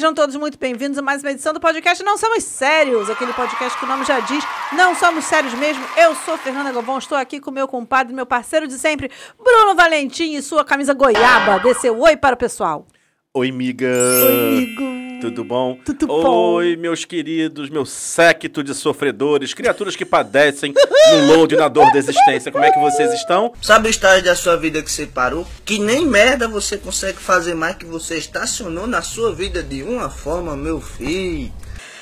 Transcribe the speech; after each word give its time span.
sejam 0.00 0.14
todos 0.14 0.34
muito 0.34 0.58
bem-vindos 0.58 0.96
a 0.96 1.02
mais 1.02 1.22
uma 1.22 1.30
edição 1.30 1.52
do 1.52 1.60
podcast 1.60 2.02
Não 2.02 2.16
Somos 2.16 2.42
Sérios, 2.42 3.10
aquele 3.10 3.34
podcast 3.34 3.78
que 3.78 3.84
o 3.84 3.88
nome 3.88 4.02
já 4.06 4.18
diz, 4.20 4.42
não 4.72 4.94
somos 4.94 5.26
sérios 5.26 5.52
mesmo. 5.52 5.84
Eu 5.94 6.14
sou 6.14 6.38
Fernanda 6.38 6.72
Galvão, 6.72 6.96
estou 6.96 7.18
aqui 7.18 7.38
com 7.38 7.50
meu 7.50 7.68
compadre, 7.68 8.14
meu 8.14 8.24
parceiro 8.24 8.66
de 8.66 8.78
sempre, 8.78 9.10
Bruno 9.36 9.74
Valentim 9.74 10.32
e 10.36 10.40
sua 10.40 10.64
camisa 10.64 10.94
goiaba. 10.94 11.58
Desceu 11.58 12.00
oi 12.00 12.16
para 12.16 12.34
o 12.34 12.38
pessoal. 12.38 12.86
Oi, 13.34 13.52
miga. 13.52 13.86
Oi, 14.24 14.32
amigo. 14.32 14.99
Tudo 15.20 15.44
bom? 15.44 15.78
Tudo 15.84 16.06
bom. 16.06 16.54
Oi, 16.54 16.76
meus 16.76 17.04
queridos, 17.04 17.68
meu 17.68 17.84
séquito 17.84 18.64
de 18.64 18.74
sofredores, 18.74 19.52
criaturas 19.52 19.94
que 19.94 20.04
padecem 20.06 20.72
no 21.12 21.26
load 21.26 21.56
na 21.56 21.68
dor 21.68 21.92
da 21.92 21.98
existência. 21.98 22.50
Como 22.50 22.64
é 22.64 22.70
que 22.70 22.80
vocês 22.80 23.12
estão? 23.12 23.52
Sabe 23.60 23.88
o 23.88 23.90
estágio 23.90 24.24
da 24.24 24.34
sua 24.34 24.56
vida 24.56 24.82
que 24.82 24.90
você 24.90 25.06
parou? 25.06 25.46
Que 25.64 25.78
nem 25.78 26.06
merda 26.06 26.48
você 26.48 26.78
consegue 26.78 27.18
fazer 27.18 27.54
mais 27.54 27.76
que 27.76 27.84
você 27.84 28.16
estacionou 28.16 28.86
na 28.86 29.02
sua 29.02 29.34
vida 29.34 29.62
de 29.62 29.82
uma 29.82 30.08
forma, 30.08 30.56
meu 30.56 30.80
filho. 30.80 31.52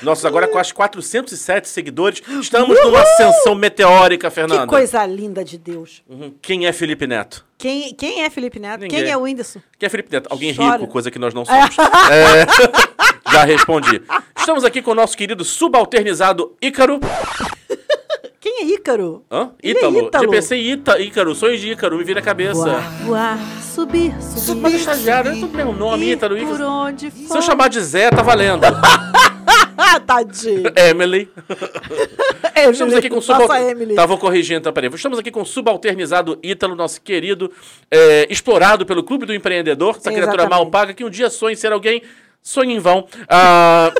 Nossos 0.01 0.25
agora 0.25 0.47
quase 0.47 0.73
407 0.73 1.67
seguidores. 1.67 2.21
Estamos 2.39 2.77
numa 2.83 3.01
ascensão 3.01 3.53
meteórica, 3.55 4.29
Fernanda. 4.31 4.61
Que 4.63 4.67
coisa 4.67 5.05
linda 5.05 5.43
de 5.43 5.57
Deus. 5.57 6.01
Uhum. 6.07 6.33
Quem 6.41 6.65
é 6.67 6.71
Felipe 6.73 7.05
Neto? 7.05 7.45
Quem, 7.57 7.93
quem 7.93 8.23
é 8.23 8.29
Felipe 8.29 8.59
Neto? 8.59 8.81
Ninguém. 8.81 9.03
Quem 9.03 9.11
é 9.11 9.17
o 9.17 9.21
Whindersson? 9.21 9.59
Quem 9.77 9.87
é 9.87 9.89
Felipe 9.89 10.11
Neto? 10.11 10.27
Alguém 10.31 10.55
Chora. 10.55 10.77
rico, 10.77 10.87
coisa 10.87 11.11
que 11.11 11.19
nós 11.19 11.33
não 11.33 11.43
somos. 11.45 11.75
É, 12.11 12.45
Já 13.31 13.43
respondi. 13.43 14.01
Estamos 14.37 14.63
aqui 14.63 14.81
com 14.81 14.91
o 14.91 14.95
nosso 14.95 15.15
querido 15.15 15.43
subalternizado 15.43 16.55
Ícaro. 16.61 16.99
Quem 18.39 18.61
é 18.61 18.65
Ícaro? 18.73 19.23
Hã? 19.29 19.51
Ele 19.61 19.77
é 19.77 19.81
Ítalo. 19.81 20.07
Ítalo. 20.07 20.25
De 20.25 20.31
PC 20.31 20.55
Ita, 20.55 20.99
Ícaro. 20.99 21.35
Sonhos 21.35 21.59
de 21.59 21.71
Ícaro, 21.73 21.97
me 21.97 22.03
vira 22.03 22.21
a 22.21 22.23
cabeça. 22.23 22.53
Voar, 22.63 22.91
voar, 23.03 23.39
subir, 23.61 24.13
subir. 24.21 24.61
Mas 24.61 24.73
estagiário, 24.75 25.31
é 25.31 25.35
tudo 25.35 25.55
mesmo 25.55 25.73
nome, 25.73 26.11
Ítalo, 26.13 26.35
por 26.37 26.43
Ícaro. 26.43 26.65
onde 26.67 27.11
for. 27.11 27.27
Se 27.33 27.37
eu 27.37 27.41
chamar 27.41 27.67
de 27.67 27.81
Zé, 27.81 28.09
tá 28.09 28.21
valendo. 28.21 28.61
Ah, 29.79 29.99
tadinho. 29.99 30.71
Emily. 30.75 31.29
É, 32.55 32.69
Estamos 32.69 32.93
aqui 32.93 33.09
com 33.09 33.21
subalternizado. 33.21 33.71
Emily. 33.71 33.95
Tá, 33.95 34.05
vou 34.05 34.17
corrigir 34.17 34.57
então, 34.57 34.73
peraí. 34.73 34.89
Estamos 34.93 35.17
aqui 35.17 35.31
com 35.31 35.45
subalternizado 35.45 36.37
Ítalo, 36.43 36.75
nosso 36.75 36.99
querido, 36.99 37.49
é, 37.89 38.27
explorado 38.29 38.85
pelo 38.85 39.01
Clube 39.01 39.25
do 39.25 39.33
Empreendedor, 39.33 39.91
essa 39.91 40.11
criatura 40.11 40.41
Exatamente. 40.41 40.49
mal 40.49 40.69
paga 40.69 40.93
que 40.93 41.05
um 41.05 41.09
dia 41.09 41.29
sonha 41.29 41.53
em 41.53 41.55
ser 41.55 41.71
alguém, 41.71 42.01
sonha 42.41 42.75
em 42.75 42.79
vão. 42.79 43.07
Ah, 43.29 43.93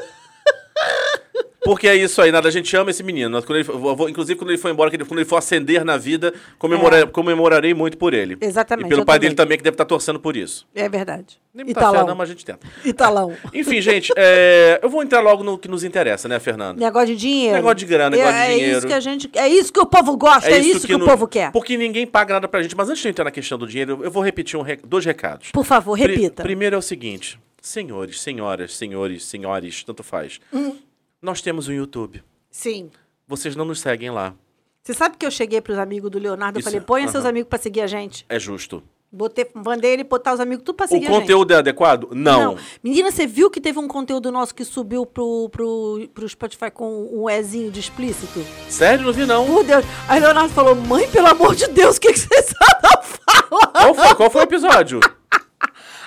Porque 1.70 1.88
é 1.88 1.96
isso 1.96 2.20
aí, 2.20 2.32
nada, 2.32 2.48
a 2.48 2.52
gente 2.52 2.76
ama 2.76 2.90
esse 2.90 3.04
menino. 3.04 3.44
Quando 3.44 3.58
ele, 3.60 3.64
vou- 3.64 4.10
inclusive, 4.10 4.36
quando 4.40 4.50
ele 4.50 4.58
for 4.58 4.72
embora, 4.72 4.90
que 4.90 4.98
quando 4.98 5.20
ele 5.20 5.30
for 5.30 5.36
ascender 5.38 5.86
na 5.86 5.98
vida, 5.98 6.34
comemora- 6.58 7.02
É. 7.02 7.06
comemorarei 7.06 7.76
muito 7.76 7.96
por 7.96 8.12
ele. 8.12 8.36
Exatamente, 8.42 8.88
E 8.88 8.90
pelo 8.90 9.06
pai 9.06 9.18
também. 9.18 9.30
dele 9.30 9.36
também, 9.36 9.58
que 9.58 9.64
deve 9.64 9.76
estar 9.76 9.86
torcendo 9.86 10.20
por 10.20 10.36
isso. 10.36 10.66
É 10.74 10.90
verdade. 10.90 11.40
Nem 11.54 11.66
muita 11.66 11.80
fé, 11.80 11.86
Italão. 11.88 12.08
não, 12.08 12.16
mas 12.16 12.28
a 12.30 12.32
gente 12.34 12.44
tenta. 12.44 12.66
Italão. 12.84 13.36
Enfim, 13.54 13.80
gente, 13.82 14.12
é, 14.16 14.80
eu 14.82 14.90
vou 14.90 15.04
entrar 15.04 15.20
logo 15.22 15.44
no 15.44 15.60
que 15.60 15.68
nos 15.68 15.84
interessa, 15.84 16.28
né, 16.28 16.40
Fernanda? 16.40 16.80
Negócio 16.80 17.10
de 17.10 17.16
dinheiro. 17.18 17.56
Negócio 17.56 17.78
de 17.78 17.86
grana, 17.86 18.16
negócio 18.18 18.34
de 18.34 18.40
é, 18.40 18.46
É 18.46 18.54
dinheiro. 18.56 18.78
isso 18.80 18.88
que 18.88 18.94
a 18.94 19.00
gente. 19.00 19.30
É 19.36 19.48
isso 19.48 19.72
que 19.72 19.80
o 19.80 19.86
povo 19.86 20.18
gosta, 20.18 20.50
é, 20.50 20.58
isso, 20.58 20.88
que, 20.88 20.96
o 20.96 20.98
no- 20.98 21.06
povo 21.06 21.28
quer. 21.28 21.52
Porque 21.52 21.78
ninguém 21.78 22.08
paga 22.08 22.34
nada 22.34 22.48
pra 22.48 22.64
gente. 22.64 22.76
Mas 22.76 22.90
antes 22.90 23.02
de 23.04 23.10
entrar 23.10 23.26
na 23.26 23.32
questão 23.32 23.58
do 23.60 23.68
dinheiro, 23.68 24.00
eu 24.04 24.10
vou 24.10 24.24
repetir 24.24 24.60
um 24.60 24.64
dois 24.88 25.06
recados. 25.06 25.52
Por 25.52 25.64
favor, 25.66 25.98
Pri- 26.00 26.16
repita. 26.16 26.42
primeiro 26.42 26.76
é 26.76 26.80
o 26.80 26.82
seguinte: 26.82 27.40
senhores, 27.62 28.20
senhoras, 28.22 28.76
senhores, 28.76 29.24
senhores, 29.26 29.84
tanto 29.84 30.02
faz. 30.02 30.40
Hum. 30.52 30.76
Nós 31.22 31.42
temos 31.42 31.68
um 31.68 31.74
YouTube. 31.74 32.24
Sim. 32.50 32.90
Vocês 33.28 33.56
não 33.56 33.66
nos 33.66 33.80
seguem 33.82 34.10
lá. 34.10 34.34
Você 34.82 34.94
sabe 34.94 35.18
que 35.18 35.26
eu 35.26 35.32
cheguei 35.32 35.62
pros 35.62 35.78
amigos 35.78 36.10
do 36.10 36.18
Leonardo 36.18 36.60
e 36.60 36.64
falei, 36.64 36.80
ponha 36.80 37.04
aham. 37.06 37.12
seus 37.12 37.26
amigos 37.26 37.50
pra 37.50 37.60
seguir 37.60 37.82
a 37.82 37.88
gente. 37.88 38.26
É 38.30 38.40
justo. 38.40 38.82
Botei, 39.12 39.48
mandei 39.56 39.92
ele 39.94 40.04
botar 40.04 40.34
os 40.34 40.40
amigos 40.40 40.64
tudo 40.64 40.76
pra 40.76 40.86
O 40.86 40.90
seguir 40.90 41.08
a 41.08 41.10
gente. 41.10 41.20
conteúdo 41.22 41.52
é 41.52 41.56
adequado? 41.58 42.10
Não. 42.12 42.58
Menina, 42.84 43.12
você 43.12 43.26
viu 43.28 43.50
que 43.50 43.60
teve 43.60 43.78
um 43.80 43.88
conteúdo 43.88 44.32
nosso 44.32 44.54
que 44.54 44.64
subiu 44.64 45.06
pro, 45.06 45.50
pro, 45.50 46.08
pro 46.14 46.30
Spotify 46.30 46.70
com 46.72 47.10
um 47.12 47.30
Ezinho 47.30 47.72
de 47.72 47.80
explícito? 47.80 48.40
Sério, 48.70 49.06
não 49.06 49.12
vi 49.14 49.26
não. 49.26 49.46
Por 49.48 49.64
Deus. 49.64 49.84
Aí 50.08 50.20
Leonardo 50.20 50.54
falou, 50.54 50.76
mãe, 50.76 51.10
pelo 51.10 51.28
amor 51.28 51.56
de 51.56 51.68
Deus, 51.68 51.98
o 51.98 52.02
que, 52.02 52.14
que 52.14 52.20
vocês 52.20 52.46
estão 52.52 53.02
falando? 53.02 53.72
Qual 53.74 53.96
foi, 53.96 54.16
qual 54.16 54.30
foi 54.30 54.42
o 54.42 54.44
episódio? 54.46 55.00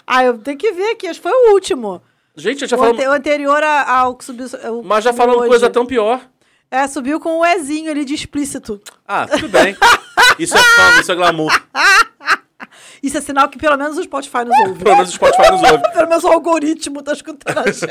Ah, 0.04 0.24
eu 0.24 0.36
tenho 0.36 0.58
que 0.58 0.72
ver 0.72 0.90
aqui, 0.90 1.06
acho 1.06 1.20
que 1.20 1.28
foi 1.28 1.32
o 1.32 1.52
último. 1.54 2.02
Gente, 2.36 2.66
já 2.66 2.76
falamos. 2.78 3.04
o 3.04 3.10
anterior 3.12 3.62
ao 3.62 4.14
que 4.16 4.24
subiu. 4.24 4.46
o- 4.70 4.82
Mas 4.82 5.04
já 5.04 5.12
falamos 5.12 5.46
coisa 5.46 5.68
tão 5.68 5.84
pior. 5.84 6.20
É, 6.70 6.86
subiu 6.88 7.20
com 7.20 7.38
o 7.40 7.44
Ezinho 7.44 7.90
ali 7.90 8.04
de 8.04 8.14
explícito. 8.14 8.80
Ah, 9.06 9.26
tudo 9.26 9.48
bem. 9.50 9.76
Isso 10.38 10.56
é 10.56 10.62
fama, 10.62 11.00
isso 11.00 11.12
é 11.12 11.14
glamour. 11.14 11.52
Isso 13.02 13.18
é 13.18 13.20
sinal 13.20 13.48
que 13.48 13.58
pelo 13.58 13.76
menos 13.76 13.98
o 13.98 14.02
Spotify 14.04 14.44
nos 14.46 14.56
ouve. 14.68 14.82
Pelo 14.84 14.94
menos 14.94 15.10
o 15.10 15.12
Spotify 15.14 15.50
nos 15.50 15.60
ouve. 15.62 15.82
Pelo 15.92 16.08
menos 16.08 16.22
o 16.24 16.28
algoritmo 16.28 17.02
tá 17.02 17.12
escutando 17.12 17.58
a 17.58 17.64
gente. 17.66 17.90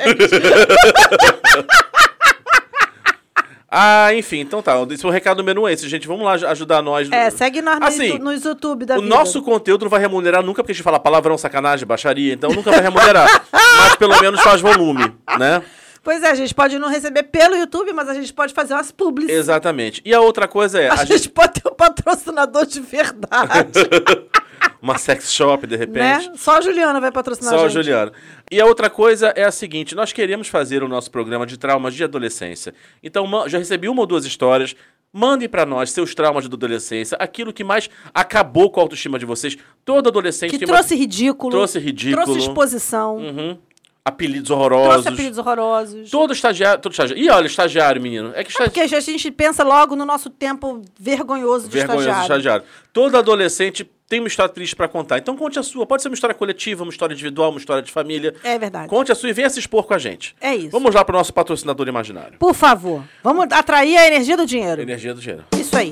Ah, 3.74 4.14
enfim, 4.14 4.40
então 4.42 4.62
tá. 4.62 4.74
Esse 4.92 5.06
é 5.06 5.08
o 5.08 5.12
recado 5.12 5.38
número 5.38 5.62
um 5.62 5.70
esse, 5.70 5.88
gente. 5.88 6.06
Vamos 6.06 6.26
lá 6.26 6.34
ajudar 6.52 6.82
nós. 6.82 7.10
É, 7.10 7.30
segue 7.30 7.62
nós 7.62 7.80
no 7.80 7.86
Assim, 7.86 8.04
YouTube- 8.08 8.24
nos 8.24 8.44
YouTube 8.44 8.86
da 8.86 8.98
O 8.98 9.02
vida. 9.02 9.16
nosso 9.16 9.42
conteúdo 9.42 9.84
não 9.84 9.90
vai 9.90 10.02
remunerar 10.02 10.44
nunca, 10.44 10.62
porque 10.62 10.74
a 10.74 10.76
gente 10.76 10.84
fala 10.84 11.00
palavrão, 11.00 11.38
sacanagem, 11.38 11.88
baixaria, 11.88 12.34
então 12.34 12.52
nunca 12.52 12.70
vai 12.70 12.82
remunerar. 12.82 13.28
mas 13.54 13.96
pelo 13.96 14.20
menos 14.20 14.42
faz 14.42 14.60
volume, 14.60 15.14
né? 15.40 15.64
Pois 16.04 16.22
é, 16.24 16.32
a 16.32 16.36
gente 16.36 16.54
pode 16.54 16.78
não 16.80 16.90
receber 16.90 17.24
pelo 17.24 17.56
YouTube, 17.56 17.94
mas 17.94 18.10
a 18.10 18.14
gente 18.16 18.34
pode 18.34 18.54
fazer 18.54 18.74
umas 18.74 18.92
publicidades. 18.92 19.40
Exatamente. 19.40 20.02
E 20.04 20.14
a 20.14 20.20
outra 20.20 20.48
coisa 20.48 20.82
é, 20.82 20.90
A, 20.90 20.94
a 20.94 20.96
gente, 21.06 21.18
gente, 21.20 21.30
pode 21.30 21.54
ter 21.62 21.70
um 21.70 21.74
patrocinador 21.76 22.66
de 22.66 22.82
verdade, 22.82 23.80
uma 24.82 24.98
sex 24.98 25.32
shop, 25.32 25.68
de 25.68 25.76
repente. 25.76 26.30
né? 26.30 26.34
Só 26.36 26.58
a 26.58 26.62
Juliana 26.62 27.00
vai 27.00 27.12
patrocinar 27.12 27.52
Só 27.54 27.66
a 27.66 27.68
gente. 27.68 27.74
Juliana. 27.84 28.12
E 28.50 28.60
a 28.60 28.66
outra 28.66 28.90
coisa 28.90 29.28
é 29.36 29.44
a 29.44 29.52
seguinte: 29.52 29.94
nós 29.96 30.12
queremos 30.12 30.48
fazer 30.48 30.84
o 30.84 30.88
nosso 30.88 31.12
programa 31.12 31.46
de 31.46 31.58
traumas 31.58 31.94
de 31.94 32.04
adolescência. 32.04 32.74
Então, 33.04 33.28
já 33.48 33.58
recebi 33.58 33.88
uma 33.88 34.02
ou 34.02 34.08
duas 34.08 34.26
histórias. 34.26 34.76
Mandem 35.14 35.50
pra 35.50 35.66
nós 35.66 35.92
seus 35.92 36.16
traumas 36.16 36.46
de 36.46 36.56
adolescência, 36.56 37.18
aquilo 37.20 37.52
que 37.52 37.66
mais 37.66 37.90
acabou 38.14 38.72
com 38.72 38.80
a 38.80 38.84
autoestima 38.84 39.20
de 39.20 39.26
vocês. 39.26 39.58
Todo 39.84 40.08
adolescente 40.08 40.58
Que 40.58 40.66
trouxe 40.66 40.94
uma... 40.94 41.00
ridículo. 41.02 41.52
Trouxe 41.52 41.80
ridículo. 41.80 42.24
Trouxe 42.24 42.40
exposição. 42.40 43.18
Uhum. 43.18 43.58
Apelidos 44.04 44.50
horrorosos. 44.50 44.90
Trouxe 44.92 45.10
apelidos 45.10 45.38
horrorosos. 45.38 46.10
Todo 46.10 46.34
estagiário, 46.34 46.82
todo 46.82 46.92
estagiário. 46.92 47.24
E 47.24 47.30
olha, 47.30 47.46
estagiário, 47.46 48.02
menino. 48.02 48.32
É 48.36 48.44
que 48.44 48.52
É 48.52 48.66
porque 48.66 48.80
estagiário. 48.82 48.98
a 48.98 49.02
gente 49.02 49.32
pensa 49.32 49.64
logo 49.64 49.96
no 49.96 50.06
nosso 50.06 50.30
tempo 50.30 50.82
vergonhoso 51.00 51.68
de 51.68 51.78
Vergonhoso 51.78 52.02
estagiário. 52.08 52.24
estagiário. 52.38 52.66
Todo 52.92 53.18
adolescente 53.18 53.90
tem 54.10 54.20
uma 54.20 54.28
história 54.28 54.52
triste 54.52 54.76
pra 54.76 54.88
contar. 54.88 55.20
Então 55.20 55.38
conte 55.38 55.58
a 55.60 55.64
sua. 55.64 55.86
Pode 55.86 56.02
ser 56.02 56.10
uma 56.10 56.16
história 56.16 56.34
coletiva, 56.36 56.84
uma 56.84 56.92
história 56.92 57.14
individual, 57.14 57.52
uma 57.52 57.60
história 57.60 57.82
de 57.84 57.92
família. 57.92 58.34
É 58.44 58.58
verdade. 58.58 58.88
Conte 58.90 59.12
a 59.12 59.16
sua 59.16 59.30
e 59.30 59.34
venha 59.34 59.50
se 59.50 59.60
expor 59.60 59.84
com 59.86 59.94
a 59.94 59.98
gente. 60.00 60.36
É 60.42 60.56
isso. 60.56 60.72
Vamos 60.72 60.94
lá 60.96 61.06
pro 61.06 61.16
nosso 61.16 61.34
patrocinador 61.34 61.88
imaginário. 61.88 62.38
Por 62.40 62.54
favor, 62.56 63.04
vamos 63.24 63.46
atrair 63.52 63.98
a 63.98 64.08
energia 64.08 64.36
do 64.36 64.46
dinheiro. 64.46 64.82
Energia 64.82 65.14
do 65.14 65.22
dinheiro. 65.22 65.46
Isso 65.58 65.78
aí. 65.78 65.92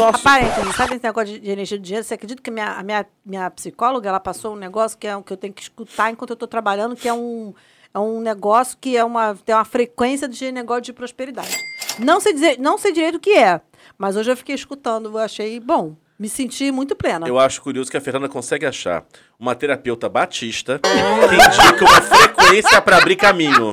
O 0.00 0.12
nosso. 0.12 0.22
Parênteses, 0.22 0.74
sabe 0.76 0.94
esse 0.94 1.04
negócio 1.04 1.34
de, 1.34 1.40
de 1.40 1.50
energia 1.50 1.78
do 1.78 1.82
dinheiro? 1.82 2.04
Você 2.04 2.14
acredita 2.14 2.40
que 2.42 2.50
minha, 2.50 2.72
a 2.72 2.82
minha, 2.82 3.06
minha 3.24 3.50
psicóloga 3.50 4.08
ela 4.08 4.20
passou 4.20 4.54
um 4.54 4.56
negócio 4.56 4.96
que, 4.98 5.06
é, 5.06 5.16
um- 5.16 5.22
que 5.22 5.32
eu 5.32 5.36
tenho 5.36 5.52
que 5.52 5.62
escutar 5.62 6.10
enquanto 6.10 6.30
eu 6.30 6.34
estou 6.34 6.48
trabalhando, 6.48 6.96
que 6.96 7.08
é 7.08 7.12
um, 7.12 7.52
é 7.92 7.98
um 7.98 8.20
negócio 8.20 8.78
que 8.80 8.96
é 8.96 9.04
uma, 9.04 9.36
tem 9.44 9.54
uma 9.54 9.64
frequência 9.64 10.26
de 10.28 10.50
negócio 10.52 10.82
de 10.82 10.92
prosperidade. 10.92 11.54
Não 11.98 12.18
sei, 12.20 12.32
dizer, 12.32 12.58
não 12.58 12.78
sei 12.78 12.92
direito 12.92 13.16
o 13.16 13.20
que 13.20 13.36
é, 13.36 13.60
mas 13.98 14.16
hoje 14.16 14.30
eu 14.30 14.36
fiquei 14.36 14.54
escutando, 14.54 15.10
eu 15.10 15.18
achei 15.18 15.60
bom. 15.60 15.94
Me 16.18 16.28
senti 16.28 16.70
muito 16.70 16.94
plena. 16.94 17.26
Eu 17.26 17.38
acho 17.38 17.62
curioso 17.62 17.90
que 17.90 17.96
a 17.96 18.00
Fernanda 18.00 18.28
consegue 18.28 18.66
achar 18.66 19.04
uma 19.38 19.54
terapeuta 19.54 20.06
batista 20.06 20.78
que 20.78 20.88
indica 21.34 21.84
uma 21.84 22.02
frequência 22.02 22.80
pra 22.82 22.98
abrir 22.98 23.16
caminho. 23.16 23.72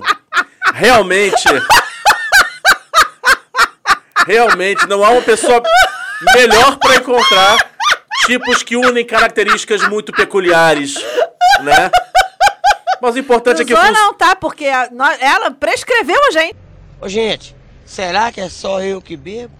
Realmente. 0.73 1.43
Realmente 4.25 4.87
não 4.87 5.03
há 5.03 5.09
uma 5.09 5.21
pessoa 5.21 5.61
melhor 6.35 6.77
pra 6.77 6.95
encontrar 6.95 7.57
tipos 8.25 8.63
que 8.63 8.75
unem 8.75 9.05
características 9.05 9.87
muito 9.87 10.11
peculiares, 10.11 10.95
né? 11.63 11.89
Mas 13.01 13.15
o 13.15 13.19
importante 13.19 13.61
é 13.61 13.65
que 13.65 13.73
não, 13.73 13.79
sou 13.85 13.93
fun- 13.95 14.01
não, 14.01 14.13
tá? 14.13 14.35
Porque 14.35 14.65
a- 14.65 14.89
nós- 14.91 15.17
ela 15.21 15.51
prescreveu 15.51 16.19
a 16.27 16.31
gente. 16.31 16.55
Ô, 16.99 17.07
gente, 17.07 17.55
será 17.85 18.31
que 18.31 18.41
é 18.41 18.49
só 18.49 18.81
eu 18.81 18.99
que 19.01 19.15
bebo? 19.15 19.53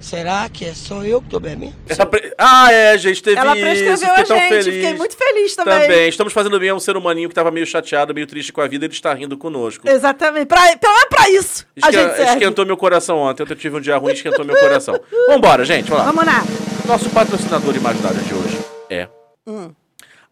Será 0.00 0.48
que 0.48 0.64
é 0.64 0.72
só 0.74 1.02
eu 1.04 1.20
que 1.20 1.28
tô 1.28 1.40
bebendo? 1.40 1.74
Pre- 2.08 2.32
Ah, 2.38 2.72
é, 2.72 2.96
gente, 2.96 3.20
teve 3.22 3.36
Ela 3.36 3.52
isso. 3.56 3.60
prescreveu 3.64 3.96
Fiquei 3.98 4.22
a 4.22 4.24
tão 4.26 4.36
gente. 4.38 4.48
feliz. 4.48 4.64
Fiquei 4.74 4.94
muito 4.94 5.16
feliz 5.16 5.56
também. 5.56 5.80
Também. 5.80 6.08
Estamos 6.08 6.32
fazendo 6.32 6.58
bem 6.60 6.68
a 6.68 6.74
um 6.74 6.78
ser 6.80 6.96
humaninho 6.96 7.28
que 7.28 7.32
estava 7.32 7.50
meio 7.50 7.66
chateado, 7.66 8.14
meio 8.14 8.26
triste 8.26 8.52
com 8.52 8.60
a 8.60 8.68
vida, 8.68 8.84
ele 8.84 8.92
está 8.94 9.12
rindo 9.12 9.36
conosco. 9.36 9.88
Exatamente. 9.88 10.46
Pra, 10.46 10.60
pelo 10.76 10.92
menos 10.94 11.08
pra 11.10 11.30
isso 11.30 11.66
a 11.82 11.88
Esque- 11.90 12.00
gente 12.02 12.16
serve. 12.16 12.32
Esquentou 12.32 12.64
meu 12.64 12.76
coração 12.76 13.18
ontem. 13.18 13.42
Ontem 13.42 13.52
eu 13.52 13.58
tive 13.58 13.76
um 13.76 13.80
dia 13.80 13.96
ruim, 13.96 14.12
esquentou 14.12 14.44
meu 14.44 14.56
coração. 14.56 14.98
Vambora, 15.28 15.64
gente, 15.64 15.90
vamos 15.90 16.04
lá. 16.04 16.12
Vamos 16.12 16.24
lá. 16.26 16.42
Nosso 16.86 17.10
patrocinador 17.10 17.74
imaginário 17.76 18.20
de 18.22 18.34
hoje 18.34 18.58
é 18.88 19.08
Hum. 19.46 19.72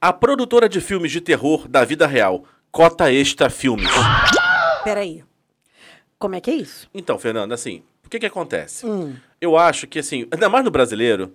a 0.00 0.12
produtora 0.12 0.68
de 0.68 0.80
filmes 0.80 1.10
de 1.10 1.20
terror 1.20 1.66
da 1.68 1.84
vida 1.84 2.06
real, 2.06 2.44
Cota 2.70 3.12
Extra 3.12 3.50
Filmes. 3.50 3.90
Peraí. 4.84 5.24
Como 6.18 6.34
é 6.36 6.40
que 6.40 6.50
é 6.50 6.54
isso? 6.54 6.88
Então, 6.94 7.18
Fernanda, 7.18 7.54
assim, 7.54 7.82
O 8.04 8.08
que 8.08 8.20
que 8.20 8.26
acontece? 8.26 8.86
Hum. 8.86 9.16
Eu 9.40 9.56
acho 9.56 9.86
que, 9.86 9.98
assim, 9.98 10.26
ainda 10.30 10.48
mais 10.48 10.64
no 10.64 10.70
brasileiro, 10.70 11.30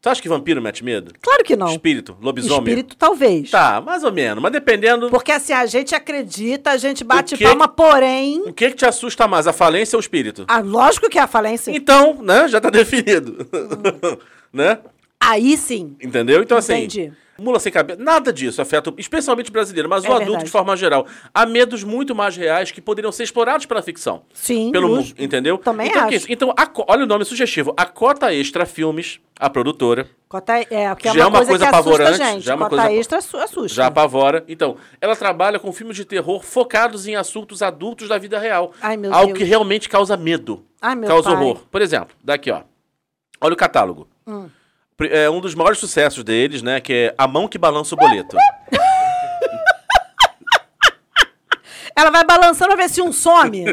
tu 0.00 0.08
acha 0.08 0.20
que 0.20 0.28
vampiro 0.28 0.60
mete 0.60 0.84
medo? 0.84 1.12
Claro 1.20 1.42
que 1.42 1.56
não. 1.56 1.68
Espírito, 1.68 2.16
lobisomem? 2.20 2.58
Espírito, 2.60 2.96
talvez. 2.96 3.50
Tá, 3.50 3.80
mais 3.80 4.04
ou 4.04 4.12
menos. 4.12 4.42
Mas 4.42 4.52
dependendo... 4.52 5.08
Porque 5.10 5.32
assim, 5.32 5.52
a 5.52 5.64
gente 5.66 5.94
acredita, 5.94 6.70
a 6.70 6.76
gente 6.76 7.02
bate 7.04 7.36
que- 7.36 7.44
palma, 7.44 7.66
porém. 7.66 8.42
O 8.46 8.52
que 8.52 8.68
que 8.70 8.76
te 8.76 8.84
assusta 8.86 9.26
mais, 9.26 9.46
a 9.46 9.52
falência 9.52 9.96
ou 9.96 9.98
o 9.98 10.02
espírito? 10.02 10.44
Ah, 10.46 10.60
lógico 10.60 11.08
que 11.08 11.18
é 11.18 11.22
a 11.22 11.26
falência. 11.26 11.70
Então, 11.74 12.18
né, 12.22 12.46
já 12.48 12.60
tá 12.60 12.68
definido. 12.70 13.46
né? 14.52 14.78
Aí 15.20 15.56
sim. 15.56 15.96
Entendeu? 16.00 16.42
Então, 16.42 16.58
assim, 16.58 16.74
Entendi. 16.84 17.12
Mula 17.40 17.60
sem 17.60 17.70
cabeça, 17.72 18.02
nada 18.02 18.32
disso 18.32 18.60
afeta, 18.60 18.92
especialmente 18.98 19.48
o 19.50 19.52
brasileiro, 19.52 19.88
mas 19.88 20.04
É 20.04 20.08
o 20.08 20.12
adulto 20.12 20.24
verdade. 20.26 20.44
de 20.46 20.50
forma 20.50 20.76
geral. 20.76 21.06
Há 21.32 21.46
medos 21.46 21.84
muito 21.84 22.14
mais 22.14 22.36
reais 22.36 22.70
que 22.70 22.80
poderiam 22.80 23.12
ser 23.12 23.22
explorados 23.24 23.64
pela 23.66 23.80
ficção. 23.82 24.22
Sim. 24.32 24.72
Pelo 24.72 24.88
mundo, 24.88 25.14
entendeu? 25.18 25.56
Também 25.58 25.88
então, 25.88 26.08
que 26.08 26.14
é 26.14 26.16
acho. 26.16 26.24
isso? 26.24 26.32
então 26.32 26.52
a 26.56 26.68
olha 26.88 27.04
o 27.04 27.06
nome 27.06 27.24
sugestivo. 27.24 27.72
A 27.76 27.86
Cota 27.86 28.34
Extra 28.34 28.66
Filmes, 28.66 29.20
a 29.38 29.48
produtora, 29.48 30.08
Cota, 30.28 30.52
é, 30.58 30.88
porque 30.94 31.08
é 31.08 31.12
Já 31.14 31.22
é 31.22 31.26
uma, 31.26 31.36
coisa, 31.38 31.50
coisa 31.52 31.64
que 31.64 31.68
apavorante, 31.68 32.18
gente. 32.18 32.40
já 32.44 32.52
é 32.52 32.56
uma 32.56 32.68
Cota 32.68 32.82
coisa- 32.82 32.98
extra 33.00 33.18
assu- 33.18 33.36
assusta. 33.38 33.68
já 33.76 33.86
apavora. 33.86 34.44
Então, 34.46 34.76
ela 35.00 35.16
trabalha 35.16 35.58
com 35.58 35.72
filmes 35.72 35.96
de 35.96 36.04
terror 36.04 36.42
focados 36.44 37.06
em 37.06 37.16
assuntos 37.16 37.62
adultos 37.62 38.08
da 38.08 38.18
vida 38.18 38.38
real. 38.38 38.72
Ai, 38.82 38.96
meu 38.98 39.12
algo 39.14 39.28
Deus. 39.28 39.38
que 39.38 39.44
realmente 39.44 39.88
causa 39.88 40.16
medo. 40.18 40.64
Ai, 40.82 40.94
meu 40.96 41.08
causa 41.08 41.30
pai. 41.30 41.40
horror. 41.42 41.62
Por 41.70 41.80
exemplo, 41.80 42.14
daqui, 42.22 42.50
ó. 42.50 42.60
Olha 43.40 43.54
o 43.54 43.56
catálogo. 43.56 44.06
Hum. 44.26 44.48
É 45.06 45.30
um 45.30 45.40
dos 45.40 45.54
maiores 45.54 45.78
sucessos 45.78 46.24
deles, 46.24 46.60
né? 46.60 46.80
Que 46.80 46.92
é 46.92 47.14
A 47.16 47.28
Mão 47.28 47.46
que 47.46 47.56
Balança 47.56 47.94
o 47.94 47.98
Boleto. 47.98 48.36
Ela 51.94 52.10
vai 52.10 52.24
balançando 52.24 52.74
pra 52.74 52.84
ver 52.84 52.88
se 52.88 53.02
um 53.02 53.12
some. 53.12 53.64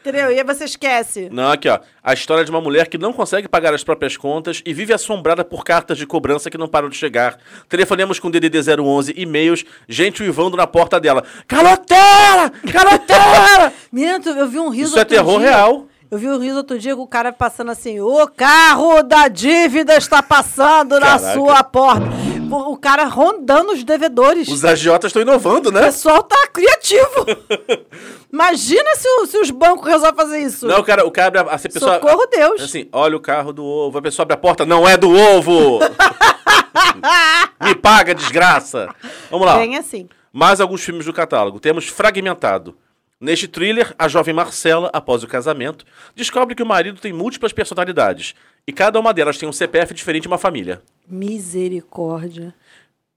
Entendeu? 0.00 0.32
E 0.32 0.38
aí 0.38 0.44
você 0.44 0.64
esquece. 0.64 1.28
Não, 1.30 1.50
aqui, 1.52 1.68
ó. 1.68 1.78
A 2.02 2.14
história 2.14 2.42
de 2.42 2.50
uma 2.50 2.60
mulher 2.60 2.88
que 2.88 2.96
não 2.96 3.12
consegue 3.12 3.46
pagar 3.48 3.74
as 3.74 3.84
próprias 3.84 4.16
contas 4.16 4.62
e 4.64 4.72
vive 4.72 4.94
assombrada 4.94 5.44
por 5.44 5.62
cartas 5.62 5.98
de 5.98 6.06
cobrança 6.06 6.50
que 6.50 6.56
não 6.56 6.66
param 6.68 6.88
de 6.88 6.96
chegar. 6.96 7.38
Telefonemos 7.68 8.18
com 8.18 8.30
DDD 8.30 8.60
011, 8.80 9.12
e-mails, 9.14 9.62
gente 9.86 10.22
uivando 10.22 10.56
na 10.56 10.66
porta 10.66 10.98
dela. 10.98 11.22
Caloteira! 11.46 12.50
Caloteira! 12.72 13.72
Menino, 13.92 14.24
eu 14.26 14.48
vi 14.48 14.58
um 14.58 14.70
riso 14.70 14.90
Isso 14.90 14.98
é 14.98 15.04
terror 15.04 15.38
dia. 15.40 15.50
real. 15.50 15.86
Eu 16.14 16.18
vi 16.20 16.28
um 16.28 16.38
riso 16.38 16.58
outro 16.58 16.78
dia 16.78 16.94
com 16.94 17.02
o 17.02 17.08
cara 17.08 17.32
passando 17.32 17.72
assim: 17.72 17.98
o 17.98 18.28
carro 18.28 19.02
da 19.02 19.26
dívida 19.26 19.96
está 19.96 20.22
passando 20.22 21.00
na 21.00 21.18
Caraca. 21.18 21.32
sua 21.34 21.64
porta. 21.64 22.06
O, 22.52 22.74
o 22.74 22.76
cara 22.76 23.04
rondando 23.06 23.72
os 23.72 23.82
devedores. 23.82 24.46
Os 24.46 24.64
agiotas 24.64 25.08
estão 25.08 25.22
inovando, 25.22 25.70
O 25.70 25.72
né? 25.72 25.82
pessoal 25.82 26.22
tá 26.22 26.46
criativo. 26.52 27.26
Imagina 28.32 28.94
se, 28.94 29.08
o- 29.08 29.26
se 29.26 29.38
os 29.38 29.50
bancos 29.50 29.88
resolvem 29.88 30.14
fazer 30.14 30.38
isso. 30.40 30.68
Não, 30.68 30.78
o 30.78 30.84
cara, 30.84 31.04
o 31.04 31.10
cara 31.10 31.26
abre 31.26 31.40
a, 31.40 31.42
a 31.54 31.58
pessoa, 31.58 31.94
Socorro, 31.94 32.26
Deus. 32.26 32.62
Assim, 32.62 32.88
olha 32.92 33.16
o 33.16 33.20
carro 33.20 33.52
do 33.52 33.64
ovo. 33.64 33.98
A 33.98 34.02
pessoa 34.02 34.22
abre 34.22 34.34
a 34.34 34.38
porta, 34.38 34.64
não 34.64 34.88
é 34.88 34.96
do 34.96 35.10
ovo! 35.12 35.80
Me 37.60 37.74
paga, 37.74 38.14
desgraça! 38.14 38.88
Vamos 39.32 39.46
lá. 39.48 39.56
Bem 39.56 39.76
assim. 39.76 40.08
Mais 40.32 40.60
alguns 40.60 40.82
filmes 40.82 41.06
do 41.06 41.12
catálogo. 41.12 41.58
Temos 41.58 41.88
Fragmentado. 41.88 42.76
Neste 43.24 43.48
thriller, 43.48 43.94
a 43.98 44.06
jovem 44.06 44.34
Marcela, 44.34 44.90
após 44.92 45.24
o 45.24 45.26
casamento, 45.26 45.86
descobre 46.14 46.54
que 46.54 46.62
o 46.62 46.66
marido 46.66 47.00
tem 47.00 47.10
múltiplas 47.10 47.54
personalidades 47.54 48.34
e 48.66 48.72
cada 48.72 49.00
uma 49.00 49.14
delas 49.14 49.38
tem 49.38 49.48
um 49.48 49.52
CPF 49.52 49.94
diferente 49.94 50.24
de 50.24 50.28
uma 50.28 50.36
família. 50.36 50.82
Misericórdia. 51.08 52.54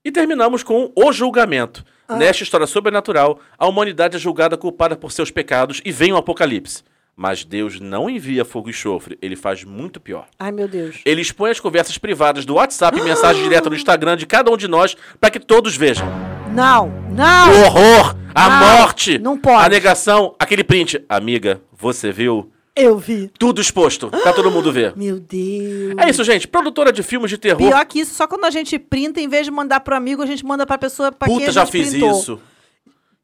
E 0.06 0.10
terminamos 0.10 0.64
com 0.64 0.94
O 0.96 1.12
Julgamento. 1.12 1.84
Ah. 2.08 2.16
Nesta 2.16 2.42
história 2.42 2.66
sobrenatural, 2.66 3.42
a 3.58 3.68
humanidade 3.68 4.16
é 4.16 4.20
julgada 4.20 4.56
culpada 4.56 4.96
por 4.96 5.12
seus 5.12 5.30
pecados 5.30 5.82
e 5.84 5.92
vem 5.92 6.14
o 6.14 6.16
apocalipse. 6.16 6.86
Mas 7.20 7.44
Deus 7.44 7.80
não 7.80 8.08
envia 8.08 8.46
fogo 8.46 8.68
e 8.68 8.70
enxofre, 8.70 9.18
ele 9.20 9.36
faz 9.36 9.64
muito 9.64 10.00
pior. 10.00 10.28
Ai, 10.38 10.52
meu 10.52 10.68
Deus. 10.68 11.02
Ele 11.04 11.20
expõe 11.20 11.50
as 11.50 11.60
conversas 11.60 11.98
privadas 11.98 12.46
do 12.46 12.54
WhatsApp 12.54 12.96
e 13.00 13.02
mensagem 13.02 13.42
direta 13.42 13.72
no 13.72 13.76
Instagram 13.76 14.16
de 14.16 14.28
cada 14.28 14.52
um 14.52 14.56
de 14.56 14.68
nós 14.68 14.96
para 15.20 15.32
que 15.32 15.40
todos 15.40 15.76
vejam. 15.76 16.06
Não, 16.54 16.90
não. 17.10 17.52
O 17.52 17.66
horror, 17.66 18.16
a 18.36 18.50
Não, 18.50 18.78
morte, 18.78 19.18
não 19.18 19.36
pode. 19.36 19.66
a 19.66 19.68
negação, 19.68 20.36
aquele 20.38 20.64
print. 20.64 21.04
Amiga, 21.10 21.60
você 21.76 22.12
viu? 22.12 22.52
Eu 22.76 23.00
vi. 23.00 23.32
Tudo 23.40 23.60
exposto, 23.60 24.12
pra 24.12 24.32
todo 24.32 24.52
mundo 24.52 24.72
ver. 24.72 24.94
Meu 24.96 25.20
Deus. 25.20 25.96
É 25.98 26.12
isso, 26.12 26.24
gente. 26.24 26.48
Produtora 26.48 26.92
de 26.92 27.02
filmes 27.02 27.32
de 27.32 27.38
terror. 27.40 27.58
Pior 27.58 27.84
que 27.88 28.02
isso, 28.02 28.14
só 28.14 28.28
quando 28.28 28.46
a 28.46 28.52
gente 28.52 28.78
printa, 28.78 29.20
em 29.20 29.28
vez 29.28 29.44
de 29.46 29.52
mandar 29.52 29.80
pro 29.80 29.96
amigo, 29.96 30.22
a 30.22 30.26
gente 30.28 30.46
manda 30.46 30.68
pra 30.68 30.78
pessoa 30.78 31.12
pra 31.12 31.28
quem 31.28 31.38
Puta, 31.40 31.50
a 31.50 31.54
já 31.54 31.66
fiz 31.66 31.90
printou. 31.90 32.12
isso. 32.12 32.40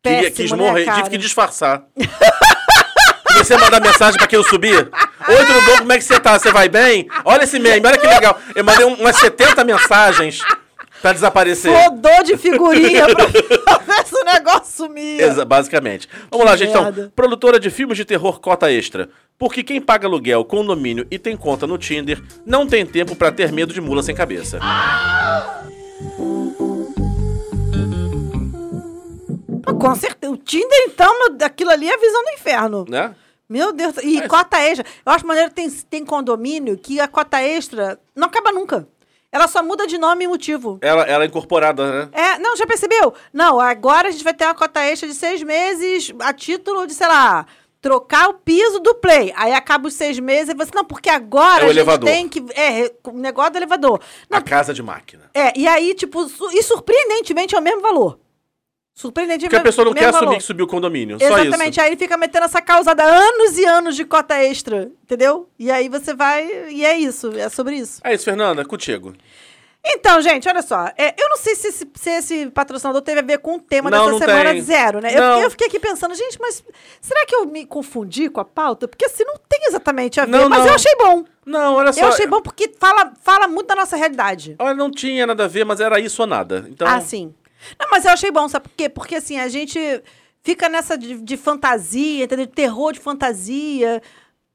Queria, 0.01 0.19
Péssimo, 0.24 0.36
quis 0.36 0.51
né, 0.51 0.57
morrer, 0.57 0.86
cara? 0.86 0.98
tive 0.98 1.10
que 1.12 1.18
disfarçar. 1.19 1.86
Comecei 3.33 3.56
a 3.56 3.59
mandar 3.59 3.81
mensagem 3.81 4.18
pra 4.18 4.27
quem 4.27 4.38
eu 4.38 4.44
subir. 4.44 4.75
Oi, 4.77 5.45
tudo 5.45 5.62
bom? 5.65 5.77
Como 5.80 5.91
é 5.94 5.97
que 5.97 6.03
você 6.03 6.19
tá? 6.19 6.38
Você 6.38 6.51
vai 6.51 6.69
bem? 6.69 7.07
Olha 7.25 7.44
esse 7.44 7.59
meme, 7.59 7.85
olha 7.85 7.97
que 7.97 8.07
legal. 8.07 8.38
Eu 8.56 8.63
mandei 8.63 8.85
um- 8.85 8.94
umas 8.95 9.15
70 9.18 9.63
mensagens 9.63 10.39
pra 11.01 11.12
desaparecer. 11.13 11.71
Rodou 11.75 12.24
de 12.24 12.38
figurinha 12.38 13.06
pra 13.07 13.25
o 14.21 14.24
negócio 14.25 14.85
sumia. 14.85 15.25
Exa- 15.25 15.45
basicamente. 15.45 16.07
Vamos 16.31 16.45
lá, 16.45 16.56
gente. 16.56 16.69
Então, 16.69 17.12
produtora 17.15 17.59
de 17.59 17.69
filmes 17.69 17.97
de 17.97 18.06
terror 18.06 18.39
cota 18.39 18.71
extra. 18.71 19.09
Porque 19.38 19.63
quem 19.63 19.81
paga 19.81 20.07
aluguel, 20.07 20.45
condomínio 20.45 21.06
e 21.12 21.18
tem 21.19 21.35
conta 21.35 21.65
no 21.68 21.77
Tinder 21.77 22.21
não 22.45 22.65
tem 22.68 22.85
tempo 22.85 23.15
pra 23.15 23.31
ter 23.31 23.51
medo 23.51 23.74
de 23.74 23.81
mula 23.81 24.01
sem 24.03 24.15
cabeça. 24.15 24.59
Com 29.80 29.95
certeza. 29.95 30.31
O 30.33 30.38
Tinder, 30.38 30.83
então, 30.88 31.12
aquilo 31.41 31.71
ali 31.71 31.89
é 31.89 31.94
a 31.94 31.97
visão 31.97 32.24
do 32.24 32.30
inferno. 32.31 32.85
Né? 32.88 33.13
Meu 33.54 33.72
Deus. 33.72 33.96
E 34.02 34.28
cota 34.28 34.58
extra. 34.60 34.84
Eu 35.06 35.12
acho 35.12 35.28
maneiro 35.28 35.50
que 35.50 35.56
tem, 35.56 35.70
tem 35.70 36.04
condomínio 36.06 36.76
que 36.76 37.00
a 37.00 37.08
cota 37.08 37.40
extra 37.40 38.00
não 38.16 38.26
acaba 38.28 38.52
nunca. 38.52 38.88
Ela 39.32 39.48
só 39.48 39.62
muda 39.62 39.86
de 39.86 39.98
nome 40.00 40.26
e 40.26 40.28
motivo. 40.28 40.80
Ela, 40.82 41.04
ela 41.04 41.24
é 41.24 41.28
incorporada, 41.28 42.06
né? 42.06 42.10
É, 42.12 42.40
não, 42.40 42.56
já 42.58 42.66
percebeu? 42.66 43.14
Não, 43.32 43.60
agora 43.60 44.08
a 44.08 44.12
gente 44.12 44.24
vai 44.24 44.34
ter 44.34 44.46
uma 44.46 44.56
cota 44.56 44.80
extra 44.82 45.08
de 45.08 45.14
seis 45.16 45.44
meses 45.44 46.12
a 46.20 46.34
título 46.34 46.88
de, 46.88 46.94
sei 46.96 47.08
lá, 47.08 47.46
trocar 47.82 48.30
o 48.30 48.36
piso 48.36 48.80
do 48.80 48.96
play. 48.96 49.32
Aí 49.36 49.54
acaba 49.54 49.88
os 49.88 49.94
seis 49.94 50.18
meses 50.20 50.50
e 50.50 50.54
você, 50.56 50.72
não, 50.74 50.86
porque 50.86 51.10
agora 51.10 51.64
É 51.64 51.68
o 51.68 51.69
a 51.69 51.74
gente 51.74 51.78
elevador. 51.78 52.10
tem 52.10 52.28
que. 52.30 52.44
É, 52.56 52.92
o 53.04 53.12
negócio 53.12 53.52
do 53.54 53.57
elevador. 53.57 54.00
Não, 54.30 54.38
A 54.40 54.42
casa 54.42 54.74
de 54.74 54.81
máquina. 54.81 55.30
é, 55.33 55.52
e 55.57 55.68
aí, 55.68 55.94
tipo, 55.95 56.28
su- 56.30 56.50
e 56.52 56.62
surpreendentemente 56.64 57.56
é 57.56 57.60
o 57.60 57.62
mesmo 57.62 57.81
valor. 57.81 58.19
Surpreendentemente 58.95 59.50
Porque 59.50 59.56
a 59.56 59.64
pessoa 59.64 59.85
não 59.85 59.94
quer 59.94 60.06
assumir 60.06 60.26
valor. 60.26 60.38
que 60.38 60.44
subiu 60.44 60.66
o 60.66 60.68
condomínio. 60.69 61.18
Exatamente, 61.19 61.81
aí 61.81 61.90
ele 61.90 61.97
fica 61.97 62.16
metendo 62.16 62.45
essa 62.45 62.62
causada 62.62 63.04
anos 63.04 63.57
e 63.57 63.66
anos 63.66 63.95
de 63.95 64.06
cota 64.06 64.35
extra, 64.35 64.92
entendeu? 65.04 65.50
E 65.57 65.71
aí 65.71 65.90
você 65.90 66.14
vai. 66.14 66.69
E 66.69 66.85
é 66.85 66.95
isso, 66.97 67.31
é 67.35 67.50
sobre 67.50 67.76
isso. 67.78 68.00
É 68.04 68.14
isso, 68.14 68.23
Fernanda, 68.26 68.64
contigo. 68.64 69.14
Então, 69.85 70.21
gente, 70.21 70.47
olha 70.47 70.62
só. 70.62 70.88
é, 70.97 71.14
eu 71.21 71.28
não 71.28 71.35
sei 71.38 71.56
se 71.56 71.68
esse, 71.68 71.88
se 71.95 72.09
esse 72.09 72.50
patrocinador 72.52 73.02
teve 73.02 73.19
a 73.19 73.23
ver 73.23 73.40
com 73.40 73.56
o 73.56 73.59
tema 73.59 73.90
Não, 73.90 73.97
dessa 73.97 74.12
não 74.12 74.19
semana 74.19 74.52
tem. 74.52 74.62
zero, 74.62 75.02
né? 75.02 75.14
Eu, 75.14 75.23
eu 75.42 75.50
fiquei 75.52 75.68
aqui 75.68 75.78
pensando, 75.78 76.16
gente, 76.16 76.38
mas 76.40 76.64
será 77.02 77.26
que 77.26 77.35
eu 77.35 77.45
me 77.47 77.66
confundi 77.66 78.30
com 78.30 78.40
a 78.40 78.45
pauta? 78.45 78.88
Porque 78.88 79.06
assim, 79.06 79.26
não 79.26 79.35
tem 79.50 79.59
exatamente 79.68 80.21
a 80.21 80.26
ver. 80.26 80.31
Não, 80.31 80.47
mas 80.47 80.66
eu 80.66 80.73
achei 80.73 80.95
bom. 80.95 81.26
Não, 81.45 81.76
olha 81.76 81.92
só. 81.92 82.00
Eu 82.00 82.07
achei 82.09 82.28
bom 82.28 82.42
porque 82.42 82.71
fala, 82.80 83.12
fala 83.21 83.45
muito 83.47 83.68
da 83.68 83.76
nossa 83.76 83.97
realidade. 83.97 84.56
Olha, 84.59 84.73
não 84.73 84.90
tinha 84.90 85.28
nada 85.28 85.44
a 85.44 85.47
ver, 85.50 85.66
mas 85.66 85.81
era 85.81 86.00
isso 86.00 86.21
ou 86.21 86.28
nada. 86.28 86.66
Então, 86.69 86.88
Ah, 86.88 87.02
sim. 87.02 87.33
Não, 87.80 87.88
mas 87.92 88.06
eu 88.06 88.12
achei 88.12 88.32
bom, 88.32 88.48
sabe 88.48 88.68
por 88.68 88.76
quê? 88.76 88.90
Porque 88.90 89.16
assim, 89.16 89.38
a 89.40 89.48
gente 89.48 89.80
fica 90.44 90.68
nessa 90.70 90.98
de, 90.98 91.22
de 91.22 91.38
fantasia, 91.38 92.26
entendeu? 92.26 92.46
De 92.46 92.52
terror 92.54 92.92
de 92.94 93.00
fantasia. 93.00 94.02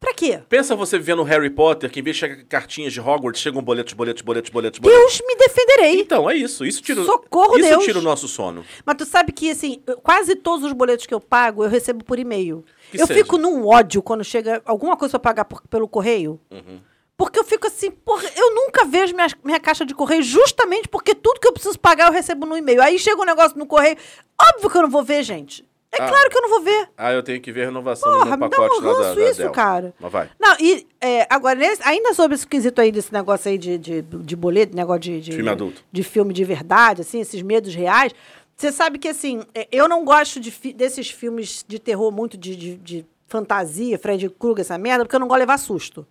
Pra 0.00 0.15
quê? 0.15 0.41
pensa 0.49 0.77
você 0.77 0.97
vivendo 0.97 1.25
Harry 1.25 1.50
Potter, 1.50 1.91
que 1.91 1.99
em 1.99 2.03
vez 2.05 2.15
de 2.15 2.21
chegar 2.21 2.45
cartinhas 2.45 2.93
de 2.93 3.00
Hogwarts, 3.00 3.43
chegam 3.43 3.61
boletos, 3.61 3.95
boletos, 3.95 4.23
boletos, 4.23 4.49
boletos, 4.49 4.79
boletos. 4.79 5.03
Deus 5.19 5.21
me 5.27 5.35
defenderei. 5.35 6.00
Então, 6.00 6.31
é 6.31 6.37
isso. 6.37 6.65
Isso 6.65 6.81
tira, 6.81 7.03
Socorro, 7.03 7.59
isso 7.59 7.69
Deus. 7.69 7.85
tira 7.85 7.99
o 7.99 8.03
nosso 8.03 8.29
sono. 8.29 8.65
Mas 8.87 8.97
tu 8.97 9.05
sabe 9.05 9.33
que, 9.33 9.50
assim, 9.50 9.83
quase 10.05 10.37
todos 10.37 10.65
os 10.65 10.73
boletos 10.73 11.05
que 11.05 11.12
eu 11.12 11.19
pago, 11.21 11.65
eu 11.65 11.69
recebo 11.69 12.05
por 12.05 12.17
e-mail. 12.17 12.65
Que 12.93 13.03
eu 13.03 13.09
seja. 13.09 13.19
fico 13.25 13.37
num 13.38 13.67
ódio 13.67 14.00
quando 14.00 14.23
chega 14.23 14.62
alguma 14.65 14.97
coisa 14.97 15.19
pra 15.19 15.31
pagar 15.33 15.45
por- 15.47 15.67
pelo 15.67 15.88
correio. 15.88 16.41
Uhum. 16.49 16.79
Porque 17.18 17.38
eu 17.38 17.44
fico 17.44 17.66
assim, 17.66 17.90
porra, 17.90 18.25
eu 18.37 18.54
nunca 18.54 18.84
vejo 18.87 19.12
minha, 19.14 19.26
minha 19.44 19.58
caixa 19.60 19.84
de 19.84 19.92
correio 19.94 20.22
justamente 20.22 20.88
porque 20.88 21.14
tudo 21.16 21.40
que 21.40 21.48
eu 21.48 21.52
preciso 21.52 21.78
pagar 21.78 22.06
eu 22.06 22.12
recebo 22.12 22.46
no 22.46 22.56
e-mail. 22.56 22.80
Aí 22.80 22.96
chega 22.98 23.20
um 23.20 23.25
negócio 23.26 23.58
no 23.58 23.66
correio, 23.66 23.96
óbvio 24.40 24.70
que 24.70 24.78
eu 24.78 24.82
não 24.82 24.88
vou 24.90 25.02
ver, 25.02 25.25
gente. 25.25 25.66
É 25.90 26.00
Ah. 26.02 26.06
claro 26.06 26.30
que 26.30 26.37
eu 26.38 26.42
não 26.42 26.48
vou 26.50 26.60
ver. 26.60 26.88
Ah, 26.96 27.12
eu 27.12 27.22
tenho 27.22 27.40
que 27.40 27.50
ver 27.50 27.62
a 27.62 27.64
renovação 27.66 28.12
Porra, 28.12 28.25
do 28.25 28.30
me 28.30 28.37
meu 28.37 28.48
dá 28.50 28.56
pacote 28.56 28.76
um 28.87 28.92
ranço 28.92 29.20
isso, 29.20 29.50
cara. 29.50 29.94
Mas 29.98 30.12
vai. 30.12 30.30
Não, 30.38 30.54
e 30.60 30.87
é, 31.00 31.26
agora, 31.28 31.58
ainda 31.82 32.14
sobre 32.14 32.34
esse 32.37 32.46
quesito 32.46 32.80
aí 32.80 32.92
desse 32.92 33.12
negócio 33.12 33.50
aí 33.50 33.58
de, 33.58 33.76
de, 33.78 34.02
de 34.02 34.37
boleto, 34.37 34.76
negócio 34.76 35.00
de, 35.00 35.20
de. 35.20 35.32
Filme 35.32 35.48
adulto. 35.50 35.82
De 35.90 36.02
filme 36.04 36.32
de 36.32 36.44
verdade, 36.44 37.00
assim, 37.00 37.20
esses 37.20 37.42
medos 37.42 37.75
reais. 37.75 38.12
Você 38.56 38.70
sabe 38.70 38.98
que, 38.98 39.08
assim, 39.08 39.42
é, 39.54 39.66
eu 39.72 39.88
não 39.88 40.04
gosto 40.04 40.38
de 40.38 40.50
fi- 40.52 40.72
desses 40.72 41.10
filmes 41.10 41.64
de 41.66 41.78
terror 41.80 42.12
muito 42.12 42.37
de, 42.37 42.54
de, 42.54 42.76
de 42.76 43.06
fantasia, 43.26 43.98
Fred 43.98 44.28
Krueger, 44.30 44.60
essa 44.60 44.76
merda, 44.78 45.04
porque 45.04 45.16
eu 45.16 45.20
não 45.20 45.26
gosto 45.26 45.38
de 45.38 45.42
levar 45.42 45.58
susto. 45.58 46.06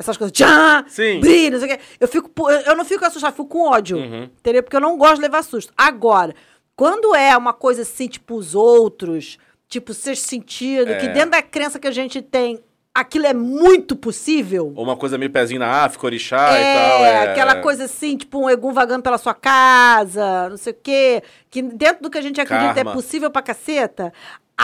Essas 0.00 0.16
coisas, 0.16 0.32
tchá, 0.32 0.82
Sim. 0.88 1.20
brilho, 1.20 1.52
não 1.52 1.66
sei 1.66 1.74
o 1.74 1.76
quê. 1.78 1.84
Eu, 2.00 2.08
fico, 2.08 2.30
eu 2.66 2.74
não 2.74 2.86
fico 2.86 3.04
assustado, 3.04 3.32
fico 3.32 3.46
com 3.46 3.68
ódio. 3.68 3.98
Uhum. 3.98 4.22
Entendeu? 4.24 4.62
Porque 4.62 4.74
eu 4.76 4.80
não 4.80 4.96
gosto 4.96 5.16
de 5.16 5.20
levar 5.22 5.42
susto. 5.44 5.74
Agora, 5.76 6.34
quando 6.74 7.14
é 7.14 7.36
uma 7.36 7.52
coisa 7.52 7.82
assim, 7.82 8.08
tipo 8.08 8.34
os 8.36 8.54
outros, 8.54 9.36
tipo 9.68 9.92
sexto 9.92 10.26
sentido, 10.26 10.86
que 10.96 11.06
É. 11.06 11.12
dentro 11.12 11.32
da 11.32 11.42
crença 11.42 11.78
que 11.78 11.86
a 11.86 11.90
gente 11.90 12.22
tem 12.22 12.58
aquilo 12.94 13.26
é 13.26 13.34
muito 13.34 13.94
possível. 13.94 14.72
Ou 14.74 14.82
uma 14.84 14.96
coisa 14.96 15.18
meio 15.18 15.30
pezinho 15.30 15.60
na 15.60 15.84
África, 15.84 16.06
orixá 16.06 16.56
é, 16.56 16.60
e 16.60 16.74
tal. 16.78 17.04
É, 17.04 17.22
aquela 17.32 17.56
coisa 17.56 17.84
assim, 17.84 18.16
tipo 18.16 18.38
um 18.42 18.48
egum 18.48 18.72
vagando 18.72 19.02
pela 19.02 19.18
sua 19.18 19.34
casa, 19.34 20.48
não 20.48 20.56
sei 20.56 20.72
o 20.72 20.76
quê. 20.82 21.22
Que 21.50 21.60
dentro 21.60 22.02
do 22.04 22.10
que 22.10 22.16
a 22.18 22.22
gente 22.22 22.40
acredita 22.40 22.74
Karma. 22.74 22.90
é 22.90 22.94
possível 22.94 23.30
pra 23.30 23.42
caceta, 23.42 24.12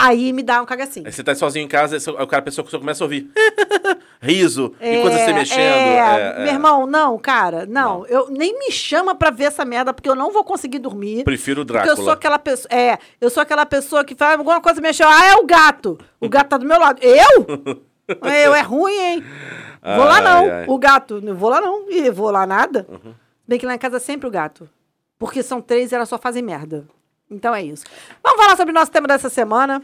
aí 0.05 0.31
me 0.33 0.43
dá 0.43 0.61
um 0.61 0.65
cagacinho. 0.65 1.05
Aí 1.05 1.11
você 1.11 1.23
tá 1.23 1.33
sozinho 1.35 1.65
em 1.65 1.67
casa, 1.67 1.95
aí 1.97 2.23
o 2.23 2.27
cara, 2.27 2.39
a 2.39 2.45
pessoa 2.45 2.67
começa 2.69 3.03
a 3.03 3.05
ouvir 3.05 3.29
riso 4.21 4.73
e 4.81 4.87
É, 4.97 5.01
coisas 5.01 5.21
se 5.21 5.33
mexendo. 5.33 5.59
é, 5.59 5.95
É, 5.97 6.35
é. 6.37 6.43
Meu 6.43 6.53
irmão, 6.53 6.85
não, 6.87 7.17
cara, 7.17 7.65
não. 7.65 8.05
Eu 8.07 8.29
nem 8.29 8.57
me 8.57 8.71
chama 8.71 9.15
pra 9.15 9.29
ver 9.29 9.45
essa 9.45 9.63
merda, 9.65 9.93
porque 9.93 10.09
eu 10.09 10.15
não 10.15 10.31
vou 10.31 10.43
conseguir 10.43 10.79
dormir. 10.79 11.23
Prefiro 11.23 11.61
o 11.61 11.65
Porque 11.65 11.79
Drácula. 11.81 11.93
eu 11.99 12.03
sou 12.03 12.13
aquela 12.13 12.39
pessoa. 12.39 12.67
É, 12.73 12.97
eu 13.19 13.29
sou 13.29 13.41
aquela 13.41 13.65
pessoa 13.65 14.03
que 14.03 14.15
faz 14.15 14.37
alguma 14.37 14.61
coisa 14.61 14.81
mexeu. 14.81 15.07
Ah, 15.07 15.25
é 15.27 15.35
o 15.35 15.45
gato. 15.45 15.97
O 16.19 16.29
gato 16.29 16.49
tá 16.49 16.57
do 16.57 16.65
meu 16.65 16.79
lado. 16.79 16.99
Eu? 17.01 17.77
Eu 18.07 18.55
é 18.55 18.61
ruim, 18.61 18.93
hein? 18.97 19.23
Vou 19.83 20.05
lá 20.05 20.15
Ai, 20.15 20.23
não. 20.23 20.49
ai. 20.49 20.65
O 20.69 20.77
gato. 20.79 21.19
Não 21.21 21.35
vou 21.35 21.49
lá 21.49 21.59
não. 21.59 21.89
E 21.91 22.09
vou 22.09 22.31
lá 22.31 22.47
nada. 22.47 22.85
Uhum. 22.89 23.13
Bem 23.45 23.59
que 23.59 23.65
lá 23.65 23.75
em 23.75 23.77
casa 23.77 23.97
é 23.97 23.99
sempre 23.99 24.25
o 24.25 24.31
gato. 24.31 24.69
Porque 25.19 25.43
são 25.43 25.59
três 25.61 25.91
e 25.91 25.95
elas 25.95 26.07
só 26.07 26.17
fazem 26.17 26.41
merda. 26.41 26.87
Então 27.29 27.53
é 27.53 27.63
isso. 27.63 27.85
Vamos 28.23 28.41
falar 28.41 28.55
sobre 28.55 28.71
o 28.71 28.73
nosso 28.75 28.91
tema 28.91 29.07
dessa 29.07 29.29
semana. 29.29 29.81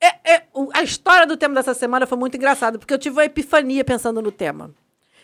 É- 0.00 0.34
é, 0.34 0.42
a 0.72 0.82
história 0.82 1.26
do 1.26 1.36
tema 1.36 1.54
dessa 1.54 1.74
semana 1.74 2.06
foi 2.06 2.18
muito 2.18 2.36
engraçada, 2.36 2.78
porque 2.78 2.92
eu 2.92 2.98
tive 2.98 3.16
uma 3.16 3.24
epifania 3.24 3.84
pensando 3.84 4.20
no 4.20 4.32
tema. 4.32 4.70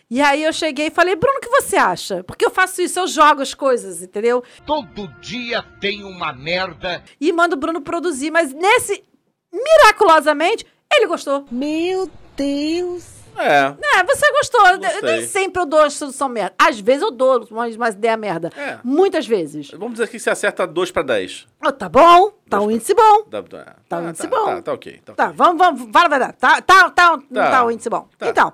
E 0.08 0.20
aí 0.20 0.42
eu 0.42 0.52
cheguei 0.52 0.86
e 0.88 0.90
falei, 0.90 1.14
Bruno, 1.14 1.38
o 1.38 1.40
que 1.40 1.48
você 1.48 1.76
acha? 1.76 2.24
Porque 2.24 2.44
eu 2.44 2.50
faço 2.50 2.82
isso, 2.82 2.98
eu 2.98 3.06
jogo 3.06 3.42
as 3.42 3.54
coisas, 3.54 4.02
entendeu? 4.02 4.42
Todo 4.66 5.06
dia 5.20 5.62
tem 5.80 6.02
uma 6.02 6.32
merda. 6.32 7.04
E 7.20 7.32
mando 7.32 7.54
o 7.54 7.58
Bruno 7.58 7.80
produzir, 7.80 8.30
mas 8.30 8.52
nesse, 8.52 9.04
miraculosamente, 9.52 10.66
ele 10.92 11.06
gostou. 11.06 11.46
Meu 11.50 12.10
Deus. 12.36 13.19
É. 13.36 13.74
É, 13.98 14.04
você 14.04 14.30
gostou. 14.32 14.66
Eu- 14.66 14.78
Gostei. 14.78 15.02
Nem 15.02 15.26
sempre 15.26 15.62
eu 15.62 15.66
dou 15.66 15.80
a 15.80 15.90
solução 15.90 16.28
merda. 16.28 16.54
Às 16.58 16.78
vezes 16.80 17.02
eu 17.02 17.10
dou 17.10 17.46
umas, 17.50 17.74
umas 17.76 17.94
ideias 17.94 18.18
merda. 18.18 18.50
É. 18.56 18.78
Muitas 18.84 19.26
vezes. 19.26 19.70
Vamos 19.70 19.92
dizer 19.92 20.08
que 20.08 20.18
você 20.18 20.30
acerta 20.30 20.66
2 20.66 20.90
pra 20.90 21.02
10. 21.02 21.46
Oh, 21.64 21.72
tá 21.72 21.88
bom, 21.88 22.32
tá 22.48 22.60
um 22.60 22.70
índice 22.70 22.94
bom. 22.94 23.24
Dá- 23.28 23.40
dá- 23.40 23.76
Tá 23.88 23.98
um 23.98 24.08
índice 24.10 24.28
tá, 24.28 24.36
bom. 24.36 24.46
Tá, 24.46 24.62
tá 24.62 24.72
ok. 24.72 25.00
Tá, 25.04 25.12
Tá, 25.14 25.24
ok. 25.26 25.34
vamos, 25.36 25.58
vamos, 25.58 25.88
fala 25.92 26.06
a 26.06 26.08
verdade. 26.08 26.34
Tá, 26.38 26.60
tá, 26.62 26.90
tá, 26.90 27.18
Tá. 27.32 27.50
tá 27.50 27.64
um 27.64 27.70
índice 27.70 27.88
bom. 27.90 28.08
Tá. 28.18 28.28
Então, 28.28 28.52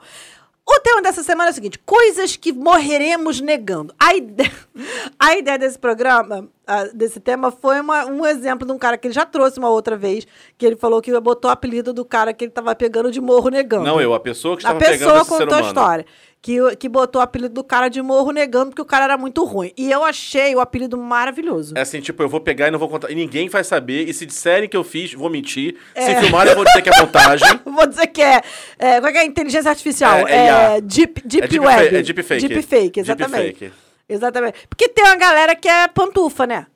o 0.69 0.81
tema 0.81 1.01
dessa 1.01 1.23
semana 1.23 1.51
é 1.51 1.53
o 1.53 1.55
seguinte: 1.55 1.79
coisas 1.87 2.37
que 2.37 2.53
morreremos 2.53 3.41
negando. 3.41 3.95
A 3.99 4.15
ideia, 4.15 4.53
a 5.19 5.37
ideia 5.37 5.59
desse 5.59 5.79
programa, 5.79 6.49
desse 6.93 7.21
tema, 7.21 7.51
foi 7.53 7.81
uma- 7.81 8.05
um 8.07 8.27
exemplo 8.27 8.67
de 8.67 8.73
um 8.73 8.79
cara 8.79 8.99
que 8.99 9.07
ele 9.07 9.15
já 9.15 9.25
trouxe 9.25 9.59
uma 9.59 9.71
outra 9.71 9.97
vez, 9.97 10.27
que 10.59 10.67
ele 10.67 10.77
falou 10.77 11.01
que 11.01 11.19
botou 11.21 11.49
o 11.49 11.53
apelido 11.53 11.93
do 11.93 12.05
cara 12.05 12.33
que 12.33 12.45
ele 12.45 12.51
tava 12.53 12.75
pegando 12.75 13.11
de 13.13 13.21
morro 13.21 13.49
negando. 13.49 13.85
Não 13.85 14.01
eu, 14.01 14.13
a 14.13 14.21
pessoa 14.21 14.57
que 14.57 14.67
A 14.67 14.71
estava 14.71 14.79
pegando 14.81 14.99
pessoa 14.99 15.21
esse 15.21 15.31
ser 15.31 15.39
contou 15.39 15.59
a 15.59 15.61
história. 15.69 16.07
Que, 16.47 16.77
que 16.77 16.89
botou 16.89 17.21
o 17.21 17.25
apelido 17.25 17.53
do 17.55 17.65
cara 17.65 17.89
de 17.89 18.01
morro 18.01 18.31
negando 18.31 18.67
porque 18.67 18.81
o 18.81 18.85
cara 18.85 19.03
era 19.03 19.19
muito 19.19 19.43
ruim. 19.45 19.73
E 19.77 19.91
eu 19.91 20.05
achei 20.05 20.55
o 20.55 20.61
apelido 20.61 20.97
maravilhoso. 20.97 21.75
É 21.77 21.81
assim, 21.81 22.01
tipo, 22.01 22.23
eu 22.23 22.29
vou 22.29 22.39
pegar 22.41 22.69
e 22.69 22.71
não 22.71 22.79
vou 22.79 22.89
contar. 22.89 23.11
E 23.11 23.17
ninguém 23.17 23.49
vai 23.49 23.65
saber. 23.65 24.09
E 24.09 24.15
se 24.15 24.25
disserem 24.25 24.69
que 24.69 24.77
eu 24.77 24.85
fiz, 24.85 25.13
vou 25.13 25.29
mentir. 25.29 25.75
É. 25.93 26.03
Se 26.07 26.15
filmarem, 26.21 26.53
eu 26.53 26.57
vou 26.57 26.65
dizer 26.65 26.83
que 26.83 26.89
é 26.89 27.01
montagem. 27.01 27.49
Vou 27.67 27.85
dizer 27.85 28.07
que 28.07 28.23
é. 28.23 28.41
é 28.79 29.01
qual 29.01 29.11
que 29.13 29.19
é 29.19 29.23
a 29.23 29.25
inteligência 29.25 29.69
artificial? 29.69 30.19
É- 30.29 30.33
é 30.33 30.47
IA. 30.77 30.81
deep, 30.83 31.21
deep 31.27 31.45
É 31.45 31.49
deep 31.49 31.67
web. 31.67 31.91
fa- 31.91 31.97
é 31.97 32.03
deepfake. 32.03 32.49
Deepfake, 32.49 33.01
exatamente. 33.01 33.43
Deepfake. 33.59 33.73
Exatamente. 34.09 34.69
Porque 34.69 34.89
tem 34.89 35.05
uma 35.05 35.17
galera 35.17 35.57
que 35.57 35.69
é 35.69 35.89
pantufa, 35.89 36.47
né? 36.47 36.69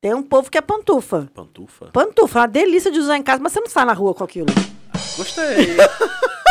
Tem 0.00 0.14
um 0.14 0.22
povo 0.22 0.50
que 0.50 0.56
é 0.56 0.62
pantufa. 0.62 1.28
Pantufa? 1.34 1.90
Pantufa, 1.92 2.38
é 2.38 2.40
uma 2.40 2.48
delícia 2.48 2.90
de 2.90 2.98
usar 2.98 3.18
em 3.18 3.22
casa, 3.22 3.42
mas 3.42 3.52
você 3.52 3.60
não 3.60 3.68
sai 3.68 3.84
na 3.84 3.92
rua 3.92 4.14
com 4.14 4.24
aquilo. 4.24 4.46
Gostei. 5.18 5.76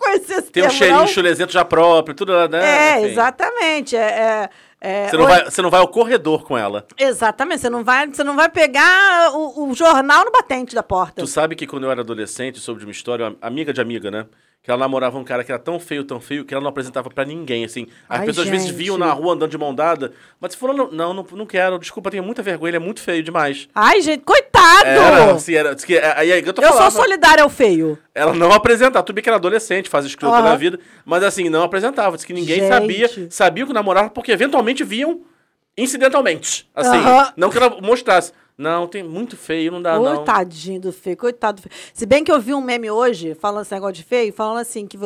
Conhecia 0.00 0.38
esse 0.38 0.50
Tem 0.50 0.66
um 0.66 0.70
cheirinho 0.70 1.00
não? 1.00 1.06
chulesento 1.06 1.52
já 1.52 1.64
próprio, 1.64 2.14
tudo, 2.14 2.32
né? 2.48 2.94
É, 2.94 2.98
Enfim. 3.00 3.10
exatamente. 3.10 3.94
É, 3.96 4.00
é, 4.00 4.50
é, 4.80 5.08
Você 5.08 5.16
não, 5.16 5.26
vai, 5.26 5.44
você 5.44 5.62
não 5.62 5.70
vai 5.70 5.80
ao 5.80 5.88
corredor 5.88 6.42
com 6.42 6.56
ela. 6.56 6.86
Exatamente. 6.98 7.60
Você 7.60 7.70
não 7.70 7.84
vai, 7.84 8.06
você 8.08 8.24
não 8.24 8.34
vai 8.34 8.48
pegar 8.48 9.30
o, 9.34 9.68
o 9.68 9.74
jornal 9.74 10.24
no 10.24 10.32
batente 10.32 10.74
da 10.74 10.82
porta. 10.82 11.20
Tu 11.20 11.26
sabe 11.26 11.54
que 11.54 11.66
quando 11.66 11.84
eu 11.84 11.90
era 11.90 12.00
adolescente, 12.00 12.58
soube 12.58 12.80
de 12.80 12.86
uma 12.86 12.92
história, 12.92 13.28
uma 13.28 13.36
amiga 13.42 13.72
de 13.72 13.80
amiga, 13.80 14.10
né? 14.10 14.26
Que 14.62 14.70
ela 14.70 14.78
namorava 14.78 15.18
um 15.18 15.24
cara 15.24 15.42
que 15.42 15.50
era 15.50 15.58
tão 15.58 15.80
feio, 15.80 16.04
tão 16.04 16.20
feio, 16.20 16.44
que 16.44 16.52
ela 16.52 16.62
não 16.62 16.68
apresentava 16.68 17.08
pra 17.08 17.24
ninguém, 17.24 17.64
assim. 17.64 17.86
As 18.06 18.20
Ai, 18.20 18.26
pessoas 18.26 18.46
às 18.46 18.50
vezes 18.50 18.66
gente. 18.66 18.76
viam 18.76 18.98
na 18.98 19.10
rua 19.10 19.32
andando 19.32 19.50
de 19.50 19.56
mão 19.56 19.74
dada, 19.74 20.12
mas 20.38 20.54
fulano, 20.54 20.90
não, 20.92 21.14
não, 21.14 21.26
não 21.32 21.46
quero, 21.46 21.78
desculpa, 21.78 22.10
tenho 22.10 22.22
muita 22.22 22.42
vergonha, 22.42 22.68
ele 22.70 22.76
é 22.76 22.80
muito 22.80 23.00
feio 23.00 23.22
demais. 23.22 23.68
Ai, 23.74 24.02
gente, 24.02 24.22
coitado! 24.22 24.86
Era, 24.86 25.32
assim, 25.32 25.54
era, 25.54 25.74
que, 25.74 25.96
aí, 25.96 26.30
aí 26.30 26.42
eu 26.44 26.52
tô 26.52 26.60
eu 26.60 26.68
falando, 26.68 26.92
sou 26.92 27.02
solidária 27.02 27.42
ao 27.42 27.48
feio. 27.48 27.98
Ela 28.14 28.34
não 28.34 28.52
apresentava, 28.52 29.02
tudo 29.02 29.14
bem 29.14 29.22
que 29.24 29.30
era 29.30 29.36
adolescente, 29.38 29.88
faz 29.88 30.04
escrota 30.04 30.36
Aham. 30.36 30.50
na 30.50 30.56
vida, 30.56 30.78
mas 31.06 31.22
assim, 31.22 31.48
não 31.48 31.62
apresentava. 31.62 32.14
Diz 32.16 32.26
que 32.26 32.34
ninguém 32.34 32.56
Gente. 32.60 32.68
sabia, 32.68 33.10
sabia 33.30 33.64
que 33.66 33.72
namorava, 33.72 34.10
porque 34.10 34.30
eventualmente 34.30 34.84
viam 34.84 35.22
incidentalmente. 35.74 36.68
Assim, 36.74 36.98
Aham. 36.98 37.32
não 37.34 37.48
que 37.48 37.56
ela 37.56 37.80
mostrasse. 37.80 38.32
Não, 38.60 38.86
tem 38.86 39.02
muito 39.02 39.38
feio, 39.38 39.72
não 39.72 39.80
dá, 39.80 39.98
não. 39.98 40.16
Coitadinho 40.16 40.80
do 40.80 40.92
feio, 40.92 41.16
coitado 41.16 41.62
do 41.62 41.68
feio. 41.68 41.74
Se 41.94 42.04
bem 42.04 42.22
que 42.22 42.30
eu 42.30 42.38
vi 42.38 42.52
um 42.52 42.60
meme 42.60 42.90
hoje, 42.90 43.34
falando 43.34 43.62
esse 43.62 43.72
negócio 43.72 43.94
de 43.94 44.04
feio, 44.04 44.32
falando 44.34 44.58
assim, 44.58 44.86
que 44.86 44.98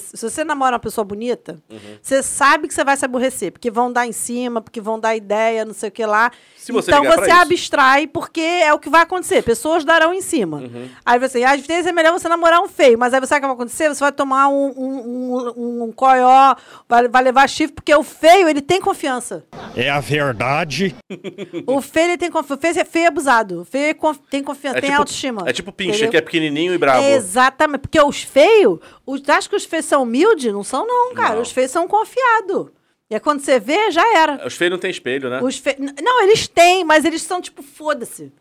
se 0.00 0.22
você 0.30 0.44
namora 0.44 0.74
uma 0.74 0.78
pessoa 0.78 1.04
bonita, 1.04 1.60
Uhum. 1.68 1.78
você 2.00 2.22
sabe 2.22 2.68
que 2.68 2.74
você 2.74 2.84
vai 2.84 2.96
se 2.96 3.04
aborrecer, 3.04 3.50
porque 3.50 3.68
vão 3.70 3.92
dar 3.92 4.06
em 4.06 4.12
cima, 4.12 4.60
porque 4.60 4.80
vão 4.80 5.00
dar 5.00 5.16
ideia, 5.16 5.64
não 5.64 5.74
sei 5.74 5.88
o 5.88 5.92
que 5.92 6.06
lá. 6.06 6.30
Se 6.56 6.70
você 6.70 6.90
então 6.90 7.04
você 7.04 7.22
isso. 7.30 7.32
abstrai, 7.40 8.06
porque 8.06 8.40
é 8.40 8.72
o 8.72 8.78
que 8.78 8.88
vai 8.88 9.02
acontecer. 9.02 9.42
Pessoas 9.42 9.84
darão 9.84 10.14
em 10.14 10.20
cima. 10.20 10.58
Uhum. 10.58 10.88
Aí 11.04 11.18
você, 11.18 11.42
às 11.42 11.60
vezes 11.66 11.86
é 11.86 11.92
melhor 11.92 12.12
você 12.12 12.28
namorar 12.28 12.60
um 12.60 12.68
feio, 12.68 12.96
mas 12.96 13.12
aí 13.12 13.18
você 13.20 13.26
sabe 13.26 13.38
o 13.38 13.40
que 13.42 13.46
vai 13.48 13.54
acontecer? 13.56 13.88
Você 13.88 14.00
vai 14.00 14.12
tomar 14.12 14.48
um, 14.48 14.72
um, 14.76 15.52
um, 15.56 15.82
um 15.84 15.92
coió, 15.92 16.54
vai, 16.88 17.08
vai 17.08 17.22
levar 17.24 17.48
chifre, 17.48 17.74
porque 17.74 17.94
o 17.94 18.02
feio, 18.04 18.48
ele 18.48 18.62
tem 18.62 18.80
confiança. 18.80 19.44
É 19.74 19.90
a 19.90 19.98
verdade. 20.00 20.94
O 21.66 21.80
feio, 21.80 22.10
ele 22.10 22.18
tem 22.18 22.30
confiança. 22.30 22.83
O 22.84 22.86
feio 22.86 22.88
é 22.88 22.92
feio 22.92 23.04
e 23.04 23.06
abusado. 23.06 23.60
O 23.62 23.64
feio 23.64 23.86
é 23.90 23.94
conf- 23.94 24.18
tem 24.30 24.42
confiança, 24.42 24.78
É 24.78 24.80
tem 24.80 24.90
tipo, 24.90 25.00
autoestima. 25.00 25.42
É 25.46 25.52
tipo 25.52 25.70
entendeu? 25.70 26.10
que 26.10 26.16
é 26.16 26.20
pequenininho 26.20 26.74
e 26.74 26.78
bravo. 26.78 27.04
Exatamente. 27.04 27.80
Porque 27.80 28.00
os 28.00 28.22
feios, 28.22 28.78
os, 29.06 29.26
acho 29.28 29.48
que 29.50 29.56
os 29.56 29.64
feios 29.64 29.84
são 29.86 30.02
humildes? 30.02 30.52
Não 30.52 30.64
são, 30.64 30.86
não, 30.86 31.14
cara. 31.14 31.36
Não. 31.36 31.42
Os 31.42 31.50
feios 31.50 31.70
são 31.70 31.86
confiados. 31.88 32.68
E 33.10 33.14
é 33.14 33.20
quando 33.20 33.40
você 33.40 33.60
vê, 33.60 33.90
já 33.90 34.16
era. 34.16 34.46
Os 34.46 34.54
feios 34.54 34.70
não 34.72 34.78
tem 34.78 34.90
espelho, 34.90 35.28
né? 35.28 35.40
Os 35.42 35.58
fe... 35.58 35.76
Não, 36.02 36.22
eles 36.22 36.48
têm, 36.48 36.84
mas 36.84 37.04
eles 37.04 37.22
são 37.22 37.40
tipo, 37.40 37.62
foda-se. 37.62 38.32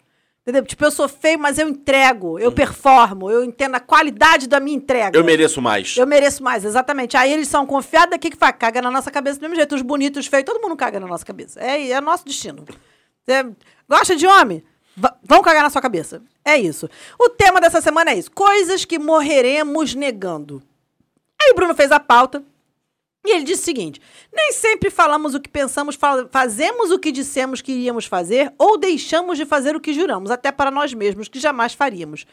Entendeu? 0.42 0.66
Tipo, 0.66 0.84
eu 0.84 0.92
sou 0.92 1.08
feio, 1.08 1.40
mas 1.40 1.58
eu 1.58 1.70
entrego, 1.70 2.38
eu 2.38 2.52
performo, 2.52 3.32
eu 3.32 3.46
entendo 3.46 3.76
a 3.76 3.80
qualidade 3.80 4.46
da 4.48 4.60
minha 4.60 4.76
entrega. 4.76 5.18
Uhum. 5.18 5.24
Eu 5.24 5.26
mereço 5.26 5.62
mais. 5.62 5.96
Eu 5.96 6.06
mereço 6.06 6.44
mais, 6.44 6.66
exatamente. 6.66 7.16
Aí 7.16 7.32
eles 7.32 7.48
são 7.48 7.66
confiados, 7.66 8.10
daqui 8.12 8.30
que 8.30 8.36
faz? 8.36 8.54
Caga 8.60 8.82
na 8.82 8.92
nossa 8.92 9.10
cabeça 9.10 9.40
do 9.40 9.44
mesmo 9.44 9.56
jeito. 9.56 9.74
Os 9.74 9.82
bonitos, 9.82 10.20
os 10.26 10.28
feios, 10.28 10.44
todo 10.46 10.62
mundo 10.62 10.76
caga 10.76 11.00
na 11.00 11.08
nossa 11.08 11.26
cabeça. 11.26 11.62
É, 11.62 11.92
é 11.92 12.02
nosso 12.02 12.26
destino. 12.26 12.66
Você 13.26 13.52
gosta 13.90 14.16
de 14.16 14.28
homem? 14.28 14.64
Va- 14.96 15.18
vão 15.24 15.42
cagar 15.42 15.64
na 15.64 15.70
sua 15.70 15.82
cabeça. 15.82 16.22
É 16.46 16.58
isso. 16.58 16.90
O 17.20 17.30
tema 17.30 17.60
dessa 17.62 17.82
semana 17.82 18.12
é 18.12 18.16
isso: 18.18 18.32
coisas 18.32 18.86
que 18.86 19.00
morreremos 19.00 19.96
negando. 19.96 20.62
Aí 21.42 21.52
o 21.52 21.56
Bruno 21.56 21.74
fez 21.74 21.92
a 21.92 22.00
pauta. 22.00 22.44
E 23.26 23.32
ele 23.32 23.44
disse 23.46 23.62
o 23.62 23.66
seguinte: 23.66 24.02
nem 24.34 24.52
sempre 24.52 24.90
falamos 24.90 25.34
o 25.34 25.40
que 25.40 25.50
pensamos, 25.50 25.96
fa- 25.96 26.28
fazemos 26.30 26.92
o 26.92 27.00
que 27.00 27.12
dissemos 27.12 27.62
que 27.62 27.72
iríamos 27.72 28.06
fazer 28.06 28.54
ou 28.58 28.78
deixamos 28.78 29.38
de 29.38 29.46
fazer 29.46 29.76
o 29.76 29.80
que 29.80 29.94
juramos, 29.94 30.30
até 30.30 30.52
para 30.52 30.70
nós 30.70 30.94
mesmos, 30.94 31.28
que 31.30 31.40
jamais 31.40 31.74
faríamos. 31.74 32.26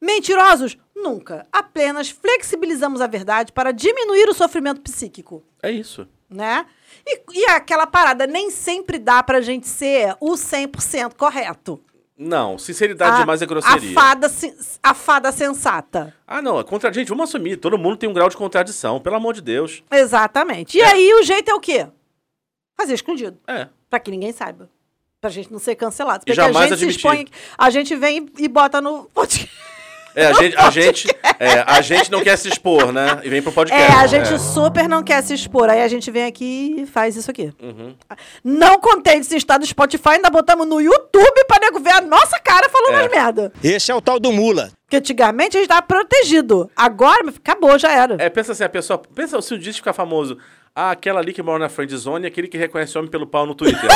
Mentirosos? 0.00 0.76
Nunca. 0.94 1.46
Apenas 1.50 2.10
flexibilizamos 2.10 3.00
a 3.00 3.06
verdade 3.06 3.50
para 3.52 3.72
diminuir 3.72 4.28
o 4.28 4.34
sofrimento 4.34 4.80
psíquico, 4.82 5.42
É 5.62 5.70
isso. 5.70 6.06
né? 6.30 6.66
E, 7.06 7.22
e 7.34 7.44
aquela 7.50 7.86
parada, 7.86 8.26
nem 8.26 8.50
sempre 8.50 8.98
dá 8.98 9.22
pra 9.22 9.40
gente 9.40 9.66
ser 9.68 10.16
o 10.20 10.32
100% 10.34 11.14
correto. 11.14 11.80
Não, 12.18 12.56
sinceridade 12.58 13.16
a, 13.16 13.20
demais 13.20 13.42
é 13.42 13.46
grosseria. 13.46 13.90
A 13.90 13.94
fada, 13.94 14.30
a 14.82 14.94
fada 14.94 15.30
sensata. 15.32 16.14
Ah, 16.26 16.40
não, 16.40 16.58
é 16.58 16.64
contra... 16.64 16.90
gente, 16.92 17.08
vamos 17.08 17.28
assumir. 17.28 17.58
Todo 17.58 17.76
mundo 17.76 17.98
tem 17.98 18.08
um 18.08 18.12
grau 18.14 18.28
de 18.30 18.36
contradição, 18.36 18.98
pelo 18.98 19.16
amor 19.16 19.34
de 19.34 19.42
Deus. 19.42 19.82
Exatamente. 19.90 20.78
E 20.78 20.80
É. 20.80 20.86
aí 20.86 21.14
o 21.14 21.22
jeito 21.22 21.50
é 21.50 21.54
o 21.54 21.60
quê? 21.60 21.86
Fazer 22.74 22.94
escondido. 22.94 23.38
É. 23.46 23.68
Pra 23.90 24.00
que 24.00 24.10
ninguém 24.10 24.32
saiba. 24.32 24.70
Pra 25.20 25.28
gente 25.30 25.52
não 25.52 25.58
ser 25.58 25.74
cancelado. 25.76 26.22
E 26.22 26.26
Porque 26.26 26.34
jamais 26.34 26.72
a 26.72 26.76
gente 26.76 26.78
se 26.78 26.84
admitir. 27.06 27.26
expõe, 27.26 27.42
a 27.58 27.68
gente 27.70 27.94
vem 27.96 28.26
e 28.38 28.48
bota 28.48 28.80
no 28.80 29.04
podcast. 29.12 29.50
É, 30.16 30.26
a 30.28 30.32
gente, 30.32 30.56
a 30.56 30.70
gente, 30.70 31.08
é, 31.38 31.64
a 31.66 31.80
gente 31.82 32.10
não 32.10 32.22
quer 32.22 32.38
se 32.38 32.48
expor, 32.48 32.90
né? 32.90 33.20
E 33.22 33.28
vem 33.28 33.42
pro 33.42 33.52
podcast. 33.52 33.92
É, 33.92 33.94
a 33.94 34.06
gente 34.06 34.38
super 34.40 34.88
não 34.88 35.02
quer 35.02 35.22
se 35.22 35.34
expor. 35.34 35.68
Aí 35.68 35.82
a 35.82 35.88
gente 35.88 36.10
vem 36.10 36.24
aqui 36.24 36.74
e 36.78 36.86
faz 36.86 37.16
isso 37.16 37.30
aqui. 37.30 37.52
Uhum. 37.62 37.94
Não 38.42 38.80
contente 38.80 39.26
se 39.26 39.36
está 39.36 39.58
no 39.58 39.66
Spotify, 39.66 40.12
ainda 40.12 40.30
botamos 40.30 40.66
no 40.66 40.80
YouTube 40.80 41.44
pra 41.46 41.58
nego 41.60 41.78
ver 41.80 41.92
a 41.92 42.00
nossa 42.00 42.40
cara 42.40 42.66
falando 42.70 42.94
É. 42.94 43.04
as 43.04 43.10
merda. 43.10 43.52
Esse 43.62 43.92
é 43.92 43.94
o 43.94 44.00
tal 44.00 44.18
do 44.18 44.32
mula. 44.32 44.70
Porque 44.86 44.96
antigamente 44.96 45.58
a 45.58 45.60
gente 45.60 45.68
tava 45.68 45.82
protegido. 45.82 46.70
Agora, 46.74 47.28
acabou, 47.28 47.78
já 47.78 47.92
era. 47.92 48.16
É, 48.18 48.30
pensa 48.30 48.52
assim, 48.52 48.64
a 48.64 48.70
pessoa. 48.70 49.02
Pensa 49.14 49.38
se 49.42 49.52
o 49.52 49.58
dia 49.58 49.74
ficar 49.74 49.92
famoso. 49.92 50.38
Ah, 50.74 50.92
aquela 50.92 51.20
ali 51.20 51.34
que 51.34 51.42
mora 51.42 51.58
na 51.58 51.68
friend 51.68 51.94
zone 51.94 52.24
e 52.24 52.28
aquele 52.28 52.48
que 52.48 52.56
reconhece 52.56 52.96
homem 52.96 53.10
pelo 53.10 53.26
pau 53.26 53.44
no 53.44 53.54
Twitter. 53.54 53.82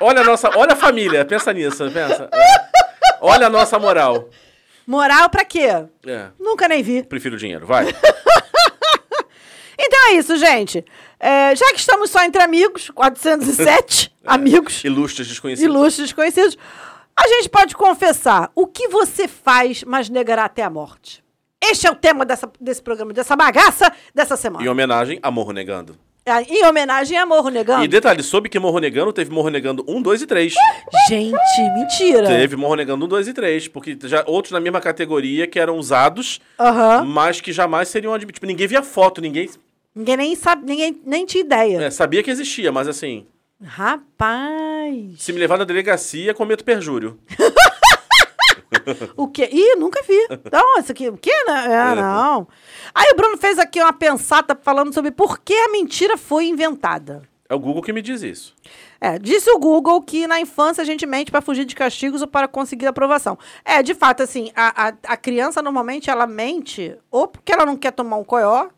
olha 0.00 0.20
a 0.20 0.24
nossa. 0.24 0.48
Olha 0.56 0.74
a 0.74 0.76
família, 0.76 1.24
pensa 1.24 1.52
nisso, 1.52 1.90
pensa. 1.90 2.30
Olha 3.20 3.46
a 3.46 3.50
nossa 3.50 3.78
moral. 3.78 4.28
Moral 4.86 5.28
pra 5.30 5.44
quê? 5.44 5.66
É, 6.06 6.28
Nunca 6.38 6.66
nem 6.66 6.82
vi. 6.82 7.02
prefiro 7.02 7.36
dinheiro, 7.36 7.66
vai. 7.66 7.86
Então 9.82 10.08
é 10.08 10.12
isso, 10.12 10.36
gente. 10.36 10.84
É, 11.18 11.56
já 11.56 11.72
que 11.72 11.78
estamos 11.80 12.10
só 12.10 12.22
entre 12.22 12.42
amigos, 12.42 12.90
407 12.90 14.14
amigos, 14.26 14.84
Ilustres 14.84 15.26
desconhecidos. 15.26 15.74
ilustres 15.74 16.08
desconhecidos, 16.08 16.58
a 17.16 17.26
gente 17.26 17.48
pode 17.48 17.74
confessar 17.74 18.50
o 18.54 18.66
que 18.66 18.88
você 18.88 19.26
faz, 19.26 19.82
mas 19.84 20.10
negará 20.10 20.44
até 20.44 20.62
a 20.62 20.68
morte. 20.68 21.24
Este 21.62 21.86
é 21.86 21.90
o 21.90 21.94
tema 21.94 22.26
dessa, 22.26 22.50
desse 22.60 22.82
programa, 22.82 23.12
dessa 23.14 23.34
bagaça 23.34 23.90
dessa 24.14 24.36
semana. 24.36 24.62
Em 24.64 24.68
homenagem 24.68 25.18
a 25.22 25.30
Morro 25.30 25.52
Negando. 25.52 25.96
É, 26.38 26.42
Em 26.48 26.64
homenagem 26.66 27.16
a 27.18 27.26
Morro 27.26 27.48
Negando. 27.50 27.84
E 27.84 27.88
detalhe, 27.88 28.22
soube 28.22 28.48
que 28.48 28.58
Morro 28.58 28.78
Negando 28.78 29.12
teve 29.12 29.30
Morro 29.30 29.48
Negando 29.48 29.84
1, 29.88 30.00
2 30.02 30.22
e 30.22 30.26
3. 30.26 30.54
Gente, 31.08 31.34
mentira. 31.74 32.26
Teve 32.26 32.56
Morro 32.56 32.74
Negando 32.76 33.04
1, 33.06 33.08
2 33.08 33.28
e 33.28 33.32
3. 33.32 33.68
Porque 33.68 33.98
já 34.04 34.22
outros 34.26 34.52
na 34.52 34.60
mesma 34.60 34.80
categoria 34.80 35.46
que 35.46 35.58
eram 35.58 35.76
usados, 35.76 36.40
mas 37.06 37.40
que 37.40 37.52
jamais 37.52 37.88
seriam 37.88 38.12
admitidos. 38.14 38.36
Tipo, 38.36 38.46
ninguém 38.46 38.66
via 38.66 38.82
foto, 38.82 39.20
ninguém 39.20 39.50
Ninguém 39.94 40.16
nem 40.16 40.36
sabe, 40.36 40.64
ninguém 40.66 41.00
nem 41.04 41.26
tinha 41.26 41.42
ideia. 41.42 41.82
é, 41.82 41.90
sabia 41.90 42.22
que 42.22 42.30
existia, 42.30 42.70
mas 42.70 42.86
assim, 42.86 43.26
Rapaz. 43.62 44.94
se 45.18 45.32
me 45.32 45.38
levar 45.40 45.58
na 45.58 45.64
delegacia, 45.64 46.32
cometo 46.32 46.64
perjúrio. 46.64 47.18
O 49.16 49.28
quê? 49.28 49.48
Ih, 49.52 49.76
nunca 49.76 50.02
vi. 50.02 50.18
Não, 50.52 50.78
isso 50.78 50.92
aqui, 50.92 51.08
o 51.08 51.16
quê? 51.16 51.32
né? 51.46 51.64
É, 51.66 51.94
não. 51.94 52.46
Aí 52.94 53.10
o 53.12 53.16
Bruno 53.16 53.36
fez 53.36 53.58
aqui 53.58 53.80
uma 53.80 53.92
pensata 53.92 54.58
falando 54.60 54.92
sobre 54.92 55.10
por 55.10 55.40
que 55.40 55.54
a 55.54 55.68
mentira 55.68 56.16
foi 56.16 56.46
inventada. 56.46 57.22
É 57.48 57.54
o 57.54 57.58
Google 57.58 57.82
que 57.82 57.92
me 57.92 58.00
diz 58.00 58.22
isso. 58.22 58.54
É, 59.00 59.18
disse 59.18 59.50
o 59.50 59.58
Google 59.58 60.00
que 60.02 60.26
na 60.26 60.40
infância 60.40 60.82
a 60.82 60.84
gente 60.84 61.04
mente 61.04 61.32
para 61.32 61.40
fugir 61.40 61.64
de 61.64 61.74
castigos 61.74 62.22
ou 62.22 62.28
para 62.28 62.46
conseguir 62.46 62.86
aprovação. 62.86 63.36
É, 63.64 63.82
de 63.82 63.92
fato, 63.92 64.22
assim, 64.22 64.52
a, 64.54 64.88
a, 64.88 64.92
a 65.08 65.16
criança 65.16 65.60
normalmente 65.60 66.08
ela 66.08 66.26
mente 66.28 66.96
ou 67.10 67.26
porque 67.26 67.52
ela 67.52 67.66
não 67.66 67.76
quer 67.76 67.90
tomar 67.90 68.18
um 68.18 68.24
coió 68.24 68.68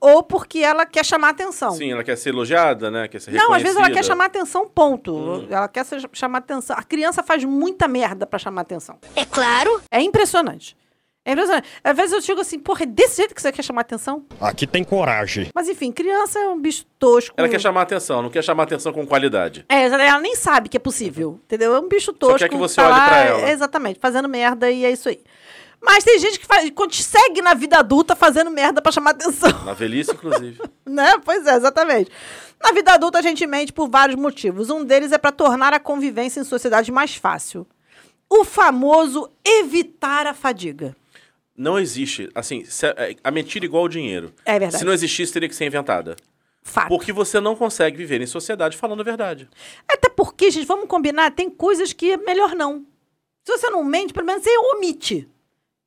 ou 0.00 0.22
porque 0.22 0.60
ela 0.60 0.86
quer 0.86 1.04
chamar 1.04 1.28
atenção. 1.30 1.72
Sim, 1.72 1.92
ela 1.92 2.02
quer 2.02 2.16
ser 2.16 2.30
elogiada, 2.30 2.90
né? 2.90 3.06
Quer 3.08 3.20
ser 3.20 3.32
Não, 3.32 3.52
às 3.52 3.62
vezes 3.62 3.76
ela 3.76 3.90
quer 3.90 4.04
chamar 4.04 4.24
atenção, 4.26 4.66
ponto. 4.68 5.14
Hum. 5.14 5.46
Ela 5.50 5.68
quer 5.68 5.84
ser- 5.84 6.08
chamar 6.12 6.38
atenção. 6.38 6.76
A 6.78 6.82
criança 6.82 7.22
faz 7.22 7.44
muita 7.44 7.86
merda 7.86 8.26
pra 8.26 8.38
chamar 8.38 8.62
atenção. 8.62 8.98
É 9.14 9.24
claro. 9.24 9.80
É 9.90 10.00
impressionante. 10.00 10.76
É 11.22 11.32
impressionante. 11.32 11.68
Às 11.84 11.94
vezes 11.96 12.12
eu 12.12 12.20
digo 12.20 12.40
assim, 12.40 12.58
porra, 12.58 12.84
é 12.84 12.86
desse 12.86 13.18
jeito 13.18 13.34
que 13.34 13.42
você 13.42 13.52
quer 13.52 13.62
chamar 13.62 13.82
atenção? 13.82 14.24
Aqui 14.40 14.66
tem 14.66 14.82
coragem. 14.82 15.48
Mas 15.54 15.68
enfim, 15.68 15.92
criança 15.92 16.38
é 16.38 16.48
um 16.48 16.58
bicho 16.58 16.86
tosco. 16.98 17.34
Ela 17.36 17.46
quer 17.48 17.60
chamar 17.60 17.82
atenção, 17.82 18.22
não 18.22 18.30
quer 18.30 18.42
chamar 18.42 18.62
atenção 18.62 18.90
com 18.90 19.06
qualidade. 19.06 19.66
É, 19.68 19.84
ela 19.84 20.18
nem 20.18 20.34
sabe 20.34 20.70
que 20.70 20.78
é 20.78 20.80
possível, 20.80 21.38
entendeu? 21.44 21.74
É 21.74 21.78
um 21.78 21.88
bicho 21.88 22.14
tosco. 22.14 22.38
quer 22.38 22.48
que 22.48 22.56
você 22.56 22.76
tá 22.76 22.84
olhe 22.88 22.92
lá, 22.98 23.06
pra 23.06 23.18
ela. 23.18 23.40
é, 23.42 23.52
Exatamente, 23.52 24.00
fazendo 24.00 24.28
merda 24.30 24.70
e 24.70 24.82
é 24.84 24.90
isso 24.90 25.10
aí. 25.10 25.20
Mas 25.82 26.04
tem 26.04 26.18
gente 26.18 26.38
que 26.38 26.46
faz, 26.46 26.70
consegue 26.70 27.40
na 27.40 27.54
vida 27.54 27.78
adulta 27.78 28.14
fazendo 28.14 28.50
merda 28.50 28.82
pra 28.82 28.92
chamar 28.92 29.12
atenção. 29.12 29.64
Na 29.64 29.72
velhice, 29.72 30.12
inclusive. 30.12 30.60
né? 30.86 31.14
Pois 31.24 31.46
é, 31.46 31.54
exatamente. 31.56 32.10
Na 32.62 32.72
vida 32.72 32.92
adulta 32.92 33.18
a 33.18 33.22
gente 33.22 33.46
mente 33.46 33.72
por 33.72 33.88
vários 33.88 34.20
motivos. 34.20 34.68
Um 34.68 34.84
deles 34.84 35.12
é 35.12 35.18
pra 35.18 35.32
tornar 35.32 35.72
a 35.72 35.80
convivência 35.80 36.40
em 36.40 36.44
sociedade 36.44 36.92
mais 36.92 37.14
fácil. 37.14 37.66
O 38.28 38.44
famoso 38.44 39.28
evitar 39.44 40.26
a 40.26 40.34
fadiga. 40.34 40.94
Não 41.56 41.78
existe. 41.78 42.28
Assim, 42.34 42.64
é, 42.96 43.16
a 43.24 43.30
mentira 43.30 43.64
é 43.64 43.66
igual 43.66 43.82
ao 43.82 43.88
dinheiro. 43.88 44.32
É 44.44 44.58
verdade. 44.58 44.78
Se 44.78 44.84
não 44.84 44.92
existisse, 44.92 45.32
teria 45.32 45.48
que 45.48 45.54
ser 45.54 45.64
inventada. 45.64 46.14
Fato. 46.62 46.88
Porque 46.88 47.12
você 47.12 47.40
não 47.40 47.56
consegue 47.56 47.96
viver 47.96 48.20
em 48.20 48.26
sociedade 48.26 48.76
falando 48.76 49.00
a 49.00 49.04
verdade. 49.04 49.48
Até 49.88 50.10
porque, 50.10 50.50
gente, 50.50 50.66
vamos 50.66 50.86
combinar, 50.86 51.30
tem 51.30 51.48
coisas 51.50 51.92
que 51.92 52.12
é 52.12 52.16
melhor 52.18 52.54
não. 52.54 52.84
Se 53.44 53.56
você 53.56 53.70
não 53.70 53.82
mente, 53.82 54.12
pelo 54.12 54.26
menos 54.26 54.42
você 54.42 54.56
omite. 54.74 55.28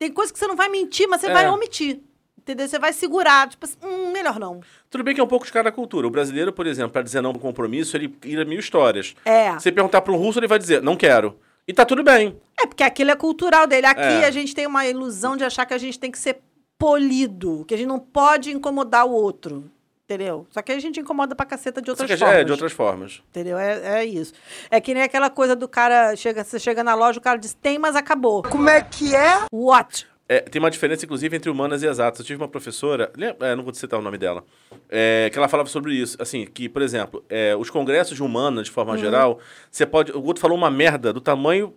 Tem 0.04 0.12
coisas 0.12 0.34
que 0.34 0.38
você 0.40 0.48
não 0.48 0.56
vai 0.58 0.68
mentir, 0.68 1.08
mas 1.08 1.22
você 1.22 1.28
É. 1.28 1.34
vai 1.34 1.50
omitir. 1.50 2.02
Entendeu? 2.38 2.68
Você 2.68 2.78
vai 2.78 2.92
segurar. 2.92 3.48
Tipo 3.48 3.64
assim, 3.66 3.78
hum, 3.82 4.12
melhor 4.12 4.38
não. 4.38 4.60
Tudo 4.90 5.02
bem 5.02 5.16
que 5.16 5.22
é 5.22 5.24
um 5.24 5.28
pouco 5.28 5.46
de 5.46 5.52
cada 5.54 5.72
cultura. 5.72 6.06
O 6.06 6.10
brasileiro, 6.10 6.52
por 6.52 6.68
exemplo, 6.68 6.92
para 6.92 7.02
dizer 7.02 7.22
não 7.22 7.32
para 7.32 7.42
compromisso, 7.42 7.96
ele 7.96 8.14
ira 8.26 8.44
mil 8.44 8.60
histórias. 8.60 9.16
É. 9.24 9.54
Você 9.54 9.72
perguntar 9.72 10.02
para 10.02 10.12
um 10.12 10.18
russo, 10.18 10.40
ele 10.40 10.48
vai 10.48 10.60
dizer, 10.60 10.82
não 10.82 10.98
quero. 10.98 11.40
E 11.66 11.72
tá 11.74 11.86
tudo 11.86 12.04
bem. 12.04 12.36
É 12.60 12.66
porque 12.68 12.84
aquilo 12.84 13.12
é 13.12 13.16
cultural 13.16 13.66
dele. 13.66 13.86
Aqui 13.88 14.02
É. 14.02 14.26
a 14.26 14.32
gente 14.32 14.54
tem 14.54 14.68
uma 14.68 14.86
ilusão 14.86 15.38
de 15.38 15.46
achar 15.46 15.66
que 15.66 15.74
a 15.74 15.78
gente 15.78 15.98
tem 15.98 16.12
que 16.12 16.20
ser 16.20 16.42
polido, 16.78 17.64
que 17.66 17.74
a 17.74 17.78
gente 17.78 17.88
não 17.88 17.98
pode 18.00 18.52
incomodar 18.52 19.06
o 19.08 19.12
outro. 19.12 19.72
Entendeu? 20.06 20.46
Só 20.50 20.62
que 20.62 20.72
a 20.72 20.80
gente 20.80 21.00
incomoda 21.00 21.34
pra 21.34 21.46
caceta 21.46 21.82
de 21.82 21.86
Só 21.88 21.92
outras 21.94 22.10
que 22.12 22.18
formas. 22.18 22.38
é 22.38 22.44
de 22.44 22.52
outras 22.52 22.72
formas. 22.74 23.24
Entendeu? 23.30 23.58
É, 23.58 24.00
é 24.02 24.06
isso. 24.06 24.34
É 24.70 24.82
que 24.82 24.94
nem 24.94 25.02
aquela 25.04 25.30
coisa 25.30 25.56
do 25.56 25.68
cara, 25.68 26.14
chega, 26.16 26.44
você 26.44 26.60
chega 26.60 26.84
na 26.84 26.94
loja, 26.94 27.20
o 27.20 27.22
cara 27.22 27.38
diz, 27.38 27.54
tem, 27.54 27.80
mas 27.80 27.96
acabou. 27.96 28.44
Como 28.44 28.70
é 28.70 28.82
que 28.82 29.16
é? 29.16 29.46
What? 29.52 30.06
É, 30.28 30.40
tem 30.42 30.60
uma 30.62 30.70
diferença, 30.72 31.06
inclusive, 31.06 31.36
entre 31.38 31.50
humanas 31.50 31.84
e 31.84 31.88
exatas. 31.88 32.20
Eu 32.20 32.26
tive 32.26 32.42
uma 32.42 32.48
professora, 32.50 33.12
lem- 33.16 33.36
é, 33.40 33.56
não 33.56 33.64
vou 33.64 33.74
citar 33.74 33.98
o 34.00 34.04
nome 34.04 34.18
dela, 34.18 34.44
é, 34.90 35.30
que 35.32 35.38
ela 35.38 35.48
falava 35.48 35.70
sobre 35.70 35.94
isso. 35.94 36.18
Assim, 36.22 36.46
que, 36.46 36.68
por 36.68 36.82
exemplo, 36.82 37.24
é, 37.30 37.56
os 37.56 37.70
congressos 37.70 38.16
de 38.16 38.24
humanas, 38.24 38.66
de 38.66 38.72
Uhum. 38.72 38.76
forma 38.76 38.98
geral, 38.98 39.40
você 39.72 39.86
pode. 39.86 40.12
O 40.12 40.24
outro 40.24 40.42
falou 40.42 40.58
uma 40.58 40.70
merda 40.72 41.14
do 41.14 41.22
tamanho 41.22 41.74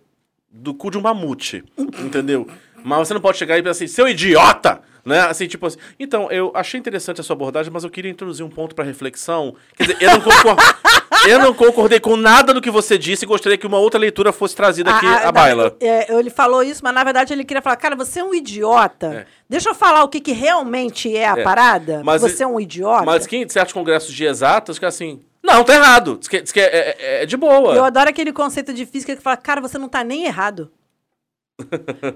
do 0.49 0.73
cu 0.73 0.89
de 0.89 0.97
um 0.97 1.01
mamute. 1.01 1.63
entendeu? 2.03 2.47
Mas 2.87 3.07
você 3.07 3.13
não 3.13 3.21
pode 3.21 3.37
chegar 3.37 3.57
e 3.57 3.61
pensar 3.61 3.71
assim, 3.83 3.87
seu 3.87 4.07
idiota! 4.07 4.81
Né? 5.05 5.21
Assim, 5.21 5.47
tipo 5.47 5.65
assim. 5.65 5.77
Então, 5.97 6.29
eu 6.29 6.51
achei 6.53 6.77
interessante 6.77 7.21
a 7.21 7.23
sua 7.23 7.33
abordagem, 7.33 7.71
mas 7.71 7.85
eu 7.85 7.89
queria 7.89 8.11
introduzir 8.11 8.45
um 8.45 8.49
ponto 8.49 8.75
para 8.75 8.83
reflexão. 8.83 9.55
Quer 9.77 9.83
dizer, 9.83 9.97
eu 10.01 10.11
não, 10.11 10.19
concor- 10.21 10.57
eu 11.29 11.39
não 11.39 11.53
concordei 11.53 11.97
com 11.97 12.17
nada 12.17 12.53
do 12.53 12.59
que 12.61 12.69
você 12.69 12.97
disse 12.97 13.23
e 13.23 13.27
gostaria 13.27 13.57
que 13.57 13.65
uma 13.65 13.77
outra 13.77 13.97
leitura 13.97 14.33
fosse 14.33 14.53
trazida 14.53 14.93
aqui 14.93 15.05
ah, 15.05 15.29
à 15.29 15.31
baila. 15.31 15.77
é, 15.79 16.13
ele 16.13 16.29
falou 16.29 16.61
isso, 16.61 16.81
mas 16.83 16.93
na 16.93 17.05
verdade 17.05 17.31
ele 17.33 17.45
queria 17.45 17.61
falar, 17.61 17.77
cara, 17.77 17.95
você 17.95 18.19
é 18.19 18.23
um 18.23 18.35
idiota. 18.35 19.07
É. 19.07 19.25
Deixa 19.49 19.69
eu 19.69 19.75
falar 19.75 20.03
o 20.03 20.09
que, 20.09 20.19
que 20.19 20.33
realmente 20.33 21.15
é 21.15 21.25
a 21.29 21.37
É, 21.37 21.41
parada. 21.43 22.01
mas 22.03 22.21
você 22.21 22.43
é 22.43 22.47
um 22.47 22.59
idiota. 22.59 23.05
Mas 23.05 23.25
quem 23.25 23.45
de 23.45 23.53
certos 23.53 23.71
congressos 23.73 24.13
de 24.13 24.25
exatas 24.25 24.77
que 24.77 24.83
é 24.83 24.89
assim. 24.89 25.21
Não, 25.41 25.63
tá 25.63 25.73
errado. 25.73 26.17
Diz 26.19 26.27
que, 26.27 26.41
diz 26.41 26.51
que 26.51 26.59
é, 26.59 26.97
é- 26.99 27.23
é 27.23 27.25
de 27.25 27.37
boa. 27.37 27.73
Eu 27.73 27.85
adoro 27.85 28.09
aquele 28.09 28.33
conceito 28.33 28.73
de 28.73 28.85
física 28.85 29.15
que 29.15 29.21
fala, 29.21 29.37
cara, 29.37 29.61
você 29.61 29.77
não 29.77 29.87
tá 29.87 30.03
nem 30.03 30.25
errado. 30.25 30.69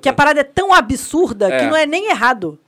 Que 0.02 0.10
a 0.10 0.14
parada 0.14 0.42
é 0.42 0.44
tão 0.44 0.74
absurda 0.74 1.48
que 1.48 1.54
É. 1.54 1.70
não 1.70 1.76
é 1.76 1.86
nem 1.86 2.10
errado. 2.10 2.60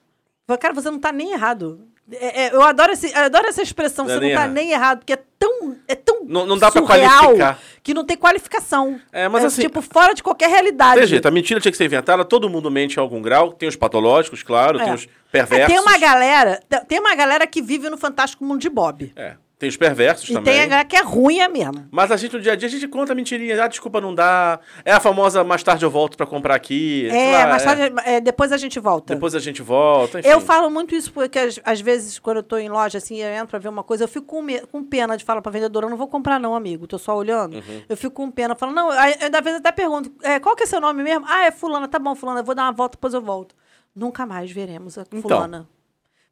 Cara, 0.60 0.74
você 0.74 0.90
não 0.92 1.00
tá 1.00 1.12
nem 1.12 1.32
errado. 1.34 1.82
É- 2.12 2.44
é, 2.48 2.54
eu, 2.54 2.62
adoro 2.62 2.92
esse, 2.92 3.12
eu 3.14 3.18
adoro 3.24 3.48
essa 3.48 3.62
expressão, 3.62 4.04
Não 4.06 4.12
é 4.12 4.16
você 4.16 4.20
não 4.20 4.28
nem 4.28 4.36
tá 4.36 4.42
errado. 4.42 4.54
nem 4.54 4.72
errado, 4.72 4.98
porque 5.00 5.14
é 5.14 5.20
tão, 5.40 5.78
é 5.88 5.96
tão 5.96 6.26
Não- 6.26 6.46
não 6.46 6.58
dá 6.58 6.70
pra 6.70 6.82
surreal 6.82 7.22
qualificar. 7.24 7.60
que 7.82 7.94
não 7.94 8.04
tem 8.04 8.18
qualificação. 8.18 9.00
É, 9.12 9.30
mas 9.30 9.46
assim- 9.46 9.62
Tipo, 9.62 9.82
fora 9.82 10.14
de 10.14 10.22
qualquer 10.22 10.50
realidade. 10.50 11.00
Tem 11.00 11.08
jeito, 11.08 11.26
a 11.26 11.32
mentira 11.32 11.62
tinha 11.62 11.72
que 11.72 11.78
ser 11.78 11.86
inventada, 11.86 12.26
todo 12.26 12.50
mundo 12.50 12.70
mente 12.70 12.98
em 12.98 13.00
algum 13.00 13.22
grau. 13.22 13.54
Tem 13.54 13.70
os 13.70 13.78
patológicos, 13.78 14.44
claro, 14.44 14.80
É. 14.80 14.84
tem 14.84 14.94
os 14.94 15.06
É, 15.06 15.08
perversos. 15.32 15.68
tem 15.68 15.80
uma 15.80 15.98
galera, 15.98 16.60
tem 16.90 17.00
uma 17.00 17.16
galera 17.16 17.48
que 17.48 17.62
vive 17.62 17.90
no 17.90 17.98
fantástico 17.98 18.44
mundo 18.44 18.60
de 18.60 18.70
Bob. 18.70 19.14
É, 19.16 19.36
tem 19.64 19.70
os 19.70 19.78
perversos 19.78 20.30
E 20.30 20.34
também. 20.34 20.54
tem 20.54 20.62
a 20.64 20.66
galera 20.68 20.88
que 20.88 20.96
é 20.96 21.02
ruim 21.02 21.40
é 21.40 21.48
mesmo. 21.48 21.88
Mas 21.90 22.12
a 22.12 22.18
gente 22.18 22.34
no 22.36 22.42
dia 22.42 22.52
a 22.52 22.56
dia, 22.56 22.68
a 22.68 22.72
gente 22.72 22.88
conta 22.88 23.16
mentirinha. 23.16 23.64
Ah, 23.64 23.68
desculpa, 23.68 24.02
não 24.02 24.14
dá. 24.14 24.60
É 24.84 24.92
a 24.92 25.00
famosa 25.00 25.44
mais 25.44 25.64
tarde 25.64 25.86
eu 25.86 25.90
volto 25.90 26.18
pra 26.18 26.26
comprar 26.26 26.54
aqui. 26.56 27.08
É, 27.10 27.32
lá, 27.32 27.48
mais 27.48 27.62
é. 27.62 27.66
tarde, 27.66 27.94
é, 28.06 28.20
depois 28.22 28.52
a 28.52 28.58
gente 28.58 28.80
volta. 28.80 29.14
Depois 29.14 29.34
a 29.36 29.40
gente 29.40 29.62
volta. 29.62 30.20
Enfim. 30.20 30.28
Eu 30.28 30.42
falo 30.42 30.70
muito 30.70 30.94
isso 30.94 31.12
porque 31.14 31.40
às, 31.40 31.60
às 31.64 31.80
vezes, 31.82 32.20
quando 32.20 32.38
eu 32.38 32.44
tô 32.44 32.58
em 32.58 32.68
loja, 32.70 32.98
assim, 32.98 33.18
eu 33.22 33.30
entro 33.30 33.48
pra 33.48 33.60
ver 33.60 33.70
uma 33.70 33.84
coisa, 33.84 34.04
eu 34.04 34.08
fico 34.08 34.26
com, 34.26 34.42
me- 34.42 34.60
com 34.68 34.84
pena 34.84 35.16
de 35.16 35.24
falar 35.24 35.42
pra 35.42 35.52
vendedora, 35.52 35.86
eu 35.86 35.90
não 35.90 35.98
vou 35.98 36.08
comprar 36.08 36.40
não, 36.40 36.54
amigo, 36.56 36.86
tô 36.86 36.98
só 36.98 37.16
olhando. 37.16 37.56
Uhum. 37.56 37.82
Eu 37.88 37.96
fico 37.96 38.14
com 38.16 38.30
pena, 38.30 38.56
falo, 38.56 38.74
não, 38.74 38.90
aí, 38.90 39.16
eu, 39.22 39.28
às 39.34 39.44
vezes 39.44 39.60
até 39.60 39.72
pergunto, 39.72 40.12
é, 40.24 40.40
qual 40.40 40.56
que 40.56 40.64
é 40.64 40.66
seu 40.66 40.82
nome 40.82 41.02
mesmo? 41.04 41.26
Ah, 41.30 41.46
é 41.46 41.52
fulana, 41.52 41.88
tá 41.88 41.98
bom, 42.00 42.14
fulana, 42.16 42.42
eu 42.42 42.44
vou 42.44 42.54
dar 42.54 42.64
uma 42.64 42.72
volta, 42.74 42.98
depois 42.98 43.14
eu 43.14 43.22
volto. 43.22 43.56
Nunca 43.96 44.26
mais 44.26 44.52
veremos 44.52 44.98
a 44.98 45.04
Então. 45.04 45.22
fulana. 45.22 45.68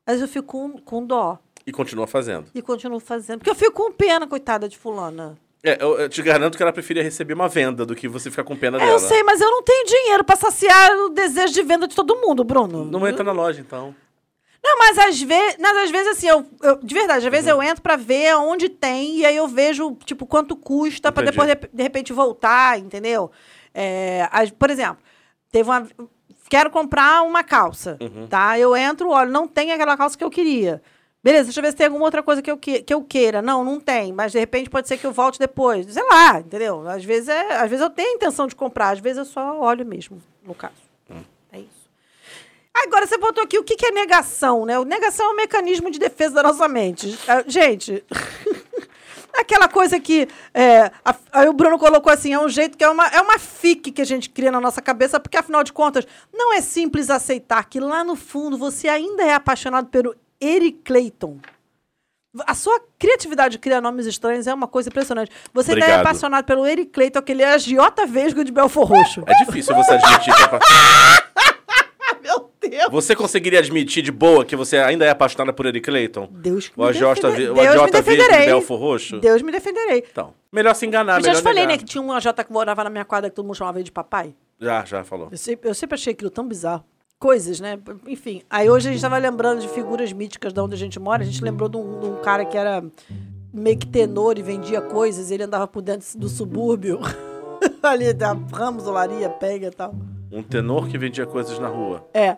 Mas 0.06 0.20
eu 0.20 0.28
fico 0.28 0.48
com, 0.48 0.72
com 0.82 1.06
dó 1.06 1.38
E 1.72 1.74
continua 1.74 2.06
fazendo. 2.06 2.48
e 2.54 2.62
continuo 2.62 3.00
fazendo, 3.00 3.40
porque 3.40 3.50
eu 3.50 3.56
fico 3.56 3.72
com 3.72 3.92
pena, 3.94 4.28
coitada 4.28 4.68
de 4.68 4.78
fulana. 4.78 5.38
É, 5.64 5.78
eu, 5.82 5.98
eu 6.00 6.10
te 6.10 6.22
garanto 6.22 6.58
que 6.58 6.64
ela 6.64 6.74
preferia 6.74 7.02
receber 7.02 7.34
uma 7.34 7.48
venda 7.48 7.86
do 7.86 7.96
que 7.96 8.08
você 8.10 8.30
ficar 8.30 8.44
com 8.44 8.56
pena 8.58 8.78
É, 8.78 8.80
dela. 8.82 8.92
eu 8.92 9.00
sei, 9.00 9.24
mas 9.24 9.40
eu 9.40 9.50
não 9.50 9.64
tenho 9.64 9.86
dinheiro 9.86 10.24
pra 10.24 10.36
saciar 10.36 10.92
o 10.98 11.10
desejo 11.10 11.54
de 11.54 11.64
venda 11.64 11.88
de 11.88 11.96
todo 11.96 12.16
mundo, 12.18 12.44
Bruno. 12.44 12.84
Não 12.84 13.08
entra 13.08 13.24
na 13.24 13.32
loja, 13.32 13.62
então. 13.62 13.96
Não, 14.64 14.78
mas 14.78 14.98
às 14.98 15.22
vezes, 15.22 15.58
mas 15.60 15.78
às 15.78 15.90
vezes 15.92 16.08
assim, 16.10 16.28
eu, 16.28 16.46
eu- 16.62 16.80
de 16.84 16.94
verdade, 16.94 17.26
às 17.26 17.32
vezes 17.32 17.50
Uhum. 17.52 17.62
eu 17.62 17.64
entro 17.64 17.82
pra 17.82 17.96
ver 17.96 18.36
onde 18.36 18.70
tem 18.70 19.18
e 19.20 19.26
aí 19.26 19.36
eu 19.38 19.48
vejo, 19.48 19.96
tipo, 20.06 20.26
quanto 20.26 20.56
custa 20.56 21.12
pra 21.12 21.24
Entendi. 21.24 21.38
depois 21.38 21.56
de, 21.58 21.70
de 21.78 21.82
repente 21.84 22.12
voltar, 22.14 22.78
entendeu? 22.78 23.32
É, 23.74 24.28
as- 24.32 24.52
por 24.52 24.70
exemplo, 24.70 24.98
teve 25.52 25.70
uma 25.70 25.88
quero 26.50 26.70
comprar 26.70 27.22
uma 27.24 27.44
calça, 27.46 27.98
Uhum. 28.02 28.28
tá? 28.28 28.60
Eu 28.60 28.76
entro, 28.76 29.10
olha, 29.10 29.30
não 29.32 29.48
tem 29.48 29.72
aquela 29.72 29.96
calça 29.96 30.18
que 30.18 30.24
eu 30.24 30.30
queria. 30.30 30.82
Beleza, 31.24 31.44
deixa 31.46 31.60
eu 31.60 31.64
ver 31.64 31.70
se 31.72 31.78
tem 31.78 31.86
alguma 31.86 32.06
outra 32.06 32.24
coisa 32.24 32.42
que 32.42 32.50
eu, 32.50 32.58
que, 32.58 32.82
que 32.82 32.94
eu 32.94 33.04
queira. 33.04 33.42
Não, 33.44 33.64
não 33.64 33.80
tem, 33.80 34.12
mas 34.12 34.32
de 34.32 34.40
repente 34.40 34.70
pode 34.70 34.88
ser 34.88 34.98
que 34.98 35.06
eu 35.06 35.12
volte 35.12 35.38
depois. 35.38 35.86
Sei 35.94 36.04
lá, 36.04 36.40
entendeu? 36.40 36.88
Às 36.90 37.04
vezes, 37.06 37.30
é, 37.30 37.58
às 37.58 37.70
vezes 37.70 37.82
eu 37.84 37.90
tenho 37.92 38.10
a 38.10 38.16
intenção 38.16 38.48
de 38.48 38.56
comprar, 38.56 38.90
às 38.90 39.00
vezes 39.00 39.20
eu 39.20 39.26
só 39.26 39.60
olho 39.60 39.86
mesmo, 39.86 40.22
no 40.44 40.56
caso. 40.56 40.74
Hum. 41.12 41.22
É 41.52 41.60
isso. 41.60 41.90
Agora, 42.74 43.06
você 43.06 43.18
botou 43.20 43.44
aqui 43.44 43.60
o 43.60 43.64
que 43.64 43.76
que 43.76 43.86
é 43.86 43.92
negação, 43.92 44.66
né? 44.66 44.80
O 44.80 44.84
negação 44.84 45.28
é 45.28 45.34
um 45.34 45.36
mecanismo 45.36 45.92
de 45.92 46.00
defesa 46.00 46.36
da 46.36 46.44
nossa 46.44 46.68
mente. 46.68 47.16
Ah, 47.28 47.44
Gente, 47.46 48.04
aquela 49.38 49.68
coisa 49.68 50.00
que. 50.00 50.28
é, 50.54 50.92
a- 51.06 51.16
aí 51.34 51.48
o 51.50 51.54
Bruno 51.54 51.78
colocou 51.78 52.12
assim: 52.12 52.34
é 52.34 52.40
um 52.40 52.50
jeito 52.50 52.76
que 52.78 52.84
é 52.84 52.90
uma, 52.90 53.08
é 53.10 53.22
uma 53.22 53.38
fique 53.38 53.92
que 53.92 54.02
a 54.02 54.06
gente 54.06 54.28
cria 54.30 54.52
na 54.52 54.60
nossa 54.60 54.82
cabeça, 54.82 55.20
porque 55.20 55.38
afinal 55.38 55.64
de 55.64 55.72
contas, 55.74 56.08
não 56.34 56.54
é 56.54 56.62
simples 56.62 57.12
aceitar 57.12 57.64
que 57.70 57.80
lá 57.80 58.04
no 58.04 58.16
fundo 58.16 58.58
você 58.58 58.88
ainda 58.88 59.24
é 59.24 59.34
apaixonado 59.36 59.88
pelo 59.90 60.16
Eric 60.42 60.80
Clayton. 60.84 61.38
A 62.48 62.56
sua 62.56 62.80
criatividade 62.98 63.54
de 63.54 63.60
criar 63.60 63.82
nomes 63.82 64.06
estranhos 64.06 64.48
é 64.48 64.54
uma 64.54 64.68
coisa 64.68 64.88
impressionante. 64.90 65.30
Você 65.54 65.72
ainda 65.72 65.82
é 65.82 65.86
Obrigado. 65.88 66.02
apaixonado 66.08 66.46
pelo 66.46 66.66
Eric 66.66 66.92
Clayton, 66.92 67.20
aquele 67.20 67.44
agiota 67.44 68.06
vesgo 68.06 68.44
de 68.46 68.52
Belfor 68.54 68.86
Roxo. 68.86 69.22
É 69.28 69.34
difícil 69.46 69.76
você 69.76 69.94
admitir 69.94 70.34
que 70.34 70.42
é 70.42 70.46
apa- 70.46 70.60
Meu 72.24 72.50
Deus! 72.62 72.92
Você 72.92 73.16
conseguiria 73.16 73.60
admitir 73.60 74.02
de 74.04 74.12
boa 74.12 74.46
que 74.46 74.56
você 74.56 74.78
ainda 74.78 75.04
é 75.04 75.10
apaixonada 75.10 75.52
por 75.52 75.66
Eric 75.66 75.82
Clayton? 75.90 76.30
Deus 76.32 76.70
que 76.70 76.80
O 76.80 76.84
me 76.84 76.90
agiota 76.90 77.30
ve- 77.32 77.50
o 77.50 77.54
Deus 77.54 77.58
me 77.60 77.68
agiota 77.68 78.02
vesgo 78.02 78.12
de 78.12 78.18
defenderei. 78.18 78.46
Belfor 78.46 78.80
Roxo? 78.80 79.20
Deus 79.20 79.42
me 79.42 79.52
defenderei. 79.52 80.06
Então, 80.10 80.34
melhor 80.52 80.74
se 80.76 80.86
enganar, 80.86 81.20
Eu 81.20 81.26
já 81.26 81.34
te 81.36 81.42
falei, 81.42 81.64
negar. 81.64 81.74
né, 81.74 81.78
que 81.80 81.86
tinha 81.86 82.02
um 82.02 82.12
AJ 82.14 82.28
que 82.46 82.52
morava 82.54 82.84
na 82.84 82.90
minha 82.90 83.04
quadra 83.04 83.30
que 83.30 83.36
todo 83.36 83.46
mundo 83.46 83.56
chamava 83.56 83.78
ele 83.80 83.84
de 83.86 83.92
papai. 83.92 84.34
Já, 84.60 84.86
já 84.86 85.04
falou. 85.04 85.28
Eu 85.32 85.38
sempre, 85.38 85.70
eu 85.70 85.74
sempre 85.74 85.96
achei 85.96 86.14
aquilo 86.14 86.30
tão 86.30 86.48
bizarro. 86.48 86.86
Coisas, 87.22 87.60
né? 87.60 87.78
Enfim. 88.08 88.42
Aí 88.50 88.68
hoje 88.68 88.90
a 88.90 88.92
gente 88.92 89.00
tava 89.00 89.16
lembrando 89.20 89.62
de 89.62 89.68
figuras 89.68 90.12
míticas 90.12 90.52
de 90.52 90.60
onde 90.60 90.74
a 90.74 90.78
gente 90.78 91.00
mora. 91.00 91.22
A 91.22 91.26
gente 91.26 91.44
lembrou 91.44 91.70
de 91.70 91.78
um, 91.78 92.00
de 92.00 92.08
um 92.08 92.16
cara 92.16 92.44
que 92.44 92.58
era 92.58 92.84
meio 93.54 93.78
que 93.78 93.86
tenor 93.86 94.40
e 94.40 94.42
vendia 94.42 94.82
coisas. 94.82 95.30
Ele 95.30 95.44
andava 95.44 95.68
por 95.68 95.84
dentro 95.84 96.18
do 96.18 96.28
subúrbio. 96.28 97.00
Ali 97.84 98.12
da 98.12 98.34
Ramos, 98.52 98.88
Olaria, 98.88 99.30
Pega 99.30 99.68
e 99.68 99.72
tal. 99.72 99.94
Um 100.32 100.42
tenor 100.42 100.88
que 100.88 100.98
vendia 100.98 101.28
coisas 101.28 101.60
na 101.60 101.68
rua. 101.68 102.10
É. 102.12 102.38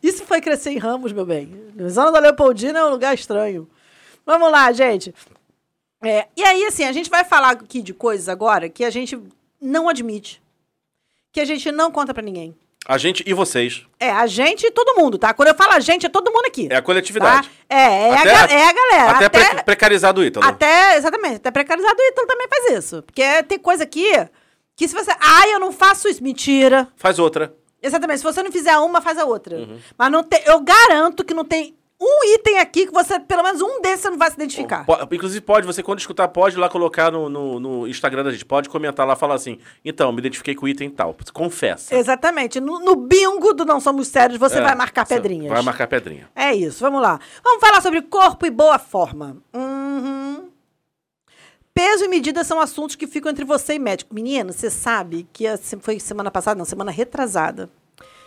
Isso 0.00 0.24
foi 0.24 0.40
crescer 0.40 0.70
em 0.70 0.78
Ramos, 0.78 1.12
meu 1.12 1.26
bem. 1.26 1.50
Zona 1.88 2.12
da 2.12 2.20
Leopoldina 2.20 2.78
é 2.78 2.84
um 2.84 2.90
lugar 2.90 3.12
estranho. 3.12 3.68
Vamos 4.24 4.52
lá, 4.52 4.70
gente. 4.70 5.12
É, 6.06 6.26
e 6.36 6.42
aí, 6.44 6.64
assim, 6.66 6.84
a 6.84 6.92
gente 6.92 7.08
vai 7.10 7.24
falar 7.24 7.50
aqui 7.50 7.82
de 7.82 7.92
coisas 7.94 8.28
agora 8.28 8.68
que 8.68 8.84
a 8.84 8.90
gente 8.90 9.18
não 9.60 9.88
admite. 9.88 10.42
Que 11.32 11.40
a 11.40 11.44
gente 11.44 11.70
não 11.72 11.90
conta 11.90 12.12
pra 12.14 12.22
ninguém. 12.22 12.54
A 12.86 12.98
gente 12.98 13.24
e 13.26 13.32
vocês. 13.32 13.82
É, 13.98 14.10
a 14.10 14.26
gente 14.26 14.66
e 14.66 14.70
todo 14.70 14.94
mundo, 15.00 15.16
tá? 15.16 15.32
Quando 15.32 15.48
eu 15.48 15.54
falo 15.54 15.72
a 15.72 15.80
gente, 15.80 16.04
é 16.04 16.08
todo 16.08 16.30
mundo 16.30 16.44
aqui. 16.46 16.68
É 16.70 16.76
a 16.76 16.82
coletividade. 16.82 17.48
Tá? 17.66 17.74
É, 17.76 18.08
é, 18.08 18.14
Até- 18.14 18.34
a, 18.34 18.58
é 18.58 18.68
a 18.68 18.72
galera. 18.72 19.10
Até, 19.12 19.24
Até, 19.24 19.48
pre- 19.54 19.62
precarizado 19.62 20.20
o 20.20 20.24
Ítalo. 20.24 20.44
até, 20.46 20.96
exatamente, 20.96 21.36
até 21.36 21.50
precarizado 21.50 21.96
o 21.98 22.02
Ítalo 22.04 22.26
também 22.28 22.46
faz 22.46 22.72
isso. 22.84 23.02
Porque 23.02 23.42
tem 23.44 23.58
coisa 23.58 23.84
aqui 23.84 24.06
que 24.76 24.86
se 24.86 24.94
você. 24.94 25.12
Ai, 25.18 25.54
eu 25.54 25.60
não 25.60 25.72
faço 25.72 26.08
isso. 26.08 26.22
Mentira. 26.22 26.86
Faz 26.96 27.18
outra. 27.18 27.54
Exatamente. 27.82 28.18
Se 28.18 28.24
você 28.24 28.42
não 28.42 28.52
fizer 28.52 28.76
uma, 28.78 29.00
faz 29.00 29.16
a 29.18 29.24
outra. 29.24 29.56
Uhum. 29.56 29.78
Mas 29.96 30.12
não 30.12 30.22
tem, 30.22 30.42
eu 30.44 30.60
garanto 30.60 31.24
que 31.24 31.32
não 31.32 31.44
tem 31.44 31.74
um 32.00 32.34
item 32.34 32.58
aqui 32.58 32.86
que 32.86 32.92
você, 32.92 33.18
pelo 33.20 33.42
menos 33.42 33.62
um 33.62 33.80
desses, 33.80 34.00
você 34.02 34.10
não 34.10 34.18
vai 34.18 34.28
se 34.30 34.36
identificar. 34.36 34.84
Po- 34.84 34.98
Inclusive, 35.12 35.40
pode, 35.40 35.66
você 35.66 35.82
quando 35.82 36.00
escutar, 36.00 36.28
pode 36.28 36.56
lá 36.56 36.68
colocar 36.68 37.10
no, 37.10 37.28
no, 37.28 37.60
no 37.60 37.88
Instagram 37.88 38.24
da 38.24 38.30
gente. 38.32 38.44
Pode 38.44 38.68
comentar 38.68 39.06
lá, 39.06 39.14
falar 39.16 39.34
assim. 39.36 39.58
Então, 39.84 40.10
me 40.12 40.18
identifiquei 40.18 40.54
com 40.54 40.66
o 40.66 40.68
item 40.68 40.90
tal. 40.90 41.16
Confessa. 41.32 41.94
Exatamente. 41.94 42.60
No, 42.60 42.80
no 42.80 42.96
bingo 42.96 43.54
do 43.54 43.64
Não 43.64 43.80
Somos 43.80 44.08
Sérios, 44.08 44.38
você 44.38 44.58
É, 44.58 44.60
vai 44.60 44.74
marcar 44.74 45.06
pedrinhas. 45.06 45.52
Vai 45.52 45.62
marcar 45.62 45.86
pedrinha. 45.86 46.28
É 46.34 46.52
isso, 46.54 46.80
vamos 46.80 47.00
lá. 47.00 47.18
Vamos 47.42 47.60
falar 47.60 47.80
sobre 47.80 48.02
corpo 48.02 48.44
e 48.44 48.50
boa 48.50 48.78
forma. 48.78 49.36
Uhum. 49.54 50.48
Peso 51.72 52.04
e 52.04 52.08
medida 52.08 52.44
são 52.44 52.60
assuntos 52.60 52.94
que 52.96 53.06
ficam 53.06 53.30
entre 53.32 53.44
você 53.44 53.74
e 53.74 53.78
médico. 53.78 54.14
Menino, 54.14 54.52
você 54.52 54.70
sabe 54.70 55.26
que 55.32 55.46
a- 55.46 55.58
foi 55.80 55.98
semana 55.98 56.30
passada, 56.30 56.56
não, 56.58 56.64
semana 56.64 56.90
retrasada. 56.90 57.68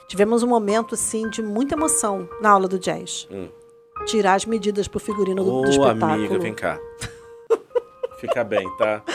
Tivemos 0.07 0.41
um 0.43 0.47
momento, 0.47 0.95
assim, 0.95 1.29
de 1.29 1.41
muita 1.41 1.75
emoção 1.75 2.27
na 2.41 2.49
aula 2.51 2.67
do 2.67 2.79
jazz. 2.79 3.27
Hum. 3.29 3.49
Tirar 4.05 4.35
as 4.35 4.45
medidas 4.45 4.87
pro 4.87 4.99
figurino 4.99 5.43
do, 5.43 5.53
Ô, 5.55 5.61
do 5.63 5.69
espetáculo. 5.69 6.05
amiga, 6.13 6.39
vem 6.39 6.53
cá. 6.53 6.79
Fica 8.19 8.43
bem, 8.43 8.67
tá? 8.77 9.03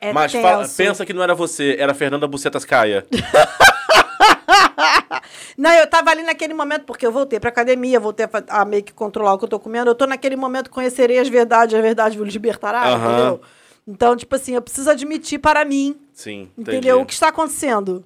É 0.00 0.12
Mas 0.12 0.32
fala- 0.32 0.64
pensa 0.76 1.04
que 1.04 1.12
não 1.12 1.24
era 1.24 1.34
você, 1.34 1.74
era 1.76 1.90
a 1.90 1.94
Fernanda 1.94 2.24
Bucetas 2.28 2.64
Caia. 2.64 3.04
Não, 5.58 5.72
eu 5.72 5.88
tava 5.88 6.12
ali 6.12 6.22
naquele 6.22 6.54
momento, 6.54 6.84
porque 6.84 7.04
eu 7.04 7.10
voltei 7.10 7.40
pra 7.40 7.48
academia, 7.50 7.98
voltei 7.98 8.24
a, 8.26 8.60
a 8.60 8.64
meio 8.64 8.84
que 8.84 8.92
controlar 8.92 9.34
o 9.34 9.38
que 9.38 9.44
eu 9.44 9.48
tô 9.48 9.58
comendo. 9.58 9.90
Eu 9.90 9.96
tô 9.96 10.06
naquele 10.06 10.36
momento, 10.36 10.70
conhecerei 10.70 11.18
as 11.18 11.28
verdades, 11.28 11.76
a 11.76 11.82
verdade 11.82 12.16
me 12.16 12.30
libertará, 12.30 12.92
entendeu? 12.92 13.40
Então, 13.88 14.14
tipo 14.14 14.36
assim, 14.36 14.54
eu 14.54 14.60
preciso 14.60 14.90
admitir 14.90 15.38
para 15.38 15.64
mim, 15.64 15.98
Sim, 16.12 16.50
entendeu? 16.58 16.96
O 16.96 16.98
entendi. 16.98 17.06
que 17.06 17.14
está 17.14 17.28
acontecendo, 17.28 18.04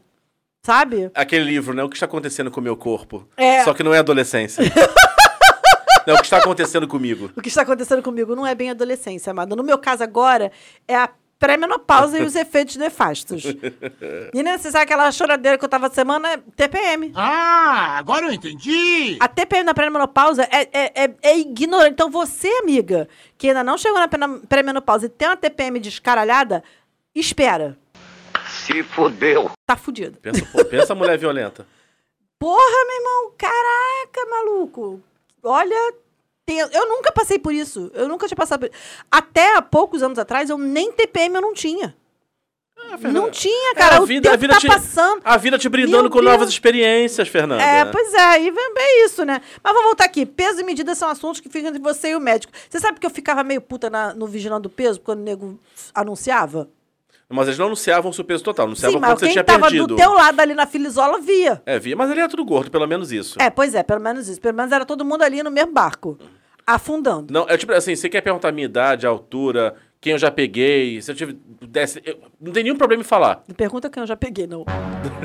sabe? 0.62 1.10
Aquele 1.12 1.44
livro, 1.44 1.74
né? 1.74 1.82
O 1.82 1.88
que 1.88 1.96
está 1.96 2.06
acontecendo 2.06 2.52
com 2.52 2.60
o 2.60 2.62
meu 2.62 2.76
corpo? 2.76 3.26
É. 3.36 3.64
Só 3.64 3.74
que 3.74 3.82
não 3.82 3.92
é 3.92 3.98
adolescência. 3.98 4.62
não, 6.06 6.14
o 6.14 6.18
que 6.18 6.24
está 6.24 6.38
acontecendo 6.38 6.86
comigo? 6.86 7.32
O 7.36 7.42
que 7.42 7.48
está 7.48 7.62
acontecendo 7.62 8.00
comigo 8.00 8.36
não 8.36 8.46
é 8.46 8.54
bem 8.54 8.70
adolescência, 8.70 9.32
amada. 9.32 9.56
No 9.56 9.64
meu 9.64 9.76
caso 9.76 10.04
agora, 10.04 10.52
é 10.86 10.94
a 10.94 11.10
pré-menopausa 11.42 12.20
e 12.20 12.22
os 12.22 12.36
efeitos 12.36 12.76
nefastos. 12.76 13.42
Menina, 14.32 14.56
você 14.56 14.70
sabe 14.70 14.84
aquela 14.84 15.10
choradeira 15.10 15.58
que 15.58 15.64
eu 15.64 15.68
tava 15.68 15.90
semana? 15.90 16.34
É 16.34 16.36
TPM. 16.36 17.10
Ah, 17.16 17.98
agora 17.98 18.26
eu 18.26 18.32
entendi! 18.32 19.16
A 19.18 19.26
TPM 19.26 19.64
na 19.64 19.74
pré-menopausa 19.74 20.44
é, 20.44 20.68
é, 20.72 21.04
é, 21.04 21.14
é 21.20 21.38
ignorante. 21.38 21.90
Então, 21.94 22.08
você, 22.08 22.46
amiga, 22.62 23.08
que 23.36 23.48
ainda 23.48 23.64
não 23.64 23.76
chegou 23.76 23.98
na 23.98 24.06
pré- 24.06 24.20
pré-menopausa 24.48 25.06
e 25.06 25.08
tem 25.08 25.26
uma 25.26 25.36
TPM 25.36 25.80
descaralhada, 25.80 26.62
espera. 27.12 27.76
Se 28.48 28.84
fodeu! 28.84 29.50
Tá 29.66 29.74
fudido. 29.76 30.18
Pensa, 30.20 30.46
pô, 30.52 30.64
pensa 30.64 30.94
mulher 30.94 31.18
violenta. 31.18 31.66
Porra, 32.38 32.86
meu 32.86 32.96
irmão, 32.98 33.32
caraca, 33.36 34.30
maluco. 34.30 35.00
Olha, 35.42 35.94
eu 36.48 36.88
nunca 36.88 37.12
passei 37.12 37.38
por 37.38 37.52
isso. 37.54 37.90
Eu 37.94 38.08
nunca 38.08 38.26
tinha 38.26 38.36
passado 38.36 38.60
por 38.68 38.70
Até 39.10 39.56
há 39.56 39.62
poucos 39.62 40.02
anos 40.02 40.18
atrás, 40.18 40.50
eu 40.50 40.58
nem 40.58 40.90
TPM 40.92 41.36
eu 41.36 41.40
não 41.42 41.54
tinha. 41.54 41.96
não 43.12 43.30
tinha, 43.30 43.74
cara. 43.76 43.94
É, 43.94 43.98
a 43.98 44.02
o 44.02 44.06
vida, 44.06 44.28
a 44.28 44.32
tempo 44.32 44.40
vida 44.40 44.54
tá 44.54 44.60
te, 44.60 44.66
passando. 44.66 45.20
A 45.24 45.36
vida 45.36 45.56
te 45.58 45.68
brindando 45.68 46.02
Meu 46.02 46.10
com 46.10 46.20
Deus. 46.20 46.32
novas 46.32 46.48
experiências, 46.48 47.28
Fernanda. 47.28 47.62
É, 47.62 47.84
pois 47.84 48.12
é, 48.12 48.42
e 48.42 48.50
vem 48.50 48.74
bem 48.74 49.04
isso, 49.04 49.24
né? 49.24 49.40
Mas 49.62 49.72
vamos 49.72 49.86
voltar 49.88 50.04
aqui. 50.04 50.26
Peso 50.26 50.60
e 50.60 50.64
medida 50.64 50.94
são 50.96 51.08
assuntos 51.08 51.40
que 51.40 51.48
ficam 51.48 51.68
entre 51.70 51.80
você 51.80 52.10
e 52.10 52.16
o 52.16 52.20
médico. 52.20 52.52
Você 52.68 52.80
sabe 52.80 52.98
que 52.98 53.06
eu 53.06 53.10
ficava 53.10 53.44
meio 53.44 53.60
puta 53.60 53.88
na- 53.88 54.12
no 54.14 54.26
Vigilando 54.26 54.66
o 54.68 54.70
Peso 54.70 55.00
quando 55.00 55.20
o 55.20 55.22
nego 55.22 55.60
anunciava? 55.94 56.68
Mas 57.32 57.48
eles 57.48 57.58
não 57.58 57.66
anunciavam 57.66 58.10
o 58.10 58.14
seu 58.14 58.24
peso 58.24 58.44
total, 58.44 58.66
anunciavam 58.66 58.94
Sim, 58.96 59.00
mas 59.00 59.10
quanto 59.10 59.20
você 59.20 59.28
tinha 59.30 59.42
tava 59.44 59.60
perdido. 59.62 59.86
do 59.88 59.96
teu 59.96 60.12
lado 60.12 60.38
ali 60.40 60.54
na 60.54 60.66
filizola 60.66 61.20
via. 61.20 61.62
É, 61.64 61.78
via, 61.78 61.96
mas 61.96 62.10
ele 62.10 62.20
é 62.20 62.28
tudo 62.28 62.44
gordo, 62.44 62.70
pelo 62.70 62.86
menos 62.86 63.10
isso. 63.10 63.40
É, 63.40 63.48
pois 63.50 63.74
é, 63.74 63.82
pelo 63.82 64.00
menos 64.00 64.28
isso. 64.28 64.40
Pelo 64.40 64.54
menos 64.56 64.70
era 64.72 64.84
todo 64.84 65.04
mundo 65.04 65.22
ali 65.22 65.42
no 65.42 65.50
mesmo 65.50 65.72
barco, 65.72 66.18
afundando. 66.66 67.32
Não, 67.32 67.46
é 67.48 67.56
tipo 67.56 67.72
assim, 67.72 67.94
você 67.96 68.08
quer 68.08 68.20
perguntar 68.20 68.48
a 68.48 68.52
minha 68.52 68.66
idade, 68.66 69.06
a 69.06 69.10
altura, 69.10 69.74
quem 70.00 70.12
eu 70.12 70.18
já 70.18 70.30
peguei, 70.30 71.00
se 71.00 71.10
eu 71.10 71.14
tive. 71.14 71.38
Desse, 71.62 72.02
eu- 72.04 72.18
não 72.40 72.52
tem 72.52 72.64
nenhum 72.64 72.76
problema 72.76 73.02
em 73.02 73.06
falar. 73.06 73.42
Pergunta 73.56 73.88
quem 73.88 74.00
eu 74.02 74.06
já 74.06 74.16
peguei, 74.16 74.46
não. 74.46 74.64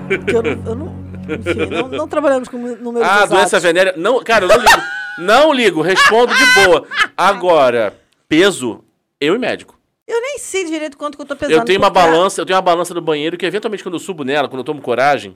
Porque 0.07 0.35
eu 0.35 0.43
não, 0.43 0.51
eu 0.65 0.75
não, 0.75 0.95
enfim, 1.35 1.65
não, 1.69 1.87
não 1.87 2.07
trabalhamos 2.07 2.47
com 2.47 2.57
números 2.57 3.07
Ah, 3.07 3.15
exatos. 3.17 3.29
doença 3.31 3.59
venérea. 3.59 3.93
Não, 3.97 4.23
cara, 4.23 4.45
eu 4.45 4.49
não 4.49 4.57
ligo. 4.57 4.81
não 5.19 5.53
ligo, 5.53 5.81
respondo 5.81 6.33
de 6.33 6.45
boa. 6.65 6.85
Agora, 7.17 7.93
peso, 8.29 8.83
eu 9.19 9.35
e 9.35 9.37
médico. 9.39 9.76
Eu 10.07 10.21
nem 10.21 10.37
sei 10.39 10.63
direito 10.65 10.97
quanto 10.97 11.17
que 11.17 11.21
eu 11.21 11.25
tô 11.27 11.35
pesando. 11.35 11.57
Eu 11.59 11.65
tenho 11.65 11.79
uma 11.79 11.89
balança, 11.89 12.39
eu 12.39 12.45
tenho 12.45 12.55
uma 12.55 12.61
balança 12.61 12.93
no 12.93 13.01
banheiro 13.01 13.37
que 13.37 13.45
eventualmente 13.45 13.83
quando 13.83 13.95
eu 13.95 13.99
subo 13.99 14.23
nela, 14.23 14.47
quando 14.47 14.59
eu 14.59 14.63
tomo 14.63 14.81
coragem, 14.81 15.35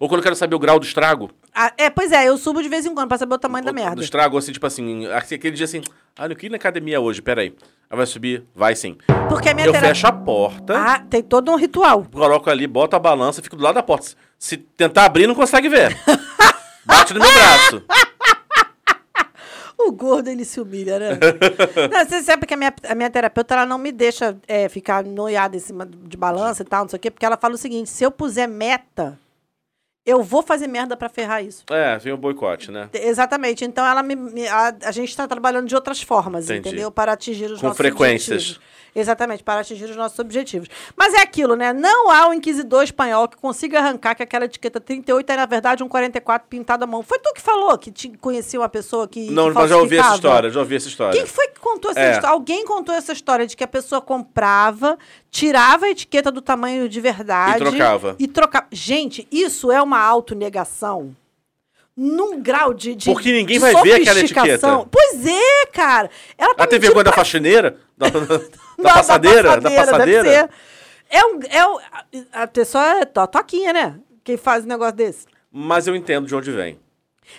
ou 0.00 0.08
quando 0.08 0.20
eu 0.20 0.22
quero 0.24 0.34
saber 0.36 0.54
o 0.54 0.58
grau 0.58 0.78
do 0.78 0.86
estrago, 0.86 1.30
Ah, 1.54 1.72
é, 1.76 1.90
pois 1.90 2.10
é, 2.12 2.26
eu 2.28 2.36
subo 2.38 2.62
de 2.62 2.68
vez 2.68 2.86
em 2.86 2.94
quando 2.94 3.08
pra 3.08 3.18
saber 3.18 3.34
o 3.34 3.38
tamanho 3.38 3.64
da 3.64 3.70
do 3.70 3.74
merda. 3.74 4.00
estrago, 4.02 4.38
assim, 4.38 4.52
tipo 4.52 4.66
assim, 4.66 5.06
assim, 5.06 5.34
aquele 5.34 5.54
dia 5.56 5.64
assim, 5.64 5.82
ah, 6.16 6.26
eu 6.26 6.34
queria 6.34 6.48
ir 6.48 6.50
na 6.52 6.56
academia 6.56 7.00
hoje, 7.00 7.20
peraí. 7.20 7.54
Aí 7.90 7.96
vai 7.96 8.06
subir, 8.06 8.44
vai 8.54 8.74
sim. 8.74 8.96
Porque 9.28 9.48
a 9.50 9.54
minha 9.54 9.66
Eu 9.66 9.72
terapia... 9.72 9.94
fecho 9.94 10.06
a 10.06 10.12
porta, 10.12 10.74
Ah, 10.78 10.98
tem 11.00 11.22
todo 11.22 11.50
um 11.50 11.56
ritual. 11.56 12.06
coloco 12.10 12.48
ali, 12.48 12.66
boto 12.66 12.96
a 12.96 12.98
balança, 12.98 13.42
fico 13.42 13.56
do 13.56 13.62
lado 13.62 13.74
da 13.74 13.82
porta. 13.82 14.08
Se 14.38 14.56
tentar 14.56 15.04
abrir, 15.04 15.26
não 15.26 15.34
consegue 15.34 15.68
ver. 15.68 15.96
Bate 16.84 17.12
no 17.12 17.20
meu 17.20 17.30
braço. 17.32 17.82
O 19.88 19.92
gordo, 19.92 20.28
ele 20.28 20.44
se 20.44 20.60
humilha, 20.60 20.98
né? 20.98 21.10
não, 21.90 22.04
você 22.04 22.22
sabe 22.22 22.46
que 22.46 22.52
a 22.52 22.56
minha, 22.56 22.74
a 22.88 22.94
minha 22.96 23.08
terapeuta, 23.08 23.54
ela 23.54 23.64
não 23.64 23.78
me 23.78 23.92
deixa 23.92 24.36
é, 24.48 24.68
ficar 24.68 25.04
noiada 25.04 25.56
em 25.56 25.60
cima 25.60 25.86
de 25.86 26.16
balança 26.16 26.62
e 26.62 26.66
tal, 26.66 26.82
não 26.82 26.88
sei 26.88 26.96
o 26.96 27.00
quê, 27.00 27.10
porque 27.10 27.24
ela 27.24 27.36
fala 27.36 27.54
o 27.54 27.58
seguinte, 27.58 27.88
se 27.88 28.04
eu 28.04 28.10
puser 28.10 28.48
meta, 28.48 29.18
eu 30.08 30.22
vou 30.22 30.42
fazer 30.42 30.66
merda 30.66 30.96
pra 30.96 31.08
ferrar 31.08 31.44
isso. 31.44 31.64
É, 31.70 31.98
vem 31.98 32.12
o 32.12 32.16
boicote, 32.16 32.70
né? 32.70 32.88
Exatamente. 32.92 33.64
Então 33.64 33.84
ela 33.86 34.02
me, 34.02 34.16
me- 34.16 34.48
a, 34.48 34.74
a 34.84 34.90
gente 34.90 35.08
está 35.10 35.26
trabalhando 35.28 35.66
de 35.66 35.74
outras 35.74 36.00
formas, 36.02 36.44
Entendi. 36.46 36.68
entendeu? 36.68 36.90
Para 36.90 37.12
atingir 37.12 37.46
os 37.50 37.60
Com 37.60 37.66
nossos 37.66 37.76
frequências. 37.76 38.36
objetivos. 38.42 38.78
Exatamente, 38.96 39.44
para 39.44 39.60
atingir 39.60 39.84
os 39.84 39.94
nossos 39.94 40.18
objetivos. 40.18 40.66
Mas 40.96 41.12
é 41.14 41.20
aquilo, 41.20 41.54
né? 41.54 41.72
Não 41.72 42.10
há 42.10 42.26
um 42.26 42.32
inquisidor 42.34 42.82
espanhol 42.82 43.28
que 43.28 43.36
consiga 43.36 43.78
arrancar 43.78 44.14
que 44.14 44.22
aquela 44.22 44.46
etiqueta 44.46 44.80
38 44.80 45.30
é, 45.30 45.36
na 45.36 45.46
verdade, 45.46 45.84
um 45.84 45.88
44 45.88 46.48
pintado 46.48 46.82
à 46.82 46.86
mão. 46.86 47.02
Foi 47.02 47.18
tu 47.18 47.32
que 47.34 47.40
falou 47.40 47.76
que 47.78 47.92
te 47.92 48.08
conhecia 48.16 48.58
uma 48.58 48.68
pessoa 48.68 49.06
que. 49.06 49.30
Não, 49.30 49.52
mas 49.52 49.68
já 49.68 49.76
ouvi 49.76 49.98
essa 49.98 50.14
história, 50.14 50.50
já 50.50 50.58
ouvi 50.58 50.74
essa 50.76 50.88
história. 50.88 51.16
Quem 51.16 51.26
foi 51.26 51.48
que 51.48 51.60
contou 51.60 51.90
essa 51.90 52.00
É. 52.00 52.10
história? 52.12 52.30
Alguém 52.30 52.64
contou 52.64 52.94
essa 52.94 53.12
história 53.12 53.46
de 53.46 53.54
que 53.56 53.62
a 53.62 53.68
pessoa 53.68 54.00
comprava, 54.00 54.98
tirava 55.30 55.86
a 55.86 55.90
etiqueta 55.90 56.32
do 56.32 56.40
tamanho 56.40 56.88
de 56.88 57.00
verdade. 57.00 57.62
E 57.62 57.66
trocava. 57.68 58.16
E 58.18 58.26
trocava. 58.26 58.66
Gente, 58.72 59.28
isso 59.30 59.70
é 59.70 59.80
uma 59.82 59.97
uma 59.98 60.06
autonegação 60.06 61.14
num 61.96 62.40
grau 62.40 62.72
de, 62.72 62.94
de 62.94 63.10
Porque 63.10 63.32
ninguém 63.32 63.56
de 63.56 63.58
vai 63.58 63.74
ver 63.82 63.94
aquela 63.94 64.20
etiqueta. 64.20 64.86
Pois 64.90 65.26
é, 65.26 65.66
cara. 65.72 66.10
Ela 66.36 66.54
tá 66.54 66.62
Ela 66.62 66.66
tem 66.68 66.78
mentindo 66.78 66.80
vergonha 66.80 67.04
da 67.04 67.10
pra 67.12 67.18
faxineira? 67.24 67.76
Da, 67.96 68.08
da- 68.08 68.20
da 68.20 68.38
da- 68.78 68.94
passadeira? 68.94 69.60
Da 69.60 69.70
passadeira? 69.70 70.24
ser. 70.24 70.50
É 71.10 71.24
um. 71.24 71.40
É 71.50 71.66
um 71.66 71.78
a 72.32 72.46
pessoa 72.46 73.00
é 73.00 73.04
to- 73.04 73.26
toquinha, 73.26 73.72
né? 73.72 73.98
Quem 74.22 74.36
faz 74.36 74.64
um 74.64 74.68
negócio 74.68 74.94
desse. 74.94 75.26
Mas 75.50 75.86
eu 75.88 75.96
entendo 75.96 76.26
de 76.26 76.34
onde 76.34 76.50
vem. 76.52 76.78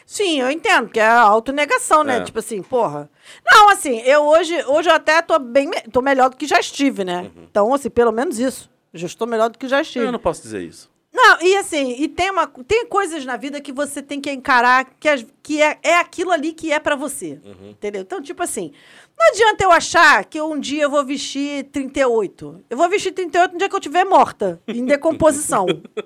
Sim, 0.06 0.39
eu 0.41 0.52
entendo, 0.52 0.89
que 0.89 1.00
é 1.00 1.06
a 1.06 1.22
autonegação, 1.22 2.04
né? 2.04 2.17
É. 2.17 2.24
Tipo 2.24 2.39
assim, 2.39 2.62
porra. 2.62 3.10
Não, 3.50 3.69
assim, 3.69 4.00
eu 4.02 4.22
hoje, 4.24 4.56
hoje 4.67 4.89
eu 4.89 4.93
até 4.93 5.22
tô 5.22 5.39
bem. 5.39 5.72
tô 5.91 6.02
melhor 6.02 6.30
do 6.30 6.36
que 6.36 6.45
já 6.45 6.60
estive, 6.60 7.04
né? 7.04 7.32
Então, 7.38 7.74
assim, 7.74 7.89
pelo 7.89 8.12
menos 8.12 8.38
isso. 8.39 8.69
Já 8.93 9.06
estou 9.08 9.28
melhor 9.28 9.50
do 9.50 9.58
que 9.58 9.67
já 9.67 9.82
estive. 9.82 10.04
Uhum. 10.06 10.10
Eu 10.10 10.12
não 10.13 10.19
posso 10.19 10.41
dizer 10.41 10.62
isso. 10.62 10.89
Não, 11.21 11.41
e 11.41 11.55
assim, 11.58 11.95
e 11.99 12.08
tem, 12.08 12.32
uma, 12.32 12.47
tem 12.65 12.86
coisas 12.86 13.25
na 13.25 13.36
vida 13.36 13.60
que 13.60 13.73
você 13.73 14.01
tem 14.01 14.21
que 14.21 14.32
encarar 14.32 14.86
que, 14.97 15.10
as- 15.10 15.25
que 15.43 15.62
é, 15.62 15.77
é 15.84 15.95
aquilo 15.97 16.32
ali 16.32 16.53
que 16.53 16.71
é 16.71 16.79
pra 16.79 16.95
você. 16.95 17.39
Uhum. 17.43 17.71
Entendeu? 17.71 18.01
Então, 18.01 18.21
tipo 18.21 18.41
assim, 18.41 18.71
não 19.19 19.27
adianta 19.27 19.63
eu 19.65 19.71
achar 19.71 20.23
que 20.23 20.39
um 20.41 20.58
dia 20.58 20.84
eu 20.84 20.89
vou 20.89 21.03
vestir 21.05 21.65
38. 21.65 22.63
Eu 22.69 22.77
vou 22.77 22.88
vestir 22.88 23.12
38 23.12 23.51
no 23.51 23.58
dia 23.58 23.67
que 23.67 23.75
eu 23.75 23.79
estiver 23.79 24.05
morta, 24.05 24.62
em 24.65 24.86
decomposição. 24.86 25.65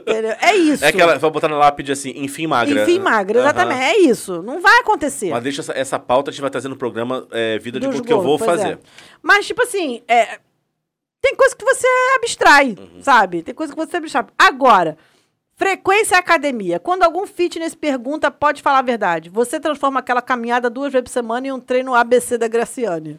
entendeu? 0.00 0.34
É 0.40 0.54
isso. 0.56 0.84
É 0.84 0.88
aquela, 0.88 1.16
vai 1.16 1.30
botar 1.30 1.48
na 1.48 1.58
lápide 1.58 1.92
assim, 1.92 2.12
enfim 2.16 2.46
magra. 2.48 2.82
Enfim, 2.82 2.98
magra, 2.98 3.38
exatamente. 3.40 3.82
É 3.82 3.98
isso. 4.00 4.42
Não 4.42 4.60
vai 4.60 4.78
acontecer. 4.80 5.30
Mas 5.30 5.42
deixa 5.44 5.60
essa, 5.60 5.72
essa 5.72 5.98
pauta, 5.98 6.30
a 6.30 6.32
gente 6.32 6.40
vai 6.40 6.50
trazer 6.50 6.68
no 6.68 6.76
programa 6.76 7.26
é, 7.30 7.58
Vida 7.58 7.78
de 7.78 7.86
dos 7.86 7.94
Culto 7.96 8.06
que 8.08 8.12
eu 8.12 8.20
vou 8.20 8.36
pois 8.36 8.50
fazer. 8.50 8.74
é. 8.74 8.78
Mas, 9.22 9.46
tipo 9.46 9.62
assim, 9.62 10.02
é, 10.08 10.40
tem 11.20 11.34
coisa 11.34 11.56
que 11.56 11.64
você 11.64 11.86
abstrai, 12.16 12.76
Uhum. 12.78 13.02
sabe? 13.02 13.42
Tem 13.42 13.54
coisa 13.54 13.72
que 13.72 13.78
você 13.78 13.96
abstrai. 13.96 14.26
Agora, 14.38 14.96
frequência 15.56 16.16
academia. 16.18 16.78
Quando 16.78 17.02
algum 17.02 17.26
fitness 17.26 17.74
pergunta, 17.74 18.30
pode 18.30 18.62
falar 18.62 18.78
a 18.78 18.82
verdade. 18.82 19.28
Você 19.30 19.58
transforma 19.58 20.00
aquela 20.00 20.22
caminhada 20.22 20.70
duas 20.70 20.92
vezes 20.92 21.04
por 21.04 21.10
semana 21.12 21.46
em 21.48 21.52
um 21.52 21.60
treino 21.60 21.94
ABC 21.94 22.38
da 22.38 22.46
Graciane. 22.48 23.18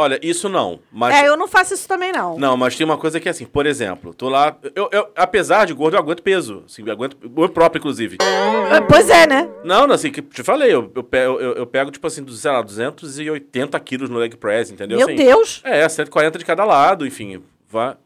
Olha, 0.00 0.16
isso 0.22 0.48
não. 0.48 0.78
Mas, 0.92 1.12
É, 1.16 1.26
eu 1.26 1.36
não 1.36 1.48
faço 1.48 1.74
isso 1.74 1.88
também, 1.88 2.12
não. 2.12 2.38
Não, 2.38 2.56
mas 2.56 2.76
tem 2.76 2.84
uma 2.84 2.96
coisa 2.96 3.18
que 3.18 3.26
é 3.26 3.32
assim, 3.32 3.44
por 3.44 3.66
exemplo, 3.66 4.14
tô 4.14 4.28
lá. 4.28 4.56
Eu, 4.72 4.88
eu- 4.92 5.08
apesar 5.16 5.66
de 5.66 5.74
gordo, 5.74 5.94
eu 5.96 5.98
aguento 6.00 6.22
peso. 6.22 6.62
Assim, 6.66 6.84
eu 6.86 6.92
aguento. 6.92 7.16
Eu 7.36 7.48
próprio, 7.48 7.80
inclusive. 7.80 8.16
É, 8.20 8.80
Pois 8.82 9.10
é, 9.10 9.26
né? 9.26 9.48
Não, 9.64 9.88
não, 9.88 9.96
assim, 9.96 10.12
que 10.12 10.22
te 10.22 10.44
falei, 10.44 10.72
eu, 10.72 10.92
eu, 10.94 11.40
eu, 11.40 11.52
eu 11.56 11.66
pego, 11.66 11.90
tipo 11.90 12.06
assim, 12.06 12.24
sei 12.28 12.50
lá, 12.52 12.62
280 12.62 13.80
quilos 13.80 14.08
no 14.08 14.18
leg 14.18 14.36
press, 14.36 14.70
entendeu? 14.70 14.98
Meu 14.98 15.06
Assim, 15.08 15.16
Deus. 15.16 15.60
É, 15.64 15.88
140 15.88 16.38
de 16.38 16.44
cada 16.44 16.64
lado, 16.64 17.04
enfim. 17.04 17.42
Vai. 17.68 17.96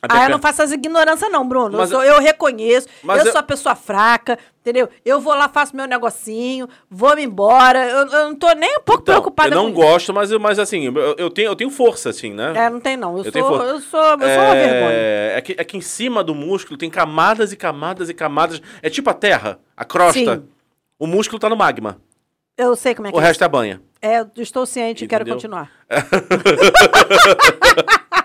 A 0.00 0.20
Ah, 0.20 0.24
eu 0.26 0.30
não 0.30 0.38
faço 0.38 0.62
as 0.62 0.70
ignorâncias, 0.70 1.28
não, 1.32 1.46
Bruno. 1.48 1.76
Mas 1.76 1.90
eu, 1.90 1.98
sou- 1.98 2.04
eu 2.04 2.20
reconheço. 2.20 2.86
Eu, 3.02 3.16
eu- 3.16 3.32
sou 3.32 3.40
a 3.40 3.42
pessoa 3.42 3.74
fraca, 3.74 4.38
entendeu? 4.68 4.88
Eu 5.04 5.20
vou 5.20 5.34
lá, 5.34 5.48
faço 5.48 5.74
meu 5.74 5.86
negocinho, 5.86 6.68
vou-me 6.90 7.22
embora. 7.24 7.88
Eu, 7.88 8.06
eu 8.06 8.28
não 8.28 8.34
tô 8.34 8.52
nem 8.52 8.76
um 8.76 8.80
pouco 8.80 9.02
Então, 9.02 9.14
preocupada 9.14 9.48
eu 9.50 9.54
não 9.54 9.72
com 9.72 9.80
isso. 9.80 9.80
gosto, 9.80 10.14
mas, 10.14 10.30
mas 10.32 10.58
assim, 10.58 10.84
eu, 10.86 10.94
eu 11.16 11.30
tenho, 11.30 11.46
eu 11.48 11.56
tenho 11.56 11.70
força, 11.70 12.10
assim, 12.10 12.32
né? 12.34 12.52
É, 12.54 12.70
não 12.70 12.80
tem 12.80 12.96
não. 12.96 13.16
Eu, 13.18 13.24
Eu 13.24 13.32
tenho 13.32 13.46
sou, 13.46 13.56
força. 13.56 13.72
eu 13.72 13.80
sou, 13.80 14.00
eu 14.00 14.18
sou 14.18 14.44
uma 14.44 14.54
vergonha. 14.54 14.92
É, 14.92 15.32
é 15.36 15.40
que, 15.40 15.52
é 15.58 15.64
que 15.64 15.76
em 15.76 15.80
cima 15.80 16.22
do 16.22 16.34
músculo 16.34 16.76
tem 16.76 16.90
camadas 16.90 17.52
e 17.52 17.56
camadas 17.56 18.08
e 18.10 18.14
camadas. 18.14 18.60
É 18.82 18.90
tipo 18.90 19.08
a 19.10 19.14
terra, 19.14 19.58
a 19.76 19.84
crosta. 19.84 20.36
Sim. 20.36 20.44
O 20.98 21.06
músculo 21.06 21.38
tá 21.38 21.48
no 21.48 21.56
magma. 21.56 22.00
Eu 22.56 22.74
sei 22.74 22.94
como 22.94 23.06
é 23.08 23.12
que 23.12 23.16
O 23.16 23.20
é. 23.20 23.24
resto 23.24 23.44
é 23.44 23.48
banha. 23.48 23.80
É, 24.02 24.20
eu 24.20 24.28
estou 24.36 24.66
ciente 24.66 25.04
e 25.04 25.08
quero 25.08 25.24
continuar. 25.24 25.70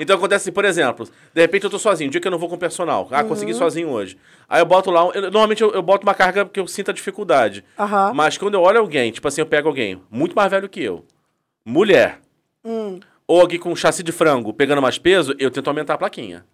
Então 0.00 0.16
acontece 0.16 0.44
assim, 0.44 0.52
por 0.52 0.64
exemplo, 0.64 1.08
de 1.34 1.40
repente 1.40 1.64
eu 1.64 1.70
tô 1.70 1.78
sozinho, 1.78 2.08
um 2.08 2.10
dia 2.10 2.20
que 2.20 2.26
eu 2.26 2.30
não 2.32 2.38
vou 2.38 2.48
com 2.48 2.56
personal. 2.58 3.08
Ah, 3.10 3.22
consegui 3.24 3.52
Uhum. 3.52 3.58
sozinho 3.58 3.88
hoje. 3.88 4.16
Aí 4.48 4.60
eu 4.60 4.66
boto 4.66 4.90
lá, 4.90 5.00
eu- 5.14 5.22
normalmente 5.22 5.62
eu, 5.62 5.72
eu 5.72 5.82
boto 5.82 6.06
uma 6.06 6.14
carga 6.14 6.44
que 6.44 6.58
eu 6.60 6.66
sinta 6.66 6.92
dificuldade. 6.92 7.64
Aham. 7.78 8.12
Mas 8.14 8.36
quando 8.38 8.54
eu 8.54 8.62
olho 8.62 8.78
alguém, 8.80 9.10
tipo 9.12 9.26
assim, 9.28 9.40
eu 9.40 9.46
pego 9.46 9.68
alguém 9.68 10.00
muito 10.10 10.34
mais 10.36 10.50
velho 10.50 10.68
que 10.68 10.82
eu, 10.82 11.04
mulher, 11.64 12.20
Hum. 12.64 13.00
ou 13.26 13.40
alguém 13.40 13.58
com 13.58 13.74
chassi 13.74 14.02
de 14.02 14.12
frango 14.12 14.52
pegando 14.52 14.82
mais 14.82 14.98
peso, 14.98 15.34
eu 15.38 15.50
tento 15.50 15.68
aumentar 15.68 15.94
a 15.94 15.98
plaquinha. 15.98 16.44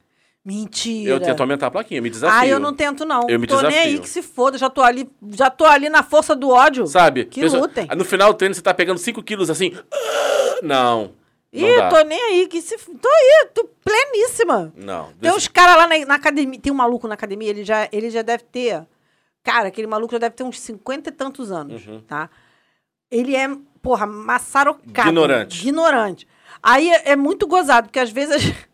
Mentira. 0.44 1.08
Eu 1.12 1.20
tento 1.20 1.40
aumentar 1.40 1.68
a 1.68 1.70
plaquinha, 1.70 2.02
me 2.02 2.10
desafio. 2.10 2.36
Ah, 2.36 2.44
eu 2.44 2.58
não 2.58 2.74
tento, 2.74 3.04
não. 3.04 3.28
Eu 3.28 3.38
me 3.38 3.46
tô 3.46 3.60
nem 3.62 3.66
aí 3.78 3.84
desafio. 3.90 4.00
que 4.02 4.08
se 4.08 4.22
foda. 4.22 4.58
Já 4.58 4.68
tô 4.68 4.82
ali, 4.82 5.08
já 5.30 5.48
tô 5.48 5.64
ali 5.64 5.88
na 5.88 6.02
força 6.02 6.34
do 6.34 6.50
ódio. 6.50 6.84
Sabe? 6.84 7.26
Que 7.26 7.42
Pessoa- 7.42 7.62
lutem. 7.62 7.86
No 7.96 8.04
final 8.04 8.32
do 8.32 8.36
treino 8.36 8.52
você 8.52 8.60
tá 8.60 8.74
pegando 8.74 8.98
5 8.98 9.22
quilos 9.22 9.48
assim. 9.50 9.72
Não. 10.62 11.12
Ih, 11.52 11.76
dá. 11.76 11.88
tô 11.90 12.00
nem 12.04 12.22
aí 12.22 12.46
que 12.48 12.62
se. 12.62 12.76
Tô 12.78 13.08
aí, 13.08 13.48
tô 13.52 13.68
pleníssima. 13.84 14.72
Não. 14.74 15.12
Tem 15.20 15.30
uns 15.32 15.46
caras 15.48 15.76
lá 15.76 15.86
na, 15.86 16.06
na 16.06 16.14
academia. 16.14 16.58
Tem 16.60 16.72
um 16.72 16.76
maluco 16.76 17.06
na 17.06 17.14
academia, 17.14 17.50
ele 17.50 17.62
já, 17.64 17.88
ele 17.92 18.08
já 18.10 18.22
deve 18.22 18.44
ter. 18.44 18.86
Cara, 19.42 19.68
aquele 19.68 19.86
maluco 19.86 20.12
já 20.12 20.18
deve 20.18 20.34
ter 20.34 20.44
uns 20.44 20.58
50 20.60 21.08
e 21.10 21.12
tantos 21.12 21.50
anos, 21.52 21.86
Uhum. 21.86 22.00
tá? 22.00 22.30
Ele 23.10 23.36
é, 23.36 23.48
porra, 23.82 24.06
maçarocado. 24.06 25.08
Ignorante. 25.08 25.60
Ignorante. 25.60 26.28
Aí 26.62 26.88
é, 26.90 27.10
é 27.10 27.16
muito 27.16 27.46
gozado, 27.46 27.88
porque 27.88 28.00
às 28.00 28.10
vezes. 28.10 28.36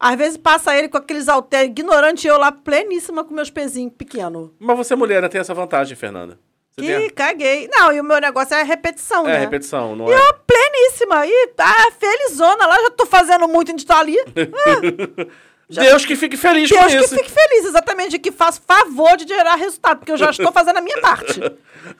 Às 0.00 0.16
vezes 0.16 0.36
passa 0.36 0.78
ele 0.78 0.88
com 0.88 0.96
aqueles 0.96 1.28
halteres 1.28 1.70
ignorante 1.70 2.24
e 2.24 2.30
eu 2.30 2.38
lá 2.38 2.52
pleníssima 2.52 3.24
com 3.24 3.34
meus 3.34 3.50
pezinhos 3.50 3.92
pequenos. 3.98 4.50
Mas 4.56 4.76
você 4.76 4.92
é 4.92 4.96
mulher, 4.96 5.20
né? 5.20 5.28
Tem 5.28 5.40
essa 5.40 5.52
vantagem, 5.52 5.96
Fernanda. 5.96 6.38
Ih, 6.84 7.10
caguei. 7.10 7.68
Não, 7.72 7.92
e 7.92 8.00
o 8.00 8.04
meu 8.04 8.20
negócio 8.20 8.54
é 8.54 8.62
repetição. 8.62 9.28
É, 9.28 9.32
né? 9.32 9.38
repetição, 9.40 9.96
não 9.96 10.08
E 10.08 10.12
é? 10.12 10.16
eu 10.16 10.34
pleníssima. 10.46 11.26
E 11.26 11.46
tá 11.48 11.90
felizona 11.98 12.66
lá, 12.66 12.76
já 12.80 12.90
tô 12.90 13.06
fazendo 13.06 13.48
muito 13.48 13.74
de 13.74 13.82
estar 13.82 13.98
ali. 13.98 14.16
Deus 15.68 16.06
que 16.06 16.16
fique 16.16 16.36
feliz 16.36 16.70
Deus 16.70 16.82
com 16.82 16.88
que 16.88 17.04
isso. 17.04 17.14
fique 17.14 17.30
feliz, 17.30 17.66
exatamente, 17.66 18.16
e 18.16 18.18
que 18.18 18.32
faça 18.32 18.60
favor 18.66 19.16
de 19.18 19.28
gerar 19.28 19.54
resultado, 19.54 19.98
porque 19.98 20.12
eu 20.12 20.16
já 20.16 20.30
estou 20.30 20.50
fazendo 20.50 20.78
a 20.78 20.80
minha 20.80 20.98
parte. 21.00 21.40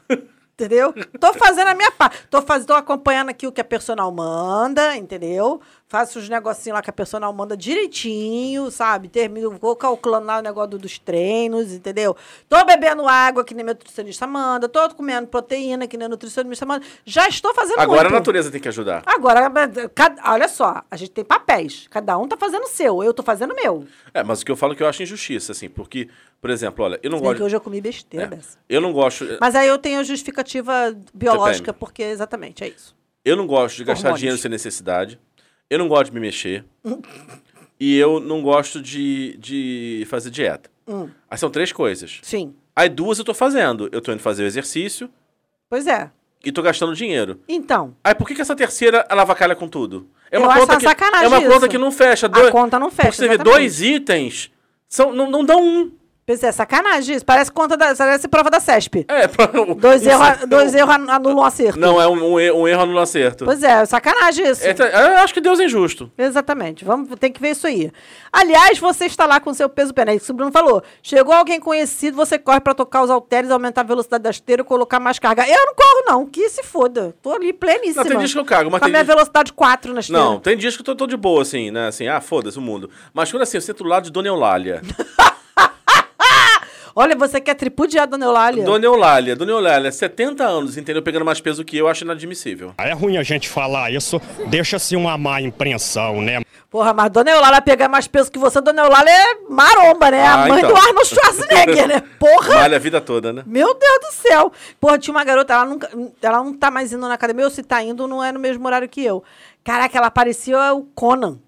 Entendeu? 0.58 0.92
Tô 1.20 1.32
fazendo 1.34 1.68
a 1.68 1.74
minha 1.74 1.90
parte. 1.92 2.26
Tô, 2.28 2.42
faz... 2.42 2.64
tô 2.64 2.74
acompanhando 2.74 3.28
aqui 3.28 3.46
o 3.46 3.52
que 3.52 3.60
a 3.60 3.64
personal 3.64 4.10
manda, 4.10 4.96
entendeu? 4.96 5.60
Faço 5.90 6.18
os 6.18 6.29
negocinhos 6.29 6.74
lá 6.77 6.83
que 6.83 6.90
a 6.90 6.92
personal 6.92 7.33
manda 7.33 7.57
direitinho, 7.57 8.70
sabe? 8.70 9.09
Termino, 9.09 9.51
vou 9.59 9.74
calculando 9.74 10.27
lá 10.27 10.38
o 10.38 10.42
negócio 10.42 10.72
do- 10.72 10.79
dos 10.79 10.98
treinos, 10.98 11.72
entendeu? 11.72 12.14
Tô 12.46 12.62
bebendo 12.64 13.09
água 13.09 13.42
que 13.42 13.55
nem 13.55 13.64
meu 13.64 13.72
nutricionista 13.74 14.27
manda, 14.27 14.68
tô 14.68 14.87
comendo 14.94 15.27
proteína 15.29 15.87
que 15.87 15.96
nem 15.96 16.07
nutricionista 16.07 16.66
manda. 16.66 16.85
Já 17.07 17.27
estou 17.27 17.55
fazendo 17.55 17.81
Agora 17.81 18.01
a 18.01 18.03
muito. 18.11 18.18
natureza 18.18 18.51
tem 18.51 18.61
que 18.61 18.68
ajudar. 18.68 19.03
Agora, 19.07 19.51
cada- 19.94 20.31
olha 20.33 20.46
só, 20.48 20.83
a 20.90 20.96
gente 20.96 21.11
tem 21.11 21.24
papéis. 21.24 21.87
Cada 21.90 22.18
um 22.18 22.29
tá 22.29 22.37
fazendo 22.37 22.64
o 22.64 22.68
seu, 22.68 23.03
eu 23.03 23.14
tô 23.14 23.22
fazendo 23.22 23.53
o 23.53 23.57
meu. 23.57 23.87
É, 24.12 24.22
mas 24.22 24.42
o 24.42 24.44
que 24.44 24.53
eu 24.53 24.57
falo 24.57 24.74
é 24.74 24.77
que 24.77 24.83
eu 24.83 24.87
acho 24.88 25.03
injustiça, 25.03 25.53
assim, 25.53 25.70
porque, 25.70 26.09
por 26.38 26.51
exemplo, 26.51 26.85
olha, 26.85 27.01
eu 27.03 27.11
não 27.11 27.16
Se 27.18 27.24
gosto. 27.24 27.37
que 27.38 27.42
hoje 27.44 27.57
eu 27.57 27.61
comi 27.62 27.81
besteira 27.81 28.27
É, 28.27 28.29
dessa. 28.29 28.59
eu 28.68 28.83
não 28.83 28.92
gosto. 28.92 29.27
Mas 29.40 29.55
aí 29.55 29.66
eu 29.68 29.79
tenho 29.79 30.01
a 30.01 30.03
justificativa 30.03 30.94
biológica, 31.14 31.72
porque 31.72 32.03
exatamente 32.03 32.62
é 32.62 32.68
isso. 32.68 32.94
Eu 33.24 33.37
não 33.37 33.46
gosto 33.46 33.77
de 33.77 33.85
gastar 33.85 34.09
Hormônios. 34.09 34.20
dinheiro 34.20 34.38
sem 34.38 34.51
necessidade. 34.51 35.18
Eu 35.70 35.78
não 35.78 35.88
gosto 35.88 36.07
de 36.07 36.14
me 36.14 36.20
mexer. 36.20 36.64
e 37.78 37.96
eu 37.96 38.20
não 38.20 38.42
gosto 38.42 38.81
de, 38.81 39.37
de 39.38 40.07
fazer 40.09 40.31
dieta. 40.31 40.70
Hum. 40.87 41.09
Aí 41.31 41.37
são 41.38 41.50
três 41.50 41.72
coisas. 41.72 42.18
Sim. 42.22 42.54
Aí 42.74 42.88
duas 42.88 43.18
eu 43.18 43.24
tô 43.24 43.35
fazendo. 43.35 43.88
Eu 43.92 44.00
tô 44.00 44.12
indo 44.12 44.20
fazer 44.20 44.44
o 44.44 44.46
exercício 44.46 45.11
Pois 45.68 45.87
é. 45.87 46.11
e 46.44 46.50
tô 46.50 46.62
gastando 46.62 46.94
dinheiro. 46.94 47.40
Então, 47.48 47.94
Aí 48.02 48.14
por 48.14 48.26
que, 48.26 48.35
que 48.35 48.40
essa 48.40 48.57
terceira 48.57 49.07
ela 49.11 49.22
avacalha 49.22 49.54
com 49.54 49.68
tudo? 49.68 50.09
É 50.31 50.37
Eu 50.37 50.42
uma 50.42 50.48
acho 50.50 50.61
conta 50.61 50.72
uma 50.74 50.78
que 50.78 50.85
sacanagem 50.87 51.24
É 51.24 51.28
uma 51.28 51.42
conta 51.42 51.57
isso. 51.57 51.68
que 51.68 51.78
não 51.78 51.92
fecha. 51.92 52.26
a 52.26 52.50
conta 52.50 52.78
não 52.78 52.90
fecha. 52.90 53.09
Porque 53.09 53.16
você 53.16 53.28
vê 53.28 53.35
exatamente. 53.35 53.54
dois 53.59 53.83
itens, 53.83 54.50
são, 54.88 55.12
não, 55.12 55.31
não 55.31 55.44
dão 55.44 55.62
um. 55.62 55.92
Pois 56.28 56.42
é, 56.42 56.52
sacanagem 56.52 57.16
isso. 57.16 57.24
Parece 57.24 57.50
conta 57.50 57.74
da. 57.74 57.94
Parece 57.96 58.28
prova 58.28 58.50
da 58.50 58.60
CESP. 58.60 59.06
É, 59.08 59.26
pra- 59.28 59.46
Dois 59.46 60.06
um- 60.06 60.10
erros 60.10 60.46
dois 60.46 60.74
erro 60.74 60.90
anulam 60.90 61.38
um 61.38 61.42
acerto. 61.42 61.80
Não, 61.80 61.98
é 61.98 62.06
um, 62.06 62.34
um, 62.34 62.38
erro- 62.38 62.58
um 62.60 62.68
erro 62.68 62.84
no 62.84 62.98
acerto. 62.98 63.46
Pois 63.46 63.62
é, 63.62 63.86
sacanagem 63.86 64.46
isso. 64.46 64.62
É, 64.66 64.74
tá- 64.74 64.84
eu 64.88 65.18
acho 65.20 65.32
que 65.32 65.40
Deus 65.40 65.58
é 65.58 65.64
injusto. 65.64 66.12
Exatamente. 66.18 66.84
Vamos 66.84 67.08
ter 67.18 67.30
que 67.30 67.40
ver 67.40 67.52
isso 67.52 67.66
aí. 67.66 67.90
Aliás, 68.30 68.78
você 68.78 69.06
está 69.06 69.24
lá 69.24 69.40
com 69.40 69.54
seu 69.54 69.70
peso 69.70 69.94
pena. 69.94 70.12
Isso 70.12 70.30
o 70.30 70.34
Bruno 70.34 70.52
falou. 70.52 70.82
Chegou 71.02 71.32
alguém 71.32 71.58
conhecido, 71.58 72.14
você 72.14 72.38
corre 72.38 72.60
para 72.60 72.74
tocar 72.74 73.02
os 73.02 73.08
halteres, 73.08 73.50
aumentar 73.50 73.80
a 73.80 73.84
velocidade 73.84 74.22
da 74.22 74.28
esteira, 74.30 74.62
colocar 74.62 75.00
mais 75.00 75.18
carga. 75.18 75.48
Eu 75.48 75.64
não 75.64 75.74
corro, 75.74 76.02
não. 76.06 76.26
Que 76.26 76.50
se 76.50 76.62
foda. 76.62 77.14
Tô 77.22 77.32
ali 77.32 77.54
pleníssima. 77.54 78.02
Não, 78.04 78.10
tem 78.10 78.18
dias 78.18 78.32
que 78.34 78.38
eu 78.38 78.44
cago, 78.44 78.70
mas 78.70 78.80
Com 78.80 78.84
a 78.84 78.88
tem 78.88 78.92
minha 78.92 79.02
dias- 79.02 79.14
velocidade 79.16 79.50
4 79.54 79.94
na 79.94 80.00
esteira. 80.00 80.22
Não, 80.22 80.38
tem 80.38 80.58
dias 80.58 80.76
que 80.76 80.82
eu 80.82 80.84
tô, 80.84 80.94
tô 80.94 81.06
de 81.06 81.16
boa, 81.16 81.40
assim, 81.40 81.70
né? 81.70 81.88
Assim, 81.88 82.06
ah, 82.06 82.20
foda-se 82.20 82.58
o 82.58 82.60
mundo. 82.60 82.90
Mas 83.14 83.30
quando 83.30 83.44
assim, 83.44 83.56
eu 83.56 83.62
sento 83.62 83.82
do 83.82 83.88
lado 83.88 84.04
de 84.04 84.12
Dona 84.12 84.28
Eulália. 84.28 84.82
Olha, 86.94 87.16
você 87.16 87.40
quer 87.40 87.55
tripudiar, 87.55 88.07
dona 88.07 88.24
Eulália? 88.24 88.64
Dona 88.64 88.85
Eulália, 88.85 89.37
Dona 89.37 89.53
Eulália, 89.53 89.92
70 89.92 90.44
anos, 90.44 90.77
entendeu? 90.77 91.03
Pegando 91.03 91.24
mais 91.24 91.40
peso 91.40 91.64
que 91.64 91.77
eu, 91.77 91.88
acho 91.88 92.05
inadmissível. 92.05 92.72
É 92.79 92.92
ruim 92.92 93.16
a 93.16 93.22
gente 93.22 93.48
falar 93.48 93.90
isso, 93.92 94.20
deixa-se 94.48 94.96
uma 94.96 95.16
má 95.16 95.40
impressão, 95.40 96.20
né? 96.20 96.40
Porra, 96.70 96.92
mas 96.92 97.11
dona 97.11 97.31
Eulália 97.31 97.62
pegar 97.62 97.88
mais 97.88 98.07
peso 98.07 98.31
que 98.31 98.38
você, 98.38 98.61
dona 98.61 98.83
Eulália 98.83 99.11
é 99.11 99.35
maromba, 99.48 100.11
né? 100.11 100.22
Ah, 100.22 100.44
a 100.44 100.48
mãe 100.48 100.59
então. 100.59 100.70
do 100.70 100.77
Arnold 100.77 101.09
Schwarzenegger, 101.09 101.88
né? 101.88 102.03
Porra! 102.20 102.57
Malha 102.57 102.77
a 102.77 102.81
vida 102.81 103.01
toda, 103.01 103.33
né? 103.33 103.42
Meu 103.46 103.74
Deus 103.74 103.98
do 104.01 104.12
céu. 104.29 104.53
Porra, 104.79 104.98
tinha 104.98 105.14
uma 105.14 105.24
garota, 105.24 105.55
ela, 105.55 105.64
nunca, 105.64 105.88
ela 106.20 106.44
não 106.44 106.53
tá 106.53 106.70
mais 106.70 106.92
indo 106.92 107.09
na 107.09 107.14
academia, 107.14 107.46
ou 107.46 107.51
se 107.51 107.62
tá 107.62 107.83
indo, 107.83 108.07
não 108.07 108.22
é 108.22 108.33
no 108.33 108.38
mesmo 108.38 108.66
horário 108.66 108.87
que 108.88 109.03
eu. 109.03 109.24
Caraca, 109.64 109.96
ela 109.96 110.11
parecia 110.11 110.74
o 110.74 110.83
Conan, 110.94 111.38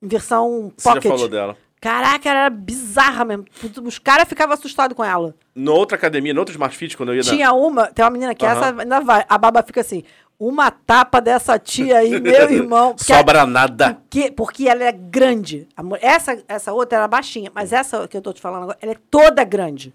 em 0.00 0.06
versão 0.06 0.72
Você 0.76 0.88
já 0.88 0.94
pocket. 0.94 1.10
falou 1.10 1.28
dela. 1.28 1.56
Caraca, 1.80 2.28
ela 2.28 2.40
era 2.40 2.50
bizarra 2.50 3.24
mesmo. 3.24 3.44
Os 3.84 3.98
caras 3.98 4.28
ficavam 4.28 4.54
assustados 4.54 4.96
com 4.96 5.04
ela. 5.04 5.34
Na 5.54 5.72
outra 5.72 5.96
academia, 5.96 6.34
no 6.34 6.40
outro 6.40 6.52
Smart 6.52 6.76
Fit, 6.76 6.96
quando 6.96 7.10
eu 7.10 7.16
ia 7.16 7.22
na- 7.22 7.30
Tinha 7.30 7.52
uma, 7.52 7.86
tem 7.86 8.04
uma 8.04 8.10
menina 8.10 8.34
que 8.34 8.44
Aham. 8.44 8.56
essa 8.56 8.80
ainda 8.82 9.00
vai. 9.00 9.24
A 9.28 9.38
baba 9.38 9.62
fica 9.62 9.80
assim: 9.80 10.02
uma 10.40 10.70
tapa 10.70 11.20
dessa 11.20 11.58
tia 11.58 11.98
aí, 11.98 12.20
meu 12.20 12.50
irmão. 12.50 12.94
Sobra 12.98 13.46
nada. 13.46 13.94
Porque, 13.94 14.30
porque 14.30 14.68
ela 14.68 14.82
é 14.84 14.92
grande. 14.92 15.68
Essa, 16.00 16.42
essa 16.48 16.72
outra 16.72 16.98
era 16.98 17.08
baixinha, 17.08 17.50
mas 17.54 17.72
essa 17.72 18.08
que 18.08 18.16
eu 18.16 18.22
tô 18.22 18.32
te 18.32 18.40
falando 18.40 18.62
agora, 18.64 18.78
ela 18.82 18.92
é 18.92 18.96
toda 19.10 19.44
grande. 19.44 19.94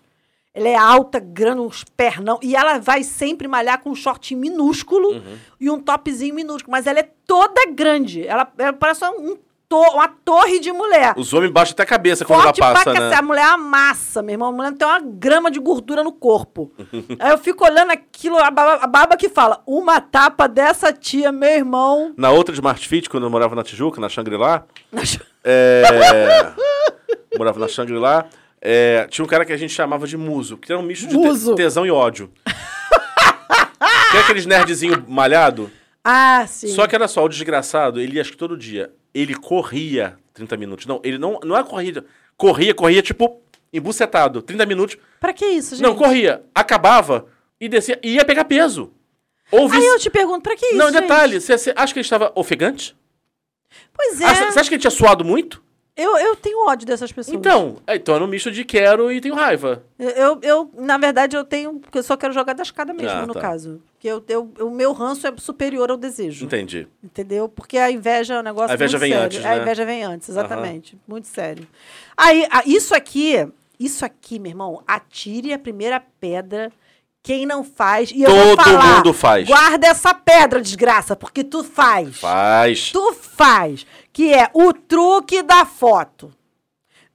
Ela 0.56 0.70
é 0.70 0.76
alta, 0.76 1.20
grande, 1.20 1.62
uns 1.62 1.84
pernão. 1.98 2.40
E 2.42 2.56
ela 2.56 2.78
vai 2.78 3.04
sempre 3.04 3.48
malhar 3.48 3.82
com 3.82 3.90
um 3.90 3.96
short 3.96 4.36
minúsculo 4.36 5.14
Uhum. 5.14 5.38
e 5.60 5.68
um 5.70 5.80
topzinho 5.80 6.36
minúsculo. 6.36 6.72
Mas 6.72 6.86
ela 6.86 7.00
é 7.00 7.10
toda 7.26 7.60
grande. 7.74 8.26
Ela, 8.28 8.48
ela 8.60 8.72
parece 8.72 9.04
um 9.06 9.36
to- 9.74 9.96
uma 9.96 10.08
torre 10.08 10.60
de 10.60 10.72
mulher. 10.72 11.14
Os 11.18 11.34
homens 11.34 11.52
baixam 11.52 11.74
até 11.74 11.84
a 11.84 11.86
cabeça 11.86 12.24
quando 12.24 12.44
Forte 12.44 12.62
ela 12.62 12.74
passa, 12.74 12.92
pra 12.92 13.10
né? 13.10 13.16
A 13.16 13.22
mulher 13.22 13.46
amassa, 13.46 14.22
meu 14.22 14.34
irmão. 14.34 14.50
A 14.50 14.52
mulher 14.52 14.74
tem 14.74 14.88
uma 14.88 15.00
grama 15.02 15.50
de 15.50 15.60
gordura 15.60 16.04
no 16.04 16.12
corpo. 16.12 16.72
Aí 17.20 17.32
eu 17.32 17.38
fico 17.38 17.66
olhando 17.66 17.92
aquilo, 17.92 18.38
a 18.38 18.52
baba, 18.52 18.84
a 18.84 18.88
baba 18.88 19.18
que 19.18 19.30
fala, 19.30 19.62
uma 19.66 20.00
tapa 20.00 20.48
dessa 20.48 20.94
tia, 20.94 21.32
meu 21.32 21.50
irmão. 21.50 22.14
Na 22.18 22.30
outra 22.30 22.54
Smart 22.54 22.88
Fit, 22.88 23.10
quando 23.10 23.24
eu 23.26 23.30
morava 23.30 23.56
na 23.56 23.64
Tijuca, 23.64 24.00
na 24.00 24.10
Shangri-La, 24.10 24.64
Nas- 24.92 25.20
é... 25.44 26.54
morava 27.38 27.60
na 27.60 27.68
Shangri-La, 27.68 28.26
é, 28.62 29.08
tinha 29.10 29.26
um 29.26 29.28
cara 29.28 29.44
que 29.46 29.52
a 29.54 29.58
gente 29.58 29.74
chamava 29.74 30.08
de 30.08 30.16
muso, 30.18 30.58
que 30.58 30.72
era 30.72 30.80
um 30.80 30.84
misto 30.86 31.08
de 31.08 31.16
te- 31.18 31.56
tesão 31.56 31.86
e 31.86 31.92
ódio. 31.92 32.32
Tem 34.12 34.22
aqueles 34.22 34.46
nerdzinho 34.46 35.04
malhado? 35.08 35.72
Ah, 36.04 36.46
sim. 36.48 36.68
Só 36.68 36.86
que 36.86 36.96
era 36.96 37.08
só, 37.08 37.24
o 37.24 37.30
desgraçado, 37.30 38.00
ele 38.00 38.16
ia 38.16 38.22
acho 38.22 38.32
que 38.32 38.38
todo 38.38 38.56
dia. 38.58 38.92
Ele 39.14 39.36
corria 39.36 40.18
30 40.34 40.58
minutos. 40.58 40.86
Não, 40.86 41.00
ele 41.04 41.18
não, 41.18 41.40
não 41.44 41.58
é 41.58 41.64
corrida. 41.64 42.06
Corria, 42.36 42.74
corria, 42.74 43.02
tipo, 43.02 43.42
embucetado. 43.72 44.42
30 44.42 44.66
minutos. 44.66 44.98
Pra 45.20 45.34
que 45.34 45.46
isso, 45.46 45.76
gente? 45.76 45.84
Não, 45.86 45.96
corria. 45.96 46.44
Acabava 46.54 47.28
e 47.60 47.70
descia. 47.70 48.00
E 48.04 48.16
ia 48.16 48.26
pegar 48.26 48.46
peso. 48.46 48.92
Ou 49.52 49.66
Aí 49.66 49.70
vice- 49.70 49.86
eu 49.88 50.00
te 50.00 50.10
pergunto, 50.10 50.42
pra 50.42 50.56
que 50.56 50.66
isso, 50.66 50.76
Não, 50.78 50.92
gente? 50.92 51.02
detalhe. 51.02 51.40
Você, 51.40 51.58
você 51.58 51.74
acha 51.76 51.94
que 51.94 52.00
ele 52.00 52.06
estava 52.06 52.32
ofegante? 52.36 52.96
Pois 53.94 54.20
é. 54.20 54.26
Acha- 54.26 54.52
Você 54.52 54.60
acha 54.60 54.70
que 54.70 54.76
ele 54.76 54.82
tinha 54.82 54.90
suado 54.92 55.24
muito? 55.24 55.64
Eu, 55.96 56.18
eu 56.18 56.36
tenho 56.36 56.66
ódio 56.68 56.88
dessas 56.88 57.12
pessoas. 57.12 57.38
Então, 57.38 57.78
é, 57.86 57.96
então 57.98 58.16
era 58.16 58.24
um 58.24 58.28
misto 58.28 58.50
de 58.52 58.66
quero 58.66 59.12
e 59.12 59.22
tenho 59.22 59.36
raiva. 59.36 59.84
Eu, 60.00 60.10
eu, 60.10 60.40
eu, 60.42 60.72
na 60.76 60.98
verdade, 60.98 61.36
eu 61.38 61.44
tenho. 61.44 61.80
Eu 61.94 62.02
só 62.02 62.18
quero 62.18 62.34
jogar 62.34 62.54
da 62.54 62.64
escada 62.64 62.92
mesmo, 62.94 63.12
Ah, 63.20 63.26
no 63.28 63.34
tá. 63.34 63.40
caso. 63.42 63.80
Porque 63.94 64.08
eu, 64.08 64.24
eu, 64.28 64.52
o 64.68 64.72
meu 64.72 64.92
ranço 64.92 65.28
é 65.28 65.34
superior 65.38 65.92
ao 65.92 65.98
desejo. 65.98 66.46
Entendi. 66.46 66.88
Entendeu? 67.04 67.48
Porque 67.48 67.78
a 67.78 67.92
inveja 67.92 68.34
é 68.34 68.40
um 68.40 68.44
negócio 68.44 68.72
A 68.72 68.74
inveja 68.74 68.98
vem 68.98 69.12
sério. 69.12 69.26
antes, 69.28 69.46
A 69.46 69.50
né? 69.56 69.62
inveja 69.62 69.86
vem 69.86 70.04
antes, 70.04 70.30
exatamente. 70.30 70.98
Muito 71.08 71.28
sério. 71.28 71.68
Aí, 72.18 72.48
a- 72.50 72.64
isso 72.66 72.96
aqui, 72.96 73.48
isso 73.80 74.04
aqui, 74.04 74.40
meu 74.40 74.50
irmão, 74.52 74.82
atire 74.88 75.54
a 75.54 75.60
primeira 75.60 76.02
pedra. 76.20 76.72
Quem 77.24 77.46
não 77.46 77.64
faz. 77.64 78.12
E 78.12 78.22
eu 78.22 78.30
vou 78.30 78.58
Todo 78.58 78.66
falar, 78.66 78.98
mundo 78.98 79.14
faz. 79.14 79.48
Guarda 79.48 79.88
essa 79.88 80.14
pedra, 80.14 80.62
desgraça, 80.62 81.16
porque 81.16 81.42
tu 81.42 81.64
faz. 81.64 82.18
Faz. 82.18 82.92
Tu 82.92 83.14
faz. 83.14 83.86
Que 84.12 84.34
é 84.34 84.50
o 84.54 84.74
truque 84.74 85.42
da 85.42 85.66
foto. 85.66 86.34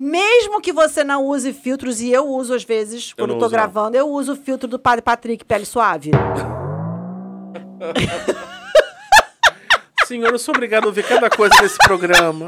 Mesmo 0.01 0.63
que 0.63 0.73
você 0.73 1.05
não 1.05 1.27
use 1.27 1.53
filtros, 1.53 2.01
e 2.01 2.11
eu 2.11 2.27
uso 2.27 2.55
às 2.55 2.65
vezes, 2.65 3.13
quando 3.13 3.31
não 3.31 3.37
eu 3.37 3.41
tô 3.41 3.47
uso, 3.47 3.55
não. 3.55 3.61
gravando, 3.63 3.97
eu 3.97 4.09
uso 4.09 4.33
o 4.33 4.37
filtro 4.37 4.69
do 4.69 4.79
Padre 4.79 5.03
Patrick 5.03 5.45
Pele 5.45 5.67
Suave. 5.67 6.11
Senhor, 10.07 10.31
eu 10.33 10.39
sou 10.39 10.55
obrigado 10.55 10.85
a 10.85 10.87
ouvir 10.87 11.05
cada 11.05 11.29
coisa 11.29 11.55
desse 11.61 11.77
programa. 11.79 12.47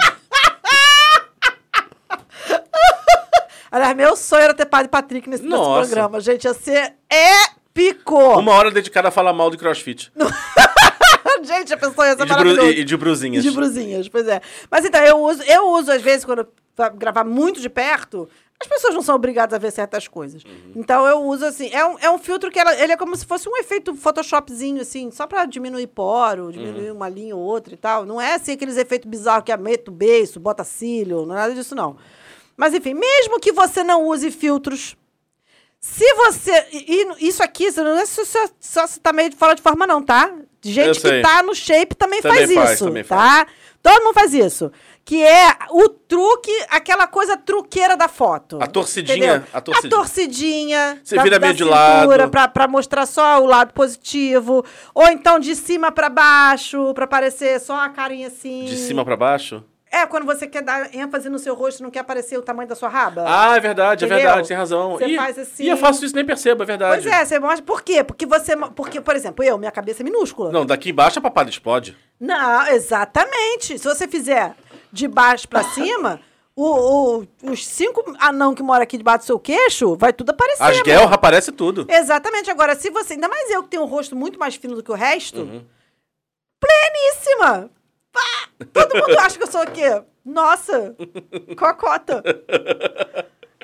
Aliás, 3.71 3.97
meu 3.97 4.17
sonho 4.17 4.43
era 4.43 4.55
ter 4.55 4.67
Padre 4.67 4.89
Patrick 4.89 5.29
nesse, 5.29 5.43
nesse 5.45 5.55
Nossa. 5.55 5.87
programa, 5.89 6.21
gente. 6.21 6.45
Ia 6.45 6.55
ser 6.55 6.95
épico! 7.09 8.19
Uma 8.39 8.53
hora 8.53 8.71
dedicada 8.71 9.09
a 9.09 9.11
falar 9.11 9.33
mal 9.33 9.51
de 9.51 9.57
crossfit. 9.57 10.11
gente, 11.43 11.73
a 11.73 11.77
pessoa 11.77 12.07
ia 12.09 12.17
ser 12.17 12.23
E 12.23 12.27
de, 12.27 12.35
bru- 12.35 12.65
e- 12.71 12.85
de 12.85 12.97
brusinhas. 12.97 13.43
De 13.45 13.51
brusinhas, 13.51 14.09
pois 14.09 14.27
é. 14.29 14.41
Mas 14.71 14.85
então, 14.85 15.03
eu 15.05 15.19
uso, 15.19 15.43
eu 15.45 15.69
uso 15.69 15.91
às 15.93 16.03
vezes, 16.03 16.25
quando 16.25 16.47
gravar 16.97 17.25
muito 17.25 17.61
de 17.61 17.69
perto, 17.69 18.29
as 18.61 18.67
pessoas 18.67 18.95
não 18.95 19.03
são 19.03 19.15
obrigadas 19.15 19.55
a 19.55 19.59
ver 19.59 19.71
certas 19.71 20.07
coisas. 20.09 20.43
Uhum. 20.45 20.73
Então 20.77 21.07
eu 21.07 21.23
uso 21.23 21.45
assim, 21.47 21.71
é 21.73 21.85
um, 21.87 21.99
é 21.99 22.11
um 22.11 22.19
filtro 22.19 22.51
que 22.51 22.59
ela- 22.59 22.75
ele 22.79 22.93
é 22.93 22.97
como 22.97 23.15
se 23.17 23.25
fosse 23.25 23.49
um 23.49 23.57
efeito 23.57 23.95
Photoshopzinho, 23.95 24.81
assim, 24.83 25.11
só 25.11 25.27
pra 25.27 25.45
diminuir 25.47 25.87
poro, 25.89 26.53
diminuir 26.53 26.91
Uhum. 26.91 26.97
uma 26.97 27.09
linha 27.09 27.35
ou 27.37 27.43
outra 27.43 27.73
e 27.73 27.77
tal. 27.77 28.05
Não 28.05 28.21
é 28.21 28.35
assim 28.35 28.53
aqueles 28.53 28.77
efeitos 28.77 29.09
bizarros 29.09 29.45
que 29.45 29.53
é 29.53 29.57
meto 29.57 29.91
beiço, 29.91 30.39
bota 30.41 30.63
cílio, 30.65 31.25
não 31.25 31.35
é 31.35 31.39
nada 31.39 31.55
disso, 31.55 31.75
não. 31.75 31.97
Mas 32.61 32.75
enfim, 32.75 32.93
mesmo 32.93 33.41
que 33.41 33.53
você 33.53 33.83
não 33.83 34.05
use 34.05 34.31
filtros, 34.31 34.95
se 35.81 36.13
você. 36.13 36.67
E, 36.71 37.27
isso 37.27 37.43
aqui, 37.43 37.71
não 37.71 37.99
é 37.99 38.05
só, 38.05 38.87
se 38.87 39.01
tá 39.01 39.15
meio 39.15 39.35
fora 39.35 39.55
de 39.55 39.63
forma, 39.63 39.87
não, 39.87 40.03
tá? 40.03 40.31
Gente 40.61 41.01
que 41.01 41.23
tá 41.23 41.43
no 41.43 41.55
shape 41.55 41.95
também, 41.95 42.21
Também 42.21 42.47
faz, 42.47 42.53
faz, 42.53 42.71
isso, 42.73 42.85
também 42.85 43.03
tá? 43.03 43.47
Todo 43.83 44.05
mundo 44.05 44.13
faz 44.13 44.35
isso. 44.35 44.71
Que 45.07 45.25
é 45.25 45.57
o 45.71 45.89
truque, 45.89 46.53
aquela 46.69 47.07
coisa 47.07 47.35
truqueira 47.35 47.97
da 47.97 48.09
foto. 48.09 48.59
A 48.61 48.67
torcidinha, 48.67 49.47
a 49.55 49.61
torcidinha. 49.63 49.95
A 49.95 49.97
torcidinha. 49.97 51.01
Você 51.03 51.19
vira 51.23 51.39
meio 51.39 51.55
de 51.55 51.65
lado. 51.65 52.31
Pra, 52.31 52.47
pra 52.47 52.69
mostrar 52.69 53.07
só 53.07 53.43
o 53.43 53.47
lado 53.47 53.73
positivo. 53.73 54.63
Ou 54.95 55.09
então 55.09 55.39
de 55.39 55.57
cima 55.57 55.91
pra 55.91 56.11
baixo, 56.11 56.93
pra 56.93 57.07
parecer 57.07 57.59
só 57.59 57.81
a 57.81 57.89
carinha 57.89 58.27
assim. 58.27 58.67
De 58.67 58.77
cima 58.77 59.03
pra 59.03 59.17
baixo? 59.17 59.65
É, 59.93 60.07
quando 60.07 60.25
você 60.25 60.47
quer 60.47 60.63
dar 60.63 60.95
ênfase 60.95 61.29
no 61.29 61.37
seu 61.39 61.53
rosto, 61.53 61.83
não 61.83 61.91
quer 61.91 61.99
aparecer 62.01 62.39
o 62.39 62.43
tamanho 62.43 62.69
da 62.69 62.77
sua 62.77 62.89
raba. 62.89 63.25
Ah, 63.27 63.57
é 63.57 63.61
verdade, 63.61 64.05
é 64.05 64.07
Entendeu? 64.07 64.25
verdade, 64.25 64.47
tem 64.49 64.57
razão. 64.57 64.93
Você 64.93 65.07
e, 65.07 65.17
faz 65.17 65.37
assim- 65.37 65.65
e 65.65 65.69
eu 65.69 65.77
faço 65.77 66.05
isso 66.05 66.15
nem 66.15 66.25
percebo, 66.25 66.63
é 66.63 66.67
verdade. 66.67 67.03
Pois 67.03 67.13
é, 67.13 67.25
você 67.25 67.39
mostra. 67.41 67.63
Por 67.65 67.83
quê? 67.83 68.05
Porque 68.05 68.25
você. 68.25 68.57
Porque, 68.57 69.01
por 69.01 69.17
exemplo, 69.17 69.45
eu, 69.45 69.59
minha 69.59 69.73
cabeça 69.73 70.03
é 70.03 70.05
minúscula. 70.05 70.53
Não, 70.53 70.65
daqui 70.65 70.91
embaixo 70.91 71.19
a 71.19 71.23
papada 71.23 71.51
explode. 71.51 71.97
Não, 72.21 72.69
exatamente. 72.69 73.79
Se 73.81 73.85
você 73.85 74.07
fizer 74.07 74.55
de 74.93 75.09
baixo 75.09 75.49
pra 75.49 75.65
cima, 75.65 76.21
o, 76.55 77.19
o- 77.23 77.27
os 77.51 77.67
cinco 77.67 78.15
anão 78.21 78.55
que 78.55 78.63
moram 78.63 78.83
aqui 78.85 78.97
debaixo 78.97 79.25
do 79.25 79.27
seu 79.27 79.41
queixo, 79.41 79.97
vai 79.97 80.13
tudo 80.13 80.31
aparecer. 80.31 80.63
As 80.63 80.83
guelras 80.83 81.11
aparece 81.13 81.51
tudo. 81.51 81.85
Exatamente. 81.89 82.49
Agora, 82.49 82.77
se 82.77 82.91
você. 82.91 83.15
Ainda 83.15 83.29
mais 83.29 83.51
eu 83.51 83.65
que 83.65 83.71
tenho 83.71 83.83
um 83.83 83.87
rosto 83.87 84.15
muito 84.15 84.39
mais 84.39 84.55
fino 84.55 84.77
do 84.77 84.85
que 84.85 84.93
o 84.93 84.95
resto. 84.95 85.41
Uhum. 85.41 85.65
Pleníssima! 86.61 87.71
Pá! 88.13 88.40
Todo 88.73 88.95
mundo 88.97 89.19
acha 89.19 89.37
que 89.39 89.43
eu 89.45 89.51
sou 89.51 89.63
o 89.63 89.71
quê? 89.71 90.03
Nossa! 90.25 90.95
Cocota! 91.57 92.23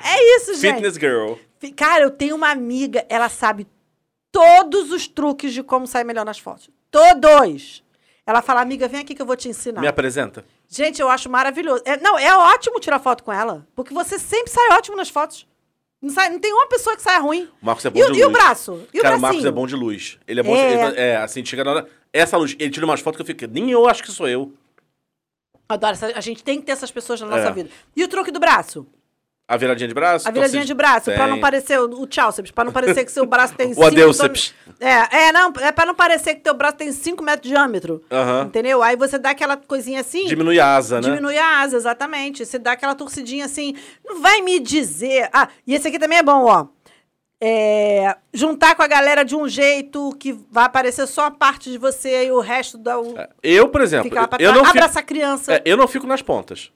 É 0.03 0.37
isso, 0.37 0.55
gente. 0.55 0.75
Fitness 0.75 0.95
girl. 0.97 1.35
Cara, 1.77 2.03
eu 2.05 2.11
tenho 2.11 2.37
uma 2.37 2.51
amiga, 2.51 3.05
ela 3.09 3.29
sabe 3.29 3.67
todos 4.31 4.91
os 4.93 5.07
truques 5.09 5.53
de 5.53 5.63
como 5.63 5.87
sair 5.87 6.05
melhor 6.05 6.25
nas 6.25 6.39
fotos. 6.39 6.71
Todos! 6.91 7.83
Ela 8.27 8.43
fala, 8.43 8.61
amiga, 8.61 8.89
vem 8.89 9.01
aqui 9.01 9.15
que 9.15 9.23
eu 9.23 9.27
vou 9.27 9.37
te 9.37 9.49
ensinar. 9.49 9.81
Me 9.81 9.87
apresenta. 9.87 10.45
Gente, 10.69 11.01
eu 11.01 11.09
acho 11.09 11.31
maravilhoso. 11.31 11.83
É, 11.85 11.97
não, 12.01 12.19
é 12.19 12.37
ótimo 12.37 12.81
tirar 12.81 12.99
foto 12.99 13.23
com 13.23 13.33
ela. 13.33 13.67
Porque 13.75 13.95
você 13.95 14.19
sempre 14.19 14.51
sai 14.51 14.69
ótimo 14.73 14.97
nas 14.97 15.09
fotos. 15.09 15.47
Não, 16.03 16.11
sai, 16.11 16.29
não 16.29 16.39
tem 16.41 16.53
uma 16.53 16.67
pessoa 16.67 16.97
que 16.97 17.03
saia 17.03 17.21
ruim. 17.21 17.49
O 17.63 17.67
Marcos 17.67 17.85
é 17.85 17.91
bom 17.91 17.99
E, 17.99 18.03
o- 18.03 18.13
de 18.13 18.19
e 18.19 18.23
o 18.25 18.29
luz. 18.29 18.39
braço? 18.39 18.83
E 18.93 18.99
o 18.99 19.03
Cara, 19.03 19.17
o? 19.17 19.21
Marcos 19.21 19.45
é 19.45 19.51
bom 19.51 19.67
de 19.67 19.77
luz. 19.77 20.19
Ele 20.27 20.41
é 20.41 20.43
bom. 20.43 20.55
É. 20.57 20.73
ele- 20.89 21.01
é, 21.01 21.17
assim, 21.17 21.45
chega 21.45 21.63
na 21.65 21.71
hora. 21.71 21.89
Essa 22.13 22.37
luz, 22.37 22.57
ele 22.59 22.71
tira 22.71 22.85
umas 22.85 23.01
fotos 23.01 23.17
que 23.17 23.23
eu 23.23 23.27
fico. 23.27 23.47
Nem 23.53 23.71
eu 23.71 23.89
acho 23.89 24.03
que 24.03 24.11
sou 24.11 24.29
eu. 24.29 24.53
Adoro. 25.69 25.93
essa- 25.93 26.13
a 26.15 26.21
gente 26.21 26.43
tem 26.45 26.61
que 26.61 26.67
ter 26.67 26.73
essas 26.73 26.91
pessoas 26.91 27.21
na 27.21 27.27
nossa 27.27 27.49
É. 27.49 27.53
vida. 27.53 27.69
E 27.97 28.03
o 28.05 28.09
truque 28.09 28.31
do 28.31 28.39
braço? 28.41 28.87
A 29.49 29.57
viradinha 29.57 29.87
de 29.87 29.95
braço? 29.95 30.27
A 30.27 30.31
viradinha 30.33 30.61
torcida- 30.63 30.65
de 30.67 30.75
braço, 30.75 31.05
pra 31.13 31.29
não 31.29 31.39
parecer 31.39 31.79
o, 31.79 31.85
o 32.03 32.07
tchauceps, 32.09 32.51
pra 32.51 32.65
não 32.65 32.73
parecer 32.73 33.05
que 33.05 33.13
seu 33.13 33.25
braço 33.27 33.55
tem 33.55 33.69
O 33.71 33.75
cinco... 33.75 33.87
adeuceps. 33.87 34.53
É, 34.81 35.27
é, 35.29 35.33
não, 35.33 35.53
é 35.61 35.71
pra 35.71 35.87
não 35.87 35.95
parecer 35.95 36.35
que 36.35 36.41
teu 36.41 36.53
braço 36.53 36.75
tem 36.77 36.91
5 36.91 37.23
metros 37.23 37.43
de 37.49 37.51
diâmetro. 37.55 38.03
Aham. 38.11 38.43
Entendeu? 38.47 38.83
Aí 38.83 38.97
você 38.97 39.19
dá 39.21 39.31
aquela 39.31 39.57
coisinha 39.57 40.01
assim... 40.01 40.27
Diminui 40.27 40.59
a 40.59 40.75
asa, 40.75 40.97
né? 41.01 41.09
Diminui 41.11 41.39
a 41.39 41.61
asa, 41.61 41.77
exatamente. 41.77 42.45
Você 42.45 42.59
dá 42.59 42.73
aquela 42.73 42.97
torcidinha 42.97 43.45
assim. 43.45 43.77
Não 44.05 44.21
vai 44.21 44.41
me 44.43 44.59
dizer. 44.59 45.31
Ah, 45.33 45.49
e 45.65 45.77
esse 45.77 45.87
aqui 45.87 45.99
também 46.01 46.19
é 46.19 46.23
bom, 46.25 46.45
ó. 46.47 46.67
É, 47.41 48.17
juntar 48.33 48.75
com 48.75 48.83
a 48.83 48.87
galera 48.87 49.23
de 49.23 49.37
um 49.37 49.47
jeito 49.47 50.17
que 50.19 50.33
vai 50.51 50.65
aparecer 50.65 51.07
só 51.07 51.27
a 51.27 51.31
parte 51.31 51.71
de 51.71 51.77
você 51.77 52.27
e 52.27 52.31
o 52.31 52.41
resto 52.41 52.79
da. 52.79 52.99
O, 52.99 53.15
Eu, 53.43 53.69
por 53.69 53.83
exemplo, 53.83 54.11
pra 54.11 54.39
É, 54.41 54.47
eu 54.47 54.53
não, 54.53 54.65
fico, 54.65 54.79
Abraça 54.79 55.01
a 55.01 55.03
criança. 55.03 55.55
é, 55.55 55.63
eu 55.65 55.77
não 55.77 55.87
fico 55.87 56.07
nas 56.07 56.23
pontas. 56.23 56.73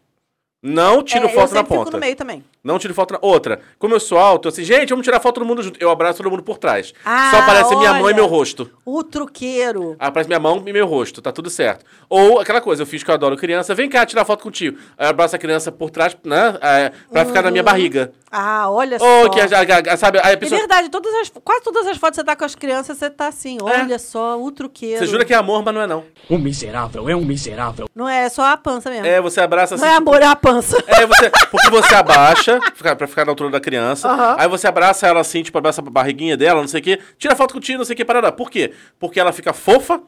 Não 0.62 1.02
tiro 1.02 1.26
É, 1.26 1.30
eu 1.30 1.34
foto 1.34 1.54
na 1.54 1.64
ponta. 1.64 1.84
fico 1.86 1.92
no 1.92 2.00
meio 2.00 2.14
também. 2.14 2.44
Não 2.62 2.78
tiro 2.78 2.92
foto 2.92 3.12
na. 3.12 3.18
Outra, 3.22 3.60
como 3.78 3.94
eu 3.94 4.00
sou 4.00 4.18
alto, 4.18 4.48
assim, 4.48 4.62
gente, 4.62 4.90
vamos 4.90 5.04
tirar 5.04 5.18
foto 5.18 5.36
todo 5.36 5.46
mundo 5.46 5.62
junto. 5.62 5.82
Eu 5.82 5.90
abraço 5.90 6.18
todo 6.18 6.30
mundo 6.30 6.42
por 6.42 6.58
trás. 6.58 6.92
Ah, 7.02 7.30
Só 7.30 7.38
aparece 7.38 7.74
minha 7.76 7.94
mão 7.94 8.02
olha. 8.02 8.12
e 8.12 8.14
meu 8.14 8.26
rosto. 8.26 8.70
O 8.84 9.02
truqueiro. 9.02 9.96
Aparece 9.98 10.28
minha 10.28 10.38
mão 10.38 10.62
e 10.66 10.70
meu 10.72 10.86
rosto, 10.86 11.22
tá 11.22 11.32
tudo 11.32 11.48
certo. 11.48 11.86
Ou 12.10 12.38
aquela 12.38 12.60
coisa, 12.60 12.82
eu 12.82 12.86
fiz 12.86 13.02
que 13.02 13.10
eu 13.10 13.14
adoro 13.14 13.38
criança, 13.38 13.74
vem 13.74 13.88
cá 13.88 14.04
tirar 14.04 14.26
foto 14.26 14.42
contigo. 14.42 14.76
Aí 14.98 15.06
eu 15.06 15.10
abraço 15.10 15.34
a 15.34 15.38
criança 15.38 15.72
por 15.72 15.88
trás, 15.88 16.14
né? 16.24 16.58
é, 16.60 16.92
pra 17.10 17.24
ficar 17.24 17.40
na 17.42 17.50
minha 17.50 17.62
barriga. 17.62 18.12
Ah, 18.30 18.70
olha 18.70 18.98
Ou 19.00 19.24
só. 19.24 19.28
que 19.30 19.40
a, 19.40 19.44
a- 19.44 19.94
a- 19.94 19.96
sabe, 19.96 20.18
a 20.22 20.28
É 20.30 20.36
pessoa. 20.36 20.58
verdade, 20.58 20.88
todas 20.90 21.12
as, 21.14 21.32
quase 21.42 21.64
todas 21.64 21.86
as 21.86 21.96
fotos 21.96 22.16
que 22.18 22.20
você 22.20 22.24
tá 22.24 22.36
com 22.36 22.44
as 22.44 22.54
crianças, 22.54 22.98
você 22.98 23.08
tá 23.10 23.28
assim, 23.28 23.56
olha 23.62 23.98
só, 23.98 24.40
o 24.40 24.52
truqueiro. 24.52 24.98
Você 24.98 25.06
jura 25.06 25.24
que 25.24 25.32
é 25.32 25.36
amor, 25.36 25.64
mas 25.64 25.74
não 25.74 25.80
é 25.80 25.86
não. 25.86 26.04
Um 26.28 26.38
miserável 26.38 27.08
é 27.08 27.16
um 27.16 27.24
miserável. 27.24 27.88
Não 27.94 28.06
é, 28.08 28.24
é 28.26 28.28
só 28.28 28.44
a 28.44 28.56
pança 28.58 28.90
mesmo. 28.90 29.06
É, 29.06 29.20
você 29.20 29.40
abraça 29.40 29.74
assim. 29.76 29.82
não 29.84 29.90
é 29.90 29.96
tipo, 29.96 30.10
amor, 30.10 30.22
é 30.22 30.26
a 30.26 30.36
pança. 30.36 30.49
É, 30.86 31.06
você, 31.06 31.30
porque 31.50 31.70
você 31.70 31.94
abaixa, 31.94 32.58
pra 32.96 33.06
ficar 33.06 33.24
na 33.24 33.32
altura 33.32 33.50
da 33.50 33.60
criança. 33.60 34.08
Aham. 34.08 34.36
Aí 34.38 34.48
você 34.48 34.66
abraça 34.66 35.06
ela 35.06 35.20
assim, 35.20 35.42
tipo, 35.42 35.56
abraça 35.58 35.80
a 35.80 35.84
barriguinha 35.84 36.36
dela, 36.36 36.60
não 36.60 36.68
sei 36.68 36.80
o 36.80 36.82
quê. 36.84 36.98
Tira 37.18 37.36
foto 37.36 37.54
contigo, 37.54 37.78
não 37.78 37.84
sei 37.84 37.94
o 37.94 37.96
quê, 37.96 38.04
parará. 38.04 38.30
Por 38.32 38.50
quê? 38.50 38.72
Porque 38.98 39.18
ela 39.20 39.32
fica 39.32 39.52
fofa, 39.52 40.00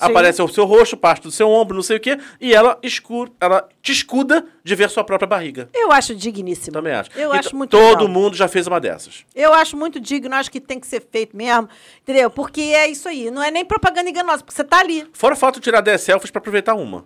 aparece 0.00 0.40
o 0.40 0.46
seu 0.48 0.64
rosto, 0.64 0.96
parte 0.96 1.22
do 1.24 1.30
seu 1.30 1.48
ombro, 1.50 1.74
não 1.74 1.82
sei 1.82 1.96
o 1.96 2.00
quê, 2.00 2.18
e 2.40 2.54
ela, 2.54 2.78
escura, 2.84 3.30
ela 3.40 3.68
te 3.82 3.90
escuda 3.90 4.46
de 4.62 4.74
ver 4.76 4.88
sua 4.90 5.02
própria 5.02 5.26
barriga. 5.26 5.68
Eu 5.74 5.90
acho 5.90 6.14
digníssimo. 6.14 6.72
Também 6.72 6.92
acho. 6.92 7.10
Eu 7.16 7.28
Então, 7.30 7.38
acho 7.40 7.56
muito 7.56 7.70
Todo 7.70 8.02
legal. 8.02 8.08
mundo 8.08 8.36
já 8.36 8.46
fez 8.46 8.66
uma 8.68 8.78
dessas. 8.78 9.24
Eu 9.34 9.52
acho 9.52 9.76
muito 9.76 9.98
digno, 9.98 10.34
acho 10.36 10.50
que 10.52 10.60
tem 10.60 10.78
que 10.78 10.86
ser 10.86 11.04
feito 11.10 11.36
mesmo, 11.36 11.68
entendeu? 12.00 12.30
Porque 12.30 12.60
é 12.60 12.86
isso 12.86 13.08
aí, 13.08 13.30
não 13.30 13.42
é 13.42 13.50
nem 13.50 13.64
propaganda 13.64 14.08
enganosa, 14.08 14.38
porque 14.44 14.54
você 14.54 14.62
tá 14.64 14.78
ali. 14.78 15.04
Fora 15.12 15.34
o 15.34 15.36
fato 15.36 15.56
de 15.56 15.62
tirar 15.62 15.80
10 15.80 16.00
selfies 16.00 16.30
pra 16.30 16.38
aproveitar 16.38 16.74
uma. 16.74 17.04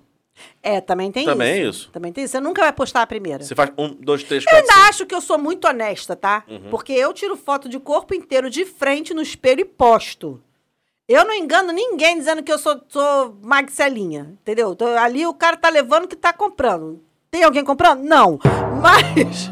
É, 0.63 0.81
também 0.81 1.13
tem 1.13 1.25
Também 1.25 1.53
isso. 1.59 1.61
é 1.67 1.69
isso. 1.71 1.91
Também 1.91 2.13
tem 2.13 2.25
isso. 2.25 2.33
Você 2.33 2.41
nunca 2.41 2.63
vai 2.63 2.73
postar 2.73 3.03
a 3.03 3.07
primeira. 3.07 3.43
Você 3.45 3.55
faz 3.55 3.71
um, 3.77 3.95
dois, 3.95 4.23
três, 4.25 4.43
Eu 4.45 4.49
quatro, 4.51 4.61
ainda 4.61 4.73
cinco. 4.75 4.89
acho 4.89 5.07
que 5.07 5.15
eu 5.15 5.21
sou 5.21 5.39
muito 5.39 5.67
honesta, 5.69 6.17
tá? 6.17 6.45
Uhum. 6.49 6.71
Porque 6.71 6.93
eu 6.93 7.13
tiro 7.13 7.37
foto 7.37 7.69
de 7.69 7.79
corpo 7.79 8.15
inteiro 8.15 8.49
de 8.49 8.65
frente 8.65 9.13
no 9.13 9.23
espelho 9.23 9.61
e 9.61 9.65
posto. 9.65 10.43
Eu 11.09 11.25
não 11.25 11.35
engano 11.35 11.73
ninguém 11.73 12.17
dizendo 12.17 12.43
que 12.43 12.51
eu 12.53 12.59
sou, 12.59 12.81
sou 12.89 13.37
magcelinha, 13.43 14.35
entendeu? 14.41 14.75
Tô- 14.75 14.87
ali 14.87 15.27
o 15.27 15.35
cara 15.35 15.57
tá 15.57 15.69
levando 15.69 16.09
que 16.09 16.17
tá 16.17 16.33
comprando. 16.33 17.03
Tem 17.31 17.43
alguém 17.45 17.65
comprando? 17.65 18.03
Não. 18.03 18.39
Mas. 18.81 19.51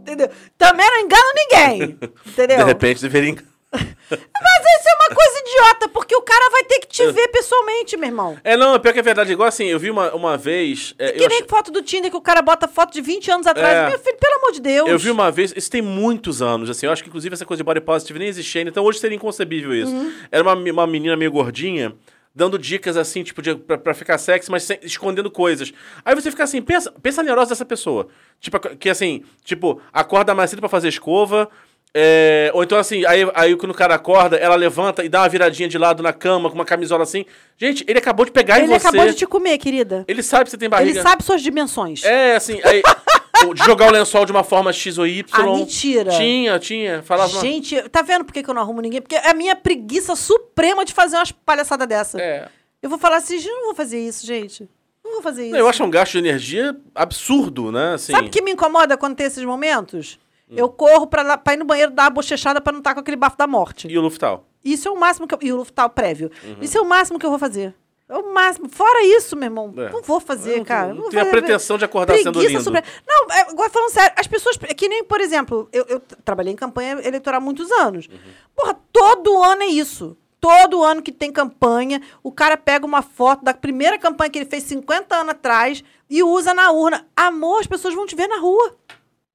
entendeu? 0.00 0.28
Também 0.56 0.86
não 0.90 0.98
engano 1.00 1.32
ninguém. 1.34 1.98
Entendeu? 2.26 2.58
De 2.58 2.64
repente 2.64 3.00
deveria. 3.02 3.36
Mas 3.72 3.82
isso 4.10 4.88
é 4.88 4.94
uma 4.94 5.14
coisa 5.14 5.38
idiota, 5.40 5.88
porque 5.90 6.16
o 6.16 6.22
cara 6.22 6.50
vai 6.50 6.64
ter 6.64 6.78
que 6.80 6.86
te 6.88 7.06
ver 7.12 7.28
pessoalmente, 7.28 7.96
meu 7.96 8.08
irmão. 8.08 8.38
É, 8.42 8.56
não, 8.56 8.74
é 8.74 8.78
pior 8.78 8.92
que 8.94 8.98
é 9.00 9.02
verdade. 9.02 9.32
Igual 9.32 9.48
assim, 9.48 9.66
eu 9.66 9.78
vi 9.78 9.90
uma, 9.90 10.14
uma 10.14 10.36
vez. 10.38 10.94
é, 10.98 11.12
Que 11.12 11.28
nem 11.28 11.42
ach- 11.42 11.48
foto 11.48 11.70
do 11.70 11.82
Tinder 11.82 12.10
que 12.10 12.16
o 12.16 12.20
cara 12.20 12.40
bota 12.40 12.66
foto 12.66 12.92
de 12.92 13.00
20 13.02 13.30
anos 13.30 13.46
atrás. 13.46 13.76
É. 13.76 13.88
Meu 13.90 13.98
filho, 13.98 14.16
pelo 14.18 14.36
amor 14.36 14.52
de 14.52 14.60
Deus. 14.60 14.88
Eu 14.88 14.98
vi 14.98 15.10
uma 15.10 15.30
vez, 15.30 15.52
isso 15.54 15.70
tem 15.70 15.82
muitos 15.82 16.40
anos, 16.40 16.70
assim, 16.70 16.86
eu 16.86 16.92
acho 16.92 17.02
que 17.02 17.08
inclusive 17.10 17.34
essa 17.34 17.44
coisa 17.44 17.58
de 17.62 17.64
body 17.64 17.80
positive 17.82 18.18
nem 18.18 18.28
existia 18.28 18.60
ainda, 18.62 18.70
então 18.70 18.84
hoje 18.84 18.98
seria 18.98 19.16
inconcebível 19.16 19.74
isso. 19.74 19.92
Uhum. 19.92 20.12
Era 20.32 20.42
uma, 20.42 20.54
uma 20.54 20.86
menina 20.86 21.14
meio 21.16 21.30
gordinha, 21.30 21.94
dando 22.34 22.58
dicas 22.58 22.96
assim, 22.96 23.22
tipo, 23.22 23.42
de, 23.42 23.54
pra, 23.56 23.76
pra 23.76 23.92
ficar 23.94 24.16
sexy, 24.16 24.50
mas 24.50 24.62
sem- 24.62 24.78
escondendo 24.82 25.30
coisas. 25.30 25.72
Aí 26.04 26.14
você 26.14 26.30
fica 26.30 26.44
assim, 26.44 26.62
pensa, 26.62 26.90
pensa 27.02 27.22
na 27.22 27.26
neurose 27.26 27.50
dessa 27.50 27.64
pessoa. 27.66 28.08
Tipo, 28.40 28.58
que 28.76 28.88
assim, 28.88 29.24
tipo, 29.44 29.80
acorda 29.92 30.34
mais 30.34 30.48
cedo 30.50 30.60
pra 30.60 30.68
fazer 30.68 30.88
escova, 30.88 31.50
é, 31.94 32.50
ou 32.54 32.62
então 32.62 32.78
assim, 32.78 33.04
aí, 33.06 33.28
aí 33.34 33.56
quando 33.56 33.72
o 33.72 33.74
cara 33.74 33.94
acorda, 33.94 34.36
ela 34.36 34.54
levanta 34.54 35.04
e 35.04 35.08
dá 35.08 35.22
uma 35.22 35.28
viradinha 35.28 35.68
de 35.68 35.78
lado 35.78 36.02
na 36.02 36.12
cama, 36.12 36.48
com 36.48 36.54
uma 36.54 36.64
camisola 36.64 37.02
assim. 37.02 37.24
Gente, 37.56 37.84
ele 37.88 37.98
acabou 37.98 38.24
de 38.26 38.30
pegar 38.30 38.58
em 38.58 38.64
Ele 38.64 38.68
você. 38.78 38.86
acabou 38.88 39.06
de 39.06 39.14
te 39.14 39.26
comer, 39.26 39.58
querida. 39.58 40.04
Ele 40.06 40.22
sabe 40.22 40.44
que 40.44 40.50
você 40.50 40.58
tem 40.58 40.68
barriga. 40.68 40.90
Ele 40.90 41.02
sabe 41.02 41.24
suas 41.24 41.42
dimensões. 41.42 42.04
É, 42.04 42.36
assim, 42.36 42.60
aí, 42.62 42.82
jogar 43.66 43.88
o 43.88 43.90
lençol 43.92 44.24
de 44.26 44.32
uma 44.32 44.44
forma 44.44 44.72
X 44.72 44.98
ou 44.98 45.06
Y. 45.06 45.24
Ah, 45.32 45.42
mentira. 45.44 46.10
Tinha, 46.12 46.58
tinha. 46.58 47.02
Falava. 47.02 47.32
uma- 47.32 47.40
Gente, 47.40 47.80
tá 47.88 48.02
vendo 48.02 48.24
por 48.24 48.32
que, 48.32 48.48
eu 48.48 48.54
não 48.54 48.62
arrumo 48.62 48.80
ninguém? 48.80 49.00
Porque 49.00 49.16
é 49.16 49.30
a 49.30 49.34
minha 49.34 49.56
preguiça 49.56 50.14
suprema 50.14 50.84
de 50.84 50.92
fazer 50.92 51.16
umas 51.16 51.32
palhaçadas 51.32 51.88
dessa. 51.88 52.20
É. 52.20 52.48
Eu 52.82 52.88
vou 52.90 52.98
falar 52.98 53.16
assim, 53.16 53.38
gente, 53.38 53.48
eu 53.48 53.56
não 53.56 53.64
vou 53.66 53.74
fazer 53.74 53.98
isso, 53.98 54.24
gente. 54.26 54.68
Não 55.04 55.14
vou 55.14 55.22
fazer 55.22 55.46
isso. 55.46 55.56
Eu 55.56 55.68
acho 55.68 55.82
um 55.82 55.90
gasto 55.90 56.12
de 56.12 56.18
energia 56.18 56.76
absurdo, 56.94 57.72
né? 57.72 57.94
Assim, 57.94 58.12
Sabe 58.12 58.28
o 58.28 58.30
que 58.30 58.42
me 58.42 58.52
incomoda 58.52 58.96
quando 58.96 59.16
tem 59.16 59.26
esses 59.26 59.42
momentos? 59.42 60.18
Hum. 60.50 60.54
Eu 60.56 60.68
corro 60.68 61.06
pra, 61.06 61.36
pra 61.38 61.54
ir 61.54 61.56
no 61.58 61.64
banheiro 61.64 61.90
dar 61.92 62.04
uma 62.04 62.10
bochechada 62.10 62.60
pra 62.60 62.72
não 62.72 62.78
estar 62.80 62.94
com 62.94 63.00
aquele 63.00 63.16
bafo 63.16 63.36
da 63.36 63.46
morte. 63.46 63.86
E 63.88 63.98
o 63.98 64.00
Luftal? 64.00 64.46
Isso 64.64 64.88
é 64.88 64.90
o 64.90 64.96
máximo 64.98 65.26
que 65.26 65.34
eu... 65.34 65.38
E 65.42 65.52
o 65.52 65.56
Luftal 65.56 65.90
prévio. 65.90 66.30
Uhum. 66.44 66.56
Isso 66.60 66.76
é 66.76 66.80
o 66.80 66.84
máximo 66.88 67.18
que 67.18 67.24
eu 67.26 67.30
vou 67.30 67.38
fazer. 67.38 67.74
É 68.08 68.16
o 68.16 68.32
máximo. 68.32 68.68
Fora 68.70 69.04
isso, 69.04 69.36
meu 69.36 69.44
irmão, 69.46 69.72
É. 69.76 69.90
não 69.90 70.00
vou 70.02 70.18
fazer, 70.18 70.56
não- 70.58 70.64
cara. 70.64 70.94
não 70.94 71.02
vou 71.02 71.10
tenho 71.10 71.22
a 71.22 71.26
pretensão 71.26 71.76
de 71.76 71.84
acordar 71.84 72.16
sendo 72.16 72.40
lindo. 72.40 72.62
sobre- 72.62 72.82
Não, 73.06 73.26
é, 73.30 73.40
agora 73.50 73.68
falando 73.68 73.90
sério, 73.90 74.14
as 74.16 74.26
pessoas... 74.26 74.58
É 74.62 74.72
que 74.72 74.88
nem, 74.88 75.04
por 75.04 75.20
exemplo, 75.20 75.68
eu, 75.72 75.84
eu 75.88 76.00
trabalhei 76.24 76.52
em 76.52 76.56
campanha 76.56 76.98
eleitoral 77.04 77.38
há 77.38 77.44
muitos 77.44 77.70
anos. 77.70 78.06
Uhum. 78.08 78.18
Porra, 78.56 78.74
todo 78.92 79.42
ano 79.44 79.62
é 79.62 79.66
isso. 79.66 80.16
Todo 80.40 80.82
ano 80.84 81.02
que 81.02 81.12
tem 81.12 81.30
campanha, 81.32 82.00
o 82.22 82.30
cara 82.32 82.56
pega 82.56 82.86
uma 82.86 83.02
foto 83.02 83.44
da 83.44 83.52
primeira 83.52 83.98
campanha 83.98 84.30
que 84.30 84.38
ele 84.38 84.46
fez 84.48 84.62
50 84.62 85.14
anos 85.16 85.32
atrás 85.32 85.82
e 86.08 86.22
usa 86.22 86.54
na 86.54 86.70
urna. 86.70 87.06
Amor, 87.16 87.60
as 87.60 87.66
pessoas 87.66 87.92
vão 87.92 88.06
te 88.06 88.14
ver 88.16 88.28
na 88.28 88.38
rua. 88.38 88.74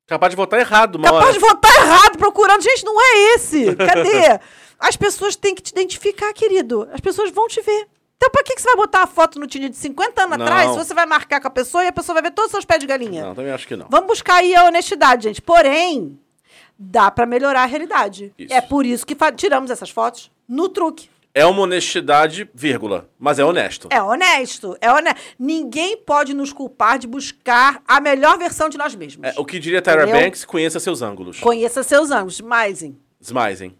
Capaz 0.07 0.29
de 0.31 0.35
votar 0.35 0.59
errado, 0.59 0.95
uma 0.95 1.05
Capaz 1.05 1.23
hora. 1.25 1.33
de 1.33 1.39
votar 1.39 1.75
errado 1.77 2.17
procurando. 2.17 2.61
Gente, 2.61 2.83
não 2.83 2.99
é 3.01 3.35
esse. 3.35 3.75
Cadê? 3.75 4.39
As 4.79 4.97
pessoas 4.97 5.35
têm 5.35 5.55
que 5.55 5.61
te 5.61 5.71
identificar, 5.71 6.33
querido. 6.33 6.87
As 6.91 6.99
pessoas 6.99 7.31
vão 7.31 7.47
te 7.47 7.61
ver. 7.61 7.87
Então, 8.17 8.29
pra 8.29 8.43
que, 8.43 8.55
que 8.55 8.61
você 8.61 8.67
vai 8.67 8.75
botar 8.75 9.03
a 9.03 9.07
foto 9.07 9.39
no 9.39 9.47
Tinder 9.47 9.69
de 9.69 9.75
50 9.75 10.23
anos 10.23 10.37
Não. 10.37 10.45
atrás 10.45 10.71
se 10.71 10.77
você 10.77 10.93
vai 10.93 11.05
marcar 11.05 11.41
com 11.41 11.47
a 11.47 11.51
pessoa 11.51 11.83
e 11.83 11.87
a 11.87 11.91
pessoa 11.91 12.13
vai 12.13 12.23
ver 12.23 12.31
todos 12.31 12.47
os 12.47 12.51
seus 12.51 12.65
pés 12.65 12.79
de 12.79 12.87
galinha? 12.87 13.23
Não, 13.25 13.35
também 13.35 13.51
acho 13.51 13.67
que 13.67 13.75
não. 13.75 13.87
Vamos 13.89 14.07
buscar 14.07 14.35
aí 14.35 14.55
a 14.55 14.65
honestidade, 14.65 15.23
gente. 15.23 15.41
Porém, 15.41 16.17
dá 16.77 17.11
pra 17.11 17.25
melhorar 17.25 17.63
a 17.63 17.65
realidade. 17.65 18.33
Isso. 18.37 18.53
É 18.53 18.61
por 18.61 18.85
isso 18.85 19.05
que 19.05 19.15
tiramos 19.35 19.71
essas 19.71 19.89
fotos 19.89 20.31
no 20.47 20.69
truque. 20.69 21.09
É 21.35 21.45
uma 21.47 21.61
honestidade, 21.61 22.47
vírgula. 22.53 23.09
Mas 23.17 23.39
é 23.39 23.43
honesto. 23.45 23.87
É 23.91 23.99
honesto, 24.01 24.77
é 24.79 24.91
honesto. 24.91 25.19
Ninguém 25.39 25.97
pode 25.97 26.31
nos 26.33 26.53
culpar 26.53 26.99
de 26.99 27.07
buscar 27.07 27.81
a 27.87 27.99
melhor 27.99 28.37
versão 28.37 28.69
de 28.69 28.77
nós 28.77 28.93
mesmos. 28.93 29.27
É, 29.27 29.33
o 29.37 29.43
que 29.43 29.57
diria 29.57 29.81
Tyra 29.81 30.03
Entendeu? 30.03 30.21
Banks, 30.21 30.45
conheça 30.45 30.79
seus 30.79 31.01
ângulos. 31.01 31.39
Conheça 31.39 31.81
seus 31.81 32.11
ângulos, 32.11 32.39
hein? 32.81 32.97
Smizing. 33.19 33.75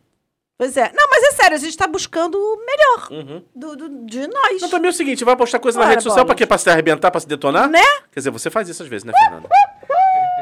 Pois 0.58 0.76
é. 0.78 0.92
Não, 0.96 1.08
mas 1.12 1.24
é 1.24 1.32
sério, 1.34 1.56
a 1.56 1.60
gente 1.60 1.78
tá 1.78 1.86
buscando 1.86 2.36
o 2.40 2.58
melhor 2.66 3.44
do, 3.56 3.76
do- 3.76 4.06
de 4.06 4.26
nós. 4.28 4.62
Não, 4.62 4.70
também 4.70 4.88
é 4.88 4.92
o 4.92 4.96
seguinte, 4.96 5.24
vai 5.24 5.36
postar 5.36 5.60
coisa 5.60 5.78
na 5.78 5.84
Ora, 5.86 5.92
rede 5.92 6.04
social 6.04 6.24
bolas. 6.24 6.28
pra 6.28 6.36
quê? 6.36 6.48
Pra 6.48 6.58
se 6.58 6.70
arrebentar, 6.70 7.12
pra 7.12 7.20
se 7.20 7.28
detonar? 7.28 7.70
Né? 7.70 7.84
Quer 8.12 8.20
dizer, 8.20 8.30
você 8.32 8.50
faz 8.50 8.68
isso 8.70 8.82
às 8.82 8.90
vezes, 8.90 9.04
né, 9.04 9.14
Fernanda? 9.18 9.50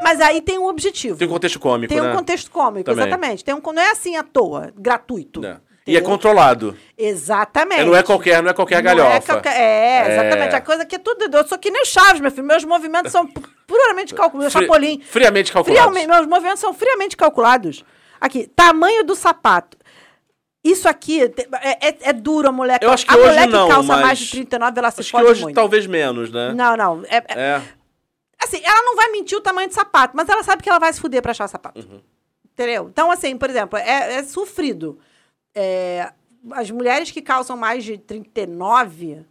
Mas 0.03 0.19
aí 0.21 0.41
tem 0.41 0.57
um 0.57 0.65
objetivo. 0.67 1.17
Tem 1.17 1.27
um 1.27 1.31
contexto 1.31 1.59
cômico, 1.59 1.93
Tem 1.93 2.01
né? 2.01 2.11
um 2.11 2.15
contexto 2.15 2.49
cômico, 2.51 2.85
Também. 2.85 3.05
exatamente. 3.05 3.43
Tem 3.43 3.53
um, 3.53 3.61
não 3.61 3.81
é 3.81 3.91
assim 3.91 4.15
à 4.15 4.23
toa, 4.23 4.71
gratuito. 4.77 5.39
Né? 5.41 5.57
E 5.87 5.97
é 5.97 6.01
controlado. 6.01 6.77
Exatamente. 6.97 7.81
É, 7.81 7.85
não 7.85 7.95
é 7.95 8.03
qualquer, 8.03 8.43
não 8.43 8.51
é 8.51 8.53
qualquer 8.53 8.75
Não 8.75 8.83
galhofa. 8.83 9.15
É, 9.15 9.19
qualquer- 9.21 9.55
é, 9.59 9.61
É. 10.07 10.11
exatamente. 10.13 10.55
A 10.55 10.61
coisa 10.61 10.85
que 10.85 10.95
é 10.95 10.99
tudo. 10.99 11.35
Eu 11.35 11.47
sou 11.47 11.57
que 11.57 11.71
nem 11.71 11.81
o 11.81 11.85
Chaves, 11.85 12.21
meu 12.21 12.29
filho. 12.29 12.43
Meus 12.45 12.63
movimentos 12.63 13.11
são 13.11 13.25
pu- 13.25 13.41
puramente 13.65 14.13
calculados. 14.13 14.53
Fri- 14.53 14.61
Chapolin. 14.65 15.01
friamente 15.01 15.51
calculados. 15.51 15.81
Friamente- 15.83 16.07
meus 16.07 16.27
movimentos 16.27 16.59
são 16.59 16.73
friamente 16.73 17.17
calculados. 17.17 17.83
Aqui, 18.19 18.47
tamanho 18.55 19.03
do 19.03 19.15
sapato. 19.15 19.75
Isso 20.63 20.87
aqui 20.87 21.23
é, 21.23 21.87
é- 21.89 21.97
é 22.09 22.13
duro, 22.13 22.49
a 22.49 22.51
mulher. 22.51 22.77
Eu 22.83 22.91
acho 22.91 23.03
que 23.03 23.11
a 23.11 23.17
hoje 23.17 23.29
mulher 23.29 23.47
não, 23.47 23.67
que 23.67 23.73
calça 23.73 23.97
mais 23.97 24.19
de 24.19 24.29
39, 24.29 24.79
ela 24.79 24.91
se 24.91 24.99
Acho 25.01 25.11
que 25.17 25.23
hoje 25.23 25.41
muito. 25.41 25.55
talvez 25.55 25.87
menos, 25.87 26.31
né? 26.31 26.53
Não, 26.53 26.77
não. 26.77 27.03
É, 27.09 27.17
é- 27.17 27.23
É. 27.35 27.61
Assim, 28.43 28.61
ela 28.63 28.81
não 28.83 28.95
vai 28.95 29.09
mentir 29.09 29.35
o 29.37 29.41
tamanho 29.41 29.67
de 29.67 29.73
sapato, 29.73 30.15
mas 30.15 30.29
ela 30.29 30.43
sabe 30.43 30.61
que 30.61 30.69
ela 30.69 30.77
vai 30.79 30.93
se 30.93 31.01
fuder 31.01 31.21
pra 31.23 31.31
achar 31.31 31.47
sapato. 31.47 31.79
Uhum. 31.81 31.99
Entendeu? 32.53 32.87
Então, 32.91 33.09
assim, 33.09 33.35
por 33.37 33.49
exemplo, 33.49 33.77
é, 33.79 34.15
é 34.15 34.23
sofrido. 34.23 34.99
É, 35.55 36.11
as 36.51 36.71
mulheres 36.71 37.11
que 37.11 37.21
calçam 37.21 37.55
mais 37.57 37.83
de 37.83 37.97
39, 37.97 39.25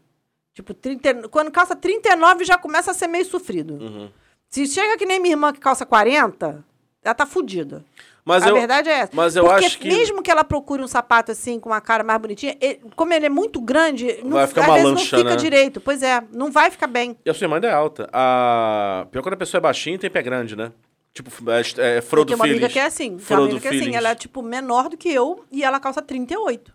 tipo, 0.55 0.75
30, 0.75 1.29
quando 1.29 1.51
calça 1.51 1.75
39 1.75 2.45
já 2.45 2.57
começa 2.59 2.91
a 2.91 2.95
ser 2.95 3.07
meio 3.09 3.25
sofrido. 3.25 3.75
Uhum. 3.75 4.11
Se 4.49 4.67
chega 4.67 4.97
que 4.99 5.07
nem 5.07 5.21
minha 5.21 5.33
irmã 5.35 5.53
que 5.53 5.61
calça 5.61 5.87
40, 5.87 6.65
ela 7.03 7.15
tá 7.15 7.25
fudida. 7.27 7.85
Mas 8.23 8.43
a 8.43 8.49
eu, 8.51 8.55
verdade 8.55 8.89
é 8.91 8.93
essa. 8.93 9.11
mas 9.15 9.35
eu 9.35 9.45
Porque 9.45 9.65
acho 9.65 9.79
que- 9.79 9.89
mesmo 9.89 10.23
que 10.23 10.31
ela 10.31 10.45
procure 10.45 10.83
um 10.83 10.87
sapato 10.87 11.33
assim, 11.33 11.59
com 11.59 11.71
uma 11.71 11.81
cara 11.81 12.05
mais 12.05 12.21
bonitinha, 12.21 12.55
ele- 12.61 12.81
como 12.95 13.13
ele 13.15 13.27
é 13.27 13.31
muito 13.31 13.61
grande, 13.61 14.19
não, 14.23 14.33
Vai 14.33 14.47
ficar 14.47 14.67
às 14.69 14.75
vezes 14.75 14.91
não 14.91 14.97
fica 14.99 15.25
né? 15.25 15.37
direito. 15.37 15.81
Pois 15.81 16.03
é, 16.03 16.23
não 16.33 16.51
vai 16.53 16.71
ficar 16.71 16.87
bem. 16.87 17.17
E 17.25 17.31
a 17.31 17.35
sua 17.35 17.47
irmã 17.47 17.57
ainda 17.57 17.69
é 17.69 17.73
alta. 17.73 18.09
A... 18.13 19.07
Pior 19.11 19.23
quando 19.23 19.35
a 19.35 19.39
pessoa 19.39 19.59
é 19.59 19.63
baixinha 19.63 19.99
tem 19.99 20.11
pé 20.11 20.23
grande, 20.23 20.55
né? 20.55 20.71
Tipo, 21.13 21.31
é, 21.51 21.97
é 21.99 22.01
Frodo 22.01 22.27
Tem 22.29 22.37
uma 22.37 22.45
amiga 22.45 22.69
Feelings. 22.69 22.73
que 22.73 22.79
é 22.79 22.85
assim. 22.87 23.09
Tem 23.09 23.17
uma 23.17 23.21
Frodo 23.21 23.43
amiga 23.45 23.61
que 23.61 23.67
é 23.69 23.81
assim. 23.81 23.97
Ela 23.97 24.11
é, 24.11 24.15
tipo, 24.15 24.43
menor 24.43 24.89
do 24.89 24.97
que 24.97 25.09
eu 25.13 25.45
e 25.51 25.65
ela 25.65 25.81
calça 25.81 26.01
38. 26.01 26.73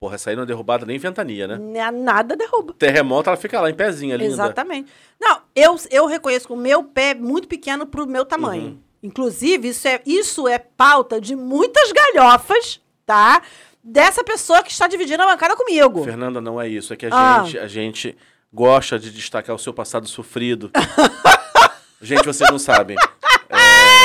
Porra, 0.00 0.14
essa 0.14 0.30
aí 0.30 0.36
não 0.36 0.44
é 0.44 0.46
derrubada 0.46 0.86
nem 0.86 0.98
ventania, 0.98 1.46
né? 1.46 1.58
Né, 1.58 1.90
Nada 1.90 2.34
derruba. 2.34 2.72
Terremoto, 2.78 3.28
ela 3.28 3.36
fica 3.36 3.60
lá 3.60 3.68
em 3.70 3.74
pezinha, 3.74 4.16
linda. 4.16 4.32
Exatamente. 4.32 4.90
Não, 5.20 5.42
eu, 5.54 5.76
eu 5.90 6.06
reconheço 6.06 6.46
que 6.46 6.52
o 6.54 6.56
meu 6.56 6.82
pé 6.82 7.10
é 7.10 7.14
muito 7.14 7.46
pequeno 7.46 7.86
pro 7.86 8.06
meu 8.06 8.24
tamanho. 8.24 8.62
Uhum. 8.62 8.78
Inclusive, 9.02 9.68
isso 9.68 9.86
é, 9.86 10.00
isso 10.06 10.48
é 10.48 10.58
pauta 10.58 11.20
de 11.20 11.36
muitas 11.36 11.92
galhofas, 11.92 12.80
tá? 13.04 13.42
Dessa 13.84 14.24
pessoa 14.24 14.62
que 14.62 14.70
está 14.70 14.86
dividindo 14.86 15.22
a 15.22 15.26
bancada 15.26 15.54
comigo. 15.54 16.02
Fernanda, 16.04 16.40
não 16.40 16.60
é 16.60 16.66
isso. 16.66 16.92
É 16.94 16.96
que 16.96 17.06
a, 17.06 17.10
Ah. 17.12 17.44
gente, 17.44 17.58
a 17.58 17.68
gente 17.68 18.16
gosta 18.52 18.98
de 18.98 19.10
destacar 19.10 19.54
o 19.54 19.58
seu 19.58 19.72
passado 19.72 20.08
sofrido. 20.08 20.70
gente, 22.00 22.24
vocês 22.24 22.50
não 22.50 22.58
sabem. 22.58 22.96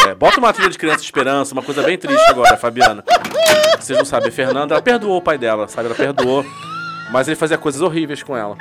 É, 0.08 0.16
bota 0.16 0.40
uma 0.40 0.52
trilha 0.54 0.70
de 0.70 0.78
criança 0.78 1.00
de 1.00 1.06
esperança, 1.06 1.54
uma 1.54 1.62
coisa 1.64 1.82
bem 1.84 1.98
triste 1.98 2.30
agora, 2.30 2.58
Fabiana. 2.58 3.04
Vocês 3.80 3.98
não 3.98 4.06
sabem. 4.06 4.32
Fernanda, 4.32 4.74
ela 4.74 4.82
perdoou 4.82 5.18
o 5.18 5.22
pai 5.22 5.38
dela, 5.38 5.68
sabe? 5.68 5.88
Ela 5.88 5.96
perdoou. 5.96 6.46
Mas 7.12 7.28
ele 7.28 7.36
fazia 7.36 7.58
coisas 7.58 7.82
horríveis 7.82 8.24
com 8.24 8.36
ela. 8.36 8.58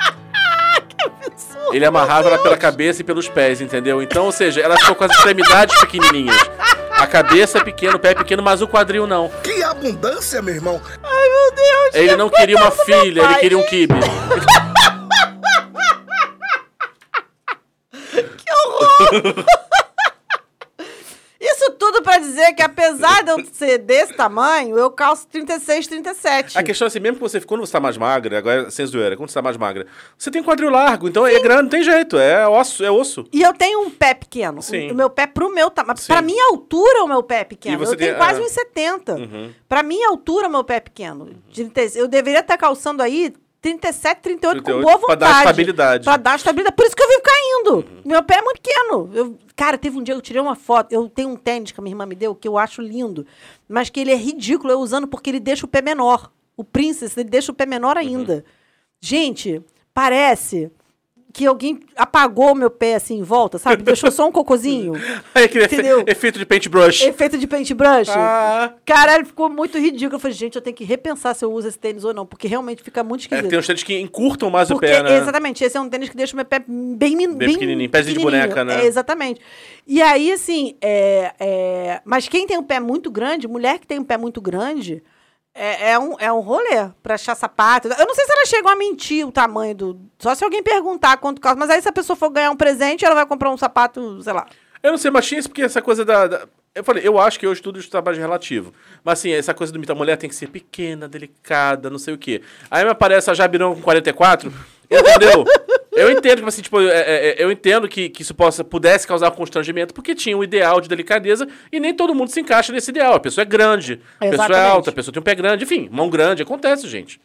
Ele 1.71 1.85
amarrava 1.85 2.29
ela 2.29 2.37
pela 2.37 2.55
cabeça 2.55 3.01
e 3.01 3.03
pelos 3.03 3.27
pés, 3.27 3.59
entendeu? 3.59 4.01
Então, 4.01 4.25
ou 4.25 4.31
seja, 4.31 4.61
ela 4.61 4.77
ficou 4.77 4.95
com 4.95 5.03
as 5.03 5.11
extremidades 5.11 5.77
pequenininhas. 5.79 6.37
A 6.91 7.07
cabeça 7.07 7.57
é 7.57 7.63
pequena, 7.63 7.95
o 7.95 7.99
pé 7.99 8.11
é 8.11 8.15
pequeno, 8.15 8.41
mas 8.41 8.61
o 8.61 8.67
quadril 8.67 9.05
não. 9.05 9.29
Que 9.43 9.61
abundância, 9.63 10.41
meu 10.41 10.55
irmão. 10.55 10.81
Ai, 11.03 11.29
meu 11.29 11.55
Deus. 11.55 11.95
Ele 11.95 12.15
não 12.15 12.29
queria 12.29 12.55
uma 12.57 12.71
filha, 12.71 13.21
ele 13.21 13.21
pai. 13.21 13.39
queria 13.39 13.57
um 13.57 13.63
kibe. 13.63 13.93
Que 18.37 18.51
horror! 18.53 19.45
Tudo 21.85 22.01
pra 22.01 22.17
dizer 22.17 22.53
que 22.53 22.63
apesar 22.63 23.23
de 23.23 23.29
eu 23.29 23.45
ser 23.51 23.77
desse 23.77 24.11
tamanho, 24.13 24.75
eu 24.75 24.89
calço 24.89 25.27
36, 25.27 25.85
37. 25.85 26.57
A 26.57 26.63
questão 26.63 26.85
é 26.85 26.87
assim, 26.87 26.99
mesmo 26.99 27.17
que 27.17 27.21
você, 27.21 27.39
quando 27.41 27.61
você 27.63 27.71
tá 27.71 27.79
mais 27.79 27.95
magra, 27.95 28.39
agora 28.39 28.71
sem 28.71 28.83
zoeira, 28.87 29.15
quando 29.15 29.29
você 29.29 29.35
tá 29.35 29.41
mais 29.43 29.55
magra, 29.55 29.85
você 30.17 30.31
tem 30.31 30.41
quadril 30.41 30.71
largo, 30.71 31.07
então 31.07 31.27
é 31.27 31.39
grande, 31.39 31.61
não 31.61 31.69
tem 31.69 31.83
jeito, 31.83 32.17
é 32.17 32.47
osso, 32.47 32.83
é 32.83 32.89
osso. 32.89 33.25
E 33.31 33.39
eu 33.39 33.53
tenho 33.53 33.81
um 33.81 33.91
pé 33.91 34.15
pequeno. 34.15 34.63
Sim. 34.63 34.89
O 34.89 34.95
meu 34.95 35.11
pé 35.11 35.27
pro 35.27 35.47
meu 35.53 35.69
tamanho. 35.69 35.95
Sim. 35.99 36.07
Pra 36.07 36.23
minha 36.23 36.49
altura, 36.49 37.03
o 37.03 37.07
meu 37.07 37.21
pé 37.21 37.41
é 37.41 37.43
pequeno. 37.43 37.77
Você 37.77 37.93
eu 37.93 37.97
tenho 37.97 38.11
tem- 38.15 38.19
quase 38.19 38.39
ah. 38.39 38.43
uns 38.43 38.51
70. 38.51 39.13
Uhum. 39.13 39.53
Pra 39.69 39.83
minha 39.83 40.09
altura, 40.09 40.47
o 40.47 40.51
meu 40.51 40.63
pé 40.63 40.77
é 40.77 40.79
pequeno. 40.79 41.35
30 41.53 41.99
Eu 41.99 42.07
deveria 42.07 42.39
estar 42.39 42.57
calçando 42.57 43.03
aí 43.03 43.31
37, 43.75 44.21
38, 44.21 44.57
com 44.57 44.63
38, 44.63 44.83
boa 44.85 44.99
pra 44.99 45.15
vontade. 45.15 45.19
dar 45.19 45.37
estabilidade. 45.39 46.03
Pra 46.03 46.17
dar 46.17 46.35
estabilidade. 46.35 46.75
Por 46.75 46.85
isso 46.85 46.95
que 46.95 47.01
eu 47.03 47.07
vivo 47.09 47.21
caindo. 47.23 47.85
Meu 48.05 48.21
pé 48.23 48.35
é 48.35 48.41
muito 48.43 48.61
pequeno. 48.61 49.09
Eu- 49.11 49.37
cara, 49.55 49.75
teve 49.75 49.97
um 49.97 50.03
dia 50.03 50.13
que 50.13 50.19
eu 50.19 50.21
tirei 50.21 50.41
uma 50.41 50.55
foto. 50.55 50.91
Eu 50.93 51.09
tenho 51.09 51.29
um 51.29 51.35
tênis 51.35 51.71
que 51.71 51.79
a 51.79 51.83
minha 51.83 51.93
irmã 51.93 52.05
me 52.05 52.13
deu, 52.15 52.35
que 52.35 52.47
eu 52.47 52.57
acho 52.59 52.79
lindo. 52.81 53.25
Mas 53.67 53.89
que 53.89 53.99
ele 53.99 54.11
é 54.11 54.15
ridículo 54.15 54.71
eu 54.71 54.79
usando 54.79 55.07
porque 55.07 55.31
ele 55.31 55.39
deixa 55.39 55.65
o 55.65 55.69
pé 55.69 55.81
menor. 55.81 56.31
O 56.55 56.63
Princess, 56.63 57.17
ele 57.17 57.27
deixa 57.29 57.51
o 57.51 57.55
pé 57.55 57.65
menor 57.65 57.97
ainda. 57.97 58.45
Gente, 59.01 59.61
parece 59.93 60.71
que 61.35 61.45
alguém 61.45 61.81
apagou 61.97 62.55
meu 62.55 62.69
pé 62.71 62.95
assim 62.95 63.17
em 63.19 63.21
volta, 63.21 63.57
sabe? 63.57 63.83
Deixou 63.83 64.09
só 64.09 64.25
um 64.25 64.31
cocôzinho. 64.31 64.93
Aí 65.35 65.43
aquele 65.43 65.65
Entendeu? 65.65 66.01
efeito 66.07 66.39
de 66.39 66.45
paintbrush. 66.45 67.01
Efeito 67.03 67.37
de 67.37 67.45
paintbrush. 67.45 68.07
Ah, 68.09 68.71
Caralho, 68.85 69.25
ficou 69.25 69.49
muito 69.49 69.77
ridículo. 69.77 70.15
Eu 70.15 70.19
falei, 70.19 70.33
gente, 70.33 70.55
eu 70.55 70.61
tenho 70.61 70.73
que 70.73 70.85
repensar 70.85 71.35
se 71.35 71.43
eu 71.43 71.51
uso 71.51 71.67
esse 71.67 71.77
tênis 71.77 72.05
ou 72.05 72.13
não, 72.13 72.25
porque 72.25 72.47
realmente 72.47 72.81
fica 72.81 73.03
muito 73.03 73.23
é, 73.23 73.23
esquisito. 73.25 73.49
tem 73.49 73.59
uns 73.59 73.67
tênis 73.67 73.83
que 73.83 73.99
encurtam 73.99 74.49
mais 74.49 74.69
Porque, 74.69 74.85
o 74.85 74.89
pé, 74.89 75.03
né? 75.03 75.17
exatamente, 75.17 75.61
esse 75.61 75.75
é 75.75 75.81
um 75.81 75.89
tênis 75.89 76.07
que 76.07 76.15
deixa 76.15 76.31
o 76.31 76.37
meu 76.37 76.45
pé 76.45 76.63
bem, 76.65 77.17
min- 77.17 77.33
Bem 77.33 77.49
pequenininho, 77.51 77.89
pezinho 77.89 78.17
de 78.17 78.23
boneca, 78.23 78.63
né? 78.63 78.83
É, 78.83 78.85
exatamente. 78.85 79.41
E 79.85 80.01
aí, 80.01 80.31
assim, 80.31 80.77
é, 80.81 81.33
é, 81.37 82.01
mas 82.05 82.29
quem 82.29 82.47
tem 82.47 82.57
um 82.57 82.63
pé 82.63 82.79
muito 82.79 83.11
grande, 83.11 83.45
mulher 83.45 83.77
que 83.77 83.85
tem 83.85 83.99
um 83.99 84.05
pé 84.05 84.15
muito 84.17 84.39
grande, 84.39 85.03
é, 85.55 85.91
é 85.91 85.99
um, 85.99 86.15
é 86.19 86.31
um 86.31 86.39
rolê 86.41 86.89
pra 87.01 87.15
achar 87.15 87.33
sapato. 87.35 87.87
Eu 87.87 88.05
não 88.05 88.13
sei 88.13 88.25
se 88.25 88.31
elas 88.31 88.49
chegam 88.49 88.69
a 88.71 88.75
mentir 88.75 89.25
o 89.25 89.31
tamanho 89.31 89.73
do... 89.73 89.99
Só 90.19 90.35
se 90.35 90.43
alguém 90.43 90.61
perguntar 90.61 91.17
quanto 91.17 91.41
custa. 91.41 91.55
Mas 91.55 91.69
aí 91.69 91.81
se 91.81 91.87
a 91.89 91.93
pessoa 91.93 92.15
for 92.17 92.29
ganhar 92.29 92.51
um 92.51 92.55
presente, 92.57 93.05
ela 93.05 93.15
vai 93.15 93.25
comprar 93.25 93.49
um 93.49 93.57
sapato, 93.57 94.21
sei 94.21 94.33
lá. 94.33 94.45
Eu 94.83 94.91
não 94.91 94.97
sei, 94.97 95.09
mas 95.09 95.25
tinha 95.25 95.39
isso 95.39 95.49
porque 95.49 95.63
essa 95.63 95.81
coisa 95.81 96.03
da. 96.05 96.27
da- 96.27 96.45
Eu 96.75 96.83
falei, 96.83 97.07
eu 97.07 97.17
acho 97.17 97.39
que 97.39 97.47
hoje 97.47 97.61
tudo 97.61 97.79
está 97.79 98.01
mais 98.01 98.17
relativo. 98.17 98.73
Mas 99.03 99.19
assim, 99.19 99.31
essa 99.31 99.53
coisa 99.53 99.71
do 99.73 99.79
mito, 99.79 99.91
a 99.91 99.95
mulher 99.95 100.17
tem 100.17 100.29
que 100.29 100.35
ser 100.35 100.47
pequena, 100.47 101.07
delicada, 101.07 101.89
não 101.89 101.97
sei 101.97 102.13
o 102.13 102.17
quê. 102.17 102.41
Aí 102.69 102.83
me 102.83 102.91
aparece 102.91 103.31
a 103.31 103.33
Jabirão 103.33 103.73
com 103.73 103.81
44, 103.81 104.53
entendeu? 104.91 105.45
Eu 105.95 106.11
entendo, 106.11 106.35
tipo 106.37 106.47
assim, 106.47 106.61
tipo, 106.61 106.79
é, 106.81 106.87
é, 106.87 107.27
é, 107.29 107.43
eu 107.43 107.51
entendo 107.51 107.87
que, 107.87 108.09
que 108.09 108.21
isso 108.21 108.33
possa, 108.35 108.63
pudesse 108.63 109.07
causar 109.07 109.31
constrangimento, 109.31 109.93
porque 109.93 110.13
tinha 110.15 110.37
um 110.37 110.43
ideal 110.43 110.79
de 110.81 110.87
delicadeza 110.89 111.47
e 111.71 111.79
nem 111.79 111.93
todo 111.93 112.13
mundo 112.13 112.29
se 112.29 112.39
encaixa 112.41 112.71
nesse 112.73 112.91
ideal. 112.91 113.13
A 113.15 113.19
pessoa 113.19 113.43
é 113.43 113.45
grande, 113.45 114.01
a 114.19 114.25
pessoa 114.29 114.47
é 114.57 114.67
alta, 114.69 114.89
a 114.89 114.93
pessoa 114.93 115.13
tem 115.13 115.21
um 115.21 115.23
pé 115.23 115.35
grande, 115.35 115.63
enfim, 115.63 115.89
mão 115.91 116.09
grande, 116.09 116.43
acontece, 116.43 116.87
gente. 116.87 117.19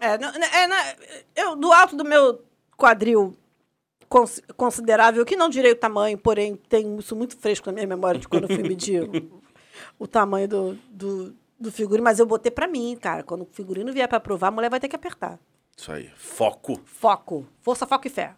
É, 0.00 0.18
não- 0.18 0.28
é, 0.28 0.66
na- 0.66 0.94
eu, 1.34 1.56
do 1.56 1.72
alto 1.72 1.96
do 1.96 2.04
meu 2.04 2.42
quadril 2.76 3.34
cons- 4.08 4.42
considerável, 4.56 5.24
que 5.24 5.36
não 5.36 5.48
direi 5.48 5.72
o 5.72 5.76
tamanho, 5.76 6.18
porém 6.18 6.56
tenho 6.68 6.98
isso 6.98 7.16
muito 7.16 7.36
fresco 7.36 7.66
na 7.66 7.72
minha 7.72 7.86
memória 7.86 8.20
de 8.20 8.28
quando 8.28 8.44
eu 8.50 8.54
fui 8.54 8.62
medir 8.68 9.02
o, 9.02 9.40
o 9.98 10.06
tamanho 10.06 10.46
do, 10.48 10.78
do, 10.90 11.34
do 11.58 11.72
figurino, 11.72 12.04
mas 12.04 12.18
eu 12.18 12.26
botei 12.26 12.50
pra 12.50 12.66
mim, 12.68 12.96
cara. 13.00 13.22
Quando 13.22 13.42
o 13.42 13.48
figurino 13.52 13.92
vier 13.92 14.06
pra 14.08 14.20
provar, 14.20 14.48
a 14.48 14.50
mulher 14.50 14.68
vai 14.70 14.80
ter 14.80 14.88
que 14.88 14.96
apertar. 14.96 15.38
Isso 15.76 15.92
aí, 15.92 16.10
foco. 16.16 16.80
Foco. 16.84 17.46
Força, 17.60 17.86
foco 17.86 18.06
e 18.06 18.10
fé. 18.10 18.32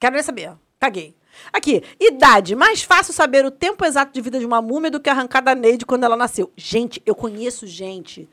Quero 0.00 0.14
nem 0.14 0.22
saber. 0.22 0.52
Caguei. 0.78 1.14
Aqui, 1.52 1.82
idade. 1.98 2.54
Mais 2.54 2.82
fácil 2.82 3.12
saber 3.12 3.44
o 3.44 3.50
tempo 3.50 3.84
exato 3.84 4.12
de 4.12 4.20
vida 4.20 4.38
de 4.38 4.46
uma 4.46 4.62
múmia 4.62 4.90
do 4.90 5.00
que 5.00 5.10
arrancar 5.10 5.40
da 5.40 5.54
Neide 5.54 5.84
quando 5.84 6.04
ela 6.04 6.16
nasceu. 6.16 6.52
Gente, 6.56 7.02
eu 7.04 7.14
conheço 7.14 7.66
gente 7.66 8.28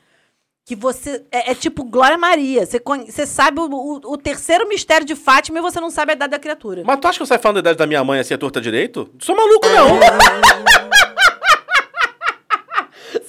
que 0.63 0.75
você. 0.75 1.25
É, 1.31 1.51
é 1.51 1.55
tipo 1.55 1.83
Glória 1.83 2.17
Maria. 2.19 2.63
Você, 2.65 2.79
conhe- 2.79 3.11
você 3.11 3.25
sabe 3.25 3.59
o, 3.59 3.63
o- 3.65 4.13
o 4.13 4.17
terceiro 4.17 4.67
mistério 4.69 5.07
de 5.07 5.15
Fátima 5.15 5.57
e 5.57 5.61
você 5.61 5.79
não 5.79 5.89
sabe 5.89 6.11
a 6.11 6.15
idade 6.15 6.31
da 6.31 6.39
criatura. 6.39 6.83
Mas 6.85 6.99
tu 6.99 7.07
acha 7.07 7.17
que 7.17 7.23
eu 7.23 7.27
saio 7.27 7.41
falando 7.41 7.55
da 7.55 7.61
idade 7.61 7.79
da 7.79 7.87
minha 7.87 8.03
mãe 8.03 8.19
assim, 8.19 8.35
a 8.35 8.37
torta 8.37 8.61
direito? 8.61 9.09
Sou 9.19 9.35
maluco, 9.35 9.67
não. 9.67 10.90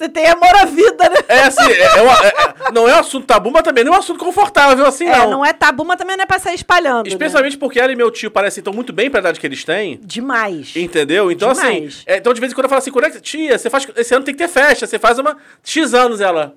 Você 0.02 0.08
tem 0.08 0.26
amor 0.26 0.52
à 0.56 0.64
vida, 0.64 1.08
né? 1.08 1.16
É 1.28 1.42
assim, 1.44 1.62
é- 1.70 1.98
é 1.98 2.02
uma- 2.02 2.26
é- 2.26 2.28
é- 2.28 2.72
não 2.72 2.88
é 2.88 2.96
um 2.96 2.98
assunto 2.98 3.24
tabu, 3.24 3.52
mas 3.52 3.62
também 3.62 3.84
não 3.84 3.92
é 3.92 3.96
um 3.96 3.98
assunto 4.00 4.18
confortável 4.18 4.84
assim, 4.84 5.06
É, 5.06 5.16
não. 5.18 5.30
não 5.30 5.44
é 5.46 5.52
tabu, 5.52 5.84
mas 5.84 5.96
também 5.96 6.16
não 6.16 6.24
é 6.24 6.26
pra 6.26 6.40
sair 6.40 6.56
espalhando. 6.56 7.04
né? 7.04 7.08
Especialmente 7.10 7.56
porque 7.56 7.78
ela 7.78 7.92
e 7.92 7.94
meu 7.96 8.10
tio 8.10 8.28
parecem 8.28 8.60
então 8.60 8.72
muito 8.72 8.92
bem 8.92 9.08
pra 9.08 9.20
idade 9.20 9.38
que 9.38 9.46
eles 9.46 9.62
têm. 9.64 10.00
Demais. 10.02 10.74
Entendeu? 10.74 11.30
Então, 11.30 11.52
Demais. 11.52 11.84
assim. 11.98 12.02
é, 12.06 12.16
então, 12.16 12.34
de 12.34 12.40
vez 12.40 12.50
em 12.52 12.54
quando 12.56 12.64
eu 12.64 12.68
falo 12.70 12.80
assim, 12.80 12.90
quando 12.90 13.04
é 13.04 13.10
que. 13.10 13.20
Tia, 13.20 13.56
você 13.56 13.70
faz. 13.70 13.86
Esse 13.96 14.12
ano 14.12 14.24
tem 14.24 14.34
que 14.34 14.38
ter 14.42 14.48
festa. 14.48 14.88
Você 14.88 14.98
faz 14.98 15.20
uma. 15.20 15.36
X 15.62 15.94
anos 15.94 16.20
ela. 16.20 16.54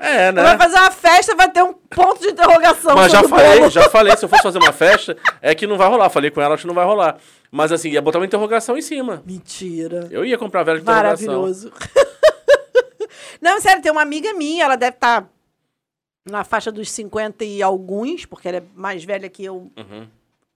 É, 0.00 0.32
né? 0.32 0.42
Vai 0.42 0.58
fazer 0.58 0.76
uma 0.76 0.90
festa, 0.90 1.34
vai 1.34 1.50
ter 1.50 1.62
um 1.62 1.72
ponto 1.72 2.20
de 2.20 2.28
interrogação. 2.28 2.94
Mas 2.94 3.12
já 3.12 3.22
falei, 3.22 3.58
bolo. 3.58 3.70
já 3.70 3.90
falei, 3.90 4.16
se 4.16 4.24
eu 4.24 4.28
fosse 4.28 4.42
fazer 4.42 4.58
uma 4.58 4.72
festa, 4.72 5.16
é 5.40 5.54
que 5.54 5.66
não 5.66 5.76
vai 5.76 5.88
rolar. 5.88 6.10
Falei 6.10 6.30
com 6.30 6.40
ela, 6.40 6.54
acho 6.54 6.62
que 6.62 6.66
não 6.68 6.74
vai 6.74 6.84
rolar. 6.84 7.16
Mas 7.50 7.72
assim, 7.72 7.90
ia 7.90 8.02
botar 8.02 8.18
uma 8.18 8.26
interrogação 8.26 8.76
em 8.76 8.82
cima. 8.82 9.22
Mentira. 9.24 10.08
Eu 10.10 10.24
ia 10.24 10.36
comprar 10.36 10.62
vela 10.62 10.78
de 10.78 10.82
interrogação. 10.82 11.26
Maravilhoso. 11.26 11.72
Não, 13.40 13.60
sério, 13.60 13.82
tem 13.82 13.92
uma 13.92 14.02
amiga 14.02 14.32
minha, 14.34 14.64
ela 14.64 14.76
deve 14.76 14.96
estar 14.96 15.28
na 16.24 16.44
faixa 16.44 16.70
dos 16.70 16.90
50 16.90 17.44
e 17.44 17.62
alguns, 17.62 18.26
porque 18.26 18.48
ela 18.48 18.58
é 18.58 18.62
mais 18.74 19.04
velha 19.04 19.28
que 19.28 19.44
eu. 19.44 19.70
Uhum. 19.76 20.06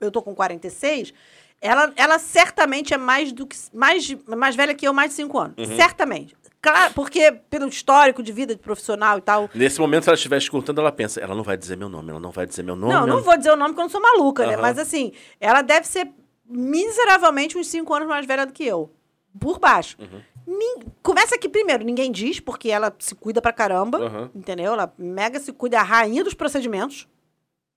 Eu 0.00 0.10
tô 0.10 0.20
com 0.20 0.34
46. 0.34 1.14
Ela, 1.60 1.92
ela 1.94 2.18
certamente 2.18 2.92
é 2.92 2.96
mais 2.96 3.32
do 3.32 3.46
que 3.46 3.56
mais, 3.72 4.16
mais 4.26 4.56
velha 4.56 4.74
que 4.74 4.86
eu, 4.86 4.92
mais 4.92 5.10
de 5.10 5.16
5 5.16 5.38
anos. 5.38 5.54
Uhum. 5.58 5.76
Certamente. 5.76 6.36
Claro, 6.62 6.94
porque 6.94 7.32
pelo 7.50 7.66
histórico 7.68 8.22
de 8.22 8.32
vida 8.32 8.54
de 8.54 8.60
profissional 8.62 9.18
e 9.18 9.20
tal. 9.20 9.50
Nesse 9.52 9.80
momento, 9.80 10.04
se 10.04 10.08
ela 10.10 10.14
estiver 10.14 10.38
escutando, 10.38 10.80
ela 10.80 10.92
pensa, 10.92 11.20
ela 11.20 11.34
não 11.34 11.42
vai 11.42 11.56
dizer 11.56 11.76
meu 11.76 11.88
nome, 11.88 12.10
ela 12.10 12.20
não 12.20 12.30
vai 12.30 12.46
dizer 12.46 12.62
meu 12.62 12.76
nome. 12.76 12.92
Não, 12.94 13.04
não 13.06 13.20
vou 13.20 13.36
dizer 13.36 13.50
o 13.50 13.56
nome 13.56 13.70
porque 13.70 13.80
eu 13.80 13.84
não 13.84 13.90
sou 13.90 14.00
maluca, 14.00 14.46
né? 14.46 14.52
Aham. 14.54 14.62
Mas 14.62 14.78
assim, 14.78 15.12
ela 15.40 15.60
deve 15.60 15.86
ser 15.88 16.08
miseravelmente 16.46 17.58
uns 17.58 17.66
5 17.66 17.92
anos 17.94 18.08
mais 18.08 18.24
velha 18.26 18.46
do 18.46 18.52
que 18.52 18.64
eu. 18.64 18.90
Por 19.38 19.58
baixo. 19.58 19.96
Uhum. 20.00 20.20
Nin- 20.58 20.86
Começa 21.02 21.34
aqui 21.34 21.48
primeiro, 21.48 21.84
ninguém 21.84 22.10
diz, 22.12 22.38
porque 22.40 22.68
ela 22.70 22.94
se 22.98 23.14
cuida 23.14 23.40
pra 23.42 23.52
caramba. 23.52 23.98
Aham. 23.98 24.30
Entendeu? 24.34 24.72
Ela 24.72 24.92
mega 24.98 25.40
se 25.40 25.52
cuida, 25.52 25.76
é 25.76 25.80
a 25.80 25.82
rainha 25.82 26.22
dos 26.22 26.34
procedimentos. 26.34 27.08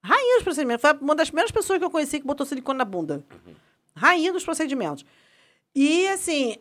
Rainha 0.03 0.35
dos 0.35 0.43
procedimentos. 0.43 0.81
Foi 0.81 0.93
uma 1.01 1.15
das 1.15 1.29
primeiras 1.29 1.51
pessoas 1.51 1.79
que 1.79 1.85
eu 1.85 1.89
conheci 1.89 2.19
que 2.19 2.25
botou 2.27 2.45
silicone 2.45 2.77
na 2.77 2.85
bunda. 2.85 3.23
Rainha 3.95 4.31
dos 4.31 4.43
procedimentos. 4.43 5.03
E 5.73 6.07
assim. 6.09 6.57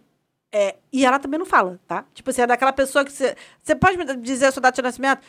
É, 0.54 0.76
e 0.92 1.04
ela 1.04 1.18
também 1.18 1.38
não 1.38 1.44
fala, 1.46 1.80
tá? 1.88 2.04
Tipo 2.14 2.30
assim, 2.30 2.42
é 2.42 2.46
daquela 2.46 2.72
pessoa 2.72 3.04
que 3.04 3.10
você. 3.10 3.34
Você 3.62 3.74
pode 3.74 3.96
me 3.98 4.04
dizer 4.18 4.46
a 4.46 4.52
sua 4.52 4.60
data 4.62 4.76
de 4.76 4.82
nascimento? 4.82 5.20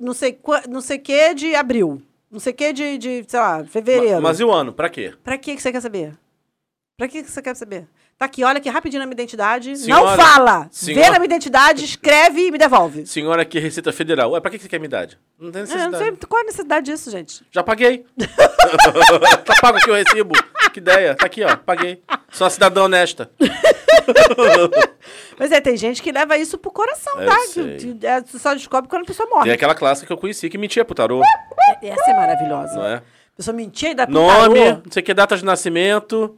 Não 0.00 0.14
sei, 0.14 0.38
não 0.68 0.80
sei 0.80 0.98
que 0.98 1.34
de 1.34 1.54
abril. 1.54 2.00
Não 2.30 2.40
sei 2.40 2.52
que 2.52 2.72
de, 2.72 2.96
de, 2.98 3.24
sei 3.28 3.38
lá, 3.38 3.62
fevereiro. 3.64 4.14
Ma- 4.22 4.28
Mas 4.30 4.40
e 4.40 4.44
o 4.44 4.50
ano? 4.50 4.72
Pra 4.72 4.88
quê? 4.88 5.12
Pra 5.22 5.36
que 5.36 5.54
que 5.54 5.60
você 5.62 5.70
quer 5.70 5.80
saber? 5.82 6.14
Pra 6.96 7.06
que 7.08 7.22
que 7.22 7.30
você 7.30 7.42
quer 7.42 7.54
saber? 7.54 7.86
Tá 8.16 8.26
aqui, 8.26 8.44
olha 8.44 8.58
aqui 8.58 8.68
rapidinho 8.70 9.00
na 9.00 9.06
minha 9.06 9.14
identidade. 9.14 9.76
Senhora- 9.76 10.16
não 10.16 10.24
fala! 10.24 10.60
Vê 10.64 10.68
senhora- 10.72 11.10
na 11.10 11.18
minha 11.18 11.24
identidade, 11.26 11.84
escreve 11.84 12.46
e 12.46 12.50
me 12.52 12.56
devolve. 12.58 13.04
Senhora 13.06 13.42
aqui, 13.42 13.58
Receita 13.58 13.92
Federal. 13.92 14.30
Ué, 14.30 14.40
pra 14.40 14.50
que 14.50 14.58
você 14.60 14.68
quer 14.68 14.78
minha 14.78 14.86
idade? 14.86 15.18
Não 15.38 15.50
tem 15.50 15.60
É, 15.60 15.64
necessidade. 15.64 15.92
não 15.92 15.98
sei 15.98 16.16
qual 16.28 16.40
é 16.40 16.42
a 16.42 16.46
necessidade 16.46 16.86
disso, 16.86 17.10
gente. 17.10 17.44
Já 17.50 17.62
paguei. 17.64 18.06
tá 19.44 19.54
pago 19.60 19.78
aqui 19.78 19.90
o 19.90 19.94
recibo. 19.94 20.32
Que 20.74 20.80
ideia. 20.80 21.14
Tá 21.14 21.26
aqui, 21.26 21.44
ó. 21.44 21.56
Paguei. 21.56 22.02
Sou 22.32 22.44
uma 22.44 22.50
cidadã 22.50 22.82
honesta. 22.82 23.30
Mas 25.38 25.52
é, 25.52 25.60
tem 25.60 25.76
gente 25.76 26.02
que 26.02 26.10
leva 26.10 26.36
isso 26.36 26.58
pro 26.58 26.72
coração, 26.72 27.20
Eu 27.20 27.28
tá? 27.28 27.38
sei. 27.46 27.76
Que, 27.76 27.94
que- 27.94 28.06
é, 28.06 28.20
você 28.20 28.38
só 28.40 28.52
descobre 28.54 28.90
quando 28.90 29.02
a 29.02 29.06
pessoa 29.06 29.28
morre. 29.28 29.44
Tem 29.44 29.52
aquela 29.52 29.74
clássica 29.74 30.08
que 30.08 30.12
eu 30.12 30.18
conheci 30.18 30.50
que 30.50 30.58
mentia 30.58 30.84
pro 30.84 30.92
tarô, 30.94 31.22
Essa 31.80 32.10
é 32.10 32.14
maravilhosa. 32.14 32.74
não 32.74 32.86
é? 32.86 32.94
A 32.96 33.36
pessoa 33.36 33.56
mentia 33.56 33.90
e 33.90 33.94
dá 33.94 34.04
pro 34.04 34.14
Nome, 34.14 34.58
tarô. 34.64 34.80
não 34.84 34.90
sei 34.92 35.00
o 35.00 35.04
que, 35.06 35.14
data 35.14 35.36
de 35.36 35.44
nascimento. 35.44 36.36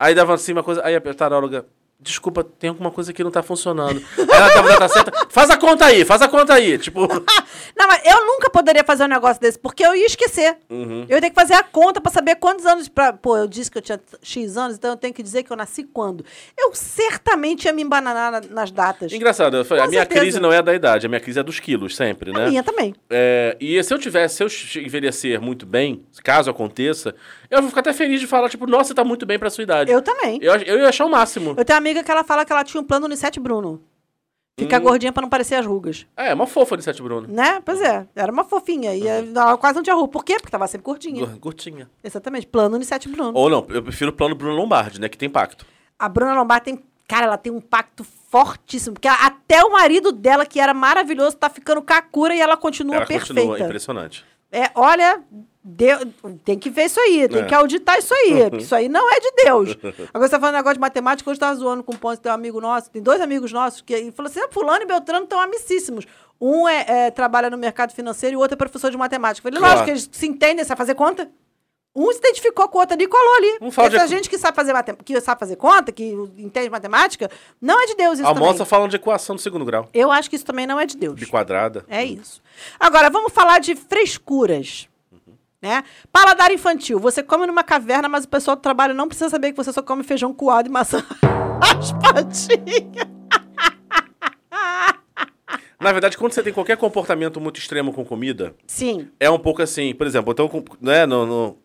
Aí 0.00 0.16
dava 0.16 0.34
assim 0.34 0.52
uma 0.52 0.64
coisa. 0.64 0.84
Aí 0.84 0.96
a 0.96 1.00
taróloga. 1.14 1.64
Desculpa, 2.00 2.44
tem 2.44 2.68
alguma 2.68 2.90
coisa 2.90 3.12
que 3.14 3.24
não 3.24 3.30
tá 3.30 3.42
funcionando. 3.42 4.02
Ela 4.18 4.46
a 4.58 4.62
data 4.62 4.88
certa. 4.88 5.12
Faz 5.30 5.48
a 5.48 5.56
conta 5.56 5.86
aí, 5.86 6.04
faz 6.04 6.20
a 6.20 6.28
conta 6.28 6.52
aí. 6.52 6.76
Tipo. 6.76 7.08
Não, 7.76 7.88
mas 7.88 8.02
eu 8.04 8.26
nunca 8.26 8.50
poderia 8.50 8.84
fazer 8.84 9.04
um 9.04 9.08
negócio 9.08 9.40
desse, 9.40 9.58
porque 9.58 9.84
eu 9.84 9.94
ia 9.96 10.04
esquecer. 10.06 10.56
Uhum. 10.68 11.06
Eu 11.08 11.16
ia 11.16 11.20
ter 11.20 11.30
que 11.30 11.34
fazer 11.34 11.54
a 11.54 11.62
conta 11.62 12.00
pra 12.00 12.12
saber 12.12 12.36
quantos 12.36 12.66
anos. 12.66 12.88
Pra... 12.88 13.12
Pô, 13.12 13.36
eu 13.38 13.46
disse 13.48 13.70
que 13.70 13.78
eu 13.78 13.82
tinha 13.82 13.98
X 14.22 14.56
anos, 14.56 14.76
então 14.76 14.90
eu 14.90 14.96
tenho 14.96 15.14
que 15.14 15.22
dizer 15.22 15.42
que 15.44 15.50
eu 15.52 15.56
nasci 15.56 15.82
quando. 15.84 16.24
Eu 16.58 16.72
certamente 16.74 17.64
ia 17.64 17.72
me 17.72 17.82
embananar 17.82 18.30
na- 18.32 18.40
nas 18.40 18.70
datas. 18.70 19.12
Engraçado, 19.12 19.56
a 19.56 19.64
minha 19.86 20.00
certeza. 20.00 20.20
crise 20.20 20.40
não 20.40 20.52
é 20.52 20.62
da 20.62 20.74
idade, 20.74 21.06
a 21.06 21.08
minha 21.08 21.20
crise 21.20 21.40
é 21.40 21.42
dos 21.42 21.58
quilos, 21.58 21.96
sempre, 21.96 22.32
né? 22.32 22.44
A 22.44 22.48
minha 22.48 22.62
também. 22.62 22.94
É, 23.08 23.56
e 23.58 23.82
se 23.82 23.92
eu 23.92 23.98
tivesse, 23.98 24.46
se 24.48 24.78
eu 24.78 24.82
envelhecer 24.82 25.40
muito 25.40 25.64
bem, 25.66 26.04
caso 26.22 26.50
aconteça, 26.50 27.14
eu 27.54 27.60
vou 27.62 27.68
ficar 27.70 27.80
até 27.80 27.92
feliz 27.92 28.20
de 28.20 28.26
falar, 28.26 28.48
tipo, 28.48 28.66
nossa, 28.66 28.88
você 28.88 28.94
tá 28.94 29.04
muito 29.04 29.24
bem 29.24 29.38
pra 29.38 29.50
sua 29.50 29.62
idade. 29.62 29.90
Eu 29.90 30.02
também. 30.02 30.38
Eu, 30.42 30.54
eu 30.56 30.78
ia 30.80 30.88
achar 30.88 31.04
o 31.04 31.10
máximo. 31.10 31.54
Eu 31.56 31.64
tenho 31.64 31.74
uma 31.76 31.78
amiga 31.78 32.02
que 32.02 32.10
ela 32.10 32.24
fala 32.24 32.44
que 32.44 32.52
ela 32.52 32.64
tinha 32.64 32.80
um 32.80 32.84
plano 32.84 33.06
Unicete 33.06 33.40
Bruno. 33.40 33.82
Ficar 34.56 34.78
gordinha 34.78 35.12
pra 35.12 35.20
não 35.22 35.28
parecer 35.28 35.56
as 35.56 35.66
rugas. 35.66 36.06
É, 36.16 36.32
uma 36.32 36.46
fofa 36.46 36.76
de 36.76 36.84
Sete 36.84 37.02
Bruno. 37.02 37.26
Né? 37.28 37.60
Pois 37.64 37.80
é. 37.80 38.06
Era 38.14 38.30
uma 38.30 38.44
fofinha. 38.44 38.94
E 38.94 39.04
ela 39.04 39.58
quase 39.58 39.74
não 39.74 39.82
tinha 39.82 39.96
ruga. 39.96 40.06
Por 40.06 40.24
quê? 40.24 40.36
Porque 40.36 40.48
tava 40.50 40.68
sempre 40.68 40.84
gordinha. 40.84 41.26
Curtinha. 41.40 41.90
Exatamente. 42.04 42.46
Plano 42.46 42.76
Unicete 42.76 43.08
Bruno. 43.08 43.32
Ou 43.34 43.50
não, 43.50 43.66
eu 43.68 43.82
prefiro 43.82 44.10
o 44.10 44.14
plano 44.14 44.32
Bruno 44.36 44.54
Lombardi, 44.54 45.00
né? 45.00 45.08
Que 45.08 45.18
tem 45.18 45.26
impacto. 45.26 45.66
A 45.98 46.08
Bruna 46.08 46.34
Lombardi 46.34 46.66
tem. 46.66 46.84
Cara, 47.08 47.26
ela 47.26 47.36
tem 47.36 47.52
um 47.52 47.60
pacto 47.60 48.04
fortíssimo. 48.30 48.94
Porque 48.94 49.08
até 49.08 49.60
o 49.64 49.72
marido 49.72 50.12
dela, 50.12 50.46
que 50.46 50.60
era 50.60 50.72
maravilhoso, 50.72 51.36
tá 51.36 51.50
ficando 51.50 51.82
kakura 51.82 52.32
e 52.32 52.40
ela 52.40 52.56
continua 52.56 52.94
Ela 52.96 53.06
perfeita. 53.06 53.34
continua 53.34 53.58
impressionante. 53.58 54.24
É, 54.56 54.70
olha, 54.74 55.20
deu- 55.64 56.06
tem 56.44 56.58
que 56.58 56.70
ver 56.70 56.84
isso 56.84 57.00
aí, 57.00 57.28
tem 57.28 57.40
É. 57.42 57.44
que 57.44 57.54
auditar 57.54 57.98
isso 57.98 58.14
aí, 58.14 58.48
porque 58.50 58.64
isso 58.64 58.74
aí 58.74 58.88
não 58.88 59.10
é 59.12 59.18
de 59.18 59.32
Deus. 59.44 59.70
Agora 60.12 60.28
você 60.28 60.30
tá 60.30 60.38
falando 60.40 60.54
negócio 60.54 60.74
de 60.74 60.80
matemática, 60.80 61.28
hoje 61.28 61.36
eu 61.38 61.40
tava 61.40 61.56
zoando 61.56 61.82
com 61.82 61.92
o 61.92 61.98
Ponce, 61.98 62.20
tem 62.20 62.30
um 62.30 62.34
amigo 62.34 62.60
nosso, 62.60 62.90
tem 62.90 63.02
dois 63.02 63.20
amigos 63.20 63.50
nossos, 63.52 63.80
que 63.80 63.92
ele 63.92 64.12
falou 64.12 64.30
assim, 64.30 64.40
ah, 64.40 64.48
fulano 64.50 64.82
e 64.82 64.86
Beltrano 64.86 65.24
estão 65.24 65.40
amicíssimos. 65.40 66.06
Um 66.40 66.68
é, 66.68 66.84
é, 67.06 67.10
trabalha 67.10 67.48
no 67.50 67.56
mercado 67.58 67.92
financeiro 67.92 68.34
e 68.34 68.36
o 68.36 68.40
outro 68.40 68.54
é 68.54 68.56
professor 68.58 68.90
de 68.90 68.96
matemática. 68.96 69.46
Eu 69.48 69.52
falei, 69.52 69.58
Claro. 69.60 69.80
lógico, 69.80 69.90
eles 69.90 70.08
se 70.12 70.26
entendem, 70.26 70.64
sabe 70.64 70.78
fazer 70.78 70.94
conta? 70.94 71.28
Um 71.96 72.10
se 72.12 72.18
identificou 72.18 72.68
com 72.68 72.78
o 72.78 72.80
outro 72.80 72.94
ali 72.94 73.04
e 73.04 73.08
colou 73.08 73.34
ali. 73.36 73.58
Um 73.60 73.70
fala 73.70 73.88
de- 73.88 73.96
Essa 73.96 74.08
gente 74.08 74.28
que 74.28 74.36
sabe 74.36 74.56
fazer 74.56 74.72
matem- 74.72 74.96
que 74.96 75.20
sabe 75.20 75.38
fazer 75.38 75.54
conta, 75.56 75.92
que 75.92 76.04
entende 76.36 76.68
matemática, 76.68 77.30
não 77.60 77.80
é 77.80 77.86
de 77.86 77.94
Deus 77.94 78.18
isso 78.18 78.26
a 78.28 78.34
também. 78.34 78.48
moça 78.48 78.64
falando 78.64 78.90
de 78.90 78.96
equação 78.96 79.36
do 79.36 79.40
segundo 79.42 79.64
grau. 79.64 79.88
Eu 79.94 80.10
acho 80.10 80.28
que 80.28 80.34
isso 80.34 80.44
também 80.44 80.66
não 80.66 80.80
é 80.80 80.86
de 80.86 80.96
Deus. 80.96 81.14
De 81.14 81.26
quadrada. 81.26 81.84
É 81.88 82.04
isso. 82.04 82.42
Agora, 82.80 83.08
vamos 83.10 83.32
falar 83.32 83.60
de 83.60 83.76
frescuras. 83.76 84.88
Né? 85.62 85.82
Paladar 86.12 86.50
infantil. 86.52 86.98
Você 86.98 87.22
come 87.22 87.46
numa 87.46 87.62
caverna, 87.64 88.06
mas 88.06 88.24
o 88.24 88.28
pessoal 88.28 88.54
do 88.54 88.60
trabalho 88.60 88.92
não 88.92 89.08
precisa 89.08 89.30
saber 89.30 89.50
que 89.52 89.56
você 89.56 89.72
só 89.72 89.80
come 89.80 90.02
feijão 90.02 90.34
coado 90.34 90.68
e 90.68 90.70
maçã 90.70 91.02
raspadinha. 91.62 93.08
Na 95.80 95.92
verdade, 95.92 96.16
quando 96.16 96.32
você 96.32 96.42
tem 96.42 96.52
qualquer 96.52 96.76
comportamento 96.76 97.40
muito 97.40 97.58
extremo 97.58 97.92
com 97.92 98.04
comida, 98.04 98.54
Sim. 98.66 99.08
é 99.20 99.28
um 99.30 99.38
pouco 99.38 99.60
assim, 99.62 99.94
por 99.94 100.06
exemplo, 100.06 100.32
então, 100.32 100.50
né, 100.80 101.04
no, 101.04 101.26
no- 101.26 101.58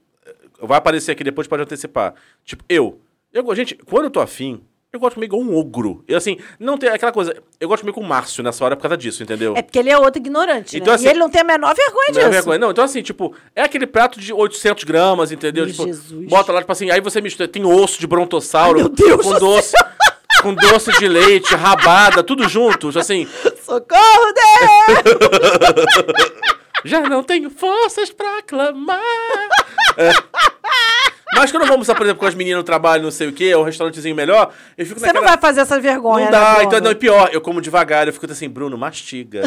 vai 0.61 0.77
aparecer 0.77 1.11
aqui 1.11 1.23
depois, 1.23 1.47
pode 1.47 1.63
antecipar. 1.63 2.13
Tipo, 2.45 2.63
eu, 2.69 2.99
eu, 3.33 3.55
gente, 3.55 3.75
quando 3.85 4.05
eu 4.05 4.09
tô 4.11 4.19
afim, 4.19 4.61
eu 4.91 4.99
gosto 4.99 5.11
de 5.11 5.15
comer 5.15 5.25
igual 5.27 5.41
um 5.41 5.55
ogro. 5.55 6.03
Eu, 6.07 6.17
assim, 6.17 6.37
não 6.59 6.77
tem 6.77 6.89
aquela 6.89 7.11
coisa, 7.11 7.35
eu 7.59 7.67
gosto 7.67 7.81
de 7.81 7.91
comer 7.91 7.93
com 7.93 8.01
o 8.01 8.09
Márcio 8.09 8.43
nessa 8.43 8.65
hora 8.65 8.75
por 8.75 8.81
causa 8.81 8.97
disso, 8.97 9.21
entendeu? 9.21 9.53
É 9.55 9.61
porque 9.61 9.77
ele 9.77 9.89
é 9.91 9.97
outro 9.97 10.19
ignorante, 10.19 10.77
Então, 10.77 10.87
né? 10.87 10.95
assim, 10.95 11.05
e 11.05 11.09
ele 11.09 11.19
não 11.19 11.29
tem 11.29 11.41
a 11.41 11.43
menor 11.43 11.75
vergonha 11.75 12.07
Não 12.07 12.13
disso. 12.13 12.25
é 12.25 12.29
vergonha. 12.29 12.57
Não, 12.59 12.71
então 12.71 12.83
assim, 12.83 13.01
tipo, 13.03 13.35
é 13.55 13.61
aquele 13.61 13.85
prato 13.85 14.19
de 14.19 14.33
800 14.33 14.83
gramas, 14.85 15.31
entendeu? 15.31 15.67
Tipo, 15.67 15.85
Jesus. 15.85 16.27
bota 16.27 16.51
lá, 16.51 16.59
tipo 16.61 16.71
assim, 16.71 16.89
aí 16.89 17.01
você 17.01 17.21
mistura, 17.21 17.47
tem 17.47 17.63
osso 17.65 17.99
de 17.99 18.07
brontossauro, 18.07 18.79
Ai, 18.79 18.83
meu 18.85 18.89
Deus 18.89 19.21
com 19.21 19.33
do 19.33 19.39
doce, 19.39 19.73
com 20.41 20.55
doce 20.55 20.91
de 20.97 21.07
leite, 21.07 21.53
rabada, 21.53 22.23
tudo 22.23 22.49
junto, 22.49 22.89
assim, 22.97 23.27
Socorro, 23.63 24.33
Deus! 24.33 25.19
já 26.85 27.01
não 27.01 27.23
tenho 27.23 27.49
forças 27.49 28.09
pra 28.11 28.41
clamar. 28.41 28.99
É. 29.97 30.11
Mas 31.35 31.51
quando 31.51 31.69
almoçar, 31.71 31.95
por 31.95 32.03
exemplo, 32.03 32.19
com 32.19 32.25
as 32.25 32.33
meninas 32.35 32.57
no 32.57 32.63
trabalho, 32.63 33.03
não 33.03 33.11
sei 33.11 33.27
o 33.27 33.33
quê, 33.33 33.53
ou 33.53 33.61
um 33.61 33.65
restaurantezinho 33.65 34.15
melhor, 34.15 34.51
eu 34.77 34.85
fico 34.85 34.99
Você 34.99 35.07
naquela... 35.07 35.25
não 35.25 35.31
vai 35.31 35.39
fazer 35.39 35.61
essa 35.61 35.79
vergonha, 35.79 36.25
Não 36.25 36.31
né, 36.31 36.37
dá, 36.39 36.53
Bruno? 36.55 36.67
então 36.67 36.81
não, 36.81 36.91
é 36.91 36.95
pior, 36.95 37.29
eu 37.31 37.39
como 37.39 37.61
devagar, 37.61 38.07
eu 38.07 38.13
fico 38.13 38.29
assim, 38.31 38.49
Bruno, 38.49 38.77
mastiga. 38.77 39.43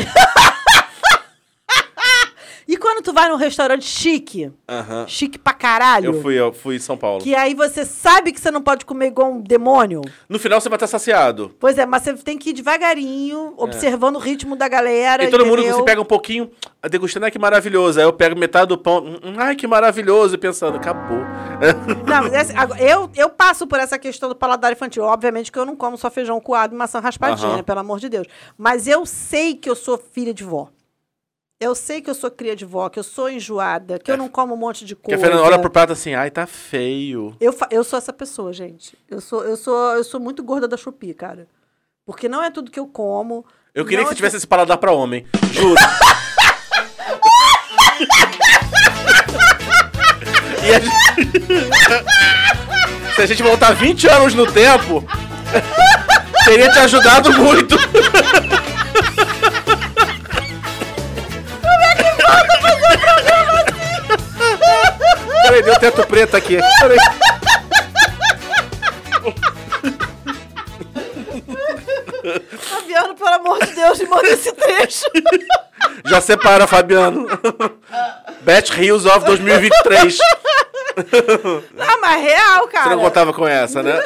E 2.72 2.76
quando 2.78 3.02
tu 3.02 3.12
vai 3.12 3.28
num 3.28 3.36
restaurante 3.36 3.84
chique, 3.84 4.50
Aham. 4.66 5.04
chique 5.06 5.38
pra 5.38 5.52
caralho, 5.52 6.06
Eu 6.06 6.22
fui, 6.22 6.40
eu 6.40 6.54
fui 6.54 6.76
em 6.76 6.78
São 6.78 6.96
Paulo. 6.96 7.20
que 7.22 7.34
aí 7.34 7.52
você 7.52 7.84
sabe 7.84 8.32
que 8.32 8.40
você 8.40 8.50
não 8.50 8.62
pode 8.62 8.86
comer 8.86 9.08
igual 9.08 9.30
um 9.30 9.42
demônio... 9.42 10.00
No 10.26 10.38
final 10.38 10.58
você 10.58 10.70
vai 10.70 10.78
estar 10.78 10.86
saciado. 10.86 11.54
Pois 11.60 11.76
é, 11.76 11.84
mas 11.84 12.02
você 12.02 12.14
tem 12.14 12.38
que 12.38 12.48
ir 12.48 12.52
devagarinho, 12.54 13.52
observando 13.58 14.16
o 14.16 14.18
ritmo 14.18 14.56
da 14.56 14.68
galera. 14.68 15.22
É. 15.22 15.26
E 15.26 15.30
todo 15.30 15.44
mundo, 15.44 15.58
entendeu? 15.58 15.76
você 15.76 15.84
pega 15.84 16.00
um 16.00 16.04
pouquinho, 16.06 16.50
ah, 16.82 16.88
degustando, 16.88 17.26
ai 17.26 17.30
que 17.30 17.38
maravilhoso. 17.38 17.98
Aí 18.00 18.06
eu 18.06 18.12
pego 18.14 18.40
metade 18.40 18.68
do 18.68 18.78
pão, 18.78 19.04
hum, 19.04 19.18
hum, 19.22 19.34
ai 19.36 19.54
que 19.54 19.66
maravilhoso, 19.66 20.36
e 20.36 20.38
pensando, 20.38 20.78
acabou. 20.78 21.18
Não, 22.08 22.22
mas 22.30 22.48
agora, 22.56 22.82
eu, 22.82 23.10
eu 23.14 23.28
passo 23.28 23.66
por 23.66 23.80
essa 23.80 23.98
questão 23.98 24.30
do 24.30 24.34
paladar 24.34 24.72
infantil. 24.72 25.02
Obviamente 25.04 25.52
que 25.52 25.58
eu 25.58 25.66
não 25.66 25.76
como 25.76 25.98
só 25.98 26.10
feijão 26.10 26.40
coado 26.40 26.74
e 26.74 26.78
maçã 26.78 27.00
raspadinha, 27.00 27.48
Aham. 27.48 27.56
né, 27.58 27.62
pelo 27.62 27.80
amor 27.80 28.00
de 28.00 28.08
Deus. 28.08 28.26
Mas 28.56 28.86
eu 28.86 29.04
sei 29.04 29.54
que 29.56 29.68
eu 29.68 29.76
sou 29.76 29.98
filha 29.98 30.32
de 30.32 30.42
vó. 30.42 30.70
Eu 31.62 31.76
sei 31.76 32.00
que 32.00 32.10
eu 32.10 32.14
sou 32.14 32.28
cria 32.28 32.56
de 32.56 32.64
vó, 32.64 32.88
que 32.88 32.98
eu 32.98 33.04
sou 33.04 33.30
enjoada, 33.30 33.96
que 33.96 34.10
eu 34.10 34.16
não 34.16 34.28
como 34.28 34.52
um 34.52 34.56
monte 34.56 34.84
de 34.84 34.96
coisa. 34.96 35.16
a 35.16 35.20
Fernanda 35.20 35.46
olha 35.46 35.60
pro 35.60 35.70
prato 35.70 35.92
assim, 35.92 36.12
ai 36.12 36.28
tá 36.28 36.44
feio. 36.44 37.36
Eu, 37.40 37.54
eu 37.70 37.84
sou 37.84 37.96
essa 37.96 38.12
pessoa, 38.12 38.52
gente. 38.52 38.98
Eu 39.08 39.20
sou, 39.20 39.44
eu 39.44 39.56
sou, 39.56 39.92
eu 39.92 40.02
sou 40.02 40.18
muito 40.18 40.42
gorda 40.42 40.66
da 40.66 40.76
Shopee, 40.76 41.14
cara. 41.14 41.46
Porque 42.04 42.28
não 42.28 42.42
é 42.42 42.50
tudo 42.50 42.68
que 42.68 42.80
eu 42.80 42.88
como. 42.88 43.46
Eu 43.72 43.84
queria 43.84 44.00
que 44.00 44.08
você 44.08 44.14
é 44.14 44.16
tivesse 44.16 44.38
esse 44.38 44.46
paladar 44.46 44.76
pra 44.78 44.90
homem, 44.90 45.24
juro. 45.52 45.76
e 50.66 50.74
a 50.74 50.80
gente... 50.80 50.92
Se 53.14 53.22
a 53.22 53.26
gente 53.26 53.42
voltar 53.44 53.72
20 53.72 54.08
anos 54.08 54.34
no 54.34 54.50
tempo, 54.50 55.04
teria 56.44 56.72
te 56.72 56.80
ajudado 56.80 57.32
muito. 57.34 57.76
Peraí, 65.52 65.64
deu 65.64 65.78
teto 65.78 66.06
preto 66.06 66.34
aqui. 66.34 66.56
Peraí. 66.80 66.96
Fabiano, 72.56 73.14
pelo 73.14 73.28
amor 73.28 73.62
de 73.62 73.74
Deus, 73.74 73.98
me 73.98 74.06
manda 74.06 74.28
esse 74.28 74.50
trecho. 74.52 75.04
Já 76.06 76.22
separa, 76.22 76.66
Fabiano. 76.66 77.26
Bet 78.40 78.72
Rios 78.72 79.04
of 79.04 79.26
2023. 79.26 80.16
Ah, 81.78 81.98
mas 82.00 82.22
real, 82.22 82.68
cara. 82.68 82.84
Você 82.84 82.96
não 82.96 83.02
contava 83.02 83.34
com 83.34 83.46
essa, 83.46 83.82
né? 83.82 84.00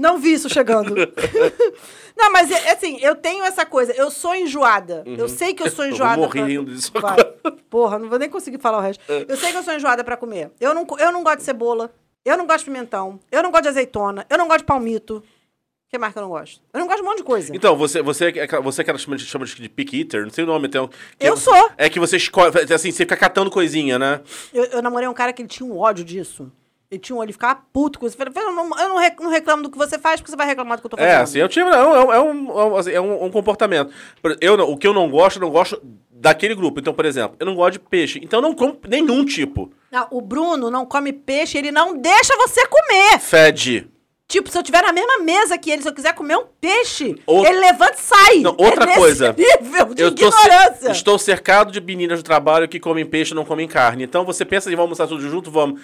Não 0.00 0.18
vi 0.18 0.32
isso 0.32 0.48
chegando. 0.48 0.94
não, 2.16 2.32
mas 2.32 2.50
é, 2.50 2.72
assim, 2.72 2.98
eu 3.02 3.14
tenho 3.14 3.44
essa 3.44 3.66
coisa. 3.66 3.92
Eu 3.92 4.10
sou 4.10 4.34
enjoada. 4.34 5.04
Eu 5.06 5.28
sei 5.28 5.52
que 5.52 5.62
eu 5.62 5.70
sou 5.70 5.84
Uhum. 5.84 5.90
Eu 5.90 5.94
enjoada. 5.94 6.16
vou 6.16 6.24
morrer 6.26 6.40
pra- 6.40 6.48
rindo 6.48 6.74
disso 6.74 6.90
agora. 6.94 7.24
Porra, 7.68 7.98
não 7.98 8.08
vou 8.08 8.18
nem 8.18 8.30
conseguir 8.30 8.58
falar 8.58 8.78
o 8.78 8.80
resto. 8.80 9.02
Eu 9.06 9.36
sei 9.36 9.52
que 9.52 9.58
eu 9.58 9.62
sou 9.62 9.74
enjoada 9.74 10.02
pra 10.02 10.16
comer. 10.16 10.50
Eu 10.58 10.72
não, 10.72 10.86
eu 10.98 11.12
não 11.12 11.22
gosto 11.22 11.38
de 11.38 11.44
cebola. 11.44 11.92
Eu 12.24 12.38
não 12.38 12.46
gosto 12.46 12.60
de 12.60 12.64
pimentão. 12.66 13.20
Eu 13.30 13.42
não 13.42 13.50
gosto 13.50 13.64
de 13.64 13.68
azeitona. 13.68 14.26
Eu 14.30 14.38
não 14.38 14.46
gosto 14.46 14.60
de 14.60 14.64
palmito. 14.64 15.16
O 15.18 15.90
que 15.90 15.98
mais 15.98 16.12
que 16.12 16.18
eu 16.18 16.22
não 16.22 16.30
gosto? 16.30 16.62
Eu 16.72 16.80
não 16.80 16.86
gosto 16.86 16.98
de 16.98 17.02
um 17.02 17.06
monte 17.10 17.18
de 17.18 17.24
coisa. 17.24 17.54
Então, 17.56 17.76
você, 17.76 18.00
você, 18.00 18.26
é 18.28 18.60
você 18.60 18.80
é 18.80 18.82
aquela 18.82 18.96
que 18.96 19.04
chama 19.04 19.16
de, 19.16 19.26
chama 19.26 19.44
de 19.44 19.68
pick 19.68 19.92
eater, 19.92 20.22
não 20.22 20.30
sei 20.30 20.44
o 20.44 20.46
nome, 20.46 20.66
então. 20.68 20.88
Eu 21.18 21.34
é, 21.34 21.36
sou. 21.36 21.70
É 21.76 21.90
que 21.90 21.98
você 21.98 22.16
escolhe, 22.16 22.52
assim, 22.72 22.90
você 22.92 22.98
fica 22.98 23.16
catando 23.16 23.50
coisinha, 23.50 23.98
né? 23.98 24.20
Eu, 24.54 24.64
eu 24.66 24.82
namorei 24.82 25.08
um 25.08 25.12
cara 25.14 25.32
que 25.32 25.42
ele 25.42 25.48
tinha 25.48 25.68
um 25.68 25.76
ódio 25.76 26.04
disso. 26.04 26.50
Ele 26.90 26.98
tinha 27.00 27.14
um 27.16 27.22
ele 27.22 27.32
ficava 27.32 27.60
puto 27.72 28.00
com 28.00 28.06
isso. 28.06 28.16
Eu 28.20 28.52
não, 28.52 28.64
eu 28.78 28.88
não 28.88 28.96
rec- 28.98 29.20
não 29.20 29.30
reclamo 29.30 29.62
do 29.62 29.70
que 29.70 29.78
você 29.78 29.96
faz, 29.96 30.20
porque 30.20 30.30
você 30.30 30.36
vai 30.36 30.46
reclamar 30.46 30.76
do 30.76 30.80
que 30.80 30.86
eu 30.86 30.90
tô 30.90 30.96
fazendo. 30.96 31.12
É, 31.12 31.16
assim, 31.18 31.38
eu 31.38 31.48
tive, 31.48 31.70
não, 31.70 31.94
é 31.94 32.04
um, 32.04 32.12
é 32.12 32.20
um, 32.20 32.76
é 32.76 32.78
assim, 32.80 32.90
é 32.90 33.00
um- 33.00 33.24
um 33.26 33.30
comportamento. 33.30 33.92
Por- 34.20 34.36
Eu, 34.40 34.54
o 34.54 34.76
que 34.76 34.88
eu 34.88 34.92
não 34.92 35.08
gosto, 35.08 35.36
eu 35.36 35.42
não 35.42 35.50
gosto 35.50 35.80
daquele 36.10 36.54
grupo. 36.54 36.80
Então, 36.80 36.92
por 36.92 37.04
exemplo, 37.04 37.36
eu 37.38 37.46
não 37.46 37.54
gosto 37.54 37.74
de 37.74 37.78
peixe, 37.78 38.18
então 38.22 38.38
eu 38.38 38.42
não 38.42 38.52
como 38.54 38.76
nenhum 38.88 39.24
tipo. 39.24 39.70
Não, 39.90 40.08
o 40.10 40.20
Bruno 40.20 40.68
não 40.68 40.84
come 40.84 41.12
peixe, 41.12 41.56
ele 41.58 41.70
não 41.70 41.96
deixa 41.96 42.36
você 42.36 42.66
comer. 42.66 43.20
Fede. 43.20 43.88
Tipo, 44.26 44.48
se 44.48 44.56
eu 44.58 44.62
tiver 44.62 44.82
na 44.82 44.92
mesma 44.92 45.18
mesa 45.18 45.58
que 45.58 45.70
ele, 45.72 45.82
se 45.82 45.88
eu 45.88 45.92
quiser 45.94 46.12
comer 46.14 46.36
um 46.38 46.44
peixe, 46.60 47.16
Ou- 47.26 47.44
ele 47.44 47.58
levanta 47.58 47.94
e 47.94 48.00
sai. 48.00 48.38
Não, 48.40 48.54
outra 48.58 48.88
é 48.90 48.94
coisa. 48.96 49.34
nível 49.38 49.94
de 49.94 50.02
Eu 50.02 50.08
ignorância. 50.08 50.90
estou 50.90 51.18
cercado 51.18 51.72
de 51.72 51.80
meninas 51.80 52.20
do 52.20 52.24
trabalho 52.24 52.68
que 52.68 52.78
comem 52.80 53.04
peixe 53.04 53.32
e 53.32 53.34
não 53.34 53.44
comem 53.44 53.66
carne. 53.66 54.04
Então 54.04 54.24
você 54.24 54.44
pensa 54.44 54.68
em 54.70 54.76
vamos 54.76 55.00
almoçar 55.00 55.08
tudo 55.08 55.28
junto, 55.28 55.50
vamos. 55.50 55.80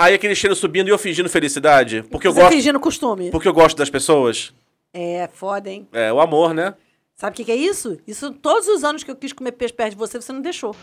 Aí 0.00 0.14
aquele 0.14 0.34
cheiro 0.34 0.56
subindo 0.56 0.88
e 0.88 0.90
eu 0.90 0.96
fingindo 0.96 1.28
felicidade. 1.28 2.02
Porque 2.10 2.26
eu 2.26 2.32
Você 2.32 2.40
gosto. 2.40 2.54
fingindo 2.54 2.80
costume. 2.80 3.30
Porque 3.30 3.46
eu 3.46 3.52
gosto 3.52 3.76
das 3.76 3.90
pessoas. 3.90 4.50
É, 4.94 5.28
foda, 5.30 5.68
hein? 5.68 5.86
É, 5.92 6.10
o 6.10 6.18
amor, 6.18 6.54
né? 6.54 6.74
Sabe 7.14 7.34
o 7.34 7.36
que, 7.36 7.44
que 7.44 7.52
é 7.52 7.56
isso? 7.56 7.98
Isso 8.06 8.32
todos 8.32 8.66
os 8.66 8.82
anos 8.82 9.04
que 9.04 9.10
eu 9.10 9.14
quis 9.14 9.34
comer 9.34 9.52
peixe 9.52 9.74
perto 9.74 9.90
de 9.90 9.98
você, 9.98 10.18
você 10.18 10.32
não 10.32 10.40
deixou. 10.40 10.74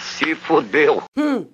Se 0.00 0.34
fodeu. 0.34 1.04
Hum. 1.16 1.46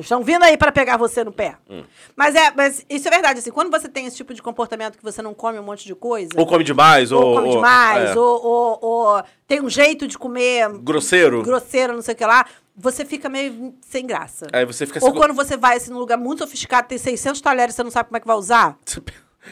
Estão 0.00 0.22
vindo 0.22 0.42
aí 0.42 0.56
para 0.56 0.72
pegar 0.72 0.96
você 0.96 1.22
no 1.24 1.32
pé. 1.32 1.56
Hum. 1.68 1.82
Mas 2.16 2.34
é, 2.34 2.52
mas 2.56 2.84
isso 2.88 3.06
é 3.08 3.10
verdade, 3.10 3.38
assim, 3.40 3.50
quando 3.50 3.70
você 3.70 3.88
tem 3.88 4.06
esse 4.06 4.16
tipo 4.16 4.34
de 4.34 4.42
comportamento 4.42 4.96
que 4.98 5.04
você 5.04 5.20
não 5.22 5.32
come 5.34 5.58
um 5.58 5.62
monte 5.62 5.84
de 5.86 5.94
coisa, 5.94 6.30
Ou 6.36 6.46
come 6.46 6.64
demais, 6.64 7.12
ou. 7.12 7.22
ou 7.24 7.34
come 7.36 7.50
demais, 7.50 8.10
é, 8.10 8.18
ou, 8.18 8.44
ou- 8.44 8.78
ou 8.82 9.22
tem 9.46 9.60
um 9.60 9.68
jeito 9.70 10.06
de 10.06 10.16
comer 10.18 10.68
Grosseiro. 10.80 11.42
grosseiro, 11.42 11.92
não 11.94 12.02
sei 12.02 12.14
o 12.14 12.16
que 12.16 12.24
lá, 12.24 12.44
você 12.76 13.04
fica 13.04 13.28
meio 13.28 13.74
sem 13.82 14.06
graça. 14.06 14.46
Aí 14.52 14.64
você 14.64 14.86
fica 14.86 15.04
Ou 15.04 15.12
quando 15.12 15.34
você 15.34 15.56
vai 15.56 15.76
assim, 15.76 15.90
num 15.90 15.98
lugar 15.98 16.16
muito 16.16 16.38
sofisticado, 16.40 16.88
tem 16.88 16.98
600 16.98 17.40
talheres, 17.40 17.74
você 17.74 17.82
não 17.82 17.90
sabe 17.90 18.08
como 18.08 18.16
é 18.16 18.20
que 18.20 18.26
vai 18.26 18.36
usar. 18.36 18.76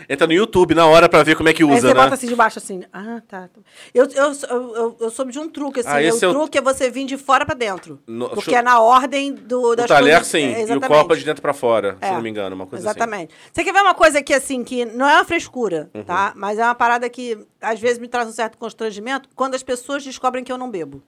Entra 0.08 0.26
no 0.26 0.32
YouTube 0.32 0.74
na 0.74 0.86
hora 0.86 1.08
pra 1.08 1.22
ver 1.22 1.34
como 1.36 1.48
é 1.48 1.52
que 1.52 1.62
Aí 1.62 1.68
usa, 1.70 1.80
você 1.88 1.94
né? 1.94 2.02
bota 2.02 2.14
assim 2.14 2.26
de 2.26 2.36
baixo, 2.36 2.58
assim. 2.58 2.82
Ah, 2.92 3.22
tá. 3.26 3.48
tá. 3.48 3.60
Eu, 3.94 4.04
eu, 4.04 4.32
eu, 4.50 4.96
eu, 5.00 5.10
soube 5.10 5.32
de 5.32 5.38
um 5.38 5.48
truque, 5.48 5.80
assim. 5.80 5.88
Ah, 5.88 5.94
o 5.96 6.00
esse 6.00 6.24
é 6.24 6.28
o- 6.28 6.32
truque 6.32 6.58
é 6.58 6.60
você 6.60 6.90
vir 6.90 7.06
de 7.06 7.16
fora 7.16 7.46
pra 7.46 7.54
dentro. 7.54 7.98
No- 8.06 8.28
porque 8.28 8.54
é 8.54 8.60
na 8.62 8.80
ordem 8.80 9.32
do, 9.34 9.62
O 9.70 9.76
das 9.76 9.86
talher, 9.86 10.16
coisas. 10.16 10.26
sim. 10.28 10.52
É, 10.52 10.66
e 10.68 10.76
o 10.76 10.80
copo 10.80 11.14
é 11.14 11.16
de 11.16 11.24
dentro 11.24 11.40
pra 11.40 11.54
fora, 11.54 11.96
se 12.02 12.08
É, 12.08 12.12
não 12.12 12.20
me 12.20 12.28
engano. 12.28 12.54
Uma 12.54 12.66
coisa 12.66 12.88
assim. 12.88 12.98
Exatamente. 12.98 13.34
Você 13.52 13.64
quer 13.64 13.72
ver 13.72 13.80
uma 13.80 13.94
coisa 13.94 14.18
aqui, 14.18 14.34
assim, 14.34 14.62
que 14.62 14.84
não 14.84 15.08
é 15.08 15.14
uma 15.14 15.24
frescura, 15.24 15.90
Uhum. 15.94 16.02
tá? 16.04 16.32
Mas 16.36 16.58
é 16.58 16.64
uma 16.64 16.74
parada 16.74 17.08
que, 17.08 17.38
às 17.60 17.80
vezes, 17.80 17.98
me 17.98 18.08
traz 18.08 18.28
um 18.28 18.32
certo 18.32 18.58
constrangimento 18.58 19.28
quando 19.34 19.54
as 19.54 19.62
pessoas 19.62 20.04
descobrem 20.04 20.44
que 20.44 20.52
eu 20.52 20.58
não 20.58 20.70
bebo. 20.70 21.02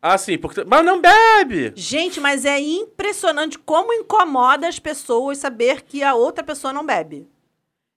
Ah, 0.00 0.18
sim. 0.18 0.36
Porque... 0.36 0.64
Mas 0.64 0.84
não 0.84 1.00
bebe! 1.00 1.72
Gente, 1.76 2.18
mas 2.18 2.44
é 2.44 2.58
impressionante 2.58 3.58
como 3.58 3.92
incomoda 3.92 4.66
as 4.66 4.78
pessoas 4.78 5.38
saber 5.38 5.82
que 5.82 6.02
a 6.02 6.14
outra 6.14 6.42
pessoa 6.42 6.72
não 6.72 6.84
bebe. 6.84 7.28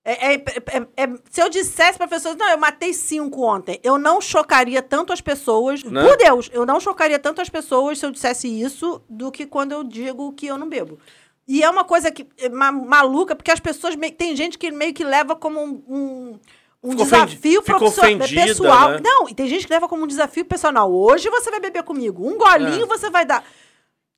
É- 0.07 0.35
é- 0.35 0.35
é- 0.35 1.03
é- 1.03 1.09
se 1.31 1.41
eu 1.41 1.49
dissesse 1.49 1.97
para 1.97 2.07
pessoas, 2.07 2.35
não, 2.35 2.47
eu 2.51 2.57
matei 2.59 2.93
cinco 2.93 3.41
ontem, 3.43 3.79
eu 3.83 3.97
não 3.97 4.21
chocaria 4.21 4.79
tanto 4.81 5.11
as 5.11 5.19
pessoas. 5.19 5.83
Né? 5.83 6.03
Por 6.07 6.15
Deus, 6.15 6.47
eu 6.53 6.63
não 6.63 6.79
chocaria 6.79 7.17
tanto 7.17 7.41
as 7.41 7.49
pessoas 7.49 7.97
se 7.97 8.05
eu 8.05 8.11
dissesse 8.11 8.47
isso 8.47 9.01
do 9.09 9.31
que 9.31 9.47
quando 9.47 9.71
eu 9.71 9.83
digo 9.83 10.31
que 10.33 10.45
eu 10.45 10.57
não 10.59 10.69
bebo. 10.69 10.99
E 11.47 11.63
é 11.63 11.69
uma 11.69 11.83
coisa 11.83 12.11
que 12.11 12.27
é 12.37 12.49
ma- 12.49 12.71
maluca, 12.71 13.35
porque 13.35 13.49
as 13.51 13.59
pessoas. 13.59 13.95
meio- 13.95 14.13
tem 14.13 14.35
gente 14.35 14.57
que 14.59 14.69
meio 14.71 14.93
que 14.93 15.03
leva 15.03 15.35
como 15.35 15.59
um. 15.59 15.83
um 15.87 16.39
um 16.83 16.91
Ficou 16.91 17.03
desafio 17.05 17.63
profissional, 17.63 18.45
pessoal. 18.45 18.89
né? 18.91 18.99
Não, 19.03 19.27
e 19.27 19.33
tem 19.33 19.47
gente 19.47 19.65
que 19.65 19.73
leva 19.73 19.87
como 19.87 20.03
um 20.03 20.07
desafio 20.07 20.45
pessoal. 20.45 20.93
Hoje 20.93 21.27
você 21.31 21.49
vai 21.49 21.59
beber 21.59 21.81
comigo. 21.81 22.23
Um 22.27 22.37
golinho 22.37 22.83
É. 22.83 22.85
você 22.85 23.09
vai 23.09 23.25
dar. 23.25 23.43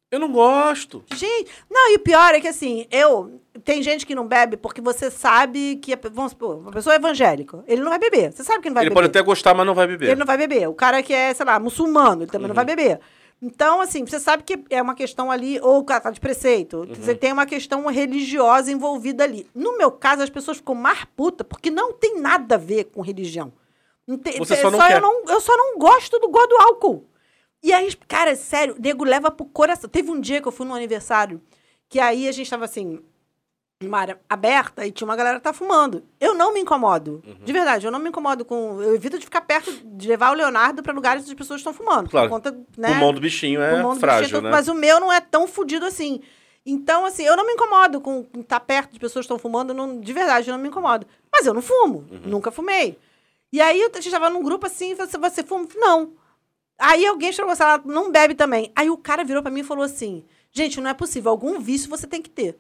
Eu 0.10 0.20
não 0.20 0.32
gosto. 0.32 1.04
Gente, 1.14 1.52
não, 1.70 1.92
e 1.92 1.96
o 1.96 2.00
pior 2.00 2.34
é 2.34 2.40
que 2.40 2.48
assim, 2.48 2.88
eu. 2.90 3.42
Tem 3.66 3.82
gente 3.84 4.06
que 4.06 4.16
não 4.16 4.26
bebe 4.26 4.56
porque 4.56 4.80
você 4.80 5.12
sabe 5.12 5.76
que. 5.78 5.94
a- 5.94 6.00
Vamos 6.12 6.32
supor, 6.32 6.58
uma 6.60 6.72
pessoa 6.72 6.94
é 6.94 6.98
evangélica. 6.98 7.64
Ele 7.68 7.82
não 7.82 7.90
vai 7.90 8.00
beber. 8.00 8.32
Você 8.32 8.44
sabe 8.44 8.62
que 8.62 8.70
não 8.70 8.76
vai 8.76 8.84
ele 8.84 8.90
beber. 8.90 9.02
pode 9.02 9.08
até 9.10 9.22
gostar, 9.22 9.54
mas 9.54 9.66
não 9.66 9.76
vai 9.76 9.86
beber. 9.88 10.06
Ele 10.08 10.16
não 10.20 10.26
vai 10.26 10.38
beber. 10.38 10.70
O 10.70 10.74
cara 10.74 11.04
que 11.04 11.14
é, 11.14 11.34
sei 11.34 11.46
lá, 11.46 11.60
muçulmano, 11.60 12.22
ele 12.24 12.32
também 12.32 12.48
não 12.48 12.56
vai 12.56 12.64
Uhum. 12.64 12.68
beber. 12.76 13.00
Então, 13.42 13.82
assim, 13.82 14.06
você 14.06 14.20
sabe 14.20 14.44
que 14.44 14.64
é 14.70 14.82
uma 14.82 14.96
questão 14.96 15.30
ali, 15.30 15.60
ou 15.62 15.80
o 15.80 15.84
cara 15.84 16.00
tá 16.02 16.10
de 16.12 16.20
preceito. 16.20 16.78
Uhum. 16.78 16.96
Você 16.96 17.14
tem 17.14 17.32
uma 17.34 17.46
questão 17.46 17.86
religiosa 17.88 18.72
envolvida 18.72 19.24
ali. 19.26 19.46
No 19.54 19.78
meu 19.78 19.92
caso, 19.92 20.24
as 20.24 20.30
pessoas 20.30 20.58
ficam 20.58 20.74
mais 20.74 21.04
putas 21.16 21.46
porque 21.48 21.70
não 21.70 21.92
tem 21.94 22.20
nada 22.20 22.56
a 22.56 22.58
ver 22.58 22.86
com 22.86 23.02
religião. 23.02 23.52
Não 24.08 24.18
tem- 24.18 24.38
Você 24.40 24.54
é 24.54 24.58
só 24.58 24.72
não 24.72 24.80
eu, 24.80 24.88
quer. 24.88 25.02
não, 25.02 25.24
eu 25.28 25.42
só 25.42 25.56
não 25.58 25.78
gosto 25.78 26.18
do 26.18 26.30
gosto 26.30 26.48
do 26.50 26.62
álcool. 26.62 27.06
E 27.64 27.74
aí, 27.74 27.94
cara, 28.08 28.36
sério, 28.36 28.76
o 28.78 28.82
nego 28.82 29.04
leva 29.04 29.32
pro 29.32 29.46
coração. 29.46 29.90
Teve 29.90 30.12
um 30.12 30.20
dia 30.22 30.42
que 30.42 30.48
eu 30.48 30.52
fui 30.52 30.66
num 30.66 30.76
aniversário, 30.76 31.42
que 31.90 32.00
aí 32.00 32.28
a 32.28 32.32
gente 32.32 32.50
tava 32.50 32.66
assim, 32.66 33.00
numa 33.82 34.00
área 34.00 34.20
aberta 34.30 34.86
e 34.86 34.92
tinha 34.92 35.08
uma 35.08 35.16
galera 35.16 35.38
que 35.38 35.44
tá 35.44 35.54
fumando. 35.54 36.04
Eu 36.20 36.34
não 36.34 36.54
me 36.54 36.60
incomodo. 36.60 37.22
Uhum. 37.26 37.36
De 37.44 37.54
verdade, 37.54 37.86
eu 37.86 37.92
não 37.92 38.00
me 38.00 38.10
incomodo 38.10 38.46
com. 38.46 38.82
Eu 38.82 38.96
evito 38.96 39.18
de 39.20 39.26
ficar 39.26 39.42
perto, 39.42 39.72
de 39.84 40.08
levar 40.08 40.32
o 40.32 40.36
Leonardo 40.36 40.82
pra 40.84 40.94
lugares 40.94 41.24
onde 41.24 41.32
as 41.32 41.38
pessoas 41.38 41.60
estão 41.60 41.74
fumando. 41.74 42.10
Claro. 42.10 42.28
Por 42.30 42.36
conta, 42.36 42.52
né? 42.78 42.90
Pulmão 42.90 43.14
do 43.14 43.20
bichinho 43.22 43.62
é 43.62 43.82
do 43.82 43.96
frágil, 43.96 44.24
bichinho, 44.24 44.42
né? 44.44 44.52
Mas 44.52 44.68
o 44.68 44.74
meu 44.74 45.00
não 45.00 45.12
é 45.12 45.20
tão 45.20 45.48
fudido 45.48 45.86
assim. 45.86 46.22
Então, 46.66 47.06
assim, 47.06 47.24
eu 47.24 47.36
não 47.38 47.46
me 47.46 47.54
incomodo 47.54 48.02
com 48.02 48.26
estar 48.38 48.60
perto 48.60 48.92
de 48.94 49.00
pessoas 49.00 49.24
que 49.26 49.32
estão 49.32 49.40
fumando, 49.40 49.74
não- 49.74 50.00
de 50.02 50.12
verdade, 50.14 50.50
eu 50.50 50.54
não 50.54 50.62
me 50.62 50.68
incomodo. 50.68 51.08
Mas 51.32 51.46
eu 51.46 51.54
não 51.54 51.62
fumo, 51.62 52.00
Uhum. 52.12 52.20
nunca 52.26 52.52
fumei. 52.52 52.98
E 53.54 53.62
aí 53.62 53.82
a 53.82 54.02
gente 54.02 54.12
tava 54.12 54.30
num 54.30 54.44
grupo 54.44 54.68
assim, 54.68 54.94
você, 54.94 55.18
você 55.18 55.44
fuma? 55.44 55.66
Não. 55.76 56.12
Aí 56.78 57.06
alguém 57.06 57.32
chegou 57.32 57.52
assim, 57.52 57.64
ela 57.64 57.82
não 57.86 58.12
bebe 58.12 58.36
também. 58.36 58.72
Aí 58.76 58.90
o 58.90 58.98
cara 58.98 59.24
virou 59.24 59.42
pra 59.42 59.52
mim 59.52 59.62
e 59.62 59.64
falou 59.64 59.84
assim: 59.84 60.24
gente, 60.52 60.80
não 60.80 60.90
é 60.90 60.94
possível, 60.94 61.32
algum 61.32 61.60
vício 61.60 61.90
você 61.90 62.06
tem 62.06 62.22
que 62.22 62.30
ter. 62.30 62.58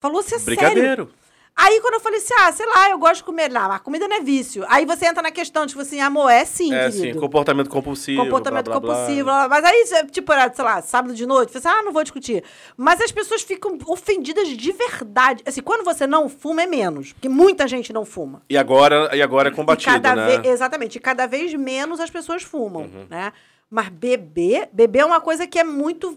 Falou 0.00 0.20
assim, 0.20 0.36
é 0.36 0.38
sério. 0.38 1.10
Aí 1.58 1.80
quando 1.80 1.94
eu 1.94 2.00
falei 2.00 2.18
assim, 2.18 2.34
ah, 2.38 2.52
sei 2.52 2.66
lá, 2.66 2.90
eu 2.90 2.98
gosto 2.98 3.16
de 3.16 3.24
comer. 3.24 3.48
Não, 3.50 3.66
mas 3.66 3.80
comida 3.80 4.06
não 4.06 4.16
é 4.16 4.20
vício. 4.20 4.62
Aí 4.68 4.84
você 4.84 5.06
entra 5.06 5.22
na 5.22 5.30
questão, 5.30 5.66
tipo 5.66 5.80
assim, 5.80 5.98
amor, 6.00 6.28
é 6.30 6.44
sim, 6.44 6.72
É, 6.74 6.90
querido. 6.90 7.14
sim. 7.14 7.20
Comportamento 7.20 7.70
compulsivo. 7.70 8.22
Comportamento 8.22 8.66
blá, 8.66 8.78
blá, 8.78 8.94
compulsivo, 8.94 9.24
blá, 9.24 9.48
mas 9.48 9.64
aí, 9.64 9.84
tipo, 10.10 10.30
era, 10.32 10.52
sei 10.52 10.64
lá, 10.64 10.82
sábado 10.82 11.14
de 11.14 11.24
noite, 11.24 11.52
você 11.52 11.58
assim, 11.58 11.68
ah, 11.68 11.82
não 11.82 11.92
vou 11.92 12.02
discutir. 12.02 12.44
Mas 12.76 13.00
as 13.00 13.10
pessoas 13.10 13.40
ficam 13.42 13.78
ofendidas 13.86 14.48
de 14.48 14.72
verdade. 14.72 15.42
Assim, 15.46 15.62
quando 15.62 15.82
você 15.82 16.06
não 16.06 16.28
fuma, 16.28 16.62
é 16.62 16.66
menos. 16.66 17.14
Porque 17.14 17.28
muita 17.28 17.66
gente 17.66 17.90
não 17.90 18.04
fuma. 18.04 18.42
E 18.50 18.58
agora, 18.58 19.16
e 19.16 19.22
agora 19.22 19.48
é 19.48 19.52
combatido, 19.52 19.92
cada 19.92 20.14
né? 20.14 20.26
vez, 20.38 20.44
exatamente, 20.54 20.96
e 20.96 21.00
cada 21.00 21.26
vez 21.26 21.54
menos 21.54 22.00
as 22.00 22.10
pessoas 22.10 22.42
fumam, 22.42 22.82
Uhum. 22.82 23.06
né? 23.08 23.32
Mas 23.70 23.88
beber, 23.88 24.68
beber 24.72 25.00
é 25.00 25.04
uma 25.04 25.20
coisa 25.20 25.46
que 25.46 25.58
é 25.58 25.64
muito 25.64 26.16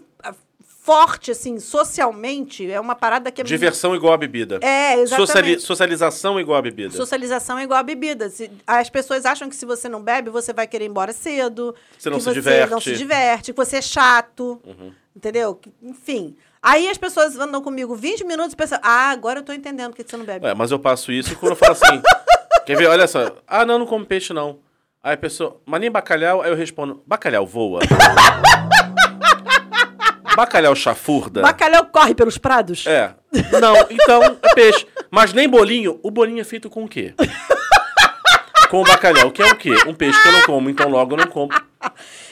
forte, 0.82 1.30
assim, 1.30 1.58
socialmente, 1.60 2.68
é 2.70 2.80
uma 2.80 2.94
parada 2.94 3.30
que 3.30 3.40
é... 3.42 3.44
Diversão 3.44 3.94
igual 3.94 4.14
a 4.14 4.16
bebida. 4.16 4.58
É, 4.62 4.94
exatamente. 4.94 5.16
Sociali- 5.26 5.60
socialização 5.60 6.40
igual 6.40 6.58
a 6.58 6.62
bebida. 6.62 6.90
Socialização 6.96 7.58
é 7.58 7.64
igual 7.64 7.78
a 7.78 7.82
bebida. 7.82 8.30
Se- 8.30 8.50
as 8.66 8.88
pessoas 8.88 9.26
acham 9.26 9.48
que 9.48 9.54
se 9.56 9.66
você 9.66 9.88
não 9.88 10.02
bebe, 10.02 10.30
você 10.30 10.52
vai 10.54 10.66
querer 10.66 10.86
ir 10.86 10.88
embora 10.88 11.12
cedo. 11.12 11.74
Você 11.98 12.08
não 12.08 12.16
que 12.16 12.22
se 12.24 12.28
você 12.30 12.34
diverte. 12.34 12.64
Uhum. 12.64 12.70
não 12.70 12.80
se 12.80 12.94
diverte, 12.94 13.52
que 13.52 13.56
você 13.56 13.76
é 13.76 13.82
chato. 13.82 14.60
Entendeu? 15.14 15.54
Que- 15.54 15.70
Enfim. 15.82 16.34
Aí 16.62 16.88
as 16.88 16.98
pessoas 16.98 17.38
andam 17.38 17.62
comigo 17.62 17.94
20 17.94 18.24
minutos 18.24 18.52
e 18.52 18.56
pensam, 18.56 18.78
ah, 18.82 19.10
agora 19.10 19.40
eu 19.40 19.42
tô 19.44 19.52
entendendo 19.52 19.90
por 19.90 19.96
que 19.96 20.04
que 20.04 20.10
você 20.10 20.16
não 20.16 20.24
bebe. 20.24 20.44
Ué, 20.46 20.54
mas 20.54 20.70
eu 20.70 20.78
passo 20.78 21.12
isso 21.12 21.36
quando 21.36 21.52
eu 21.52 21.56
falo 21.56 21.72
assim. 21.72 22.02
quer 22.66 22.76
ver? 22.76 22.86
Olha 22.88 23.06
só. 23.06 23.36
Ah, 23.46 23.64
não, 23.66 23.78
não 23.78 23.86
como 23.86 24.04
peixe, 24.06 24.32
não. 24.32 24.58
Aí 25.02 25.14
a 25.14 25.16
pessoa, 25.16 25.60
mas 25.64 25.80
nem 25.80 25.90
bacalhau? 25.90 26.42
Aí 26.42 26.50
eu 26.50 26.56
respondo, 26.56 27.02
bacalhau 27.06 27.46
voa. 27.46 27.80
bacalhau 30.36 30.74
chafurda. 30.74 31.42
Bacalhau 31.42 31.86
corre 31.86 32.14
pelos 32.14 32.38
prados? 32.38 32.86
É. 32.86 33.14
Não, 33.60 33.74
então 33.90 34.22
é 34.22 34.54
peixe. 34.54 34.86
Mas 35.10 35.32
nem 35.32 35.48
bolinho. 35.48 35.98
O 36.02 36.10
bolinho 36.10 36.40
é 36.40 36.44
feito 36.44 36.68
com 36.70 36.84
o 36.84 36.88
quê? 36.88 37.14
com 38.70 38.82
bacalhau, 38.84 39.30
que 39.32 39.42
é 39.42 39.46
o 39.46 39.56
quê? 39.56 39.70
Um 39.86 39.94
peixe 39.94 40.20
que 40.22 40.28
eu 40.28 40.32
não 40.32 40.42
como, 40.42 40.70
então 40.70 40.88
logo 40.88 41.14
eu 41.14 41.18
não 41.18 41.26
como. 41.26 41.48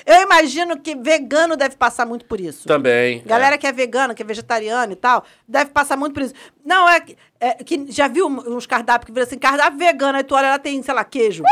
Eu 0.07 0.23
imagino 0.23 0.79
que 0.79 0.95
vegano 0.95 1.57
deve 1.57 1.77
passar 1.77 2.07
muito 2.07 2.25
por 2.27 2.41
isso. 2.41 2.67
Também. 2.69 3.23
Galera 3.27 3.59
que 3.59 3.67
é 3.67 3.73
vegana, 3.73 4.15
que 4.15 4.23
é 4.23 4.27
vegetariana 4.27 4.93
e 4.93 4.97
tal, 4.97 5.25
deve 5.49 5.71
passar 5.71 5.97
muito 5.97 6.15
por 6.15 6.23
isso. 6.23 6.35
Não, 6.65 6.89
é, 6.89 7.01
que- 7.01 7.17
é 7.41 7.55
que 7.65 7.87
já 7.91 8.07
viu 8.09 8.27
uns 8.29 8.67
cardápios 8.67 9.07
que 9.07 9.13
viram 9.13 9.27
assim, 9.27 9.39
cardápio 9.39 9.79
vegano, 9.79 10.17
aí 10.17 10.23
tu 10.25 10.35
olha, 10.35 10.47
ela 10.47 10.59
tem, 10.59 10.81
sei 10.83 10.95
lá, 10.95 11.03
queijo. 11.05 11.43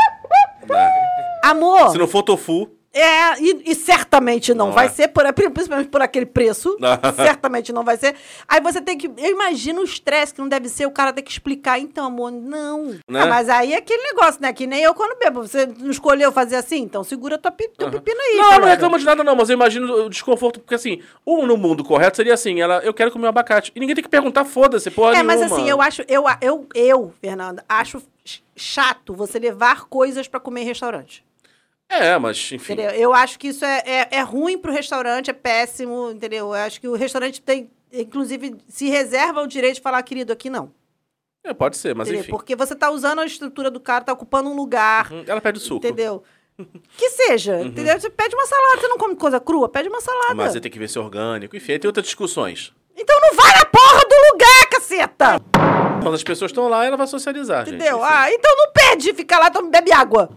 É. 0.71 1.37
Amor, 1.43 1.91
Se 1.91 1.97
não 1.97 2.07
for 2.07 2.23
tofu, 2.23 2.69
é, 2.93 3.39
e, 3.39 3.71
e 3.71 3.75
certamente 3.75 4.53
não, 4.53 4.67
Não 4.67 4.73
vai 4.73 4.87
é. 4.87 4.89
ser, 4.89 5.07
por, 5.09 5.23
principalmente 5.33 5.89
por 5.89 6.01
aquele 6.01 6.25
preço, 6.25 6.75
certamente 7.15 7.71
não 7.71 7.83
vai 7.83 7.97
ser. 7.97 8.15
Aí 8.47 8.59
você 8.61 8.81
tem 8.81 8.97
que, 8.97 9.07
eu 9.07 9.31
imagino 9.31 9.81
o 9.81 9.83
estresse 9.83 10.33
que 10.33 10.39
não 10.41 10.47
deve 10.47 10.67
ser, 10.69 10.85
o 10.85 10.91
cara 10.91 11.13
ter 11.13 11.21
que 11.21 11.31
explicar, 11.31 11.79
então, 11.79 12.05
amor, 12.05 12.31
não. 12.31 12.85
Né? 13.07 13.21
Ah, 13.21 13.25
mas 13.27 13.49
aí 13.49 13.73
é 13.73 13.77
aquele 13.77 14.01
negócio, 14.03 14.41
né, 14.41 14.51
que 14.53 14.65
nem 14.65 14.81
eu 14.81 14.93
quando 14.93 15.17
bebo, 15.19 15.41
você 15.47 15.65
não 15.65 15.91
escolheu 15.91 16.31
fazer 16.31 16.55
assim, 16.55 16.79
então 16.81 17.03
segura 17.03 17.37
tua, 17.37 17.51
pi- 17.51 17.69
teu 17.77 17.89
pepino 17.91 18.19
aí. 18.19 18.37
Não, 18.37 18.59
não 18.59 18.67
reclamo 18.67 18.97
de 18.97 19.05
nada, 19.05 19.23
não, 19.23 19.35
mas 19.35 19.49
eu 19.49 19.53
imagino 19.53 20.05
o 20.05 20.09
desconforto, 20.09 20.59
porque 20.59 20.75
assim, 20.75 21.01
um 21.25 21.45
no 21.45 21.57
mundo 21.57 21.83
correto 21.83 22.17
seria 22.17 22.33
assim, 22.33 22.59
ela, 22.61 22.79
eu 22.79 22.93
quero 22.93 23.11
comer 23.11 23.25
um 23.25 23.29
abacate. 23.29 23.71
E 23.75 23.79
ninguém 23.79 23.95
tem 23.95 24.03
que 24.03 24.09
perguntar, 24.09 24.45
foda-se, 24.45 24.89
porra 24.89 25.15
É, 25.17 25.23
mas 25.23 25.39
nenhuma. 25.41 25.55
assim, 25.57 25.69
eu 25.69 25.81
acho, 25.81 26.01
eu, 26.07 26.23
eu, 26.41 26.67
eu, 26.73 27.13
Fernanda, 27.21 27.63
acho 27.69 27.99
ch- 28.25 28.41
chato 28.55 29.13
você 29.13 29.37
levar 29.39 29.85
coisas 29.85 30.27
pra 30.27 30.39
comer 30.39 30.61
em 30.61 30.65
restaurante. 30.65 31.26
É, 31.89 32.17
mas, 32.17 32.51
enfim. 32.51 32.73
Entendeu? 32.73 32.91
Eu 32.91 33.13
acho 33.13 33.39
que 33.39 33.47
isso 33.47 33.63
é, 33.63 33.81
é, 33.85 34.07
é 34.17 34.21
ruim 34.21 34.57
pro 34.57 34.71
restaurante, 34.71 35.29
é 35.29 35.33
péssimo, 35.33 36.11
entendeu? 36.11 36.47
Eu 36.47 36.53
acho 36.53 36.81
que 36.81 36.87
o 36.87 36.95
restaurante 36.95 37.41
tem, 37.41 37.69
inclusive, 37.93 38.55
se 38.67 38.89
reserva 38.89 39.41
o 39.41 39.47
direito 39.47 39.75
de 39.75 39.81
falar, 39.81 40.01
querido, 40.03 40.33
aqui 40.33 40.49
não. 40.49 40.71
É, 41.45 41.53
pode 41.53 41.77
ser, 41.77 41.95
mas 41.95 42.07
entendeu? 42.07 42.23
enfim. 42.23 42.31
Porque 42.31 42.55
você 42.55 42.75
tá 42.75 42.89
usando 42.91 43.19
a 43.19 43.25
estrutura 43.25 43.71
do 43.71 43.79
cara, 43.79 44.03
tá 44.03 44.11
ocupando 44.13 44.49
um 44.49 44.55
lugar, 44.55 45.11
Hum, 45.13 45.23
Ela 45.25 45.39
pede 45.39 45.59
suco. 45.59 45.85
entendeu? 45.85 46.23
Que 46.97 47.09
seja, 47.11 47.61
entendeu? 47.61 47.97
Você 47.99 48.09
pede 48.09 48.35
uma 48.35 48.45
salada, 48.47 48.81
você 48.81 48.87
não 48.87 48.97
come 48.97 49.15
coisa 49.15 49.39
crua, 49.39 49.69
pede 49.69 49.87
uma 49.89 50.01
salada. 50.01 50.33
Mas 50.35 50.55
aí 50.55 50.59
tem 50.61 50.71
que 50.71 50.79
ver 50.79 50.89
se 50.89 50.97
é 50.97 51.01
orgânico. 51.01 51.55
Enfim, 51.55 51.77
tem 51.77 51.87
outras 51.87 52.05
discussões. 52.05 52.73
Então 52.97 53.15
não 53.21 53.35
vai 53.35 53.53
na 53.55 53.63
porra 53.65 54.01
do 54.01 54.33
lugar, 54.33 54.69
caceta! 54.71 55.39
Quando 56.01 56.15
as 56.15 56.23
pessoas 56.23 56.49
estão 56.49 56.67
lá, 56.67 56.83
ela 56.83 56.97
vai 56.97 57.05
socializar, 57.05 57.63
gente. 57.65 57.75
Entendeu? 57.75 57.97
enfim. 57.97 58.07
Ah, 58.11 58.31
então 58.33 58.51
não 58.57 58.71
pede, 58.73 59.13
fica 59.13 59.37
lá, 59.37 59.51
toma, 59.51 59.69
bebe 59.69 59.91
água. 59.93 60.29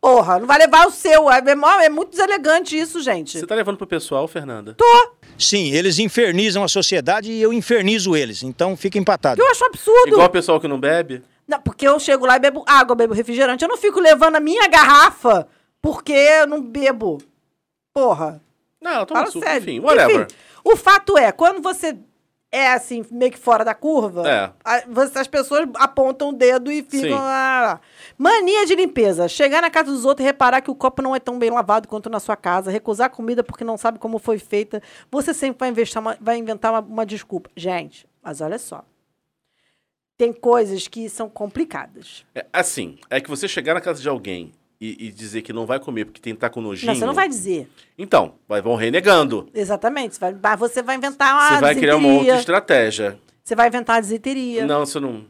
Porra, 0.00 0.38
não 0.38 0.46
vai 0.46 0.58
levar 0.58 0.86
o 0.86 0.90
seu. 0.90 1.30
É, 1.30 1.42
é 1.84 1.88
muito 1.88 2.10
deselegante 2.10 2.78
isso, 2.78 3.00
gente. 3.00 3.38
Você 3.38 3.46
tá 3.46 3.54
levando 3.54 3.76
pro 3.76 3.86
pessoal, 3.86 4.28
Fernanda? 4.28 4.74
Tô. 4.74 5.10
Sim, 5.38 5.72
eles 5.72 5.98
infernizam 5.98 6.62
a 6.62 6.68
sociedade 6.68 7.30
e 7.30 7.42
eu 7.42 7.52
infernizo 7.52 8.16
eles. 8.16 8.42
Então 8.42 8.76
fica 8.76 8.98
empatado. 8.98 9.40
Eu 9.40 9.50
acho 9.50 9.64
um 9.64 9.66
absurdo. 9.66 10.08
Igual 10.08 10.26
o 10.26 10.30
pessoal 10.30 10.60
que 10.60 10.68
não 10.68 10.78
bebe? 10.78 11.22
Não, 11.46 11.60
porque 11.60 11.86
eu 11.86 11.98
chego 12.00 12.26
lá 12.26 12.36
e 12.36 12.40
bebo 12.40 12.64
água, 12.66 12.96
bebo 12.96 13.14
refrigerante. 13.14 13.64
Eu 13.64 13.68
não 13.68 13.76
fico 13.76 14.00
levando 14.00 14.36
a 14.36 14.40
minha 14.40 14.66
garrafa 14.68 15.46
porque 15.80 16.12
eu 16.12 16.46
não 16.46 16.60
bebo. 16.60 17.18
Porra. 17.92 18.42
Não, 18.80 19.06
toma 19.06 19.20
Fala 19.20 19.32
suco, 19.32 19.44
sério. 19.44 19.62
enfim, 19.62 19.80
whatever. 19.80 20.22
Enfim, 20.22 20.36
o 20.64 20.76
fato 20.76 21.16
é, 21.16 21.30
quando 21.32 21.62
você 21.62 21.96
é 22.52 22.72
assim, 22.72 23.04
meio 23.10 23.32
que 23.32 23.38
fora 23.38 23.64
da 23.64 23.74
curva, 23.74 24.26
É. 24.28 24.52
a- 24.64 24.84
as 25.20 25.26
pessoas 25.26 25.68
apontam 25.74 26.30
o 26.30 26.32
dedo 26.32 26.70
e 26.72 26.82
ficam. 26.82 27.00
Sim. 27.10 27.14
lá. 27.14 27.80
Mania 28.16 28.64
de 28.66 28.74
limpeza. 28.74 29.28
Chegar 29.28 29.60
na 29.60 29.70
casa 29.70 29.90
dos 29.90 30.04
outros 30.04 30.24
e 30.24 30.26
reparar 30.26 30.60
que 30.62 30.70
o 30.70 30.74
copo 30.74 31.02
não 31.02 31.14
é 31.14 31.20
tão 31.20 31.38
bem 31.38 31.50
lavado 31.50 31.86
quanto 31.88 32.08
na 32.08 32.20
sua 32.20 32.36
casa. 32.36 32.70
Recusar 32.70 33.10
comida 33.10 33.42
porque 33.44 33.64
não 33.64 33.76
sabe 33.76 33.98
como 33.98 34.18
foi 34.18 34.38
feita. 34.38 34.82
Você 35.10 35.34
sempre 35.34 35.58
vai, 35.60 35.68
investar 35.70 36.00
uma- 36.00 36.16
vai 36.20 36.36
inventar 36.38 36.72
uma, 36.72 36.80
uma 36.80 37.04
desculpa. 37.06 37.50
Gente, 37.56 38.06
mas 38.22 38.40
olha 38.40 38.58
só. 38.58 38.84
tem 40.18 40.32
coisas 40.32 40.88
que 40.88 41.10
são 41.10 41.28
complicadas. 41.28 42.24
É, 42.34 42.46
assim, 42.50 42.96
é 43.10 43.20
que 43.20 43.28
você 43.28 43.46
chegar 43.46 43.74
na 43.74 43.82
casa 43.82 44.00
de 44.00 44.08
alguém 44.08 44.54
e, 44.80 45.06
e 45.06 45.10
dizer 45.12 45.42
que 45.42 45.52
não 45.52 45.64
vai 45.66 45.78
comer 45.80 46.04
porque 46.04 46.20
tem 46.20 46.32
que 46.32 46.36
estar 46.38 46.50
com 46.50 46.60
nojinho. 46.60 46.92
Não, 46.92 46.98
você 46.98 47.06
não 47.06 47.14
vai 47.14 47.28
dizer. 47.28 47.68
Então, 47.98 48.34
vai, 48.48 48.60
vão 48.60 48.74
renegando. 48.74 49.48
Exatamente. 49.54 50.14
Você 50.14 50.20
vai, 50.20 50.36
mas 50.42 50.58
você 50.60 50.82
vai 50.82 50.96
inventar 50.96 51.34
uma 51.34 51.48
Você 51.56 51.60
vai 51.60 51.74
criar 51.74 51.96
uma 51.96 52.08
outra 52.08 52.36
estratégia. 52.38 53.18
Você 53.42 53.54
vai 53.54 53.68
inventar 53.68 53.96
a 53.96 54.00
desinteria. 54.00 54.66
Não, 54.66 54.84
você 54.84 54.98
não. 55.00 55.24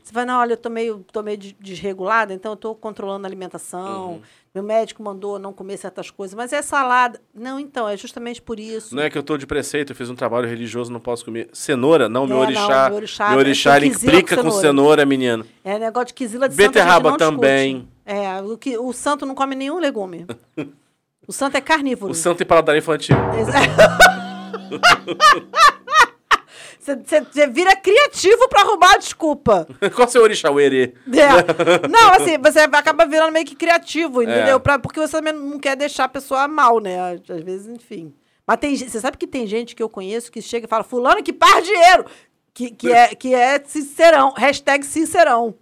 Você 0.00 0.12
vai, 0.12 0.24
não, 0.24 0.38
olha, 0.38 0.52
eu 0.52 0.56
tô 0.56 0.70
meio, 0.70 1.04
tô 1.12 1.22
meio 1.24 1.36
des- 1.36 1.56
desregulada, 1.58 2.32
então 2.32 2.52
eu 2.52 2.56
tô 2.56 2.72
controlando 2.72 3.26
a 3.26 3.28
alimentação. 3.28 4.12
Uhum. 4.12 4.20
Meu 4.54 4.62
médico 4.62 5.02
mandou 5.02 5.40
não 5.40 5.52
comer 5.52 5.76
certas 5.76 6.08
coisas, 6.08 6.36
mas 6.36 6.52
é 6.52 6.62
salada. 6.62 7.20
Não, 7.34 7.58
então, 7.58 7.88
é 7.88 7.96
justamente 7.96 8.40
por 8.40 8.60
isso. 8.60 8.94
Não 8.94 9.02
é 9.02 9.10
que 9.10 9.18
eu 9.18 9.22
tô 9.24 9.36
de 9.36 9.44
preceito, 9.44 9.90
eu 9.90 9.96
fiz 9.96 10.08
um 10.08 10.14
trabalho 10.14 10.46
religioso, 10.48 10.92
não 10.92 11.00
posso 11.00 11.24
comer. 11.24 11.48
Cenoura? 11.52 12.08
Não, 12.08 12.28
meu 12.28 12.36
É, 12.36 12.40
não, 12.40 12.46
orixá. 12.46 12.86
meu 12.88 12.96
orixá- 12.96 13.28
meu 13.30 13.38
orixá, 13.40 13.72
tem 13.80 13.88
ele 13.88 13.96
implica 13.96 14.36
com 14.36 14.42
com 14.42 14.50
cenoura. 14.50 14.60
cenoura, 14.68 15.06
menino. 15.06 15.44
É 15.64 15.76
negócio 15.80 16.08
de 16.08 16.14
quizila 16.14 16.48
de 16.48 16.54
Beterraba 16.54 17.10
não 17.10 17.16
discute. 17.16 17.40
É, 18.04 18.40
o, 18.42 18.58
que, 18.58 18.76
o 18.76 18.92
santo 18.92 19.24
não 19.24 19.34
come 19.34 19.54
nenhum 19.54 19.78
legume. 19.78 20.26
o 21.26 21.32
santo 21.32 21.56
é 21.56 21.60
carnívoro. 21.60 22.12
O 22.12 22.14
santo 22.14 22.38
tem 22.38 22.46
paladar 22.46 22.76
infantil. 22.76 23.16
Você 26.78 27.46
vira 27.48 27.76
criativo 27.76 28.48
pra 28.48 28.62
arrumar 28.62 28.94
a 28.94 28.98
desculpa. 28.98 29.68
Qual 29.94 30.08
é 30.08 30.10
seu 30.10 30.22
orixá, 30.22 30.50
o 30.50 30.58
erê? 30.58 30.94
É. 31.12 31.88
Não, 31.88 32.12
assim, 32.12 32.38
você 32.38 32.60
acaba 32.60 33.06
virando 33.06 33.32
meio 33.32 33.46
que 33.46 33.54
criativo, 33.54 34.22
É. 34.22 34.24
entendeu? 34.24 34.58
Pra, 34.58 34.78
porque 34.78 35.00
você 35.00 35.12
também 35.12 35.32
não 35.32 35.58
quer 35.58 35.76
deixar 35.76 36.04
a 36.04 36.08
pessoa 36.08 36.48
mal, 36.48 36.80
né? 36.80 37.14
Às 37.28 37.42
vezes, 37.44 37.68
enfim. 37.68 38.12
Mas 38.46 38.56
tem 38.58 38.76
você 38.76 39.00
sabe 39.00 39.16
que 39.16 39.26
tem 39.26 39.46
gente 39.46 39.76
que 39.76 39.82
eu 39.82 39.88
conheço 39.88 40.32
que 40.32 40.42
chega 40.42 40.66
e 40.66 40.68
fala, 40.68 40.82
fulano 40.82 41.22
que 41.22 41.32
par 41.32 41.62
dinheiro! 41.62 42.04
Que, 42.54 42.70
que, 42.70 42.92
é, 42.92 43.14
que 43.14 43.34
é 43.34 43.62
sincerão, 43.64 44.34
hashtag 44.36 44.84
sincerão. 44.84 45.54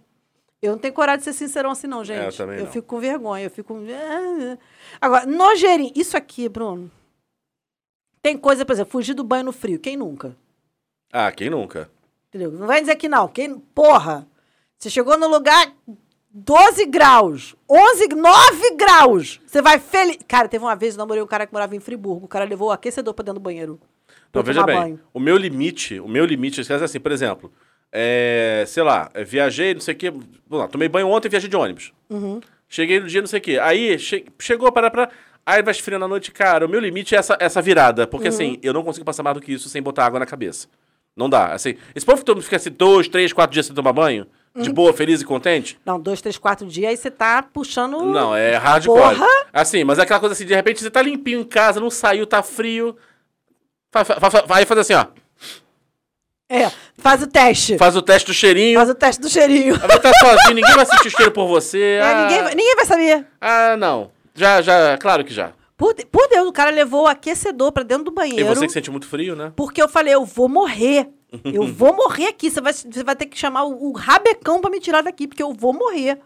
Eu 0.61 0.73
não 0.73 0.77
tenho 0.79 0.93
coragem 0.93 1.19
de 1.19 1.23
ser 1.25 1.33
sincerão 1.33 1.71
assim, 1.71 1.87
não, 1.87 2.03
gente. 2.03 2.19
É, 2.19 2.27
eu 2.27 2.37
também 2.37 2.59
não. 2.59 2.67
fico 2.67 2.87
com 2.87 2.99
vergonha, 2.99 3.45
eu 3.45 3.49
fico. 3.49 3.75
"Ah". 3.75 4.57
Agora, 5.01 5.25
nojeirinho, 5.25 5.91
isso 5.95 6.15
aqui, 6.15 6.47
Bruno. 6.47 6.91
Tem 8.21 8.37
coisa, 8.37 8.63
por 8.63 8.73
exemplo, 8.73 8.91
fugir 8.91 9.15
do 9.15 9.23
banho 9.23 9.45
no 9.45 9.51
frio. 9.51 9.79
Quem 9.79 9.97
nunca? 9.97 10.35
Ah, 11.11 11.31
quem 11.31 11.49
nunca? 11.49 11.89
Entendeu? 12.29 12.51
Não 12.51 12.67
vai 12.67 12.79
dizer 12.79 12.95
que 12.95 13.09
não. 13.09 13.27
Quem, 13.27 13.57
porra! 13.57 14.27
Você 14.77 14.89
chegou 14.89 15.17
no 15.17 15.27
lugar 15.27 15.73
12 16.29 16.85
graus, 16.85 17.55
11, 17.69 18.07
9 18.09 18.75
graus. 18.75 19.41
Você 19.45 19.61
vai 19.61 19.79
feliz. 19.79 20.17
Cara, 20.27 20.47
teve 20.47 20.63
uma 20.63 20.75
vez, 20.75 20.93
eu 20.93 20.99
namorei 20.99 21.21
um 21.21 21.27
cara 21.27 21.45
que 21.45 21.53
morava 21.53 21.75
em 21.75 21.79
Friburgo. 21.79 22.25
O 22.25 22.27
cara 22.27 22.45
levou 22.45 22.69
o 22.69 22.71
aquecedor 22.71 23.13
pra 23.13 23.23
dentro 23.23 23.39
do 23.39 23.43
banheiro. 23.43 23.79
Então, 24.29 24.41
eu 24.41 24.45
veja 24.45 24.63
bem, 24.63 24.75
banho. 24.75 24.99
o 25.13 25.19
meu 25.19 25.35
limite, 25.35 25.99
o 25.99 26.07
meu 26.07 26.25
limite, 26.25 26.61
é 26.61 26.75
assim, 26.75 26.99
por 26.99 27.11
exemplo, 27.11 27.51
é, 27.91 28.63
sei 28.67 28.83
lá, 28.83 29.09
é, 29.13 29.23
viajei, 29.23 29.73
não 29.73 29.81
sei 29.81 29.93
o 29.93 29.97
quê, 29.97 30.13
lá, 30.49 30.67
tomei 30.67 30.87
banho 30.87 31.07
ontem 31.07 31.27
e 31.27 31.31
viajei 31.31 31.49
de 31.49 31.55
ônibus. 31.55 31.91
Uhum. 32.09 32.39
Cheguei 32.69 32.99
no 32.99 33.07
dia, 33.07 33.21
não 33.21 33.27
sei 33.27 33.39
o 33.39 33.41
quê. 33.41 33.59
Aí, 33.61 33.97
che- 33.99 34.25
chegou, 34.39 34.71
para 34.71 34.89
pra... 34.89 35.09
Aí 35.45 35.61
vai 35.63 35.71
esfriando 35.71 36.05
à 36.05 36.07
noite, 36.07 36.31
cara, 36.31 36.65
o 36.65 36.69
meu 36.69 36.79
limite 36.79 37.15
é 37.15 37.17
essa, 37.17 37.35
essa 37.39 37.61
virada, 37.61 38.05
porque 38.07 38.27
Uhum. 38.29 38.33
assim, 38.33 38.59
eu 38.61 38.71
não 38.73 38.83
consigo 38.83 39.03
passar 39.05 39.23
mais 39.23 39.35
do 39.35 39.41
que 39.41 39.51
isso 39.51 39.67
sem 39.67 39.81
botar 39.81 40.05
água 40.05 40.19
na 40.19 40.25
cabeça. 40.25 40.67
Não 41.15 41.29
dá, 41.29 41.47
assim, 41.53 41.75
esse 41.93 42.05
povo 42.05 42.19
que 42.19 42.25
todo 42.25 42.35
mundo 42.37 42.43
fica 42.45 42.55
assim, 42.55 42.69
dois, 42.71 43.07
três, 43.09 43.33
quatro 43.33 43.51
dias 43.53 43.65
sem 43.65 43.75
tomar 43.75 43.91
banho, 43.91 44.25
de 44.55 44.69
Uhum. 44.69 44.73
boa, 44.75 44.93
feliz 44.93 45.19
e 45.21 45.25
contente, 45.25 45.77
Não, 45.85 45.99
dois, 45.99 46.21
três, 46.21 46.37
quatro 46.37 46.65
dias, 46.67 46.89
aí 46.91 46.95
você 46.95 47.11
tá 47.11 47.41
puxando. 47.43 48.01
não, 48.05 48.33
é 48.35 48.55
hardcore. 48.55 49.15
Porra! 49.17 49.27
Assim, 49.51 49.83
mas 49.83 49.97
é 49.99 50.03
aquela 50.03 50.19
coisa 50.19 50.33
assim, 50.33 50.45
de 50.45 50.53
repente 50.55 50.79
você 50.81 50.89
tá 50.91 51.01
limpinho 51.01 51.41
em 51.41 51.43
casa, 51.43 51.79
não 51.81 51.89
saiu, 51.89 52.25
tá 52.27 52.41
frio, 52.43 52.95
fa- 53.91 54.05
fa- 54.05 54.29
fa- 54.31 54.41
vai 54.45 54.65
fazer 54.65 54.81
assim, 54.81 54.93
ó, 54.93 55.05
É, 56.51 56.71
faz 56.97 57.21
o 57.23 57.27
teste. 57.27 57.77
faz 57.77 57.95
o 57.95 58.01
teste 58.01 58.27
do 58.27 58.33
cheirinho, 58.33 58.77
Faz 58.77 58.89
o 58.89 58.95
teste 58.95 59.21
do 59.21 59.29
cheirinho. 59.29 59.77
Vai 59.79 59.95
estar 59.97 60.13
sozinho, 60.19 60.55
ninguém 60.55 60.75
vai 60.75 60.85
sentir 60.85 61.07
o 61.07 61.11
cheiro 61.11 61.31
por 61.31 61.47
você. 61.47 61.99
É, 62.01 62.01
ah, 62.03 62.21
ninguém, 62.23 62.43
vai- 62.43 62.55
ninguém 62.55 62.75
vai 62.75 62.85
saber. 62.85 63.27
ah, 63.39 63.77
não. 63.77 64.11
Já, 64.35 64.61
já, 64.61 64.97
claro 64.97 65.23
que 65.23 65.33
já. 65.33 65.51
Por, 65.77 65.95
por 66.11 66.27
Deus, 66.29 66.47
o 66.47 66.51
cara 66.51 66.69
levou 66.69 67.03
o 67.03 67.07
aquecedor 67.07 67.71
pra 67.71 67.83
dentro 67.83 68.03
do 68.05 68.11
E 68.11 68.15
banheiro. 68.15 68.45
você 68.45 68.67
que 68.67 68.71
sente 68.73 68.91
muito 68.91 69.07
frio, 69.07 69.35
né? 69.35 69.51
Porque 69.55 69.81
eu 69.81 69.87
falei, 69.89 70.13
eu 70.13 70.23
vou 70.25 70.47
morrer. 70.49 71.09
Eu 71.45 71.65
vou 71.65 71.95
morrer 71.95 72.27
aqui. 72.27 72.51
Você 72.51 72.59
vai, 72.59 72.73
você 72.73 73.03
vai 73.05 73.15
ter 73.15 73.25
que 73.25 73.37
chamar 73.39 73.63
o, 73.63 73.89
o 73.89 73.91
rabecão 73.93 74.59
pra 74.59 74.69
me 74.69 74.81
tirar 74.81 75.01
daqui, 75.01 75.27
porque 75.29 75.41
eu 75.41 75.53
vou 75.53 75.71
morrer. 75.73 76.19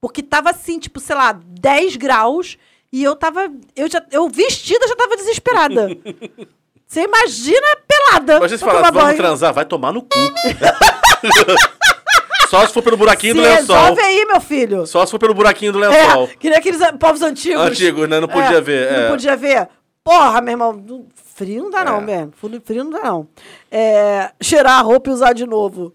Porque 0.00 0.22
tava 0.22 0.48
assim, 0.48 0.78
tipo, 0.78 0.98
sei 0.98 1.14
lá, 1.14 1.38
10 1.46 1.96
graus. 1.96 2.56
E 2.90 3.04
eu 3.04 3.14
tava. 3.14 3.50
Eu, 3.76 3.86
já, 3.90 4.02
eu 4.10 4.26
vestida 4.30 4.88
já 4.88 4.96
tava 4.96 5.14
desesperada. 5.16 5.88
Você 6.86 7.02
imagina 7.02 7.66
pelada. 7.86 8.40
Mas 8.40 8.52
você 8.52 8.58
pra 8.58 8.68
fala, 8.68 8.78
tomar 8.78 8.90
vamos 8.92 9.06
banho. 9.08 9.16
transar, 9.18 9.52
vai 9.52 9.64
tomar 9.64 9.92
no 9.92 10.02
cu. 10.02 10.08
Só 12.48 12.64
se 12.66 12.72
for 12.72 12.82
pelo 12.82 12.96
buraquinho 12.96 13.34
Se 13.34 13.40
do 13.40 13.46
lençol. 13.46 13.76
resolve 13.76 14.00
aí, 14.00 14.24
meu 14.24 14.40
filho. 14.40 14.86
Só 14.86 15.04
se 15.04 15.10
for 15.10 15.18
pelo 15.18 15.34
buraquinho 15.34 15.72
do 15.72 15.78
lençol. 15.80 16.24
É, 16.24 16.26
que 16.38 16.48
nem 16.48 16.58
aqueles 16.58 16.80
povos 16.98 17.20
antigos. 17.22 17.60
Antigos, 17.60 18.08
né? 18.08 18.20
Não 18.20 18.28
podia 18.28 18.60
ver, 18.60 18.92
Não 18.92 18.98
é. 19.00 19.08
podia 19.08 19.36
ver. 19.36 19.68
Porra, 20.04 20.40
meu 20.40 20.52
irmão. 20.52 20.72
não- 20.72 21.06
Frio 21.34 21.64
não 21.64 21.70
dá, 21.70 21.84
não, 21.84 21.98
É. 21.98 22.04
velho. 22.06 22.32
Frio 22.40 22.62
frio 22.64 22.84
não 22.84 22.90
dá, 22.92 23.02
não. 23.10 23.28
É, 23.70 24.30
cheirar 24.40 24.78
a 24.78 24.80
roupa 24.80 25.10
e 25.10 25.12
usar 25.12 25.34
de 25.34 25.44
novo. 25.44 25.92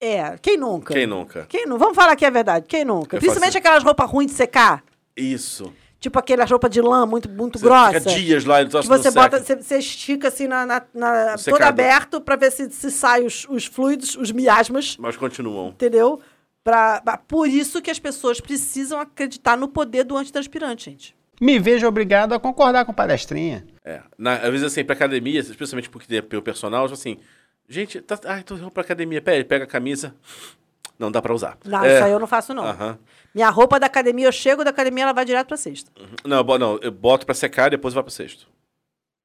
É, 0.00 0.36
quem 0.42 0.56
nunca? 0.56 0.92
Quem 0.94 1.06
nunca? 1.06 1.46
Quem 1.48 1.64
não? 1.64 1.78
Vamos 1.78 1.94
falar 1.94 2.16
que 2.16 2.26
é 2.26 2.30
verdade. 2.30 2.66
Quem 2.66 2.84
nunca? 2.84 3.14
Eu 3.16 3.20
Principalmente 3.20 3.52
faço- 3.52 3.58
aquelas 3.58 3.84
roupas 3.84 4.10
ruins 4.10 4.32
de 4.32 4.36
secar. 4.36 4.82
Isso. 5.16 5.72
Tipo 6.02 6.18
aquelas 6.18 6.50
roupas 6.50 6.68
de 6.68 6.80
lã 6.80 7.06
muito, 7.06 7.28
muito 7.30 7.60
Você 7.60 7.64
grossa. 7.64 8.00
fica 8.00 8.10
dias 8.16 8.44
lá 8.44 8.60
e 8.60 8.64
o 8.64 8.68
que 8.68 8.72
você 8.88 9.06
não 9.08 9.14
bota, 9.14 9.38
você, 9.38 9.54
você 9.54 9.78
estica 9.78 10.26
assim 10.26 10.48
na, 10.48 10.66
na, 10.66 10.82
na- 10.92 11.36
todo 11.36 11.62
aberto 11.62 12.20
pra 12.20 12.34
ver 12.34 12.50
se, 12.50 12.68
se 12.70 12.90
sai 12.90 13.24
os, 13.24 13.46
os 13.48 13.66
fluidos, 13.66 14.16
os 14.16 14.32
miasmas, 14.32 14.96
Mas 14.98 15.16
continuam. 15.16 15.68
entendeu? 15.68 16.20
Pra, 16.64 17.00
pra- 17.00 17.16
por 17.18 17.46
isso 17.48 17.80
que 17.80 17.88
as 17.88 18.00
pessoas 18.00 18.40
precisam 18.40 18.98
acreditar 18.98 19.56
no 19.56 19.68
poder 19.68 20.02
do 20.02 20.16
antitranspirante, 20.16 20.90
gente. 20.90 21.14
Me 21.40 21.60
vejo 21.60 21.86
obrigado 21.86 22.32
a 22.32 22.40
concordar 22.40 22.84
com 22.84 22.92
palestrinha. 22.92 23.64
É. 23.84 24.00
Na, 24.18 24.34
às 24.34 24.50
vezes, 24.50 24.64
assim, 24.66 24.84
pra 24.84 24.96
academia, 24.96 25.38
especialmente 25.38 25.88
porque 25.88 26.08
tem 26.08 26.20
pelo 26.20 26.42
personal, 26.42 26.84
assim, 26.86 27.16
gente, 27.68 28.00
tá, 28.00 28.18
ai, 28.26 28.42
tô 28.42 28.56
indo 28.56 28.70
pra 28.72 28.82
academia, 28.82 29.22
pera, 29.22 29.44
pega 29.44 29.64
a 29.64 29.68
camisa. 29.68 30.14
Não 30.98 31.10
dá 31.12 31.22
pra 31.22 31.32
usar. 31.32 31.58
Não, 31.64 31.84
É. 31.84 31.94
isso 31.94 32.04
aí 32.04 32.12
eu 32.12 32.18
não 32.20 32.26
faço, 32.26 32.52
não. 32.52 32.64
Aham. 32.64 32.98
Minha 33.34 33.50
roupa 33.50 33.80
da 33.80 33.86
academia, 33.86 34.26
eu 34.26 34.32
chego 34.32 34.62
da 34.64 34.70
academia, 34.70 35.04
ela 35.04 35.12
vai 35.12 35.24
direto 35.24 35.48
pra 35.48 35.56
sexta. 35.56 35.90
Não, 36.24 36.36
eu 36.38 36.44
bo- 36.44 36.58
não, 36.58 36.78
eu 36.82 36.90
boto 36.92 37.24
pra 37.24 37.34
secar 37.34 37.68
e 37.68 37.70
depois 37.70 37.94
vai 37.94 38.02
pro 38.02 38.12
cesto. 38.12 38.46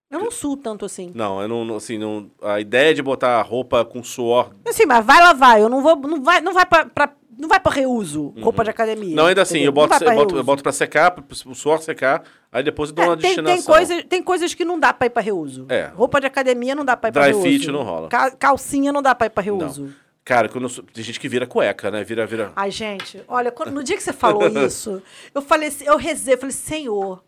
Eu 0.09 0.19
não 0.19 0.31
suo 0.31 0.55
tanto 0.55 0.85
assim. 0.85 1.11
Não, 1.13 1.41
eu 1.41 1.47
não, 1.49 1.65
não- 1.65 1.75
assim, 1.75 1.97
não, 1.97 2.31
a 2.41 2.61
ideia 2.61 2.93
de 2.95 3.01
botar 3.03 3.39
a 3.39 3.41
roupa 3.41 3.83
com 3.83 4.01
suor. 4.01 4.51
Assim, 4.65 4.85
mas 4.85 5.05
vai 5.05 5.19
lavar. 5.21 5.59
Eu 5.59 5.67
não 5.67 5.81
vou. 5.83 5.97
Não 5.97 6.23
vai, 6.23 6.39
não 6.39 6.53
vai 6.53 6.65
pra. 6.65 6.85
pra- 6.85 7.13
não 7.37 7.47
vai 7.49 7.59
pra 7.59 7.71
reuso, 7.71 8.33
roupa 8.41 8.63
de 8.63 8.71
academia. 8.71 9.09
Uhum. 9.09 9.15
Não, 9.15 9.25
ainda 9.27 9.43
assim, 9.43 9.57
entendeu? 9.57 9.67
eu 9.69 9.71
boto, 9.73 9.89
Não 9.89 9.97
eu 9.99 10.05
pra 10.05 10.15
boto, 10.15 10.35
eu 10.37 10.43
boto 10.43 10.63
pra 10.63 10.71
secar, 10.71 11.11
pro- 11.11 11.23
o 11.51 11.53
suor 11.53 11.79
secar, 11.83 12.23
aí 12.51 12.63
depois 12.63 12.89
eu 12.89 12.95
dou 12.95 13.05
É, 13.05 13.07
uma 13.09 13.15
tem, 13.17 13.29
destinação. 13.35 13.55
tem, 13.57 13.63
coisas, 13.65 14.03
tem 14.05 14.23
coisas 14.23 14.53
que 14.55 14.65
não 14.65 14.79
dá 14.79 14.91
pra 14.91 15.05
ir 15.05 15.11
pra 15.11 15.21
reuso. 15.21 15.67
É. 15.69 15.91
Roupa 15.93 16.19
de 16.19 16.25
academia 16.25 16.73
não 16.73 16.83
dá 16.83 16.97
pra 16.97 17.09
ir 17.09 17.11
pra 17.13 17.21
Dry 17.23 17.31
reuso. 17.33 17.47
fit 17.47 17.71
não 17.71 17.83
rola. 17.83 18.07
Ca- 18.07 18.31
calcinha 18.31 18.91
não 18.91 19.03
dá 19.03 19.13
pra 19.13 19.27
ir 19.27 19.29
pra 19.29 19.43
reuso. 19.43 19.93
Cara, 20.27 20.49
quando 20.49 20.67
sou- 20.67 20.83
tem 20.83 21.01
gente 21.01 21.21
que 21.21 21.29
vira 21.29 21.47
cueca, 21.47 21.89
né? 21.89 22.03
Vira, 22.03 22.25
vira. 22.27 22.51
Ai, 22.53 22.69
gente, 22.69 23.23
olha, 23.29 23.49
quando- 23.49 23.71
no 23.71 23.81
dia 23.81 23.95
que 23.95 24.03
você 24.03 24.11
falou 24.11 24.45
isso, 24.67 25.01
eu 25.33 25.41
falei, 25.41 25.69
assim- 25.69 25.85
eu 25.85 25.95
rezei, 25.95 26.33
eu 26.33 26.37
falei, 26.37 26.51
Senhor, 26.51 27.23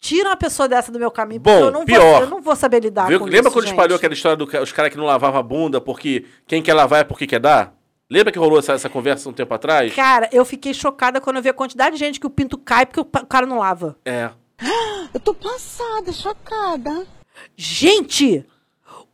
tira 0.00 0.30
uma 0.30 0.36
pessoa 0.36 0.66
dessa 0.66 0.90
do 0.90 0.98
meu 0.98 1.10
caminho, 1.10 1.42
porque 1.42 1.58
Bom, 1.58 1.66
eu 1.66 1.70
não, 1.70 1.84
pior. 1.84 2.00
Vou, 2.00 2.20
eu 2.22 2.26
não 2.30 2.40
vou 2.40 2.56
saber 2.56 2.80
lidar 2.80 3.06
Viu? 3.06 3.18
com 3.18 3.26
Lembra 3.26 3.40
isso, 3.40 3.50
quando 3.50 3.64
gente. 3.66 3.74
espalhou 3.74 3.96
aquela 3.96 4.14
história 4.14 4.36
dos 4.38 4.72
caras 4.72 4.90
que 4.90 4.96
não 4.96 5.04
lavavam 5.04 5.38
a 5.38 5.42
bunda 5.42 5.78
porque 5.78 6.24
quem 6.46 6.62
quer 6.62 6.72
lavar 6.72 7.00
é 7.00 7.04
porque 7.04 7.26
quer 7.26 7.38
dar? 7.38 7.74
Lembra 8.10 8.32
que 8.32 8.38
rolou 8.38 8.58
essa, 8.58 8.72
essa 8.72 8.88
conversa 8.88 9.28
um 9.28 9.32
tempo 9.34 9.52
atrás? 9.52 9.94
Cara, 9.94 10.30
eu 10.32 10.42
fiquei 10.42 10.72
chocada 10.72 11.20
quando 11.20 11.36
eu 11.36 11.42
vi 11.42 11.50
a 11.50 11.52
quantidade 11.52 11.96
de 11.96 12.02
gente 12.02 12.18
que 12.18 12.26
o 12.26 12.30
pinto 12.30 12.56
cai 12.56 12.86
porque 12.86 13.00
o 13.00 13.04
cara 13.26 13.44
não 13.44 13.58
lava. 13.58 13.94
É. 14.06 14.30
Eu 15.12 15.20
tô 15.20 15.34
passada, 15.34 16.10
chocada. 16.12 17.06
Gente! 17.54 18.46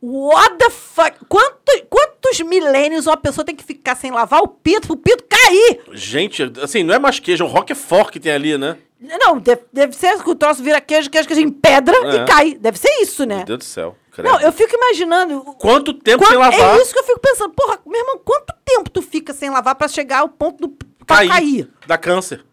What 0.01 0.57
the 0.57 0.69
fuck? 0.69 1.17
Quanto- 1.27 1.85
quantos 1.89 2.39
milênios 2.41 3.07
uma 3.07 3.17
pessoa 3.17 3.43
tem 3.45 3.55
que 3.55 3.63
ficar 3.63 3.95
sem 3.95 4.11
lavar 4.11 4.41
o 4.41 4.47
pinto 4.47 4.87
pro 4.87 4.97
pinto 4.97 5.23
cair? 5.27 5.81
Gente, 5.93 6.43
assim, 6.61 6.83
não 6.83 6.93
é 6.93 6.99
mais 6.99 7.19
queijo, 7.19 7.43
é 7.43 7.47
um 7.47 7.49
roquefort 7.49 8.11
que 8.11 8.19
tem 8.19 8.31
ali, 8.31 8.57
né? 8.57 8.77
Não, 8.99 9.37
deve, 9.39 9.61
deve 9.73 9.95
ser 9.95 10.21
que 10.23 10.29
o 10.29 10.35
troço 10.35 10.63
vira 10.63 10.79
queijo, 10.81 11.09
queijo, 11.09 11.27
queijo 11.27 11.41
em 11.41 11.51
pedra 11.51 11.95
É. 11.95 12.15
e 12.15 12.25
cai. 12.25 12.53
Deve 12.55 12.77
ser 12.79 12.89
isso, 13.01 13.25
né? 13.25 13.37
Meu 13.37 13.45
Deus 13.45 13.59
do 13.59 13.63
céu. 13.65 13.95
credo. 14.11 14.29
Não, 14.31 14.39
eu 14.41 14.51
fico 14.51 14.73
imaginando. 14.75 15.41
Quanto 15.59 15.93
tempo 15.93 16.25
sem 16.25 16.37
lavar? 16.37 16.77
É 16.77 16.81
isso 16.81 16.93
que 16.93 16.99
eu 16.99 17.03
fico 17.03 17.19
pensando. 17.19 17.53
Porra, 17.53 17.79
meu 17.85 17.99
irmão, 17.99 18.19
quanto 18.23 18.53
tempo 18.63 18.89
tu 18.89 19.01
fica 19.01 19.33
sem 19.33 19.49
lavar 19.49 19.75
pra 19.75 19.87
chegar 19.87 20.19
ao 20.19 20.29
ponto 20.29 20.67
do 20.67 20.69
pra 21.05 21.17
Cair. 21.17 21.29
cair? 21.29 21.69
Dá 21.85 21.97
câncer. 21.97 22.43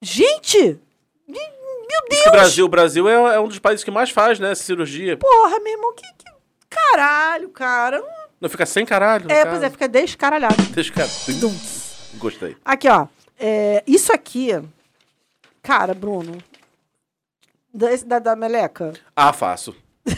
Gente! 0.00 0.78
Meu 1.28 2.08
Deus! 2.08 2.26
o 2.26 2.30
Brasil, 2.30 2.64
o 2.64 2.68
Brasil 2.68 3.08
é, 3.08 3.34
é 3.34 3.40
um 3.40 3.48
dos 3.48 3.58
países 3.58 3.82
que 3.84 3.90
mais 3.90 4.10
faz, 4.10 4.38
né? 4.38 4.54
Cirurgia. 4.54 5.16
Porra, 5.16 5.58
meu 5.58 5.72
irmão, 5.72 5.92
que 5.94 6.06
caralho, 6.70 7.48
cara. 7.50 8.02
Não 8.40 8.48
fica 8.48 8.64
sem 8.64 8.86
caralho. 8.86 9.30
É, 9.30 9.44
pois 9.44 9.62
é, 9.62 9.68
fica 9.68 9.88
descaralhado. 9.88 10.54
Cara. 10.94 11.08
Gostei. 12.14 12.56
Aqui, 12.64 12.88
ó. 12.88 13.06
é, 13.38 13.82
isso 13.86 14.12
aqui. 14.12 14.50
Cara, 15.62 15.92
Bruno. 15.92 16.38
Da, 17.72 17.92
esse 17.92 18.04
da, 18.04 18.18
da 18.18 18.34
meleca. 18.34 18.92
Ah, 19.14 19.32
faço. 19.32 19.76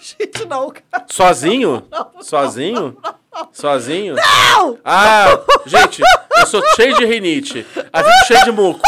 Gente, 0.00 0.46
não, 0.46 0.70
cara. 0.70 1.06
Sozinho? 1.10 1.86
Sozinho? 2.22 2.96
Sozinho? 3.52 4.14
Não! 4.16 4.78
Ah, 4.84 5.38
gente, 5.66 6.02
eu 6.36 6.46
sou 6.46 6.62
cheio 6.74 6.96
de 6.96 7.04
rinite. 7.04 7.66
Aí 7.92 8.02
fico 8.02 8.26
cheio 8.26 8.44
de 8.44 8.52
muco. 8.52 8.80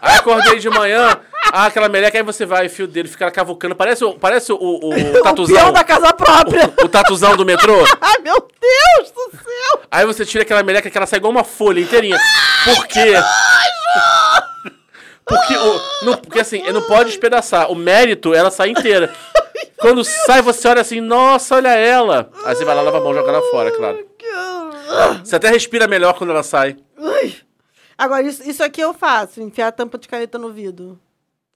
Aí 0.00 0.16
acordei 0.16 0.58
de 0.58 0.70
manhã, 0.70 1.20
ah, 1.54 1.66
aquela 1.66 1.88
meleca, 1.88 2.16
aí 2.18 2.24
você 2.24 2.46
vai, 2.46 2.68
fio 2.68 2.86
dele, 2.88 3.08
fica 3.08 3.30
cavucando. 3.30 3.76
Parece, 3.76 4.02
o- 4.04 4.14
parece 4.14 4.52
o, 4.52 4.56
o, 4.56 4.88
o 4.88 4.94
O 5.20 5.22
tatuzão. 5.22 5.54
peão 5.54 5.72
da 5.72 5.84
casa 5.84 6.12
própria. 6.14 6.72
O, 6.80 6.86
o 6.86 6.88
tatuzão 6.88 7.36
do 7.36 7.44
metrô. 7.44 7.74
Ai, 8.00 8.18
meu 8.22 8.36
Deus 8.60 9.10
do 9.10 9.30
céu! 9.36 9.82
Aí 9.90 10.06
você 10.06 10.24
tira 10.24 10.42
aquela 10.42 10.62
meleca 10.62 10.90
que 10.90 10.96
ela 10.96 11.06
sai 11.06 11.18
igual 11.18 11.30
uma 11.30 11.44
folha 11.44 11.80
inteirinha. 11.80 12.16
Por 12.64 12.86
quê? 12.86 13.12
Porque, 15.24 15.56
o, 15.56 15.80
não, 16.04 16.16
porque 16.18 16.40
assim, 16.40 16.62
não 16.72 16.82
pode 16.82 17.10
despedaçar. 17.10 17.70
O 17.70 17.74
mérito, 17.74 18.34
ela 18.34 18.50
sai 18.50 18.70
inteira. 18.70 19.14
Quando 19.78 20.02
sai, 20.04 20.42
você 20.42 20.66
olha 20.68 20.80
assim, 20.80 21.00
nossa, 21.00 21.56
olha 21.56 21.70
ela. 21.76 22.30
Aí 22.44 22.54
você 22.54 22.64
vai 22.64 22.74
lá, 22.74 22.82
lava 22.82 22.98
a 22.98 23.00
mão, 23.00 23.14
joga 23.14 23.28
ela 23.30 23.42
fora, 23.50 23.70
claro. 23.72 24.06
Você 25.24 25.36
até 25.36 25.48
respira 25.48 25.86
melhor 25.88 26.14
quando 26.14 26.30
ela 26.30 26.42
sai. 26.42 26.76
Agora, 27.98 28.22
isso, 28.22 28.48
isso 28.48 28.62
aqui 28.64 28.80
eu 28.80 28.92
faço, 28.94 29.40
enfiar 29.40 29.68
a 29.68 29.72
tampa 29.72 29.96
de 29.98 30.08
caneta 30.08 30.38
no 30.38 30.50
vidro. 30.52 30.98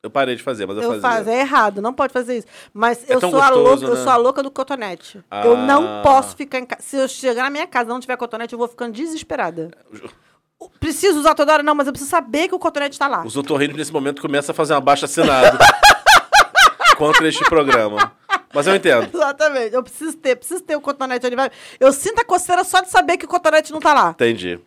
Eu 0.06 0.10
parei 0.10 0.36
de 0.36 0.42
fazer, 0.42 0.66
mas 0.66 0.76
eu, 0.76 0.82
Eu 0.84 1.00
fazia. 1.00 1.18
faço, 1.24 1.30
é 1.30 1.40
errado, 1.40 1.82
não 1.82 1.92
pode 1.92 2.12
fazer 2.12 2.38
isso. 2.38 2.46
Mas 2.72 3.04
eu 3.08 3.18
tão 3.20 3.30
sou 3.30 3.40
a 3.40 3.48
gostoso, 3.50 3.68
louca, 3.70 3.84
eu 3.86 3.94
né? 3.96 4.02
sou 4.04 4.12
a 4.12 4.16
louca 4.16 4.42
do 4.42 4.50
cotonete. 4.50 5.24
Eu 5.44 5.56
não 5.56 5.98
Ah. 5.98 6.02
posso 6.02 6.36
ficar 6.36 6.58
em 6.58 6.64
casa. 6.66 6.82
Se 6.82 6.96
eu 6.96 7.08
chegar 7.08 7.42
na 7.42 7.50
minha 7.50 7.66
casa 7.66 7.86
e 7.86 7.92
não 7.92 8.00
tiver 8.00 8.16
cotonete, 8.16 8.52
eu 8.52 8.58
vou 8.58 8.68
ficando 8.68 8.92
desesperada. 8.92 9.70
Preciso 10.80 11.18
usar 11.18 11.34
toda 11.34 11.52
hora, 11.52 11.62
não, 11.62 11.74
mas 11.74 11.86
eu 11.86 11.92
preciso 11.92 12.10
saber 12.10 12.48
que 12.48 12.54
o 12.54 12.58
cotonete 12.58 12.98
tá 12.98 13.06
lá. 13.06 13.22
Os 13.24 13.36
otorrinos, 13.36 13.76
nesse 13.76 13.92
momento, 13.92 14.22
começam 14.22 14.52
a 14.52 14.54
fazer 14.54 14.72
uma 14.74 14.80
baixa 14.80 15.04
assinado 15.04 15.58
contra 16.96 17.28
este 17.28 17.44
programa. 17.44 18.12
Mas 18.54 18.66
eu 18.66 18.74
entendo. 18.74 19.08
Exatamente. 19.12 19.74
Eu 19.74 19.82
preciso 19.82 20.16
ter, 20.16 20.36
preciso 20.36 20.62
ter 20.62 20.76
o 20.76 20.80
cotonete 20.80 21.26
ali. 21.26 21.36
Eu 21.78 21.92
sinto 21.92 22.20
a 22.20 22.24
coceira 22.24 22.64
só 22.64 22.80
de 22.80 22.88
saber 22.88 23.16
que 23.18 23.26
o 23.26 23.28
cotonete 23.28 23.70
não 23.72 23.80
tá 23.80 23.92
lá. 23.92 24.10
Entendi. 24.10 24.58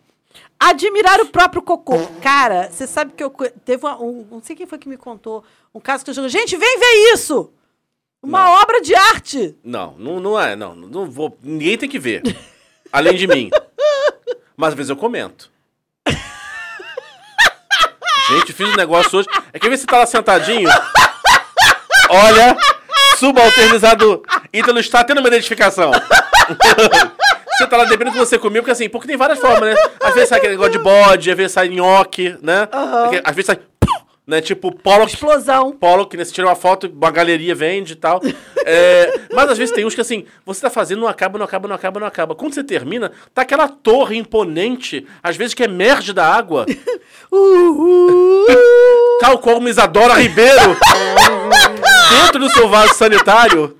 Admirar 0.62 1.18
o 1.22 1.26
próprio 1.26 1.62
cocô. 1.62 1.96
Cara, 2.22 2.68
você 2.70 2.86
sabe 2.86 3.14
que 3.16 3.24
eu. 3.24 3.30
Teve 3.64 3.86
uma- 3.86 3.98
um. 4.00 4.26
Não 4.30 4.42
sei 4.42 4.54
quem 4.54 4.66
foi 4.66 4.78
que 4.78 4.88
me 4.88 4.98
contou. 4.98 5.42
Um 5.74 5.80
caso 5.80 6.04
que 6.04 6.10
eu 6.10 6.14
jogo. 6.14 6.28
Gente, 6.28 6.54
vem 6.56 6.78
ver 6.78 7.12
isso! 7.14 7.50
Uma 8.22 8.60
obra 8.60 8.82
de 8.82 8.94
arte! 8.94 9.56
Não, 9.64 9.94
não, 9.98 10.20
não 10.20 10.38
é, 10.38 10.54
não. 10.54 10.74
Não 10.74 11.10
vou. 11.10 11.38
Ninguém 11.42 11.78
tem 11.78 11.88
que 11.88 11.98
ver. 11.98 12.22
Além 12.92 13.16
de 13.16 13.26
mim. 13.26 13.48
Mas 14.54 14.68
às 14.70 14.74
vezes 14.74 14.90
eu 14.90 14.96
comento. 14.96 15.50
Gente, 18.28 18.52
fiz 18.52 18.68
um 18.68 18.76
negócio 18.76 19.18
hoje. 19.18 19.28
É 19.52 19.58
que 19.58 19.68
vezes 19.68 19.80
você 19.80 19.86
tá 19.86 19.96
lá 19.98 20.06
sentadinho. 20.06 20.68
Olha, 22.10 22.56
subalternizado. 23.16 24.22
Ítalo 24.52 24.78
está 24.78 25.02
tendo 25.02 25.18
uma 25.20 25.28
identificação. 25.28 25.90
Você 27.60 27.66
tá 27.66 27.76
lá 27.76 27.84
dependendo 27.84 28.16
do 28.16 28.20
que 28.20 28.26
você 28.26 28.38
comeu, 28.38 28.62
porque 28.62 28.72
assim, 28.72 28.88
porque 28.88 29.06
tem 29.06 29.18
várias 29.18 29.38
formas, 29.38 29.60
né? 29.60 29.74
Às 30.00 30.14
vezes 30.14 30.30
sai 30.30 30.38
aquele 30.38 30.54
negócio 30.54 30.72
de 30.72 30.78
bode, 30.78 31.30
às 31.30 31.36
vezes 31.36 31.52
sai 31.52 31.68
nhoque, 31.68 32.34
né? 32.40 32.66
Porque 32.66 33.20
Às 33.22 33.36
vezes 33.36 33.46
sai. 33.46 33.58
Né? 34.26 34.40
Tipo, 34.40 34.72
Pollock. 34.72 35.12
Explosão. 35.12 35.76
Que 36.08 36.16
né, 36.16 36.24
você 36.24 36.32
tira 36.32 36.46
uma 36.46 36.54
foto, 36.54 36.86
uma 36.86 37.10
galeria 37.10 37.54
vende 37.54 37.94
e 37.94 37.96
tal. 37.96 38.20
É, 38.64 39.20
mas 39.32 39.50
às 39.50 39.58
vezes 39.58 39.74
tem 39.74 39.84
uns 39.84 39.94
que 39.94 40.00
assim, 40.00 40.24
você 40.46 40.60
tá 40.60 40.70
fazendo, 40.70 41.00
não 41.00 41.08
acaba, 41.08 41.38
não 41.38 41.44
acaba, 41.44 41.68
não 41.68 41.76
acaba, 41.76 42.00
não 42.00 42.06
acaba. 42.06 42.34
Quando 42.34 42.54
você 42.54 42.64
termina, 42.64 43.12
tá 43.34 43.42
aquela 43.42 43.68
torre 43.68 44.16
imponente, 44.16 45.06
às 45.22 45.36
vezes 45.36 45.52
que 45.52 45.64
emerge 45.64 46.12
da 46.12 46.26
água. 46.26 46.64
Tal 49.20 49.38
como 49.38 49.68
Isadora 49.68 50.14
Ribeiro. 50.14 50.76
dentro 52.10 52.40
do 52.40 52.50
seu 52.50 52.68
vaso 52.68 52.94
sanitário. 52.94 53.76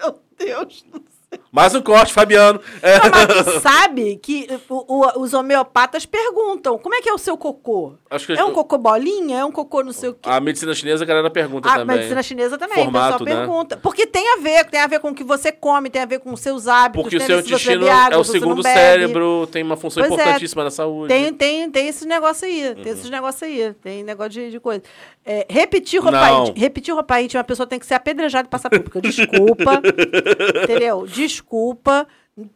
Meu 0.00 0.18
Deus 0.38 0.82
do 0.82 0.98
céu. 0.98 1.09
Mais 1.52 1.74
um 1.74 1.82
corte, 1.82 2.12
Fabiano. 2.12 2.60
É. 2.80 2.98
Não, 2.98 3.10
mas 3.10 3.44
tu 3.54 3.58
sabe 3.60 4.16
que 4.22 4.46
o- 4.68 4.84
o- 5.00 5.20
os 5.22 5.34
homeopatas 5.34 6.06
perguntam: 6.06 6.78
como 6.78 6.94
é 6.94 7.00
que 7.02 7.08
é 7.08 7.12
o 7.12 7.18
seu 7.18 7.36
cocô? 7.36 7.94
Acho 8.08 8.32
é 8.32 8.44
um 8.44 8.52
cocô 8.52 8.78
bolinha? 8.78 9.38
É 9.38 9.44
um 9.44 9.50
cocô 9.50 9.82
não 9.82 9.92
sei 9.92 10.10
o 10.10 10.14
quê? 10.14 10.28
A 10.28 10.40
medicina 10.40 10.72
chinesa, 10.74 11.02
a 11.02 11.06
galera 11.06 11.28
pergunta 11.30 11.68
A 11.68 11.74
também. 11.78 11.96
medicina 11.96 12.22
chinesa 12.22 12.56
também, 12.56 12.84
Formato, 12.84 13.22
o 13.22 13.26
né? 13.26 13.30
pessoal 13.32 13.46
pergunta. 13.46 13.76
Porque 13.78 14.06
tem 14.06 14.32
a 14.34 14.36
ver, 14.40 14.64
tem 14.66 14.80
a 14.80 14.86
ver 14.86 15.00
com 15.00 15.10
o 15.10 15.14
que 15.14 15.24
você 15.24 15.50
come, 15.50 15.90
tem 15.90 16.02
a 16.02 16.06
ver 16.06 16.20
com 16.20 16.32
os 16.32 16.40
seus 16.40 16.68
hábitos, 16.68 17.02
Porque 17.02 17.16
o 17.16 17.18
tem 17.18 17.24
a 17.26 17.28
seu 17.28 17.40
intestino 17.40 17.90
água, 17.90 18.14
é 18.14 18.18
o 18.18 18.24
segundo 18.24 18.62
cérebro, 18.62 19.48
tem 19.50 19.62
uma 19.62 19.76
função 19.76 20.02
Pois 20.04 20.12
é. 20.18 20.22
importantíssima 20.22 20.64
na 20.64 20.70
saúde. 20.70 21.08
Tem, 21.12 21.32
tem, 21.32 21.70
tem 21.70 21.88
esses 21.88 22.06
negócios 22.06 22.42
aí, 22.44 22.68
Uhum. 22.68 22.74
tem 22.82 22.92
esses 22.92 23.10
negócios 23.10 23.42
aí, 23.42 23.74
tem 23.82 24.02
negócio 24.04 24.30
de, 24.32 24.50
de 24.52 24.60
coisa. 24.60 24.82
É, 25.24 25.46
repetir 25.50 26.00
roupa 26.00 26.18
Não. 26.28 26.40
íntima, 26.42 26.58
repetir 26.58 26.94
roupa 26.94 27.20
íntima, 27.20 27.40
a 27.40 27.44
pessoa 27.44 27.66
tem 27.66 27.78
que 27.78 27.86
ser 27.86 27.94
apedrejada 27.94 28.46
e 28.46 28.50
passar 28.50 28.70
pública. 28.70 29.00
Desculpa, 29.00 29.82
entendeu? 30.64 31.06
Desculpa. 31.06 31.39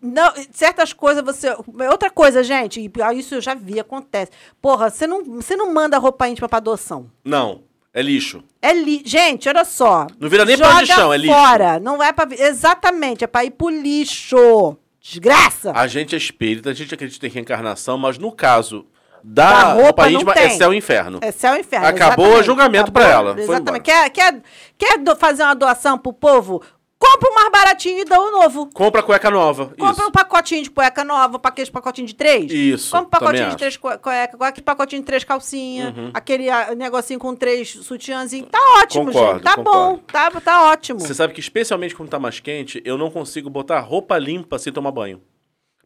Não, 0.01 0.33
certas 0.53 0.93
coisas 0.93 1.23
você. 1.23 1.55
Outra 1.91 2.11
coisa, 2.11 2.43
gente, 2.43 2.91
isso 3.17 3.35
eu 3.35 3.41
já 3.41 3.55
vi, 3.55 3.79
acontece. 3.79 4.31
Porra, 4.61 4.89
você 4.89 5.07
não, 5.07 5.25
você 5.25 5.57
não 5.57 5.73
manda 5.75 5.99
roupa 5.99 6.29
íntima 6.29 6.49
pra 6.49 6.59
adoção. 6.59 7.11
Não, 7.25 7.63
é 7.93 8.01
lixo. 8.01 8.43
É 8.63 8.73
li... 8.73 9.03
Gente, 9.05 9.49
olha 9.49 9.65
só. 9.65 10.07
Não 10.19 10.29
vira 10.29 10.45
nem 10.45 10.57
de 10.57 10.87
chão, 10.87 11.13
é 11.13 11.17
lixo. 11.19 11.35
fora. 11.35 11.79
Não 11.79 12.03
é 12.03 12.13
pra. 12.13 12.27
Exatamente, 12.31 13.25
é 13.25 13.27
pra 13.27 13.45
ir 13.45 13.51
pro 13.51 13.69
lixo. 13.69 14.77
Desgraça. 15.01 15.73
A 15.75 15.87
gente 15.87 16.15
é 16.15 16.19
espírita, 16.19 16.71
a 16.71 16.73
gente 16.73 16.95
acredita 16.95 17.27
em 17.27 17.31
reencarnação, 17.31 17.99
mas 17.99 18.17
no 18.17 18.33
caso 18.33 18.87
da, 19.23 19.51
Da 19.51 19.73
roupa 19.75 20.07
roupa 20.09 20.33
é 20.39 20.49
céu 20.51 20.73
e 20.73 20.79
inferno. 20.79 21.19
É 21.23 21.31
céu 21.31 21.57
e 21.57 21.61
inferno. 21.61 21.87
Acabou 21.87 22.39
o 22.39 22.43
julgamento 22.43 22.91
pra 22.91 23.07
ela, 23.09 23.35
foi 23.35 23.43
Exatamente. 23.43 23.83
Quer, 23.83 24.11
quer, 24.11 24.43
quer 24.79 24.99
do- 24.99 25.15
fazer 25.17 25.43
uma 25.43 25.55
doação 25.55 25.99
pro 25.99 26.13
povo? 26.13 26.63
Compra 26.99 27.29
o 27.31 27.35
mais 27.35 27.51
baratinho 27.51 27.99
e 28.01 28.05
dá 28.05 28.19
o 28.21 28.31
novo. 28.31 28.67
Compra 28.73 29.03
cueca 29.03 29.31
nova. 29.31 29.67
Compra 29.67 29.91
Isso. 29.93 30.07
um 30.07 30.11
pacotinho 30.11 30.63
de 30.63 30.71
cueca 30.71 31.05
nova, 31.05 31.39
pa- 31.39 31.51
aqueles 31.51 31.69
pacotinho 31.69 32.07
de 32.07 32.15
três. 32.15 32.51
Isso, 32.51 32.91
Compra 32.93 33.07
um 33.07 33.11
pacotinho 33.11 33.51
de 33.51 33.57
três 33.57 33.77
cue- 33.77 33.99
cueca, 33.99 34.37
aquele 34.47 34.65
pacotinho 34.65 35.03
de 35.03 35.07
três 35.07 35.23
calcinhas, 35.23 35.95
Uhum. 35.97 36.11
aquele 36.15 36.49
ah, 36.49 36.75
negocinho 36.75 37.19
com 37.19 37.35
três 37.37 37.69
sutiãzinhos. 37.71 38.49
Tá 38.51 38.59
ótimo, 38.81 39.07
Concordo, 39.07 39.33
gente. 39.35 39.43
Tá 39.43 39.57
concordo. 39.57 39.79
bom. 39.97 39.99
Tá, 40.11 40.31
tá 40.41 40.63
ótimo. 40.71 41.01
Você 41.01 41.13
sabe 41.15 41.35
que 41.35 41.41
especialmente 41.41 41.95
quando 41.95 42.09
tá 42.09 42.19
mais 42.19 42.41
quente, 42.41 42.81
eu 42.85 42.97
não 42.97 43.11
consigo 43.11 43.51
botar 43.51 43.81
roupa 43.81 44.17
limpa 44.17 44.59
sem 44.59 44.73
tomar 44.73 44.91
banho. 44.93 45.21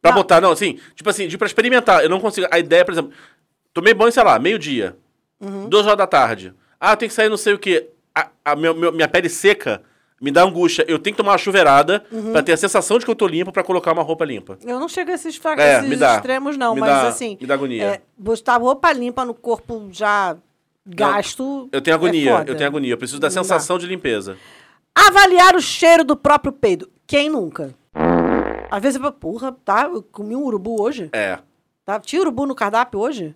Pra 0.00 0.12
Não. 0.12 0.18
botar, 0.18 0.40
não, 0.40 0.52
assim, 0.52 0.78
tipo 0.94 1.10
assim, 1.10 1.26
de 1.26 1.36
pra 1.36 1.46
experimentar, 1.46 2.04
eu 2.04 2.08
não 2.08 2.20
consigo. 2.20 2.46
A 2.52 2.58
ideia, 2.60 2.84
por 2.84 2.92
exemplo, 2.92 3.10
tomei 3.74 3.92
banho, 3.92 4.12
sei 4.12 4.22
lá, 4.22 4.38
meio-dia, 4.38 4.96
Uhum. 5.40 5.68
duas 5.68 5.84
horas 5.86 5.98
da 5.98 6.06
tarde. 6.06 6.54
Ah, 6.78 6.94
tem 6.94 7.08
que 7.08 7.14
sair 7.14 7.28
não 7.28 7.36
sei 7.36 7.54
o 7.54 7.58
quê. 7.58 7.88
A, 8.14 8.28
a 8.44 8.54
meu- 8.54 8.74
minha 8.92 9.08
pele 9.08 9.28
seca 9.28 9.82
me 10.20 10.30
dá 10.30 10.42
angústia. 10.42 10.84
Eu 10.88 10.98
tenho 10.98 11.14
que 11.14 11.18
tomar 11.22 11.32
uma 11.32 11.38
chuveirada 11.38 12.04
Uhum. 12.10 12.32
pra 12.32 12.42
ter 12.42 12.52
a 12.52 12.56
sensação 12.56 12.98
de 12.98 13.04
que 13.04 13.10
eu 13.10 13.14
tô 13.16 13.26
limpo 13.26 13.52
pra 13.52 13.62
colocar 13.62 13.92
uma 13.92 14.02
roupa 14.02 14.24
limpa. 14.24 14.58
Eu 14.64 14.78
não 14.80 14.88
chego 14.88 15.10
a 15.10 15.14
esses, 15.14 15.36
fra- 15.36 15.54
É, 15.60 15.78
esses 15.78 15.88
me 15.88 15.96
dá. 15.96 16.16
extremos, 16.16 16.56
não, 16.56 16.74
mas 16.74 16.88
dá- 16.90 17.08
assim. 17.08 17.36
me 17.40 17.46
dá 17.46 17.54
agonia. 17.54 17.84
É, 17.84 18.00
botar 18.16 18.56
roupa 18.56 18.92
limpa 18.92 19.24
no 19.24 19.34
corpo 19.34 19.88
já 19.92 20.36
gasto. 20.86 21.68
Eu 21.72 21.80
tenho 21.80 21.92
é 21.94 21.96
agonia, 21.96 22.38
foda. 22.38 22.50
eu 22.50 22.56
tenho 22.56 22.68
agonia. 22.68 22.92
Eu 22.94 22.98
preciso 22.98 23.20
da 23.20 23.28
Não 23.28 23.34
dá. 23.34 23.42
sensação 23.42 23.78
de 23.78 23.86
limpeza. 23.86 24.36
Avaliar 24.94 25.54
o 25.54 25.60
cheiro 25.60 26.02
do 26.02 26.16
próprio 26.16 26.52
peido. 26.52 26.90
Quem 27.06 27.28
nunca? 27.30 27.74
Às 28.70 28.82
vezes 28.82 28.96
eu 28.96 29.02
falo, 29.02 29.12
porra, 29.14 29.52
tá? 29.64 29.84
Eu 29.92 30.02
comi 30.02 30.34
um 30.34 30.42
urubu 30.44 30.80
hoje. 30.82 31.08
É. 31.12 31.38
Tá? 31.84 31.98
Tinha 32.00 32.20
urubu 32.20 32.44
no 32.46 32.54
cardápio 32.54 33.00
hoje? 33.00 33.34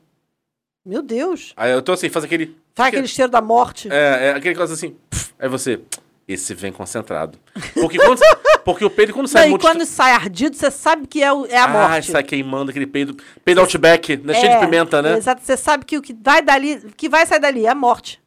Meu 0.85 1.01
Deus. 1.03 1.53
Aí 1.57 1.71
eu 1.73 1.81
tô 1.81 1.93
assim, 1.93 2.09
faz 2.09 2.25
aquele. 2.25 2.57
Faz 2.75 2.89
aquele 2.89 3.07
cheiro 3.07 3.31
da 3.31 3.41
morte. 3.41 3.89
É, 3.91 4.29
é 4.29 4.31
aquele 4.35 4.55
coisa 4.55 4.75
assim. 4.75 4.97
aí 5.39 5.49
você. 5.49 5.81
Esse 6.27 6.55
vem 6.55 6.73
concentrado. 6.73 7.39
Porque, 7.75 7.99
quando, 7.99 8.21
porque 8.65 8.85
o 8.85 8.91
peido, 8.91 9.13
quando 9.13 9.27
sai 9.27 9.43
Não, 9.43 9.49
e 9.49 9.51
muito. 9.51 9.63
quando 9.63 9.85
sai 9.85 10.13
ardido, 10.13 10.57
você 10.57 10.71
sabe 10.71 11.07
que 11.07 11.23
é, 11.23 11.33
o- 11.33 11.47
é 11.47 11.57
a 11.57 11.65
ah, 11.65 11.69
morte. 11.69 12.11
sai 12.11 12.23
queimando 12.23 12.71
aquele 12.71 12.87
peido. 12.87 13.17
Peido 13.45 13.61
outback, 13.61 14.17
né? 14.19 14.35
Cheio 14.35 14.53
de 14.53 14.59
pimenta, 14.59 15.03
né? 15.03 15.17
Exato. 15.17 15.43
Você 15.43 15.57
sabe 15.57 15.85
que 15.85 15.99
o 15.99 16.03
que 16.03 16.15
vai 16.15 16.41
dali, 16.41 16.75
o 16.75 16.95
que 16.97 17.09
vai 17.09 17.27
sair 17.27 17.41
dali 17.41 17.67
é 17.67 17.71
a 17.71 17.75
morte. 17.75 18.21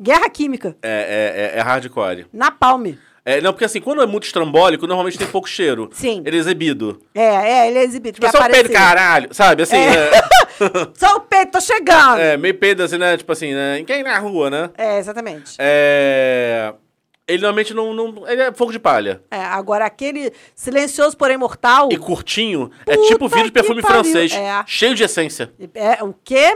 Guerra 0.00 0.30
química. 0.30 0.76
É, 0.82 1.52
é, 1.52 1.56
é, 1.56 1.58
é 1.58 1.62
hardcore. 1.62 2.26
Na 2.32 2.50
palme. 2.50 2.98
É, 3.24 3.40
não, 3.40 3.52
porque 3.52 3.66
assim, 3.66 3.80
quando 3.80 4.00
é 4.00 4.06
muito 4.06 4.24
estrambólico, 4.24 4.86
normalmente 4.86 5.18
tem 5.18 5.26
pouco 5.26 5.48
cheiro. 5.48 5.90
Sim. 5.92 6.22
Ele 6.24 6.36
é 6.36 6.40
exibido. 6.40 7.02
É, 7.14 7.22
é, 7.22 7.68
ele 7.68 7.78
é 7.78 7.84
exibido. 7.84 8.14
Tipo, 8.14 8.26
é 8.26 8.30
só 8.30 8.38
o 8.38 8.40
peido, 8.40 8.66
aparecer. 8.66 8.72
caralho, 8.72 9.28
sabe? 9.34 9.62
Assim, 9.62 9.76
é. 9.76 10.10
Só 10.94 11.16
o 11.16 11.20
peito, 11.20 11.52
tô 11.52 11.60
chegando. 11.60 12.18
é, 12.18 12.36
meio 12.36 12.54
peido 12.54 12.82
assim, 12.82 12.98
né? 12.98 13.16
Tipo 13.16 13.32
assim, 13.32 13.54
né? 13.54 13.78
Em 13.78 13.84
quem 13.84 14.02
na 14.02 14.18
rua, 14.18 14.50
né? 14.50 14.70
É, 14.76 14.98
exatamente. 14.98 15.56
É. 15.58 16.74
Ele 17.30 17.42
normalmente 17.42 17.72
não, 17.72 17.94
não. 17.94 18.28
Ele 18.28 18.42
é 18.42 18.52
fogo 18.52 18.72
de 18.72 18.78
palha. 18.78 19.22
É, 19.30 19.38
agora 19.40 19.84
aquele 19.86 20.32
silencioso, 20.54 21.16
porém 21.16 21.36
mortal. 21.36 21.88
E 21.92 21.96
curtinho, 21.96 22.70
é 22.86 22.96
tipo 22.96 23.28
vidro 23.28 23.44
de 23.44 23.52
perfume 23.52 23.80
pariu, 23.82 24.02
francês. 24.02 24.32
é. 24.32 24.64
Cheio 24.66 24.94
de 24.94 25.02
essência. 25.04 25.52
É, 25.74 26.02
o 26.02 26.12
quê? 26.24 26.52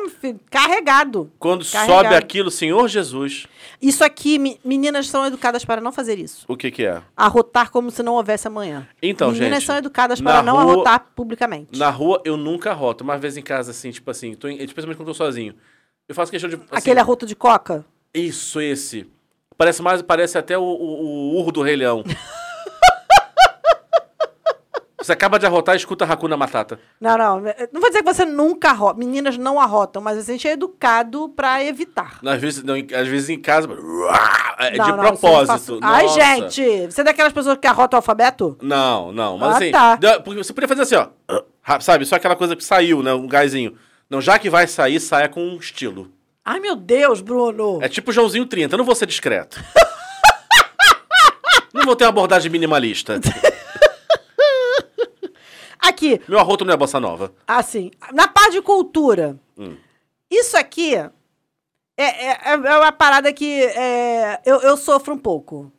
Carregado. 0.51 1.31
Quando 1.39 1.64
Carregado. 1.64 2.03
sobe 2.05 2.14
aquilo, 2.14 2.51
Senhor 2.51 2.89
Jesus, 2.89 3.47
Isso 3.81 4.05
aqui, 4.05 4.39
me- 4.39 4.59
meninas 4.64 5.09
são 5.09 5.25
educadas 5.27 5.64
para 5.64 5.81
não 5.81 5.93
fazer 5.93 6.18
isso. 6.18 6.45
o 6.49 6.57
que 6.57 6.70
que 6.70 6.85
é? 6.85 7.03
Arrotar 7.16 7.70
como 7.70 7.91
se 7.91 8.03
não 8.03 8.14
houvesse 8.14 8.47
amanhã. 8.47 8.87
Então, 9.03 9.31
Meninas 9.31 9.59
gente, 9.59 9.66
são 9.66 9.77
educadas 9.77 10.20
para 10.20 10.43
não 10.43 10.55
rua- 10.55 10.72
arrotar 10.72 11.07
publicamente. 11.14 11.79
Na 11.79 11.91
rua 11.91 12.20
eu 12.25 12.37
nunca 12.37 12.70
arroto, 12.70 13.05
uma 13.05 13.16
vez 13.18 13.37
em 13.37 13.43
casa, 13.43 13.70
assim, 13.70 13.91
tipo 13.91 14.11
assim, 14.11 14.35
tô 14.35 14.49
em, 14.49 14.57
especialmente 14.62 14.97
quando 14.97 15.09
tô 15.09 15.14
sozinho. 15.14 15.55
Eu 16.09 16.14
faço 16.14 16.31
questão 16.31 16.51
de. 16.51 16.57
assim, 16.57 16.64
Aquele 16.70 17.01
arroto 17.01 17.27
de 17.27 17.35
coca? 17.35 17.85
Isso, 18.12 18.61
esse. 18.61 19.07
Parece 19.57 19.83
mais, 19.83 20.03
parece 20.03 20.37
até 20.39 20.57
o, 20.59 20.63
o, 20.63 21.05
o 21.05 21.37
urro 21.37 21.53
do 21.53 21.63
Rei 21.63 21.77
Leão. 21.77 22.03
Você 24.99 25.13
acaba 25.13 25.39
de 25.39 25.45
arrotar 25.45 25.75
e 25.75 25.77
escuta 25.77 26.07
Hakuna 26.07 26.35
Matata. 26.35 26.81
Não, 26.99 27.19
não. 27.19 27.39
Não 27.39 27.79
vou 27.81 27.91
dizer 27.91 28.03
que 28.03 28.11
você 28.11 28.25
nunca 28.25 28.71
arrota. 28.71 28.99
Meninas 28.99 29.37
não 29.37 29.61
arrotam, 29.61 30.01
mas 30.01 30.17
a 30.17 30.23
gente 30.23 30.49
é 30.49 30.53
educado 30.53 31.29
pra 31.29 31.63
evitar. 31.63 32.21
Às 32.25 32.41
vezes, 32.41 32.63
não, 32.65 32.75
em- 32.75 32.89
às 32.91 33.07
vezes 33.07 33.29
em 33.29 33.39
casa. 33.39 33.69
É 34.59 34.79
Não, 34.79 34.85
de 34.87 34.93
não, 34.93 34.99
propósito. 35.01 35.79
Ai, 35.83 36.09
gente! 36.09 36.87
Você 36.91 37.03
é 37.03 37.05
daquelas 37.05 37.35
pessoas 37.35 37.59
que 37.59 37.67
arrotam 37.67 37.99
o 37.99 38.01
alfabeto? 38.01 38.57
Não, 38.63 39.13
não. 39.13 39.37
Mas 39.37 39.53
Ah, 39.53 39.57
assim, 39.59 39.71
tá. 39.73 39.99
você 40.35 40.55
podia 40.55 40.69
fazer 40.69 40.81
assim, 40.83 40.95
ó. 40.97 41.09
Sabe? 41.81 42.07
Só 42.07 42.17
aquela 42.17 42.35
coisa 42.37 42.57
que 42.57 42.65
saiu, 42.65 43.03
né? 43.03 43.13
Um 43.13 43.27
gásinho. 43.29 43.77
Não, 44.09 44.23
já 44.23 44.39
que 44.39 44.49
vai 44.49 44.67
sair, 44.67 44.99
saia 45.01 45.29
com 45.29 45.43
um 45.43 45.57
estilo. 45.59 46.11
Ai, 46.45 46.61
meu 46.61 46.76
Deus, 46.76 47.20
Bruno! 47.20 47.78
É 47.82 47.88
tipo 47.88 48.12
Joãozinho 48.12 48.47
30, 48.47 48.74
eu 48.74 48.78
não 48.78 48.84
vou 48.84 48.95
ser 48.95 49.07
discreto. 49.07 49.62
não 51.72 51.84
vou 51.84 51.97
ter 51.97 52.05
uma 52.05 52.11
abordagem 52.11 52.51
minimalista. 52.51 53.20
Aqui, 55.80 56.20
Meu 56.26 56.38
arroto 56.38 56.64
não 56.64 56.72
é 56.72 56.76
bossa 56.76 56.99
nova. 56.99 57.32
assim, 57.47 57.90
na 58.12 58.26
parte 58.26 58.53
de 58.53 58.62
cultura, 58.62 59.38
Hum. 59.57 59.76
isso 60.30 60.57
aqui 60.57 60.95
é, 60.97 61.11
é, 61.97 62.53
é 62.53 62.57
uma 62.57 62.90
parada 62.90 63.30
que 63.32 63.62
é, 63.62 64.40
eu, 64.47 64.61
eu 64.62 64.76
sofro 64.78 65.12
um 65.14 65.18
pouco. 65.18 65.70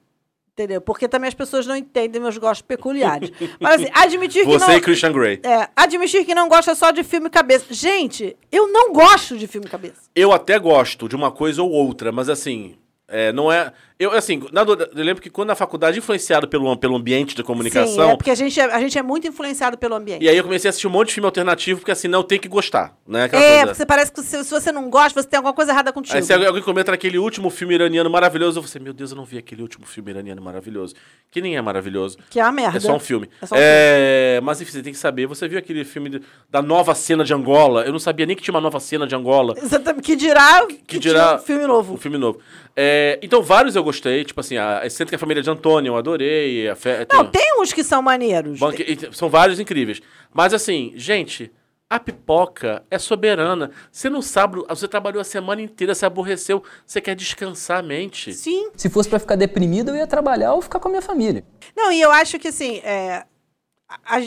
Entendeu? 0.58 0.80
Porque 0.80 1.06
também 1.10 1.28
as 1.28 1.34
pessoas 1.34 1.68
não 1.68 1.76
entendem 1.76 2.22
meus 2.22 2.38
gostos 2.38 2.62
peculiares. 2.62 3.30
Mas 3.60 3.76
assim, 3.82 3.92
admitir 3.94 4.46
que 4.46 4.52
Você 4.54 4.66
não. 4.66 4.78
e 4.78 4.80
Christian 4.80 5.12
Grey. 5.12 5.42
É, 5.44 5.68
admitir 5.76 6.24
que 6.24 6.34
não 6.34 6.48
gosta 6.48 6.74
só 6.74 6.92
de 6.92 7.04
filme 7.04 7.30
cabeça. 7.30 7.66
Gente, 7.72 8.38
eu 8.50 8.72
não 8.72 8.94
gosto 8.94 9.38
de 9.38 9.48
filme 9.48 9.68
cabeça. 9.68 10.10
Eu 10.16 10.32
até 10.32 10.58
gosto 10.58 11.10
de 11.10 11.16
uma 11.16 11.30
coisa 11.30 11.62
ou 11.62 11.70
outra, 11.70 12.10
mas 12.10 12.30
assim, 12.30 12.78
é, 13.06 13.34
não 13.34 13.52
é. 13.52 13.74
Eu, 13.98 14.12
assim, 14.12 14.44
na, 14.52 14.62
eu 14.62 15.04
lembro 15.06 15.24
que 15.24 15.30
quando 15.30 15.48
na 15.48 15.56
faculdade, 15.56 15.98
influenciado 15.98 16.50
pelo, 16.50 16.76
pelo 16.76 16.98
ambiente 16.98 17.30
de 17.34 17.42
Sim, 17.42 17.44
comunicação, 17.48 18.12
é 18.12 18.16
porque 18.18 18.30
a 18.30 18.36
gente 18.36 18.60
é, 18.60 18.66
a 18.66 18.80
gente 18.82 18.98
é 18.98 19.02
muito 19.02 19.26
influenciado 19.26 19.78
pelo 19.78 19.96
ambiente. 19.96 20.22
e 20.22 20.28
aí 20.28 20.36
eu 20.36 20.44
comecei 20.44 20.68
a 20.68 20.70
assistir 20.70 20.88
um 20.88 20.90
monte 20.90 21.08
de 21.08 21.14
filme 21.14 21.26
alternativo, 21.26 21.80
porque 21.80 21.92
assim, 21.92 22.10
não 22.10 22.22
tem 22.22 22.38
que 22.38 22.50
gostar, 22.50 22.94
né? 23.08 23.24
Aquela 23.24 23.42
É, 23.42 23.48
coisa- 23.48 23.66
porque 23.68 23.78
você 23.78 23.86
parece 23.86 24.12
que 24.12 24.22
se, 24.22 24.44
se 24.44 24.52
você 24.52 24.70
não 24.70 24.90
gosta, 24.90 25.22
você 25.22 25.28
tem 25.30 25.38
alguma 25.38 25.54
coisa 25.54 25.72
errada 25.72 25.94
contigo. 25.94 26.14
Aí 26.14 26.22
se 26.22 26.34
alguém 26.34 26.62
comenta 26.62 26.92
naquele 26.92 27.18
último 27.18 27.50
filme 27.50 27.74
iraniano 27.74 28.10
maravilhoso, 28.10 28.62
você, 28.62 28.80
meu 28.80 28.92
Deus, 28.94 29.12
eu 29.12 29.16
não 29.18 29.24
vi 29.24 29.38
aquele 29.38 29.62
último 29.62 29.86
filme 29.86 30.12
iraniano 30.12 30.42
maravilhoso. 30.42 30.94
Que 31.32 31.40
nem 31.40 31.56
é 31.56 31.62
maravilhoso. 31.62 32.18
Que 32.30 32.38
é 32.42 32.44
uma 32.44 32.52
merda. 32.52 32.78
É 32.78 32.82
só 32.82 32.94
um 32.94 33.00
filme. 33.00 33.30
É 33.42 33.46
só 33.46 33.56
um 33.56 33.58
É, 33.62 34.42
Mas 34.44 34.60
enfim, 34.60 34.74
você 34.74 34.84
tem 34.84 34.92
que 34.92 35.00
saber. 35.00 35.26
Você 35.26 35.48
viu 35.48 35.58
aquele 35.58 35.86
filme 35.86 36.10
de- 36.10 36.22
da 36.50 36.62
nova 36.62 36.94
cena 36.94 37.24
de 37.24 37.34
Angola? 37.34 37.84
Eu 37.86 37.94
não 37.94 38.00
sabia 38.00 38.26
nem 38.26 38.36
que 38.36 38.44
tinha 38.44 38.54
uma 38.54 38.60
nova 38.62 38.80
cena 38.82 39.08
de 39.08 39.16
Angola. 39.16 39.54
Exatamente. 39.58 40.04
Que 40.04 40.18
dirá 40.18 40.66
que, 40.68 40.76
Que 40.76 41.00
dirá 41.00 41.36
um 41.36 41.40
filme 41.40 41.66
novo. 41.66 41.94
Um 41.94 41.98
filme 41.98 42.18
novo. 42.18 42.40
É, 42.78 43.18
então, 43.22 43.42
vários 43.42 43.74
eu 43.74 43.85
gostei. 43.86 44.26
Tipo 44.26 44.42
assim, 44.42 44.58
a 44.58 44.82
Excêntrica 44.86 45.18
Família 45.18 45.42
de 45.42 45.50
Antônio, 45.50 45.92
eu 45.92 45.96
adorei. 45.96 46.68
A 46.68 46.76
fe... 46.76 46.90
Não, 47.14 47.26
tem 47.26 47.62
uns 47.62 47.72
que 47.72 47.84
são 47.84 48.02
maneiros. 48.02 48.60
Banque- 48.60 48.98
São 49.14 49.30
vários 49.30 49.60
incríveis. 49.60 50.02
Mas 50.34 50.54
assim, 50.54 50.92
gente, 50.96 51.50
a 51.90 52.00
pipoca 52.00 52.84
é 52.92 52.98
soberana. 53.00 53.72
Você 53.92 54.10
não 54.10 54.22
sabe, 54.22 54.62
você 54.68 54.88
trabalhou 54.88 55.22
a 55.22 55.24
semana 55.24 55.62
inteira, 55.62 55.96
se 55.96 56.06
aborreceu, 56.06 56.62
você 56.86 57.00
quer 57.00 57.16
descansar 57.16 57.80
a 57.80 57.84
mente. 57.84 58.34
Sim. 58.34 58.72
Se 58.76 58.90
fosse 58.90 59.08
pra 59.08 59.20
ficar 59.20 59.36
deprimido, 59.38 59.92
eu 59.92 59.96
ia 59.96 60.08
trabalhar 60.08 60.54
ou 60.54 60.62
ficar 60.62 60.80
com 60.80 60.88
a 60.90 60.92
minha 60.92 61.02
família. 61.02 61.46
Não, 61.76 61.92
e 61.92 62.02
eu 62.02 62.12
acho 62.12 62.38
que 62.40 62.48
assim, 62.50 62.78
é, 62.84 63.24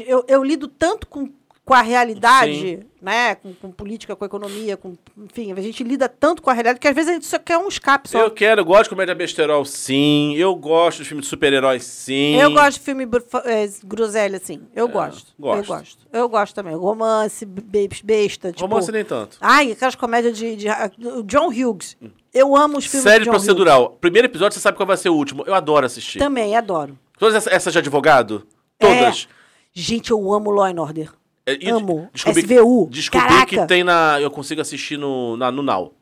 eu, 0.06 0.24
eu 0.28 0.42
lido 0.44 0.68
tanto 0.68 1.06
com, 1.08 1.28
com 1.68 1.74
a 1.74 1.82
realidade, 1.82 2.80
né? 3.02 3.34
Com, 3.34 3.52
com 3.52 3.70
política, 3.70 4.16
com 4.16 4.24
economia, 4.24 4.74
com. 4.74 4.96
Enfim, 5.18 5.52
a 5.52 5.60
gente 5.60 5.84
lida 5.84 6.08
tanto 6.08 6.40
com 6.40 6.48
a 6.48 6.54
realidade 6.54 6.80
que 6.80 6.88
às 6.88 6.94
vezes 6.94 7.10
a 7.10 7.12
gente 7.12 7.26
só 7.26 7.38
quer 7.38 7.58
um 7.58 7.68
escape 7.68 8.08
só. 8.08 8.18
Eu 8.18 8.30
quero, 8.30 8.62
eu 8.62 8.64
gosto 8.64 8.84
de 8.84 8.88
comédia 8.88 9.14
besterol, 9.14 9.62
sim. 9.66 10.34
Eu 10.36 10.54
gosto 10.54 11.02
de 11.02 11.08
filme 11.08 11.20
de 11.20 11.28
super-heróis, 11.28 11.84
sim. 11.84 12.36
Eu 12.36 12.50
gosto 12.52 12.78
de 12.78 12.80
filme 12.80 13.04
é, 13.44 13.68
groselha, 13.84 14.38
assim. 14.38 14.62
Eu 14.74 14.88
gosto. 14.88 15.34
Eu 15.38 15.42
gosto. 15.44 15.66
gosto. 15.68 16.06
Eu 16.10 16.28
gosto 16.28 16.54
também. 16.54 16.74
Romance, 16.74 17.44
be- 17.44 17.88
besta. 18.02 18.50
Tipo, 18.50 18.62
Romance 18.66 18.90
nem 18.90 19.04
tanto. 19.04 19.36
Ai, 19.40 19.72
aquelas 19.72 19.94
comédias 19.94 20.36
de, 20.38 20.56
de- 20.56 20.68
o 21.06 21.22
John 21.24 21.48
Hughes. 21.48 21.98
Eu 22.32 22.56
amo 22.56 22.78
os 22.78 22.86
filmes 22.86 23.02
Série 23.04 23.18
de 23.20 23.24
John 23.26 23.32
procedural. 23.32 23.90
Primeiro 24.00 24.26
episódio, 24.26 24.54
você 24.54 24.60
sabe 24.60 24.76
qual 24.78 24.86
vai 24.86 24.96
ser 24.96 25.10
o 25.10 25.14
último. 25.14 25.44
Eu 25.46 25.54
adoro 25.54 25.84
assistir. 25.84 26.18
Hughes. 26.18 26.26
Também, 26.26 26.56
adoro. 26.56 26.98
Todas 27.18 27.34
essa- 27.34 27.50
essas 27.54 27.72
de 27.74 27.78
advogado? 27.78 28.46
Todas. 28.78 29.28
Gente, 29.74 30.10
eu 30.10 30.32
amo 30.32 30.50
Law 30.50 30.64
and 30.64 30.80
Order. 30.80 31.12
É, 31.50 31.58
e 31.60 31.70
Amo. 31.70 32.08
Descobri, 32.12 32.42
SVU. 32.42 32.88
Descobri 32.90 33.26
Caraca. 33.28 33.46
que 33.46 33.66
tem 33.66 33.82
na. 33.84 34.20
Eu 34.20 34.30
consigo 34.30 34.60
assistir 34.60 34.96
no, 34.98 35.36
na, 35.36 35.50
no 35.50 35.62
Now. 35.62 35.94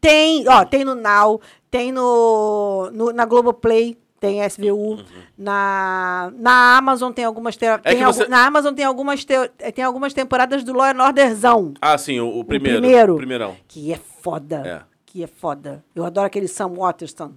Tem, 0.00 0.46
ó, 0.48 0.64
tem 0.64 0.84
no 0.84 0.94
Now, 0.94 1.40
tem 1.70 1.92
no, 1.92 2.90
no- 2.92 3.12
na 3.12 3.24
Globoplay, 3.24 3.96
tem 4.18 4.40
SVU. 4.48 4.98
Na, 5.38 6.32
na 6.36 6.76
Amazon 6.76 7.12
tem 7.12 7.24
algumas 7.24 7.56
te- 7.56 7.66
Uhum. 7.66 7.80
É 7.84 8.04
você- 8.04 8.26
Na 8.28 8.44
Amazon 8.46 8.74
tem 8.74 8.84
algumas, 8.84 9.24
te- 9.24 9.48
tem 9.74 9.84
algumas 9.84 10.12
temporadas 10.12 10.64
do 10.64 10.72
Law 10.72 10.86
and 10.86 11.02
Orderzão, 11.04 11.74
Ah, 11.80 11.96
sim, 11.96 12.18
o, 12.20 12.38
o 12.40 12.44
primeiro. 12.44 12.80
primeiro. 12.80 13.14
O 13.14 13.16
primeirão. 13.16 13.56
que 13.68 13.92
é 13.92 13.96
foda. 14.20 14.62
É. 14.88 14.92
Que 15.06 15.22
é 15.22 15.26
foda. 15.26 15.84
Eu 15.94 16.04
adoro 16.04 16.26
aquele 16.26 16.48
Sam 16.48 16.68
Waterston. 16.76 17.32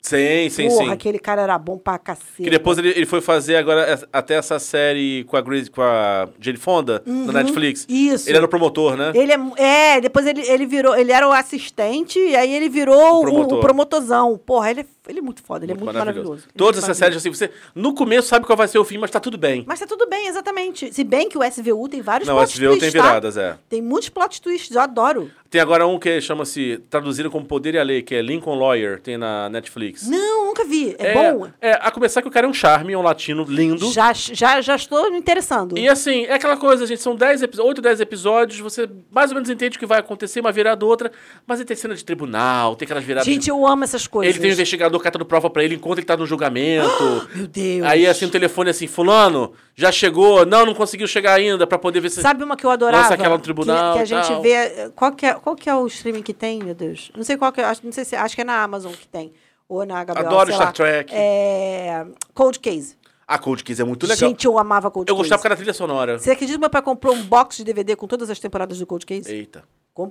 Sim, 0.00 0.48
sim, 0.48 0.68
Porra, 0.68 0.84
sim. 0.84 0.90
aquele 0.90 1.18
cara 1.18 1.42
era 1.42 1.58
bom 1.58 1.76
pra 1.76 1.98
cacete. 1.98 2.44
Que 2.44 2.50
depois 2.50 2.78
ele, 2.78 2.90
ele 2.90 3.04
foi 3.04 3.20
fazer 3.20 3.56
agora 3.56 4.00
até 4.12 4.34
essa 4.34 4.58
série 4.58 5.24
com 5.24 5.36
a, 5.36 5.40
Grace, 5.40 5.70
com 5.70 5.82
a 5.82 6.28
Jane 6.40 6.56
Fonda 6.56 7.02
na 7.04 7.32
Netflix. 7.32 7.86
Uhum. 7.88 7.96
Isso. 7.96 8.28
Ele 8.28 8.36
era 8.36 8.46
o 8.46 8.48
promotor, 8.48 8.96
né? 8.96 9.12
Ele 9.14 9.32
é, 9.32 9.96
é, 9.96 10.00
depois 10.00 10.24
ele, 10.26 10.40
ele 10.48 10.66
virou, 10.66 10.96
ele 10.96 11.10
era 11.10 11.28
o 11.28 11.32
assistente 11.32 12.18
e 12.18 12.36
aí 12.36 12.54
ele 12.54 12.68
virou 12.68 13.20
o, 13.20 13.22
promotor. 13.22 13.58
o 13.58 13.60
promotorzão. 13.60 14.38
Porra, 14.38 14.70
ele 14.70 14.80
é, 14.80 14.86
ele 15.08 15.20
é 15.20 15.22
muito 15.22 15.42
foda, 15.42 15.64
ele 15.64 15.72
é 15.72 15.74
muito 15.74 15.92
maravilhoso. 15.92 16.42
Ele 16.44 16.52
é 16.54 16.58
Todas 16.58 16.76
muito 16.76 16.84
essas 16.84 16.96
séries, 16.98 17.16
assim, 17.16 17.30
você 17.30 17.50
no 17.74 17.94
começo 17.94 18.28
sabe 18.28 18.44
qual 18.46 18.56
vai 18.56 18.68
ser 18.68 18.78
o 18.78 18.84
fim, 18.84 18.98
mas 18.98 19.10
tá 19.10 19.18
tudo 19.18 19.38
bem. 19.38 19.64
Mas 19.66 19.80
tá 19.80 19.86
tudo 19.86 20.06
bem, 20.06 20.28
exatamente. 20.28 20.92
Se 20.92 21.02
bem 21.02 21.28
que 21.28 21.38
o 21.38 21.42
SVU 21.42 21.88
tem 21.88 22.02
vários 22.02 22.28
Não, 22.28 22.34
o 22.34 22.38
plot 22.38 22.52
SVU 22.52 22.60
tem 22.70 22.78
twists, 22.78 22.92
tá? 22.92 23.06
viradas, 23.08 23.36
é. 23.36 23.58
Tem 23.68 23.80
muitos 23.80 24.08
plot 24.10 24.40
twists, 24.42 24.74
eu 24.74 24.82
adoro. 24.82 25.30
Tem 25.50 25.60
agora 25.60 25.86
um 25.86 25.98
que 25.98 26.20
chama-se, 26.20 26.78
traduzido 26.90 27.30
como 27.30 27.46
Poder 27.46 27.74
e 27.74 27.78
a 27.78 27.82
Lei, 27.82 28.02
que 28.02 28.14
é 28.14 28.20
Lincoln 28.20 28.58
Lawyer, 28.58 29.00
tem 29.00 29.16
na 29.16 29.48
Netflix. 29.48 30.06
Não, 30.06 30.47
nunca 30.58 30.64
vi. 30.64 30.96
É, 30.98 31.14
bom? 31.14 31.48
É, 31.60 31.72
a 31.80 31.90
começar 31.90 32.22
que 32.22 32.28
o 32.28 32.30
cara 32.30 32.46
é 32.46 32.50
um 32.50 32.54
charme, 32.54 32.92
é 32.92 32.98
um 32.98 33.02
latino 33.02 33.44
lindo. 33.44 33.90
Já, 33.92 34.12
já, 34.12 34.60
já 34.60 34.74
estou 34.76 35.10
me 35.10 35.18
interessando. 35.18 35.78
E 35.78 35.88
assim, 35.88 36.24
é 36.24 36.34
aquela 36.34 36.56
coisa, 36.56 36.86
gente, 36.86 37.00
são 37.02 37.14
10 37.14 37.42
epi- 37.42 37.60
8, 37.60 37.80
10 37.80 38.00
episódios, 38.00 38.58
você 38.60 38.88
mais 39.10 39.30
ou 39.30 39.34
menos 39.34 39.48
entende 39.50 39.76
o 39.76 39.80
que 39.80 39.86
vai 39.86 39.98
acontecer, 40.00 40.40
uma 40.40 40.52
virada 40.52 40.84
ou 40.84 40.90
outra, 40.90 41.10
mas 41.46 41.62
tem 41.64 41.76
cena 41.76 41.94
de 41.94 42.04
tribunal, 42.04 42.74
tem 42.76 42.86
aquelas 42.86 43.04
viradas. 43.04 43.26
Gente, 43.26 43.44
de... 43.44 43.50
eu 43.50 43.66
amo 43.66 43.84
essas 43.84 44.06
coisas. 44.06 44.34
Ele 44.34 44.40
tem 44.42 44.50
um 44.50 44.54
investigador 44.54 45.00
catando 45.00 45.24
prova 45.24 45.48
pra 45.50 45.62
ele 45.64 45.74
enquanto 45.74 45.98
ele 45.98 46.06
tá 46.06 46.16
no 46.16 46.26
julgamento. 46.26 47.28
Meu 47.34 47.46
Deus. 47.46 47.86
Aí 47.86 48.06
assim, 48.06 48.26
o 48.26 48.30
telefone 48.30 48.70
assim, 48.70 48.86
fulano, 48.86 49.52
já 49.74 49.92
chegou, 49.92 50.44
não, 50.46 50.64
não 50.66 50.74
conseguiu 50.74 51.06
chegar 51.06 51.34
ainda 51.34 51.66
pra 51.66 51.78
poder 51.78 52.00
ver 52.00 52.10
se... 52.10 52.20
Sabe 52.20 52.42
uma 52.44 52.56
que 52.56 52.64
eu 52.66 52.70
adorava? 52.70 53.02
Lança 53.02 53.14
aquela 53.14 53.36
no 53.36 53.42
tribunal 53.42 53.92
Que, 53.98 53.98
que 53.98 54.00
a 54.00 54.02
e 54.04 54.06
gente 54.22 54.28
tal. 54.32 54.42
vê. 54.42 54.90
Qual 54.94 55.12
que, 55.12 55.26
é, 55.26 55.34
qual 55.34 55.56
que 55.56 55.68
é 55.70 55.74
o 55.74 55.86
streaming 55.86 56.22
que 56.22 56.34
tem, 56.34 56.58
meu 56.62 56.74
Deus? 56.74 57.10
Não 57.16 57.22
sei 57.24 57.36
qual 57.36 57.52
que 57.52 57.60
é. 57.60 57.64
acho- 57.64 57.80
Não 57.84 57.92
sei 57.92 58.04
se. 58.04 58.16
Acho 58.16 58.34
que 58.34 58.40
é 58.40 58.44
na 58.44 58.62
Amazon 58.62 58.92
que 58.92 59.06
tem. 59.06 59.32
Ou 59.68 59.84
na 59.84 60.02
HBO. 60.04 60.18
Adoro 60.18 60.52
Star 60.52 60.66
lá. 60.68 60.72
Trek. 60.72 61.12
É. 61.14 62.06
Cold 62.34 62.58
Case. 62.58 62.96
A 63.26 63.38
Cold 63.38 63.62
Case 63.62 63.82
é 63.82 63.84
muito 63.84 64.04
legal. 64.06 64.16
Gente, 64.30 64.46
eu 64.46 64.58
amava 64.58 64.90
Cold 64.90 65.10
eu 65.10 65.14
Case. 65.14 65.24
gostava 65.24 65.38
por 65.38 65.42
causa 65.42 65.54
da 65.54 65.56
trilha 65.58 65.74
sonora. 65.74 66.18
Você 66.18 66.30
acredita 66.30 66.56
que 66.56 66.60
meu 66.60 66.70
pai 66.70 66.80
comprou 66.80 67.14
um 67.14 67.22
box 67.24 67.58
de 67.58 67.64
DVD 67.64 67.94
com 67.94 68.06
todas 68.06 68.30
as 68.30 68.38
temporadas 68.40 68.78
do 68.78 68.86
Cold 68.86 69.04
Case? 69.04 69.30
Eita, 69.30 69.64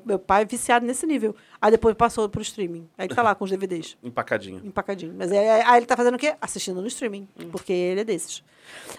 Meu 0.05 0.19
pai 0.19 0.43
é 0.43 0.45
viciado 0.45 0.85
nesse 0.85 1.07
nível. 1.07 1.35
Aí 1.59 1.71
depois 1.71 1.95
passou 1.95 2.29
pro 2.29 2.43
streaming. 2.43 2.87
Aí 2.95 3.07
tá 3.07 3.23
lá 3.23 3.33
com 3.33 3.43
os 3.45 3.49
DVDs. 3.49 3.97
empacadinho. 4.03 4.61
Empacadinho. 4.63 5.15
Mas 5.17 5.31
aí, 5.31 5.49
aí 5.49 5.77
ele 5.77 5.87
tá 5.87 5.97
fazendo 5.97 6.13
o 6.13 6.19
quê? 6.19 6.35
Assistindo 6.39 6.79
no 6.79 6.87
streaming. 6.87 7.27
Porque 7.51 7.73
ele 7.73 8.01
é 8.01 8.03
desses. 8.03 8.43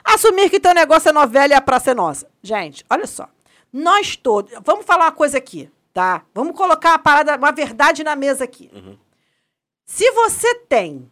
Assumir 0.02 0.50
que 0.50 0.58
teu 0.58 0.74
negócio 0.74 1.08
é 1.08 1.12
novela 1.12 1.52
e 1.52 1.56
a 1.56 1.60
praça 1.60 1.92
é 1.92 1.94
nossa. 1.94 2.26
Gente, 2.42 2.84
olha 2.90 3.06
só. 3.06 3.28
Nós 3.72 4.16
todos. 4.16 4.52
Vamos 4.64 4.84
falar 4.84 5.04
uma 5.04 5.12
coisa 5.12 5.38
aqui, 5.38 5.70
tá? 5.92 6.24
Vamos 6.34 6.56
colocar 6.56 6.90
uma 6.90 6.98
parada, 6.98 7.36
uma 7.36 7.52
verdade 7.52 8.02
na 8.02 8.16
mesa 8.16 8.42
aqui. 8.42 8.68
Se 9.90 10.10
você 10.12 10.54
tem, 10.68 11.10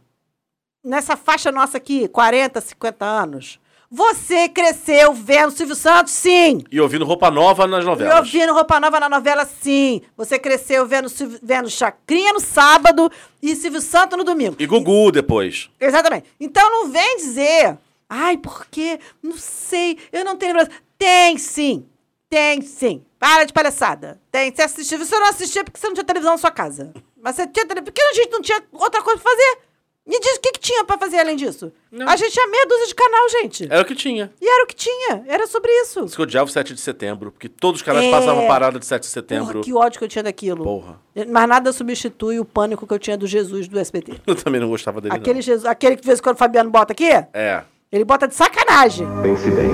nessa 0.84 1.16
faixa 1.16 1.50
nossa 1.50 1.78
aqui, 1.78 2.06
40, 2.08 2.60
50 2.60 3.04
anos, 3.06 3.58
você 3.90 4.50
cresceu 4.50 5.14
vendo 5.14 5.50
Silvio 5.50 5.74
Santos, 5.74 6.12
sim. 6.12 6.62
E 6.70 6.78
ouvindo 6.78 7.02
roupa 7.06 7.30
nova 7.30 7.66
nas 7.66 7.82
E 7.84 7.86
novelas. 7.86 8.18
ouvindo 8.18 8.52
Roupa 8.52 8.78
Nova 8.78 9.00
na 9.00 9.08
novela, 9.08 9.46
sim. 9.46 10.02
Você 10.14 10.38
cresceu 10.38 10.84
vendo, 10.86 11.08
vendo 11.42 11.70
Chacrinha 11.70 12.34
no 12.34 12.40
sábado 12.40 13.10
e 13.42 13.56
Silvio 13.56 13.80
Santos 13.80 14.18
no 14.18 14.24
domingo. 14.24 14.56
E 14.58 14.66
Gugu 14.66 15.10
depois. 15.10 15.70
Exatamente. 15.80 16.28
Então 16.38 16.70
não 16.70 16.90
vem 16.90 17.16
dizer, 17.16 17.78
ai, 18.10 18.36
porque, 18.36 19.00
não 19.22 19.38
sei, 19.38 19.98
eu 20.12 20.22
não 20.22 20.36
tenho 20.36 20.54
lembrança. 20.54 20.78
Tem 20.98 21.38
sim. 21.38 21.86
Tem 22.28 22.60
sim. 22.60 23.02
Para 23.18 23.44
de 23.44 23.54
palhaçada. 23.54 24.20
Tem. 24.30 24.54
Você 24.54 24.62
assistiu. 24.62 24.98
Você 24.98 25.18
não 25.18 25.28
assistia 25.28 25.64
porque 25.64 25.80
você 25.80 25.86
não 25.86 25.94
tinha 25.94 26.04
televisão 26.04 26.32
na 26.32 26.38
sua 26.38 26.50
casa. 26.50 26.92
Mas 27.22 27.36
você 27.36 27.47
tinha 27.47 27.66
televisão. 27.66 27.84
Porque 27.93 28.02
a 28.02 28.12
gente 28.14 28.30
não 28.30 28.43
tinha 28.43 28.62
outra 28.72 29.02
coisa 29.02 29.20
pra 29.20 29.30
fazer. 29.30 29.59
Me 30.06 30.20
diz 30.20 30.36
o 30.36 30.40
que, 30.40 30.52
que 30.52 30.60
tinha 30.60 30.84
pra 30.84 30.97
fazer 30.97 31.18
além 31.18 31.34
disso. 31.34 31.72
A 32.06 32.14
gente 32.14 32.30
tinha 32.32 32.47
meia 32.47 32.64
dúzia 32.66 32.86
de 32.86 32.94
canal, 32.94 33.28
gente. 33.28 33.66
Era 33.68 33.82
o 33.82 33.84
que 33.84 33.94
tinha. 33.97 34.32
E 34.40 34.48
era 34.48 34.62
o 34.62 34.66
que 34.68 34.74
tinha. 34.76 35.24
Era 35.26 35.48
sobre 35.48 35.68
isso. 35.82 36.05
Isso 36.05 36.14
que 36.14 36.20
eu 36.20 36.22
odiava 36.22 36.48
o 36.48 36.52
7 36.52 36.72
de 36.74 36.80
setembro, 36.80 37.32
porque 37.32 37.48
todos 37.48 37.80
os 37.80 37.84
canais 37.84 38.05
É. 38.06 38.10
passavam 38.12 38.47
parada 38.47 38.78
de 38.78 38.86
7 38.86 39.01
de 39.02 39.09
setembro. 39.09 39.52
Porra, 39.55 39.64
que 39.64 39.74
ódio 39.74 39.98
que 39.98 40.05
eu 40.05 40.09
tinha 40.09 40.22
daquilo. 40.22 40.62
Porra. 40.62 41.01
Mas 41.28 41.48
nada 41.48 41.72
substitui 41.72 42.38
o 42.38 42.44
pânico 42.44 42.86
que 42.86 42.94
eu 42.94 43.01
tinha 43.01 43.16
do 43.16 43.26
Jesus 43.26 43.66
do 43.66 43.80
SBT. 43.80 44.20
Eu 44.28 44.36
também 44.36 44.60
não 44.60 44.68
gostava 44.68 45.01
dele, 45.01 45.12
Aquele, 45.12 45.43
Jesus, 45.43 45.64
aquele 45.66 45.97
que 45.97 46.02
de 46.02 46.06
vez 46.06 46.20
em 46.20 46.22
quando 46.22 46.36
o 46.36 46.38
Fabiano 46.38 46.70
bota 46.70 46.93
aqui? 46.93 47.10
não. 47.12 47.26
É. 47.34 47.64
Ele 47.90 48.05
bota 48.05 48.28
de 48.28 48.34
sacanagem. 48.36 49.09
Pense 49.22 49.51
bem, 49.51 49.70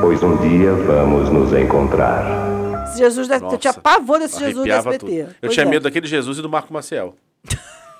pois 0.00 0.22
um 0.22 0.36
dia 0.38 0.72
vamos 0.72 1.28
nos 1.30 1.52
encontrar. 1.52 2.55
Esse 2.88 2.98
Jesus, 2.98 3.28
deve, 3.28 3.44
eu 3.46 3.58
tinha 3.58 3.72
pavor 3.74 4.18
desse 4.18 4.38
Jesus 4.38 4.66
do 4.66 4.72
SBT. 4.72 4.98
tudo. 4.98 5.12
Eu 5.12 5.28
Pois 5.40 5.54
tinha 5.54 5.66
é. 5.66 5.68
medo 5.68 5.82
daquele 5.82 6.06
Jesus 6.06 6.38
e 6.38 6.42
do 6.42 6.48
Marco 6.48 6.72
Maciel. 6.72 7.14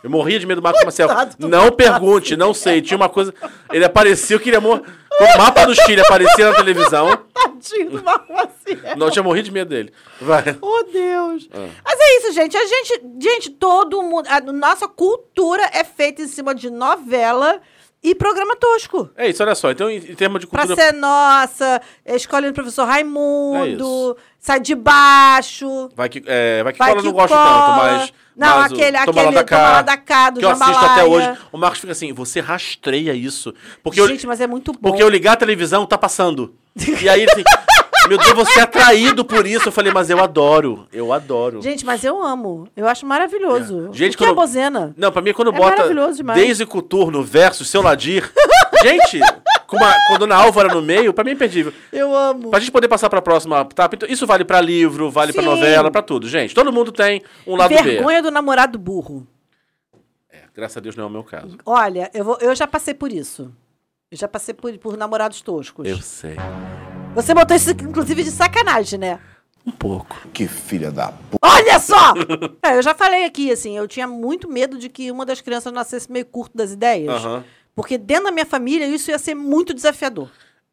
Eu 0.03 0.11
morria 0.11 0.39
de 0.39 0.47
medo 0.47 0.61
do 0.61 0.65
Marco 0.65 0.85
Maciel. 0.85 1.09
Não 1.39 1.73
pergunte, 1.73 2.37
não 2.37 2.55
sei. 2.55 2.81
Tinha 2.81 2.97
uma 2.97 3.09
coisa. 3.09 3.35
Ele 3.73 3.85
aparecia, 3.85 4.37
eu 4.37 4.41
queria 4.41 4.61
morrer. 4.61 4.83
O 5.19 5.39
mapa 5.39 5.65
do 5.65 5.75
Chile 5.75 6.01
aparecia 6.03 6.51
na 6.51 6.55
televisão. 6.55 7.17
Tadinho 7.33 7.91
do 7.91 8.05
Marco 8.05 8.33
Maciel. 8.33 8.97
Não, 8.97 9.07
eu 9.07 9.11
tinha 9.11 9.23
morrido 9.23 9.47
de 9.47 9.51
medo 9.53 9.69
dele. 9.71 9.93
Vai. 10.21 10.45
Oh, 10.61 10.83
Deus. 10.85 11.49
Ah. 11.53 11.69
Mas 11.85 11.99
é 11.99 12.19
isso, 12.19 12.33
gente. 12.33 12.57
A 12.57 12.67
gente, 12.67 13.03
gente, 13.19 13.51
todo 13.51 14.03
mundo. 14.03 14.27
A 14.29 14.41
nossa 14.41 14.87
cultura 14.87 15.63
é 15.73 15.83
feita 15.83 16.23
em 16.23 16.29
cima 16.29 16.55
de 16.55 16.71
novela 16.71 17.61
e 18.03 18.15
programa 18.15 18.55
tosco. 18.57 19.11
É 19.17 19.29
isso, 19.29 19.43
olha 19.43 19.55
só. 19.55 19.71
Então, 19.71 19.91
em, 19.91 19.97
em 19.97 20.15
termos 20.15 20.41
de 20.41 20.47
Pra 20.47 20.67
cultura. 20.67 20.87
ser 20.87 20.93
nossa, 20.95 21.81
escolhendo 22.05 22.53
o 22.53 22.55
professor 22.55 22.83
É 22.83 22.91
Raimundo, 22.93 24.17
sai 24.39 24.61
de 24.61 24.75
baixo. 24.75 25.89
Vai 25.95 26.09
que, 26.09 26.23
é, 26.27 26.63
vai 26.63 26.73
que 26.73 26.79
Vai 26.79 26.89
cola, 26.91 26.99
eu 27.01 27.03
que 27.03 27.09
não 27.09 27.15
gosto 27.15 27.35
tanto, 27.35 27.71
mas. 27.77 28.13
Não, 28.37 28.59
mas 28.59 28.73
aquele- 28.73 28.91
lá 28.91 29.03
aquele 29.03 29.15
da 29.17 29.23
Toma 29.33 29.45
cá, 29.45 29.63
lá 29.73 29.83
da 29.83 29.97
cá, 29.97 30.31
do 30.31 30.41
Que 30.41 30.45
eu 30.45 30.51
assisto 30.51 30.73
Jambalaya. 30.73 30.93
até 30.93 31.05
hoje. 31.05 31.39
O 31.51 31.57
Marcos 31.57 31.81
fica 31.81 31.93
assim, 31.93 32.13
você 32.13 32.39
rastreia 32.41 33.15
isso. 33.15 33.55
Porque 33.83 34.07
Gente, 34.07 34.25
eu, 34.25 34.29
mas 34.29 34.41
é 34.43 34.47
muito 34.47 34.73
bom. 34.75 34.79
Porque 34.91 35.03
eu 35.03 35.09
ligar 35.09 35.33
a 35.33 35.37
televisão, 35.37 35.87
tá 35.87 35.97
passando. 35.97 36.55
E 37.03 37.09
aí 37.09 37.25
assim, 37.25 37.43
meu 38.09 38.19
Deus, 38.19 38.33
você 38.33 38.61
é 38.61 38.63
atraído 38.63 39.25
por 39.25 39.47
isso. 39.47 39.69
Eu 39.69 39.73
falei, 39.73 39.93
mas 39.93 40.11
eu 40.11 40.19
adoro, 40.23 40.87
eu 40.93 41.13
adoro. 41.13 41.61
Gente, 41.63 41.85
mas 41.85 42.05
eu 42.05 42.23
amo. 42.23 42.69
Eu 42.77 42.87
acho 42.87 43.07
maravilhoso. 43.07 43.91
Gente, 43.93 44.15
o 44.15 44.19
que 44.19 44.25
é 44.25 44.29
quando- 44.29 44.37
bozena? 44.37 44.95
Não, 44.97 45.11
pra 45.13 45.23
mim, 45.23 45.33
quando 45.33 45.49
É 45.53 45.57
bota 45.57 45.77
maravilhoso 45.77 46.17
demais. 46.19 46.39
Daisy 46.41 46.67
versus 47.25 47.69
Seu 47.69 47.83
Ladir. 47.83 48.31
gente, 48.83 49.21
com, 49.67 49.77
uma, 49.77 49.93
com 50.09 50.15
a 50.15 50.19
Dona 50.19 50.37
Álvara 50.37 50.73
no 50.73 50.83
meio, 50.83 51.13
pra 51.13 51.25
mim 51.25 51.31
é 51.31 51.35
imperdível. 51.35 51.73
Eu 51.93 52.15
amo. 52.15 52.51
Pra 52.51 52.61
gente 52.61 52.71
poder 52.71 52.89
passar 52.89 53.09
pra 53.09 53.23
próxima 53.23 53.61
etapa, 53.61 53.95
então, 53.97 54.09
isso 54.09 54.27
vale 54.27 54.45
pra 54.45 54.61
livro, 54.61 55.11
vale 55.11 55.33
pra 55.33 55.43
Sim. 55.43 55.49
novela, 55.49 55.91
pra 55.91 56.03
tudo. 56.03 56.29
Gente, 56.29 56.55
todo 56.55 56.73
mundo 56.73 56.93
tem 56.93 57.23
um 57.47 57.57
lado 57.57 57.69
B. 57.75 57.83
Vergonha 57.83 58.23
do 58.23 58.31
namorado 58.31 58.79
burro. 58.79 59.27
Graças 60.55 60.77
a 60.79 60.81
Deus 60.81 60.97
não 60.97 61.05
é 61.05 61.07
o 61.07 61.11
meu 61.11 61.23
caso. 61.23 61.59
Olha, 61.67 62.11
eu, 62.15 62.25
vou, 62.25 62.39
eu 62.41 62.55
já 62.55 62.67
passei 62.67 62.95
por 62.95 63.13
isso. 63.13 63.53
Eu 64.11 64.17
já 64.17 64.27
passei 64.29 64.55
por, 64.55 64.73
por 64.79 64.97
namorados 64.97 65.43
toscos. 65.43 65.87
Eu 65.87 65.99
sei. 65.99 66.37
Você 67.17 67.33
botou 67.33 67.57
isso, 67.57 67.71
inclusive, 67.71 68.23
de 68.23 68.31
sacanagem, 68.31 68.99
né? 68.99 69.19
Um 69.67 69.71
pouco. 69.73 70.15
Que 70.35 70.47
filha 70.47 70.91
da 70.93 71.09
p. 71.09 71.39
Olha 71.43 71.79
só! 71.81 72.13
É, 72.63 72.77
eu 72.77 72.83
já 72.83 72.95
falei 72.95 73.25
aqui, 73.25 73.51
assim, 73.51 73.77
eu 73.77 73.89
tinha 73.89 74.07
muito 74.07 74.49
medo 74.51 74.77
de 74.79 74.89
que 74.91 75.11
uma 75.11 75.25
das 75.25 75.41
crianças 75.41 75.73
nascesse 75.73 76.13
meio 76.13 76.27
curto 76.27 76.55
das 76.57 76.73
ideias. 76.73 77.15
Aham. 77.15 77.43
Porque 77.75 77.97
dentro 77.97 78.25
da 78.25 78.31
minha 78.33 78.45
família 78.47 78.87
isso 78.87 79.11
ia 79.11 79.19
ser 79.19 79.35
muito 79.35 79.73
desafiador. 79.73 80.29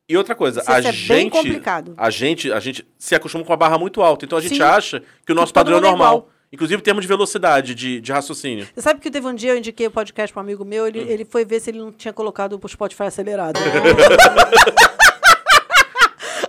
E 0.07 0.17
outra 0.17 0.35
coisa, 0.35 0.59
Isso 0.61 0.69
a 0.71 0.79
é 0.79 0.81
bem 0.81 0.91
gente, 0.93 1.31
complicado. 1.31 1.93
a 1.97 2.09
gente, 2.09 2.51
a 2.51 2.59
gente 2.59 2.85
se 2.97 3.15
acostuma 3.15 3.43
com 3.45 3.53
a 3.53 3.57
barra 3.57 3.77
muito 3.77 4.01
alta. 4.01 4.25
Então 4.25 4.37
a 4.37 4.41
gente 4.41 4.55
Sim. 4.55 4.61
acha 4.61 5.01
que 5.25 5.31
o 5.31 5.35
nosso 5.35 5.53
todo 5.53 5.63
padrão 5.63 5.77
é 5.77 5.79
é 5.79 5.81
normal. 5.89 6.07
igual. 6.17 6.29
Inclusive 6.51 6.79
em 6.81 6.83
termos 6.83 7.01
de 7.03 7.07
velocidade, 7.07 7.73
de, 7.73 7.99
de 8.01 8.11
raciocínio. 8.11 8.67
Você 8.75 8.81
sabe 8.81 8.99
que 8.99 9.09
teve 9.09 9.25
um 9.25 9.33
dia 9.33 9.51
eu 9.53 9.57
indiquei 9.57 9.87
o 9.87 9.91
podcast 9.91 10.31
para 10.33 10.41
um 10.41 10.43
amigo 10.45 10.63
meu, 10.65 10.83
Hum. 10.83 10.87
ele, 10.87 10.99
ele 10.99 11.25
foi 11.25 11.43
ver 11.45 11.59
se 11.61 11.71
ele 11.71 11.79
não 11.79 11.91
tinha 11.91 12.13
colocado 12.13 12.59
o 12.61 12.67
Spotify 12.67 13.03
acelerado. 13.03 13.59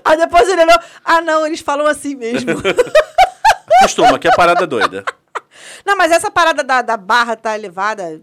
Aí 0.04 0.16
depois 0.16 0.48
ele 0.48 0.62
olhou, 0.62 0.78
ah 1.04 1.20
não, 1.20 1.46
eles 1.46 1.60
falam 1.60 1.86
assim 1.86 2.14
mesmo. 2.14 2.50
Costuma, 3.80 4.18
que 4.18 4.28
é 4.28 4.34
parada 4.34 4.66
doida. 4.66 5.04
não, 5.84 5.96
mas 5.96 6.12
essa 6.12 6.30
parada 6.30 6.62
da, 6.62 6.82
da 6.82 6.96
barra 6.96 7.36
tá 7.36 7.56
elevada, 7.56 8.20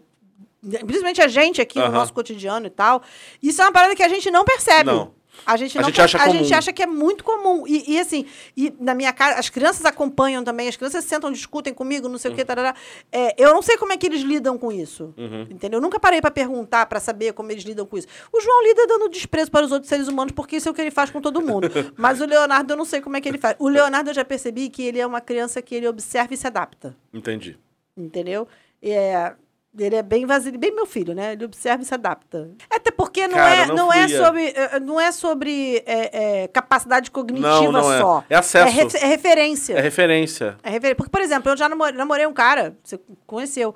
principalmente 0.62 1.22
a 1.22 1.28
gente 1.28 1.62
aqui 1.62 1.80
no 1.80 1.86
Aham. 1.86 1.94
nosso 1.94 2.14
cotidiano 2.14 2.68
e 2.68 2.70
tal, 2.70 3.02
isso 3.41 3.62
é 3.62 3.66
uma 3.66 3.72
parada 3.72 3.95
que 3.95 4.03
a 4.03 4.10
gente 4.10 4.30
não 4.30 4.45
percebe. 4.45 4.86
Não. 4.86 5.14
A 5.45 5.57
gente, 5.57 5.77
A 5.77 5.84
gente 5.84 6.01
acha 6.01 6.22
a 6.22 6.30
gente 6.30 6.53
acha 6.53 6.73
que 6.73 6.84
é 6.84 6.88
muito 6.88 7.23
comum. 7.23 7.65
E, 7.68 7.93
e, 7.93 7.99
assim, 7.99 8.26
e 8.55 8.73
na 8.80 8.93
minha 8.93 9.11
casa, 9.11 9.39
as 9.39 9.49
crianças 9.49 9.85
acompanham 9.85 10.43
também, 10.43 10.68
as 10.68 10.76
crianças 10.76 11.03
sentam, 11.03 11.31
discutem 11.31 11.73
comigo, 11.73 12.07
não 12.07 12.18
sei 12.18 12.31
o 12.31 12.35
que, 12.35 12.45
tarará. 12.45 12.76
É, 13.11 13.35
eu 13.41 13.53
não 13.53 13.61
sei 13.61 13.77
como 13.77 13.93
é 13.93 13.97
que 13.97 14.05
eles 14.05 14.22
lidam 14.22 14.57
com 14.57 14.72
isso. 14.72 15.13
Uhum. 15.18 15.43
Entendeu? 15.49 15.77
Eu 15.77 15.81
nunca 15.81 15.99
parei 15.99 16.22
pra 16.22 16.31
perguntar, 16.31 16.85
pra 16.85 16.99
saber 16.99 17.34
como 17.34 17.51
eles 17.51 17.63
lidam 17.63 17.85
com 17.85 17.97
isso. 17.97 18.07
O 18.31 18.39
João 18.39 18.63
lida 18.63 18.88
dando 18.88 19.09
desprezo 19.09 19.51
para 19.51 19.65
os 19.65 19.72
outros 19.72 19.89
seres 19.89 20.07
humanos, 20.07 20.34
porque 20.34 20.57
isso 20.57 20.69
é 20.69 20.72
o 20.72 20.73
que 20.73 20.81
ele 20.81 20.91
faz 20.91 21.09
com 21.09 21.22
todo 21.22 21.41
mundo. 21.41 21.68
Mas 21.97 22.22
o 22.22 22.26
Leonardo, 22.26 22.73
eu 22.73 22.77
não 22.77 22.85
sei 22.85 23.01
como 23.01 23.18
é 23.18 23.22
que 23.22 23.30
ele 23.30 23.38
faz. 23.38 23.55
O 23.59 23.68
Leonardo, 23.68 24.09
eu 24.09 24.13
já 24.13 24.26
percebi 24.26 24.69
que 24.69 24.84
ele 24.84 24.99
é 24.99 25.05
uma 25.05 25.22
criança 25.22 25.61
que 25.61 25.76
ele 25.76 25.88
observa 25.88 26.34
e 26.34 26.38
se 26.38 26.47
adapta. 26.47 26.95
Entendi. 27.13 27.57
Entendeu? 27.95 28.47
É, 28.81 29.34
ele 29.77 29.95
é 29.95 30.03
bem 30.03 30.26
vazio, 30.26 30.57
bem 30.57 30.73
meu 30.76 30.85
filho, 30.85 31.14
né? 31.15 31.34
Ele 31.34 31.45
observa 31.45 31.81
e 31.81 31.85
se 31.85 31.93
adapta. 31.93 32.49
Até 32.69 32.91
porque 32.91 33.27
não 33.27 33.35
Cara, 33.38 33.56
é, 33.56 33.65
não 33.68 33.76
não, 33.76 33.93
é 33.93 34.07
sobre, 34.07 34.48
eh, 34.56 34.80
não 34.80 34.99
é 34.99 35.11
sobre 35.11 35.84
é, 35.85 36.43
é, 36.43 36.48
capacidade 36.49 37.10
cognitiva 37.10 37.48
Não, 37.49 37.72
não 37.72 37.93
é. 37.93 37.99
só. 37.99 38.23
É 38.30 38.35
acesso. 38.35 38.68
É, 38.68 38.69
refe- 38.69 38.98
é 38.98 39.06
referência. 39.06 39.73
É 39.77 39.81
referência. 39.81 40.57
É 40.61 40.69
refer- 40.69 40.95
Porque, 40.95 41.10
por 41.10 41.22
exemplo, 41.22 41.52
eu 41.52 41.57
já 41.57 41.69
namorei 41.69 42.26
um 42.27 42.34
cara, 42.34 42.76
você 42.84 42.99
conheceu, 43.26 43.73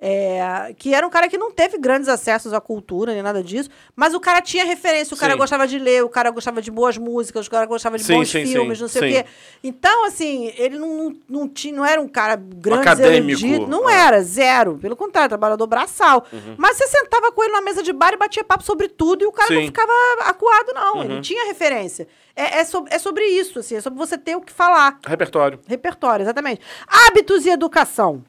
é, 0.00 0.72
que 0.78 0.94
era 0.94 1.04
um 1.04 1.10
cara 1.10 1.28
que 1.28 1.36
não 1.36 1.50
teve 1.50 1.76
grandes 1.76 2.08
acessos 2.08 2.52
à 2.52 2.60
cultura, 2.60 3.12
nem 3.12 3.22
nada 3.22 3.42
disso, 3.42 3.68
mas 3.96 4.14
o 4.14 4.20
cara 4.20 4.40
tinha 4.40 4.64
referência, 4.64 5.12
o 5.14 5.18
cara 5.18 5.32
Sim. 5.32 5.38
gostava 5.38 5.66
de 5.66 5.76
ler, 5.78 6.04
o 6.04 6.08
cara 6.08 6.30
gostava 6.30 6.62
de 6.62 6.70
boas 6.70 6.96
músicas, 6.96 7.46
o 7.46 7.50
cara 7.50 7.66
gostava 7.66 7.98
de 7.98 8.04
Sim, 8.04 8.14
bons 8.14 8.28
sim, 8.30 8.46
filmes, 8.46 8.80
não 8.80 8.86
sei 8.86 9.02
o 9.02 9.12
quê. 9.12 9.28
Então, 9.62 10.06
assim, 10.06 10.52
ele 10.56 10.78
não, 10.78 11.16
não, 11.28 11.48
tinha, 11.48 11.74
não 11.74 11.84
era 11.84 12.00
um 12.00 12.06
cara 12.06 12.36
grande, 12.36 12.82
acadêmico, 12.82 13.44
erudito, 13.44 13.66
não 13.66 13.90
é. 13.90 13.94
era, 13.94 14.22
zero. 14.22 14.78
Pelo 14.78 14.94
contrário, 14.94 15.28
trabalhador 15.28 15.66
braçal. 15.66 16.24
Uhum. 16.32 16.54
Mas 16.56 16.76
você 16.76 16.86
sentava 16.86 17.32
com 17.32 17.42
ele 17.42 17.52
numa 17.52 17.62
mesa 17.62 17.82
de 17.82 17.92
bar 17.92 18.12
e 18.14 18.16
batia 18.16 18.44
papo 18.44 18.62
sobre 18.62 18.88
tudo 18.88 19.24
e 19.24 19.26
o 19.26 19.32
cara 19.32 19.52
não 19.52 19.62
ficava 19.62 19.92
acuado, 20.20 20.72
não. 20.74 21.02
Ele 21.02 21.14
Uhum. 21.14 21.20
tinha 21.20 21.46
referência. 21.46 22.06
É, 22.36 22.60
é, 22.60 22.64
sobre, 22.64 22.94
é 22.94 22.98
sobre 23.00 23.24
isso, 23.24 23.58
assim, 23.58 23.74
é 23.74 23.80
sobre 23.80 23.98
você 23.98 24.16
ter 24.16 24.36
o 24.36 24.40
que 24.40 24.52
falar. 24.52 25.00
Repertório. 25.04 25.58
Repertório, 25.66 26.22
exatamente. 26.22 26.60
Hábitos 26.86 27.44
e 27.44 27.50
educação. 27.50 28.22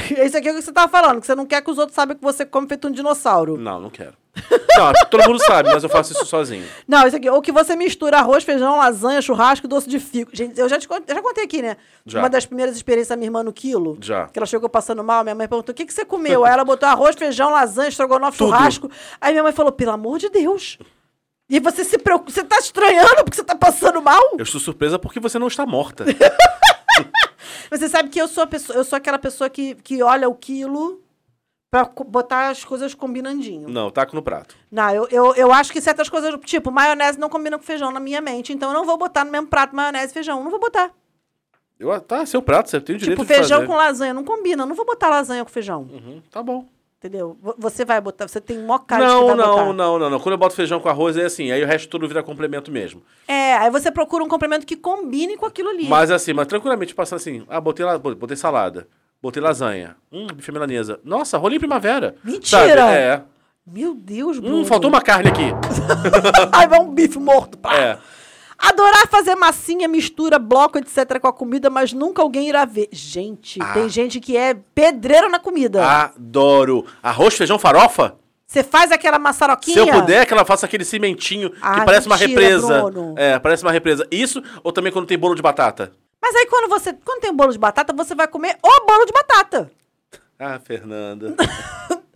Esse 0.18 0.36
aqui 0.36 0.48
é 0.48 0.52
o 0.52 0.54
que 0.54 0.62
você 0.62 0.72
tava 0.72 0.90
falando, 0.90 1.20
que 1.20 1.26
você 1.26 1.34
não 1.34 1.46
quer 1.46 1.62
que 1.62 1.70
os 1.70 1.78
outros 1.78 1.94
saibam 1.94 2.16
que 2.16 2.22
você 2.22 2.44
come 2.44 2.66
feito 2.66 2.88
um 2.88 2.90
dinossauro. 2.90 3.56
Não, 3.56 3.80
não 3.80 3.90
quero. 3.90 4.14
Não, 4.76 4.92
todo 5.08 5.28
mundo 5.28 5.38
sabe, 5.44 5.72
mas 5.72 5.84
eu 5.84 5.88
faço 5.88 6.12
isso 6.12 6.26
sozinho. 6.26 6.66
Não, 6.88 7.06
isso 7.06 7.14
aqui, 7.16 7.30
ou 7.30 7.40
que 7.40 7.52
você 7.52 7.76
mistura 7.76 8.18
arroz, 8.18 8.42
feijão, 8.42 8.76
lasanha, 8.76 9.22
churrasco 9.22 9.66
e 9.66 9.68
doce 9.68 9.88
de 9.88 10.00
figo. 10.00 10.30
Gente, 10.32 10.58
eu 10.58 10.68
já, 10.68 10.76
te, 10.76 10.88
eu 10.90 11.14
já 11.14 11.22
contei 11.22 11.44
aqui, 11.44 11.62
né? 11.62 11.76
Já. 12.04 12.18
Uma 12.18 12.28
das 12.28 12.44
primeiras 12.44 12.74
experiências 12.74 13.10
da 13.10 13.16
minha 13.16 13.28
irmã 13.28 13.44
no 13.44 13.52
quilo. 13.52 13.96
Já. 14.00 14.26
Que 14.26 14.36
ela 14.36 14.46
chegou 14.46 14.68
passando 14.68 15.04
mal, 15.04 15.22
minha 15.22 15.36
mãe 15.36 15.46
perguntou: 15.46 15.72
o 15.72 15.76
que, 15.76 15.86
que 15.86 15.94
você 15.94 16.04
comeu? 16.04 16.42
Aí 16.44 16.52
ela 16.52 16.64
botou 16.64 16.88
arroz, 16.88 17.14
feijão, 17.14 17.50
lasanha, 17.50 17.88
estrogonofe, 17.88 18.36
Tudo. 18.38 18.48
churrasco. 18.48 18.90
Aí 19.20 19.32
minha 19.32 19.44
mãe 19.44 19.52
falou: 19.52 19.70
pelo 19.70 19.92
amor 19.92 20.18
de 20.18 20.28
Deus. 20.28 20.78
E 21.48 21.60
você 21.60 21.84
se 21.84 21.96
preocupa, 21.98 22.32
você 22.32 22.42
tá 22.42 22.58
estranhando 22.58 23.16
porque 23.22 23.36
você 23.36 23.44
tá 23.44 23.54
passando 23.54 24.02
mal? 24.02 24.20
Eu 24.36 24.42
estou 24.42 24.60
surpresa 24.60 24.98
porque 24.98 25.20
você 25.20 25.38
não 25.38 25.46
está 25.46 25.64
morta. 25.64 26.04
Mas 27.74 27.80
você 27.80 27.88
sabe 27.88 28.08
que 28.08 28.20
eu 28.22 28.28
sou, 28.28 28.46
pessoa, 28.46 28.78
eu 28.78 28.84
sou 28.84 28.96
aquela 28.96 29.18
pessoa 29.18 29.50
que, 29.50 29.74
que 29.74 30.00
olha 30.00 30.28
o 30.28 30.34
quilo 30.36 31.02
pra 31.68 31.84
botar 32.06 32.50
as 32.50 32.64
coisas 32.64 32.94
combinandinho. 32.94 33.68
Não, 33.68 33.90
taco 33.90 34.14
no 34.14 34.22
prato. 34.22 34.54
Não, 34.70 34.90
eu, 34.90 35.08
eu, 35.10 35.34
eu 35.34 35.52
acho 35.52 35.72
que 35.72 35.80
certas 35.80 36.08
coisas, 36.08 36.38
tipo, 36.44 36.70
maionese 36.70 37.18
não 37.18 37.28
combina 37.28 37.58
com 37.58 37.64
feijão 37.64 37.90
na 37.90 37.98
minha 37.98 38.20
mente. 38.20 38.52
Então 38.52 38.70
eu 38.70 38.74
não 38.74 38.84
vou 38.86 38.96
botar 38.96 39.24
no 39.24 39.32
mesmo 39.32 39.48
prato 39.48 39.74
maionese 39.74 40.12
e 40.12 40.14
feijão. 40.14 40.44
Não 40.44 40.52
vou 40.52 40.60
botar. 40.60 40.92
Eu, 41.76 42.00
tá, 42.00 42.24
seu 42.24 42.40
prato, 42.40 42.70
você 42.70 42.80
tem 42.80 42.94
o 42.94 42.98
direito 43.00 43.18
Tipo, 43.18 43.28
de 43.28 43.34
feijão 43.40 43.58
fazer. 43.62 43.66
com 43.66 43.76
lasanha. 43.76 44.14
Não 44.14 44.22
combina. 44.22 44.62
Eu 44.62 44.66
não 44.68 44.76
vou 44.76 44.86
botar 44.86 45.08
lasanha 45.08 45.44
com 45.44 45.50
feijão. 45.50 45.82
Uhum, 45.82 46.22
tá 46.30 46.40
bom. 46.44 46.68
Entendeu? 47.04 47.36
Vo- 47.42 47.54
Você 47.58 47.84
vai 47.84 48.00
botar, 48.00 48.26
você 48.26 48.40
tem 48.40 48.58
mó 48.58 48.78
cara 48.78 49.04
de 49.04 49.10
que 49.10 49.14
Não, 49.14 49.26
vai 49.26 49.36
não, 49.36 49.44
botar. 49.50 49.64
não, 49.74 49.98
não, 49.98 50.10
não. 50.10 50.18
Quando 50.20 50.32
eu 50.32 50.38
boto 50.38 50.54
feijão 50.54 50.80
com 50.80 50.88
arroz 50.88 51.18
é 51.18 51.24
assim, 51.26 51.50
aí 51.52 51.62
o 51.62 51.66
resto 51.66 51.86
tudo 51.86 52.08
vira 52.08 52.22
complemento 52.22 52.70
mesmo. 52.70 53.02
É, 53.28 53.56
aí 53.58 53.70
você 53.70 53.90
procura 53.90 54.24
um 54.24 54.28
complemento 54.28 54.64
que 54.64 54.74
combine 54.74 55.36
com 55.36 55.44
aquilo 55.44 55.68
ali. 55.68 55.86
Mas 55.86 56.10
assim, 56.10 56.32
mas 56.32 56.46
tranquilamente 56.46 56.94
passando 56.94 57.18
assim, 57.18 57.44
ah, 57.46 57.60
botei, 57.60 57.84
botei 58.18 58.38
salada, 58.38 58.88
botei 59.22 59.42
lasanha, 59.42 59.96
hum, 60.10 60.26
bife 60.34 60.50
milanesa. 60.50 60.98
Nossa, 61.04 61.36
rolinho 61.36 61.60
primavera. 61.60 62.14
Mentira! 62.24 62.58
Sabe? 62.74 62.92
É. 62.96 63.20
Meu 63.66 63.94
Deus, 63.94 64.38
Bruno. 64.38 64.58
Hum, 64.60 64.64
faltou 64.64 64.88
uma 64.88 65.02
carne 65.02 65.28
aqui. 65.28 65.44
Aí 66.52 66.66
vai 66.66 66.80
um 66.80 66.88
bife 66.90 67.18
morto. 67.18 67.58
Pá. 67.58 67.74
É. 67.76 67.98
Adorar 68.68 69.06
fazer 69.08 69.34
massinha, 69.34 69.86
mistura, 69.86 70.38
bloco, 70.38 70.78
etc. 70.78 71.18
com 71.20 71.28
a 71.28 71.32
comida, 71.32 71.68
mas 71.68 71.92
nunca 71.92 72.22
alguém 72.22 72.48
irá 72.48 72.64
ver. 72.64 72.88
Gente, 72.92 73.60
Ah. 73.62 73.72
tem 73.74 73.88
gente 73.88 74.20
que 74.20 74.36
é 74.36 74.54
pedreira 74.74 75.28
na 75.28 75.38
comida. 75.38 75.84
Adoro. 75.86 76.84
Arroz, 77.02 77.34
feijão, 77.34 77.58
farofa? 77.58 78.16
Você 78.46 78.62
faz 78.62 78.92
aquela 78.92 79.18
maçaroquinha. 79.18 79.82
Se 79.84 79.88
eu 79.88 80.00
puder, 80.00 80.26
que 80.26 80.32
ela 80.32 80.44
faça 80.44 80.64
aquele 80.66 80.84
cimentinho 80.84 81.50
que 81.50 81.58
Ah, 81.60 81.84
parece 81.84 82.06
uma 82.06 82.16
mentira, 82.16 82.40
represa. 82.40 82.82
Bruno. 82.82 83.14
É, 83.18 83.38
parece 83.38 83.62
uma 83.64 83.72
represa. 83.72 84.06
Isso, 84.10 84.42
ou 84.62 84.70
também 84.72 84.92
quando 84.92 85.06
tem 85.06 85.18
bolo 85.18 85.34
de 85.34 85.42
batata? 85.42 85.92
Mas 86.22 86.34
aí 86.36 86.46
quando 86.46 86.68
você. 86.70 86.92
Quando 87.04 87.20
tem 87.20 87.34
bolo 87.34 87.52
de 87.52 87.58
batata, 87.58 87.92
você 87.92 88.14
vai 88.14 88.26
comer 88.28 88.56
o 88.62 88.86
bolo 88.86 89.04
de 89.04 89.12
batata. 89.12 89.70
Ah, 90.36 90.58
Fernanda. 90.58 91.36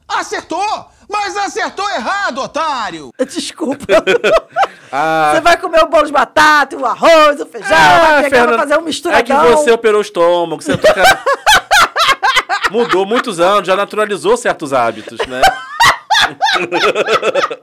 Acertou! 0.09 0.87
Mas 1.09 1.37
acertou 1.37 1.89
errado, 1.91 2.39
otário! 2.43 3.11
Desculpa. 3.25 3.87
Ah, 4.91 5.33
Você 5.35 5.41
vai 5.41 5.57
comer 5.59 5.83
o 5.83 5.89
bolo 5.89 6.07
de 6.07 6.13
batata, 6.13 6.77
o 6.77 6.87
arroz, 6.87 7.41
o 7.41 7.47
feijão, 7.47 7.77
ah, 7.77 7.99
vai 7.99 7.99
pegar, 7.99 8.21
vai 8.21 8.31
Fernanda, 8.31 8.59
fazer 8.59 8.75
um 8.75 8.77
É 8.77 8.81
que 8.81 8.85
misturadão. 8.87 9.57
você 9.57 9.71
operou 9.71 9.99
o 9.99 10.03
estômago, 10.03 10.63
você 10.63 10.77
toca... 10.77 11.03
Mudou 12.71 13.07
muitos 13.07 13.41
anos, 13.41 13.67
já 13.67 13.75
naturalizou 13.75 14.37
certos 14.37 14.73
hábitos, 14.73 15.19
né? 15.27 15.41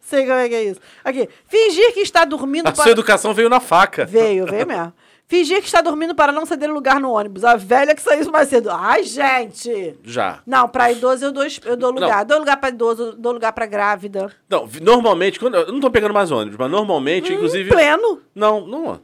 Sei 0.00 0.26
como 0.26 0.38
é 0.38 0.48
que 0.48 0.54
é 0.54 0.64
isso. 0.64 0.80
Aqui. 1.04 1.28
Fingir 1.48 1.92
que 1.94 2.00
está 2.00 2.24
dormindo 2.24 2.68
A 2.68 2.74
sua 2.74 2.90
educação 2.90 3.32
veio 3.32 3.48
na 3.48 3.60
faca. 3.60 4.04
Veio, 4.04 4.46
veio 4.46 4.66
mesmo. 4.66 4.92
Fingir 5.32 5.60
que 5.60 5.66
está 5.66 5.80
dormindo 5.80 6.14
para 6.14 6.30
não 6.30 6.44
ceder 6.44 6.70
lugar 6.70 7.00
no 7.00 7.10
ônibus. 7.10 7.42
A 7.42 7.56
velha 7.56 7.94
que 7.94 8.02
saiu 8.02 8.30
mais 8.30 8.50
cedo. 8.50 8.68
Ai, 8.70 9.02
gente! 9.02 9.96
Já. 10.04 10.40
Não, 10.46 10.68
para 10.68 10.92
idoso 10.92 11.24
eu 11.24 11.32
dou, 11.32 11.46
eu 11.64 11.74
dou 11.74 11.90
lugar. 11.90 12.18
Não. 12.18 12.26
Dou 12.26 12.38
lugar 12.40 12.58
para 12.58 12.68
idoso, 12.68 13.14
dou 13.16 13.32
lugar 13.32 13.50
para 13.54 13.64
grávida. 13.64 14.30
Não, 14.46 14.68
normalmente, 14.82 15.40
quando, 15.40 15.54
eu 15.54 15.72
não 15.72 15.80
tô 15.80 15.90
pegando 15.90 16.12
mais 16.12 16.30
ônibus, 16.30 16.58
mas 16.58 16.70
normalmente, 16.70 17.32
inclusive. 17.32 17.70
Pleno. 17.70 18.20
Não, 18.34 18.66
não. 18.66 19.00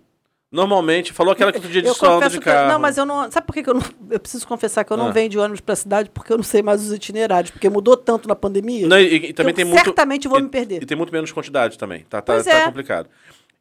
Normalmente, 0.53 1.15
falou 1.15 1.33
aquela 1.33 1.51
que 1.51 1.57
outro 1.57 1.73
dia 1.73 1.81
de 1.81 1.89
Eu 1.89 1.95
confesso 1.95 2.37
de 2.37 2.41
carro. 2.41 2.73
Não, 2.73 2.79
mas 2.79 2.99
eu 2.99 3.07
não. 3.07 3.31
Sabe 3.31 3.47
por 3.47 3.55
que, 3.55 3.63
que 3.63 3.71
eu 3.71 3.75
não. 3.75 3.83
Eu 4.11 4.21
preciso 4.21 4.47
confessar 4.47 4.85
que 4.85 4.93
eu 4.93 4.99
não 4.99 5.09
Ah. 5.09 5.13
venho 5.13 5.31
de 5.31 5.39
ônibus 5.39 5.63
pra 5.63 5.77
cidade 5.77 6.11
porque 6.11 6.31
eu 6.31 6.37
não 6.37 6.45
sei 6.45 6.61
mais 6.61 6.83
os 6.83 6.93
itinerários. 6.93 7.51
Porque 7.51 7.71
mudou 7.71 7.97
tanto 7.97 8.29
na 8.29 8.37
pandemia. 8.37 8.87
Não, 8.87 9.01
e, 9.01 9.31
e 9.31 9.33
também 9.33 9.53
eu 9.53 9.57
tem 9.57 9.65
muito. 9.65 9.83
Certamente 9.83 10.29
vou 10.29 10.39
e, 10.39 10.43
me 10.43 10.51
perder. 10.51 10.83
E 10.83 10.87
tem 10.87 10.97
muito 10.97 11.11
menos 11.11 11.33
quantidade 11.33 11.79
também. 11.79 12.05
Tá, 12.09 12.21
tá, 12.21 12.43
tá 12.43 12.51
é. 12.51 12.65
complicado. 12.67 13.09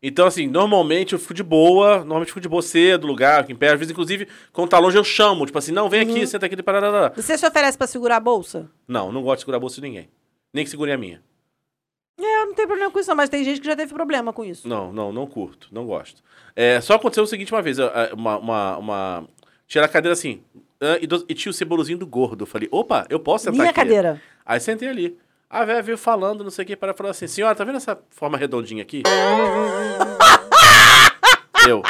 Então, 0.01 0.27
assim, 0.27 0.45
normalmente 0.47 1.13
eu 1.13 1.19
fico 1.19 1.33
de 1.33 1.41
boa, 1.43 1.97
normalmente 1.99 2.27
eu 2.29 2.33
fico 2.33 2.41
de 2.41 2.47
boa 2.49 2.61
cedo, 2.61 3.07
lugar, 3.07 3.49
em 3.49 3.55
pé. 3.55 3.69
Às 3.73 3.79
vezes, 3.79 3.91
inclusive, 3.91 4.27
quando 4.53 4.69
tá 4.69 4.77
longe, 4.77 4.97
eu 4.97 5.03
chamo. 5.03 5.45
Tipo 5.45 5.57
assim, 5.57 5.71
não, 5.71 5.89
vem 5.89 6.01
aqui, 6.01 6.19
Uhum. 6.19 6.27
senta 6.27 6.45
aqui. 6.45 6.61
Parará. 6.61 7.11
Você 7.15 7.35
se 7.37 7.45
oferece 7.47 7.77
pra 7.77 7.87
segurar 7.87 8.17
a 8.17 8.19
bolsa? 8.19 8.69
Não, 8.87 9.11
não 9.11 9.23
gosto 9.23 9.37
de 9.37 9.41
segurar 9.41 9.57
a 9.57 9.59
bolsa 9.59 9.75
de 9.75 9.81
ninguém. 9.81 10.09
Nem 10.53 10.63
que 10.63 10.69
segure 10.69 10.91
a 10.91 10.97
minha. 10.97 11.21
É, 12.19 12.41
eu 12.41 12.45
não 12.47 12.53
tenho 12.53 12.67
problema 12.67 12.91
com 12.91 12.99
isso, 12.99 13.09
não, 13.09 13.15
mas 13.15 13.29
tem 13.29 13.43
gente 13.43 13.59
que 13.61 13.67
já 13.67 13.75
teve 13.75 13.93
problema 13.93 14.31
com 14.33 14.43
isso. 14.45 14.67
Não, 14.67 14.91
não, 14.91 15.11
não 15.11 15.25
curto, 15.27 15.67
não 15.71 15.85
gosto. 15.85 16.23
É, 16.55 16.79
só 16.81 16.93
aconteceu 16.95 17.23
o 17.23 17.27
seguinte 17.27 17.53
uma 17.53 17.61
vez, 17.61 17.77
uma, 18.13 18.37
uma, 18.39 18.77
uma... 18.77 19.27
Tiraram 19.67 19.89
a 19.89 19.91
cadeira 19.93 20.13
assim, 20.13 20.41
e 21.27 21.33
tinha 21.35 21.51
o 21.51 21.53
cebolozinho 21.53 21.97
do 21.97 22.07
gordo. 22.07 22.43
Eu 22.43 22.47
falei, 22.47 22.67
opa, 22.71 23.05
eu 23.09 23.19
posso 23.19 23.43
sentar 23.45 23.57
Minha 23.59 23.69
aqui? 23.69 23.75
cadeira. 23.79 24.21
Aí 24.45 24.59
sentei 24.59 24.87
ali. 24.87 25.17
A 25.49 25.63
velha 25.63 25.81
veio 25.81 25.97
falando, 25.97 26.43
não 26.43 26.51
sei 26.51 26.63
o 26.63 26.67
que, 26.67 26.75
para 26.75 26.93
falar 26.93 27.11
assim, 27.11 27.25
senhora, 27.25 27.55
tá 27.55 27.63
vendo 27.63 27.77
essa 27.77 27.97
forma 28.11 28.37
redondinha 28.37 28.83
aqui? 28.83 29.01
eu. 31.67 31.81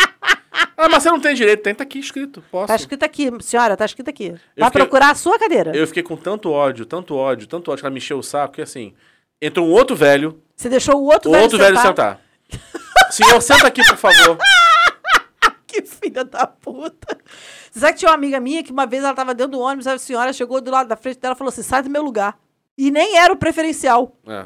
Ah, 0.78 0.88
mas 0.88 1.02
você 1.02 1.10
não 1.10 1.20
tem 1.20 1.34
direito, 1.34 1.64
tem, 1.64 1.74
tá 1.74 1.84
aqui 1.84 1.98
escrito, 1.98 2.44
posso. 2.52 2.68
Tá 2.68 2.76
escrito 2.76 3.04
aqui, 3.04 3.32
senhora, 3.42 3.76
tá 3.76 3.84
escrito 3.84 4.10
aqui. 4.10 4.30
Vai 4.56 4.70
fiquei- 4.70 4.82
procurar 4.84 5.10
a 5.12 5.16
sua 5.16 5.40
cadeira. 5.40 5.76
Eu 5.76 5.88
fiquei 5.88 6.04
com 6.04 6.16
tanto 6.16 6.52
ódio, 6.52 6.86
tanto 6.86 7.16
ódio, 7.16 7.48
tanto 7.48 7.72
ódio, 7.72 7.82
que 7.82 7.86
ela 7.88 7.94
me 7.94 7.98
encheu 7.98 8.20
o 8.20 8.24
saco, 8.24 8.54
que 8.56 8.62
assim, 8.62 8.94
entrou 9.42 9.68
um 9.68 9.72
outro 9.72 9.96
velho, 9.96 10.40
Você 10.56 10.70
deixou 10.70 10.96
o 10.96 11.06
outro 11.06 11.30
o 11.30 11.34
velho 11.34 11.44
outro 11.44 11.58
velho 11.58 11.76
sentar? 11.78 12.20
sentar. 12.52 13.12
Senhor, 13.12 13.42
senta 13.42 13.68
aqui, 13.68 13.82
por 13.88 13.98
favor. 13.98 14.38
Que 15.68 15.82
filha 15.82 16.24
da 16.24 16.48
puta. 16.48 17.18
Você 17.70 17.82
sabe 17.82 17.94
que 17.94 18.00
tinha 18.00 18.10
uma 18.10 18.16
amiga 18.16 18.40
minha 18.40 18.64
que 18.64 18.72
uma 18.72 18.86
vez 18.88 19.04
ela 19.04 19.14
tava 19.14 19.36
dentro 19.36 19.52
do 19.52 19.60
ônibus, 19.60 19.86
a 19.86 19.98
senhora 20.00 20.32
chegou 20.32 20.62
do 20.62 20.72
lado 20.72 20.88
da 20.88 20.96
frente 20.96 21.20
dela 21.20 21.36
e 21.36 21.38
falou 21.38 21.50
assim: 21.50 21.62
sai 21.62 21.84
do 21.84 21.90
meu 21.90 22.02
lugar. 22.02 22.40
E 22.78 22.92
nem 22.92 23.18
era 23.18 23.34
o 23.34 23.36
preferencial. 23.36 24.16
É. 24.28 24.46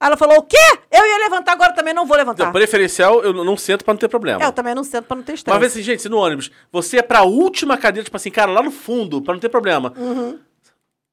Ela 0.00 0.16
falou: 0.16 0.38
o 0.38 0.42
quê? 0.42 0.56
Eu 0.90 1.04
ia 1.04 1.18
levantar, 1.18 1.52
agora 1.52 1.74
também 1.74 1.92
não 1.92 2.06
vou 2.06 2.16
levantar. 2.16 2.44
Então, 2.44 2.52
preferencial, 2.52 3.22
eu 3.22 3.32
não 3.44 3.56
sento 3.56 3.84
pra 3.84 3.92
não 3.92 3.98
ter 3.98 4.08
problema. 4.08 4.42
É, 4.42 4.46
eu 4.46 4.52
também 4.52 4.74
não 4.74 4.84
sento 4.84 5.04
pra 5.06 5.16
não 5.16 5.22
ter 5.22 5.34
estresse. 5.34 5.58
vez 5.58 5.72
assim, 5.72 5.82
gente, 5.82 6.02
se 6.02 6.08
no 6.08 6.16
ônibus, 6.18 6.50
você 6.70 6.98
é 6.98 7.02
pra 7.02 7.22
última 7.22 7.76
cadeira, 7.76 8.04
tipo 8.04 8.16
assim, 8.16 8.30
cara, 8.30 8.50
lá 8.50 8.62
no 8.62 8.70
fundo, 8.70 9.20
pra 9.20 9.34
não 9.34 9.40
ter 9.40 9.48
problema. 9.48 9.92
Uhum. 9.96 10.38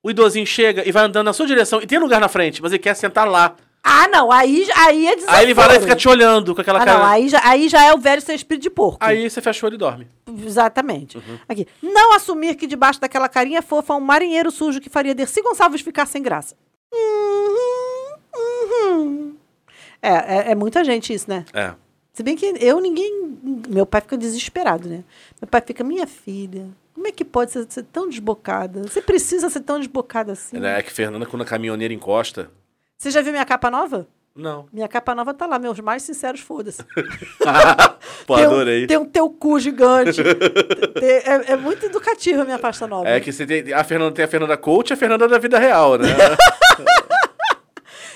O 0.04 0.12
idosinho 0.12 0.46
chega 0.46 0.88
e 0.88 0.92
vai 0.92 1.04
andando 1.04 1.26
na 1.26 1.34
sua 1.34 1.48
direção 1.48 1.82
e 1.82 1.88
tem 1.88 2.00
lugar 2.00 2.22
na 2.22 2.30
frente, 2.30 2.62
mas 2.62 2.72
ele 2.72 2.80
quer 2.80 2.94
sentar 2.94 3.28
lá. 3.28 3.56
Ah, 3.90 4.08
não, 4.10 4.32
aí, 4.32 4.68
aí 4.76 5.08
é 5.08 5.16
desafio. 5.16 5.36
Aí 5.38 5.46
ele 5.46 5.54
vai 5.54 5.68
lá 5.68 5.76
e 5.76 5.80
fica 5.80 5.96
te 5.96 6.10
olhando 6.10 6.54
com 6.54 6.60
aquela 6.60 6.82
Ah, 6.82 6.86
cara. 6.86 7.00
não, 7.00 7.06
aí 7.06 7.30
já, 7.30 7.42
aí 7.44 7.70
já 7.70 7.86
é 7.86 7.94
o 7.94 7.98
velho 7.98 8.22
ser 8.22 8.34
espírito 8.34 8.64
de 8.64 8.70
porco. 8.70 8.98
Aí 9.00 9.30
você 9.30 9.42
fecha 9.42 9.66
o 9.66 9.68
olho 9.68 9.76
e 9.76 9.78
dorme. 9.78 10.08
Exatamente. 10.46 11.18
Uhum. 11.18 11.40
Aqui. 11.48 11.66
Não 11.82 12.14
assumir 12.14 12.56
que 12.56 12.68
debaixo 12.68 13.00
daquela 13.00 13.30
carinha 13.30 13.62
fofa 13.62 13.94
um 13.96 14.00
marinheiro 14.00 14.52
sujo 14.52 14.82
que 14.82 14.90
faria 14.90 15.16
Dercy 15.16 15.42
Gonçalves 15.42 15.82
ficar 15.82 16.06
sem 16.06 16.22
graça. 16.22 16.56
Uhum, 16.94 18.16
uhum. 18.36 19.36
É, 20.02 20.10
é, 20.10 20.52
é 20.52 20.56
muita 20.56 20.84
gente 20.84 21.14
isso, 21.14 21.30
né? 21.30 21.46
É. 21.54 21.74
Se 22.14 22.24
bem 22.24 22.36
que 22.36 22.46
eu, 22.60 22.80
ninguém. 22.80 23.38
Meu 23.70 23.86
pai 23.86 24.02
fica 24.02 24.18
desesperado, 24.18 24.90
né? 24.90 25.04
Meu 25.42 25.48
pai 25.48 25.62
fica, 25.66 25.84
minha 25.84 26.08
filha, 26.08 26.68
como 26.94 27.08
é 27.08 27.12
que 27.12 27.24
pode 27.24 27.52
ser, 27.52 27.66
ser 27.70 27.84
tão 27.84 28.10
desbocada? 28.10 28.82
Você 28.82 29.02
precisa 29.02 29.50
ser 29.50 29.62
tão 29.62 29.78
desbocada 29.78 30.32
assim? 30.32 30.58
É 30.66 30.82
que 30.82 30.92
Fernanda, 30.92 31.28
quando 31.28 31.44
a 31.44 31.46
caminhoneira 31.46 31.94
encosta. 31.94 32.50
Você 32.98 33.12
já 33.12 33.22
viu 33.22 33.32
minha 33.32 33.46
capa 33.46 33.70
nova? 33.70 34.08
Não. 34.36 34.68
Minha 34.72 34.88
capa 34.88 35.16
nova 35.16 35.34
tá 35.34 35.48
lá, 35.48 35.58
meus 35.58 35.80
mais 35.80 36.04
sinceros 36.04 36.42
foda-se. 36.42 36.84
Pô, 38.28 38.36
Tem 38.36 38.48
um- 38.48 38.52
adorei. 38.52 38.88
Tem 38.88 38.98
um 38.98 39.06
teu 39.06 39.30
cu 39.30 39.60
gigante. 39.60 40.22
Tem- 40.24 41.10
é, 41.10 41.54
é 41.54 41.56
muito 41.56 41.86
educativa 41.86 42.44
a 42.44 42.46
minha 42.46 42.60
pasta 42.60 42.86
nova. 42.88 43.08
É 43.10 43.20
que 43.20 43.32
você 43.32 43.46
tem. 43.48 43.74
A 43.74 43.84
Fernanda 43.84 44.12
tem 44.14 44.26
a 44.26 44.28
Fernanda 44.28 44.56
Coach 44.58 44.92
e 44.92 44.94
a 44.94 44.98
Fernanda 44.98 45.28
da 45.28 45.38
vida 45.40 45.58
real, 45.58 45.98
né? 45.98 46.08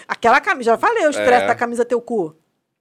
Aquela 0.08 0.41
camisa, 0.41 0.72
já 0.72 0.78
falei, 0.78 1.08
o 1.08 1.10
estresse 1.10 1.44
É. 1.44 1.48
da 1.48 1.56
camisa 1.56 1.86
teu 1.86 2.02
cu. 2.02 2.36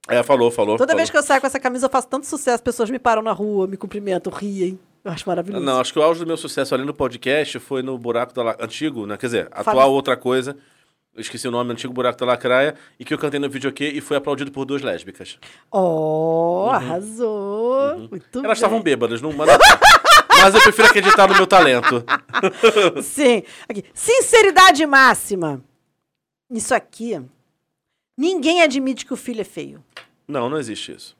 é, 0.07 0.21
falou, 0.21 0.51
falou. 0.51 0.75
Toda 0.77 0.89
falou. 0.89 0.97
vez 0.97 1.09
que 1.09 1.17
eu 1.17 1.23
saio 1.23 1.39
com 1.39 1.47
essa 1.47 1.59
camisa, 1.59 1.85
eu 1.85 1.89
faço 1.89 2.07
tanto 2.07 2.25
sucesso, 2.27 2.55
as 2.55 2.61
pessoas 2.61 2.89
me 2.89 2.99
param 2.99 3.21
na 3.21 3.31
rua, 3.31 3.67
me 3.67 3.77
cumprimentam, 3.77 4.31
riem. 4.31 4.77
Eu 5.03 5.11
acho 5.11 5.27
maravilhoso. 5.27 5.63
Não, 5.65 5.79
acho 5.79 5.91
que 5.93 5.97
o 5.97 6.03
auge 6.03 6.19
do 6.19 6.27
meu 6.27 6.37
sucesso 6.37 6.75
ali 6.75 6.85
no 6.85 6.93
podcast 6.93 7.57
foi 7.59 7.81
no 7.81 7.97
Buraco 7.97 8.33
da. 8.35 8.55
Antigo, 8.59 9.07
né? 9.07 9.17
Quer 9.17 9.25
dizer, 9.27 9.49
Fala. 9.49 9.61
atual 9.81 9.91
outra 9.93 10.15
coisa. 10.15 10.55
Eu 11.13 11.19
esqueci 11.21 11.45
o 11.47 11.51
nome, 11.51 11.73
Antigo 11.73 11.91
Buraco 11.93 12.17
da 12.19 12.25
Lacraia. 12.25 12.75
E 12.99 13.03
que 13.03 13.13
eu 13.13 13.17
cantei 13.17 13.39
no 13.39 13.49
videokê 13.49 13.89
e 13.89 13.99
foi 14.01 14.15
aplaudido 14.17 14.51
por 14.51 14.63
duas 14.65 14.81
lésbicas. 14.81 15.37
Oh, 15.69 16.69
arrasou. 16.71 17.97
Muito 18.09 18.13
Uhum. 18.39 18.45
Elas 18.45 18.45
bem. 18.45 18.51
estavam 18.53 18.81
bêbadas, 18.81 19.21
não 19.21 19.33
manda. 19.33 19.57
Mas 20.41 20.55
eu 20.55 20.61
prefiro 20.61 20.87
acreditar 20.87 21.27
no 21.27 21.35
meu 21.35 21.45
talento. 21.45 22.03
Sim. 23.03 23.43
Aqui. 23.67 23.83
Sinceridade 23.93 24.85
máxima. 24.85 25.61
Isso 26.49 26.73
aqui. 26.73 27.21
Ninguém 28.17 28.61
admite 28.61 29.05
que 29.05 29.13
o 29.13 29.17
filho 29.17 29.41
é 29.41 29.45
feio. 29.45 29.83
Não, 30.27 30.49
não 30.49 30.57
existe 30.57 30.93
isso. 30.93 31.15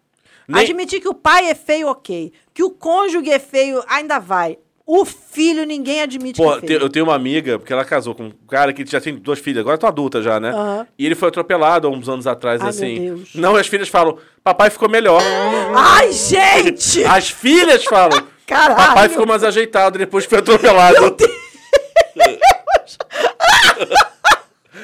Nem- 0.47 0.63
Admitir 0.63 1.01
que 1.01 1.07
o 1.07 1.13
pai 1.13 1.49
é 1.49 1.55
feio, 1.55 1.87
ok. 1.87 2.31
Que 2.53 2.63
o 2.63 2.71
cônjuge 2.71 3.29
é 3.29 3.39
feio, 3.39 3.83
ainda 3.87 4.19
vai. 4.19 4.57
O 4.93 5.05
filho, 5.05 5.63
ninguém 5.65 6.01
admite 6.01 6.35
Pô, 6.35 6.57
que 6.59 6.73
é 6.73 6.75
eu 6.75 6.89
tenho 6.89 7.05
uma 7.05 7.15
amiga, 7.15 7.57
porque 7.57 7.71
ela 7.71 7.85
casou 7.85 8.13
com 8.13 8.23
um 8.25 8.31
cara 8.49 8.73
que 8.73 8.85
já 8.85 8.99
tem 8.99 9.15
duas 9.15 9.39
filhas, 9.39 9.61
agora 9.61 9.77
tá 9.77 9.87
adulta 9.87 10.21
já, 10.21 10.37
né? 10.37 10.49
Aham. 10.49 10.85
E 10.99 11.05
ele 11.05 11.15
foi 11.15 11.29
atropelado 11.29 11.87
há 11.87 11.89
uns 11.89 12.09
anos 12.09 12.27
atrás, 12.27 12.61
Ai, 12.61 12.67
assim. 12.67 12.99
meu 12.99 13.15
Deus. 13.15 13.29
Não, 13.33 13.55
as 13.55 13.67
filhas 13.67 13.87
falam, 13.87 14.17
papai 14.43 14.69
ficou 14.69 14.89
melhor. 14.89 15.21
Ai, 15.73 16.11
gente! 16.11 17.03
As 17.07 17.29
filhas 17.29 17.85
falam, 17.85 18.21
Caralho! 18.45 18.75
papai 18.75 19.07
ficou 19.07 19.25
mais 19.25 19.45
ajeitado 19.45 19.97
depois 19.97 20.25
que 20.25 20.29
foi 20.31 20.39
atropelado. 20.39 21.15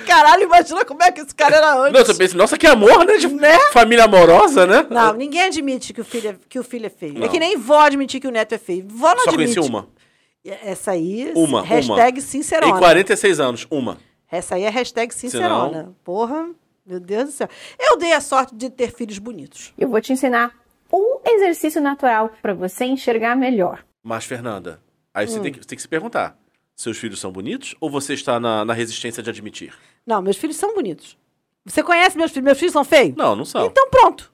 Caralho, 0.06 0.44
imagina 0.44 0.86
como 0.86 1.04
é 1.04 1.12
que 1.12 1.20
esse 1.20 1.36
cara 1.36 1.58
era 1.58 1.76
antes. 1.82 2.18
Não, 2.34 2.40
nossa, 2.40 2.58
que 2.58 2.66
amor, 2.66 3.04
né? 3.06 3.18
De 3.18 3.28
Né? 3.28 3.60
família 3.74 4.06
amorosa, 4.06 4.66
né? 4.66 4.86
Não, 4.90 5.14
ninguém 5.14 5.42
admite 5.42 5.92
que 5.94 6.00
o 6.00 6.06
filho 6.06 6.30
é, 6.30 6.36
que 6.48 6.58
o 6.58 6.64
filho 6.64 6.86
é 6.86 6.90
feio. 6.90 7.18
É 7.18 7.20
Não. 7.20 7.28
que 7.28 7.38
nem 7.40 7.58
vó 7.58 7.82
admitir 7.82 8.22
que 8.22 8.28
o 8.28 8.32
neto 8.32 8.56
é 8.56 8.58
feio. 8.58 8.86
Vó 8.88 9.10
não 9.14 9.26
Só 9.26 9.32
admite. 9.32 9.54
conheci 9.56 9.70
uma. 9.70 9.97
Essa 10.46 10.92
aí, 10.92 11.32
Uma, 11.36 11.62
hashtag 11.62 12.20
uma. 12.20 12.26
sincerona. 12.28 12.76
Em 12.76 12.80
46 12.80 13.40
anos, 13.40 13.68
uma. 13.70 13.98
Essa 14.32 14.56
aí 14.56 14.64
é 14.64 14.70
hashtag 14.70 15.14
sincerona. 15.14 15.80
Senão- 15.80 15.96
Porra, 16.04 16.50
meu 16.86 17.00
Deus 17.00 17.26
do 17.26 17.32
céu. 17.32 17.50
Eu 17.80 17.98
dei 17.98 18.14
a 18.14 18.22
sorte 18.22 18.56
de 18.56 18.70
ter 18.70 18.92
filhos 18.92 19.18
bonitos. 19.20 19.74
Eu 19.78 19.90
vou 19.90 20.00
te 20.00 20.14
ensinar 20.14 20.54
um 20.92 21.20
exercício 21.26 21.82
natural 21.82 22.32
para 22.42 22.54
você 22.54 22.86
enxergar 22.86 23.36
melhor. 23.36 23.84
Mas, 24.02 24.24
Fernanda, 24.26 24.82
aí 25.14 25.28
você 25.28 25.40
Hum. 25.40 25.42
tem, 25.44 25.52
que, 25.52 25.60
você 25.60 25.68
tem 25.68 25.76
que 25.76 25.82
se 25.82 25.88
perguntar: 25.88 26.38
seus 26.76 26.98
filhos 26.98 27.20
são 27.20 27.32
bonitos 27.32 27.76
ou 27.82 27.90
você 27.90 28.14
está 28.14 28.40
na, 28.40 28.64
na 28.64 28.74
resistência 28.74 29.22
de 29.22 29.30
admitir? 29.30 29.74
Não, 30.06 30.22
meus 30.22 30.38
filhos 30.38 30.56
são 30.56 30.74
bonitos. 30.74 31.18
Você 31.66 31.84
conhece 31.84 32.18
meus 32.18 32.32
filhos? 32.32 32.46
Meus 32.46 32.58
filhos 32.58 32.72
são 32.72 32.86
feios? 32.86 33.16
Não, 33.18 33.36
não 33.36 33.44
são. 33.44 33.66
Então 33.66 33.90
pronto. 33.90 34.32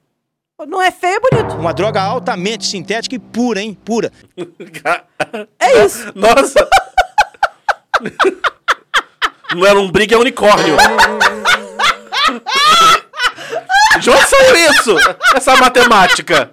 Não 0.67 0.81
é 0.81 0.91
feio, 0.91 1.15
é 1.15 1.19
bonito. 1.19 1.55
Uma 1.55 1.73
droga 1.73 2.01
altamente 2.01 2.65
sintética 2.65 3.15
e 3.15 3.19
pura, 3.19 3.59
hein? 3.59 3.77
Pura. 3.83 4.11
É 5.59 5.83
isso. 5.85 6.11
Nossa! 6.15 6.69
Não 9.53 9.65
era 9.65 9.79
um 9.79 9.91
briga, 9.91 10.15
é 10.15 10.17
unicórnio. 10.17 10.77
De 13.99 14.09
onde 14.09 14.27
saiu 14.27 14.55
isso? 14.71 14.95
Essa 15.35 15.57
matemática. 15.57 16.49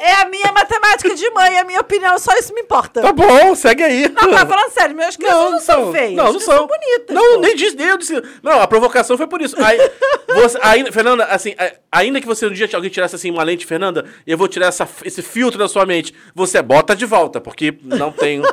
É 0.00 0.12
a 0.22 0.28
minha 0.28 0.50
matemática 0.52 1.14
de 1.14 1.30
mãe, 1.30 1.56
é 1.56 1.60
a 1.60 1.64
minha 1.64 1.80
opinião, 1.80 2.18
só 2.18 2.32
isso 2.38 2.54
me 2.54 2.60
importa. 2.62 3.00
Tá 3.02 3.12
bom, 3.12 3.54
segue 3.54 3.82
aí. 3.84 4.08
Não, 4.08 4.30
tá 4.30 4.46
falando 4.46 4.70
sério, 4.72 4.96
meus 4.96 5.16
crianças 5.16 5.50
não, 5.52 5.60
são 5.60 5.92
feias. 5.92 6.12
Não, 6.14 6.24
não 6.24 6.30
elas 6.30 6.42
são. 6.44 6.66
bonitas. 6.66 7.14
Não, 7.14 7.34
pô. 7.34 7.40
nem 7.40 7.54
disse, 7.56 7.76
nem 7.76 7.86
eu 7.88 7.96
disse. 7.98 8.22
Não, 8.42 8.60
a 8.60 8.66
provocação 8.66 9.16
foi 9.18 9.26
por 9.26 9.40
isso. 9.42 9.54
Aí, 9.62 9.78
você, 10.34 10.58
ainda, 10.62 10.90
Fernanda, 10.92 11.24
assim, 11.24 11.54
é, 11.58 11.78
ainda 11.92 12.20
que 12.20 12.26
você 12.26 12.46
um 12.46 12.52
dia 12.52 12.68
alguém 12.72 12.90
tirasse 12.90 13.14
assim 13.16 13.30
uma 13.30 13.42
lente, 13.42 13.66
Fernanda, 13.66 14.04
e 14.26 14.30
eu 14.32 14.38
vou 14.38 14.48
tirar 14.48 14.66
essa, 14.68 14.88
esse 15.04 15.20
filtro 15.22 15.58
da 15.58 15.68
sua 15.68 15.84
mente, 15.84 16.14
você 16.34 16.62
bota 16.62 16.94
de 16.96 17.04
volta, 17.04 17.40
porque 17.40 17.76
não 17.82 18.10
tenho. 18.12 18.42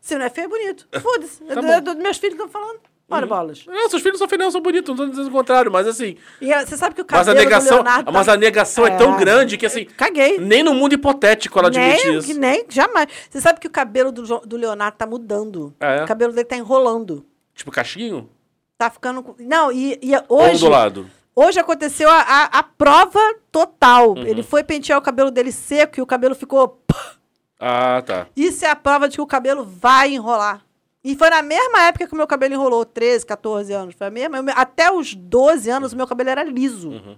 Se 0.00 0.16
não 0.16 0.24
é 0.26 0.30
feio, 0.30 0.44
é 0.44 0.48
bonito. 0.48 0.86
Foda-se. 1.02 1.42
Tá 1.44 1.52
É 1.52 1.54
do- 1.56 1.62
bom. 1.62 1.72
é 1.72 1.80
do- 1.80 1.96
meus 1.96 2.16
filhos 2.18 2.34
estão 2.34 2.48
falando. 2.48 2.78
Ora, 3.08 3.24
bolas. 3.24 3.64
Não, 3.66 3.88
seus 3.88 4.02
filhos 4.02 4.18
são 4.18 4.28
feios, 4.28 4.52
são 4.52 4.60
bonitos, 4.60 4.88
não 4.88 4.96
tô 4.96 5.08
dizendo 5.08 5.28
o 5.28 5.32
contrário, 5.32 5.70
mas 5.70 5.86
assim. 5.86 6.16
E 6.40 6.52
eh, 6.52 6.66
você 6.66 6.76
sabe 6.76 6.92
que 6.96 7.02
o 7.02 7.06
Mas 7.08 7.28
a 7.28 7.32
cabelo 7.32 7.44
negação, 7.44 7.78
do 7.78 7.84
Leonardo... 7.84 8.12
mas 8.12 8.26
tá- 8.26 8.32
a 8.32 8.36
negação 8.36 8.86
é, 8.86 8.96
tão 8.96 9.16
grande 9.16 9.56
que 9.56 9.64
assim. 9.64 9.84
Caguei. 9.84 10.38
Nem 10.38 10.64
no 10.64 10.74
mundo 10.74 10.94
hipotético 10.94 11.56
ela 11.56 11.68
admite 11.68 12.04
nem, 12.04 12.16
isso. 12.16 12.26
que 12.26 12.34
nem, 12.34 12.64
jamais. 12.68 13.06
Você 13.30 13.40
sabe 13.40 13.60
que 13.60 13.68
o 13.68 13.70
cabelo 13.70 14.10
do, 14.10 14.22
do 14.40 14.56
Leonardo 14.56 14.96
tá 14.98 15.06
mudando. 15.06 15.72
É? 15.78 16.02
O 16.02 16.06
cabelo 16.06 16.32
dele 16.32 16.46
tá 16.46 16.56
enrolando. 16.56 17.24
Tipo, 17.54 17.70
cachinho? 17.70 18.28
Tá 18.76 18.90
ficando... 18.90 19.36
Não, 19.38 19.70
e, 19.70 19.98
e 20.02 20.12
hoje... 20.28 20.64
Ondulado. 20.64 21.08
Hoje 21.34 21.60
aconteceu 21.60 22.10
a, 22.10 22.20
a, 22.20 22.44
a 22.58 22.62
prova 22.62 23.20
total. 23.52 24.10
Uhum. 24.10 24.26
Ele 24.26 24.42
foi 24.42 24.64
pentear 24.64 24.98
o 24.98 25.02
cabelo 25.02 25.30
dele 25.30 25.52
seco 25.52 26.00
e 26.00 26.02
o 26.02 26.06
cabelo 26.06 26.34
ficou... 26.34 26.82
Ah, 27.58 28.02
tá. 28.04 28.26
Isso 28.36 28.66
é 28.66 28.68
a 28.68 28.76
prova 28.76 29.08
de 29.08 29.16
que 29.16 29.22
o 29.22 29.26
cabelo 29.26 29.64
vai 29.64 30.12
enrolar. 30.12 30.65
E 31.06 31.14
foi 31.14 31.30
na 31.30 31.40
mesma 31.40 31.82
época 31.82 32.08
que 32.08 32.12
o 32.12 32.16
meu 32.16 32.26
cabelo 32.26 32.54
enrolou, 32.54 32.84
13, 32.84 33.24
14 33.24 33.72
anos. 33.72 33.94
Foi 33.94 34.08
a 34.08 34.10
mesma. 34.10 34.38
eu 34.38 34.44
Até 34.56 34.90
os 34.90 35.14
12 35.14 35.70
anos, 35.70 35.92
o 35.92 35.96
meu 35.96 36.04
cabelo 36.04 36.30
era 36.30 36.42
liso. 36.42 36.88
Uhum. 36.88 37.16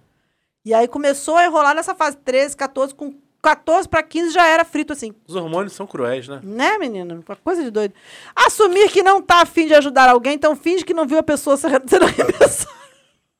E 0.62 0.74
aí 0.74 0.86
começou 0.86 1.39
a 1.39 1.47
enrolar 1.47 1.74
nessa 1.74 1.94
fase 1.94 2.19
13, 2.19 2.55
14, 2.55 2.94
com 2.94 3.15
14 3.40 3.89
para 3.89 4.02
15 4.02 4.31
já 4.31 4.47
era 4.47 4.62
frito 4.62 4.93
assim. 4.93 5.15
Os 5.27 5.35
hormônios 5.35 5.73
são 5.73 5.86
cruéis, 5.86 6.28
né? 6.28 6.39
Né, 6.43 6.77
menina? 6.77 7.15
Uma 7.15 7.36
coisa 7.36 7.65
de 7.65 7.70
doido. 7.70 7.94
Assumir 8.36 8.90
que 8.90 9.02
não 9.02 9.23
tá 9.23 9.40
afim 9.40 9.66
de 9.66 9.73
ajudar 9.73 10.10
alguém, 10.10 10.35
então 10.35 10.55
finge 10.55 10.85
que 10.85 10.93
não 10.93 11.06
viu 11.06 11.19
a 11.19 11.23
pessoa 11.23 11.56
sendo 11.56 12.05
arremessada. 12.05 12.70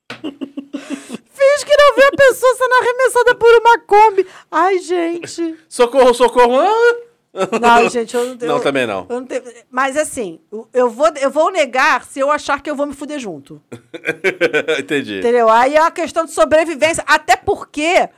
finge 0.25 1.67
que 1.67 1.77
não 1.77 1.95
viu 1.95 2.07
a 2.07 2.17
pessoa 2.17 2.55
sendo 2.57 2.73
arremessada 2.73 3.35
por 3.35 3.55
uma 3.61 3.79
Kombi. 3.81 4.27
Ai, 4.51 4.79
gente. 4.79 5.59
Socorro, 5.69 6.15
socorro. 6.15 6.59
Ah! 6.59 7.08
Não, 7.61 7.89
gente, 7.89 8.15
eu 8.17 8.25
não 8.25 8.37
tenho. 8.37 8.53
Não, 8.53 8.61
também 8.61 8.87
não. 8.87 9.07
não 9.09 9.25
tenho- 9.25 9.43
mas 9.71 9.97
assim, 9.97 10.41
eu- 10.53 10.69
eu 10.73 10.91
vou, 10.91 11.09
eu 11.21 11.31
vou 11.31 11.51
negar 11.51 12.05
se 12.05 12.19
eu 12.21 12.31
achar 12.31 12.61
que 12.63 12.71
eu 12.71 12.75
vou 12.77 12.87
me 12.87 12.95
fuder 12.95 13.19
junto. 13.19 13.61
Entendi. 14.79 15.19
Entendeu? 15.19 15.49
Aí 15.49 15.77
é 15.77 15.81
uma 15.81 15.91
questão 15.91 16.25
de 16.25 16.33
sobrevivência. 16.33 17.05
Até 17.07 17.37
porque 17.37 18.09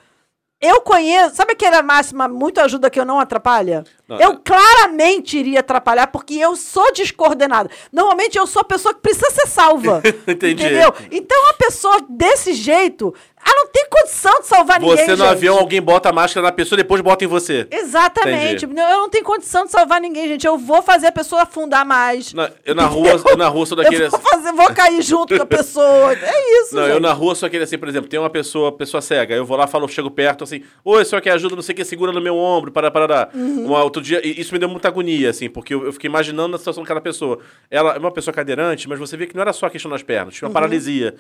eu 0.60 0.80
conheço. 0.82 1.36
Sabe 1.36 1.52
aquela 1.52 1.82
máxima 1.82 2.28
muito 2.28 2.60
ajuda 2.60 2.90
que 2.90 3.00
eu 3.00 3.04
não 3.04 3.18
atrapalha? 3.18 3.82
Não, 4.06 4.18
eu 4.20 4.32
é- 4.32 4.38
claramente 4.44 5.38
iria 5.38 5.60
atrapalhar 5.60 6.08
porque 6.08 6.34
eu 6.34 6.54
sou 6.56 6.92
descoordenada. 6.92 7.70
Normalmente 7.92 8.36
eu 8.36 8.46
sou 8.46 8.60
a 8.60 8.64
pessoa 8.64 8.92
que 8.94 9.00
precisa 9.00 9.30
ser 9.30 9.46
salva. 9.46 10.02
Entendi. 10.28 10.62
Entendeu? 10.64 10.92
Então 11.10 11.40
uma 11.44 11.54
pessoa 11.54 11.96
desse 12.10 12.52
jeito, 12.52 13.14
ela 13.44 13.54
não 13.56 13.66
tem 13.68 13.86
condição 13.88 14.40
de 14.40 14.46
salvar 14.46 14.80
ninguém. 14.80 14.96
Você 14.96 15.10
no 15.12 15.16
gente. 15.18 15.26
avião, 15.26 15.58
alguém 15.58 15.80
bota 15.80 16.08
a 16.08 16.12
máscara 16.12 16.46
na 16.46 16.52
pessoa 16.52 16.76
e 16.76 16.82
depois 16.82 17.00
bota 17.00 17.24
em 17.24 17.28
você. 17.28 17.66
Exatamente. 17.70 18.64
Entendi. 18.64 18.80
Eu 18.80 18.98
não 18.98 19.08
tenho 19.10 19.24
condição 19.24 19.64
de 19.64 19.70
salvar 19.70 20.00
ninguém, 20.00 20.28
gente. 20.28 20.46
Eu 20.46 20.56
vou 20.58 20.82
fazer 20.82 21.08
a 21.08 21.12
pessoa 21.12 21.42
afundar 21.42 21.84
mais. 21.84 22.32
Na- 22.34 22.50
eu 22.64 22.74
na 22.74 22.86
rua, 22.86 23.20
eu 23.28 23.36
na 23.36 23.48
rua 23.48 23.66
sou 23.66 23.76
daquele. 23.76 24.04
Eu 24.04 24.10
vou, 24.10 24.20
fazer, 24.20 24.52
vou 24.52 24.72
cair 24.74 25.02
junto 25.02 25.36
com 25.36 25.42
a 25.42 25.46
pessoa. 25.46 26.12
É 26.14 26.60
isso, 26.62 26.74
Não, 26.74 26.84
gente. 26.84 26.92
eu 26.94 27.00
na 27.00 27.12
rua 27.12 27.34
sou 27.34 27.46
aquele 27.46 27.64
assim, 27.64 27.78
por 27.78 27.88
exemplo, 27.88 28.08
tem 28.08 28.18
uma 28.20 28.30
pessoa, 28.30 28.72
pessoa 28.72 29.00
cega, 29.00 29.34
eu 29.34 29.44
vou 29.44 29.56
lá, 29.56 29.66
falo, 29.66 29.88
chego 29.88 30.10
perto, 30.10 30.44
assim, 30.44 30.62
oi, 30.84 31.04
senhor 31.04 31.20
quer 31.20 31.32
ajuda, 31.32 31.54
não 31.56 31.62
sei 31.62 31.72
o 31.72 31.76
que, 31.76 31.84
segura 31.84 32.12
no 32.12 32.20
meu 32.20 32.36
ombro, 32.36 32.70
para, 32.70 32.90
para, 32.90 33.06
para. 33.08 33.28
Uhum. 33.34 33.66
Um 33.66 33.72
outro 33.72 34.00
dia, 34.02 34.20
e 34.26 34.40
isso 34.40 34.52
me 34.52 34.58
deu 34.58 34.68
muita 34.68 34.88
agonia, 34.88 35.30
assim, 35.30 35.48
porque 35.48 35.74
eu, 35.74 35.84
eu 35.86 35.92
fiquei 35.92 36.08
imaginando 36.08 36.54
a 36.56 36.58
situação 36.58 36.82
daquela 36.82 37.00
pessoa. 37.00 37.38
Ela 37.70 37.94
é 37.94 37.98
uma 37.98 38.10
pessoa 38.12 38.32
cadeirante, 38.34 38.88
mas 38.88 38.98
você 38.98 39.16
vê 39.16 39.26
que 39.26 39.34
não 39.34 39.42
era 39.42 39.52
só 39.52 39.66
a 39.66 39.70
questão 39.70 39.90
das 39.90 40.02
pernas, 40.02 40.34
tinha 40.34 40.46
uma 40.46 40.50
Uhum. 40.50 40.54
paralisia. 40.54 41.14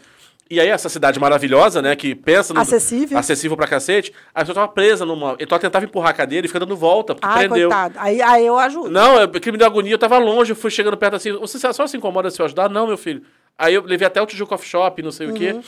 E 0.50 0.58
aí, 0.58 0.68
essa 0.68 0.88
cidade 0.88 1.20
maravilhosa, 1.20 1.80
né, 1.80 1.94
que 1.94 2.12
pensa 2.12 2.52
no... 2.52 2.58
Acessível. 2.60 3.16
Acessível 3.16 3.56
pra 3.56 3.68
cacete, 3.68 4.12
a 4.34 4.40
pessoa 4.40 4.54
tava 4.54 4.68
presa 4.68 5.06
numa... 5.06 5.36
Então 5.38 5.54
ela 5.54 5.60
tentava 5.60 5.84
empurrar 5.84 6.10
a 6.10 6.12
cadeira 6.12 6.44
e 6.44 6.48
fica 6.48 6.58
dando 6.58 6.76
volta, 6.76 7.14
porque 7.14 7.28
Ai, 7.28 7.48
prendeu. 7.48 7.68
coitado. 7.68 7.94
Aí, 7.96 8.20
aí 8.20 8.46
eu 8.46 8.58
ajudo. 8.58 8.90
Não, 8.90 9.20
é 9.20 9.28
porque 9.28 9.52
me 9.52 9.56
deu 9.56 9.68
agonia, 9.68 9.94
eu 9.94 9.98
tava 9.98 10.18
longe, 10.18 10.50
eu 10.50 10.56
fui 10.56 10.70
chegando 10.70 10.96
perto 10.96 11.14
assim, 11.14 11.30
você 11.32 11.72
só 11.72 11.86
se 11.86 11.96
incomoda 11.96 12.28
se 12.32 12.42
eu 12.42 12.46
ajudar? 12.46 12.68
Não, 12.68 12.84
meu 12.84 12.98
filho. 12.98 13.22
Aí 13.56 13.74
eu 13.74 13.84
levei 13.84 14.08
até 14.08 14.20
o 14.20 14.26
Tijuca 14.26 14.50
Coffee 14.50 14.68
Shop, 14.68 15.02
não 15.02 15.12
sei 15.12 15.28
o 15.28 15.34
quê. 15.34 15.60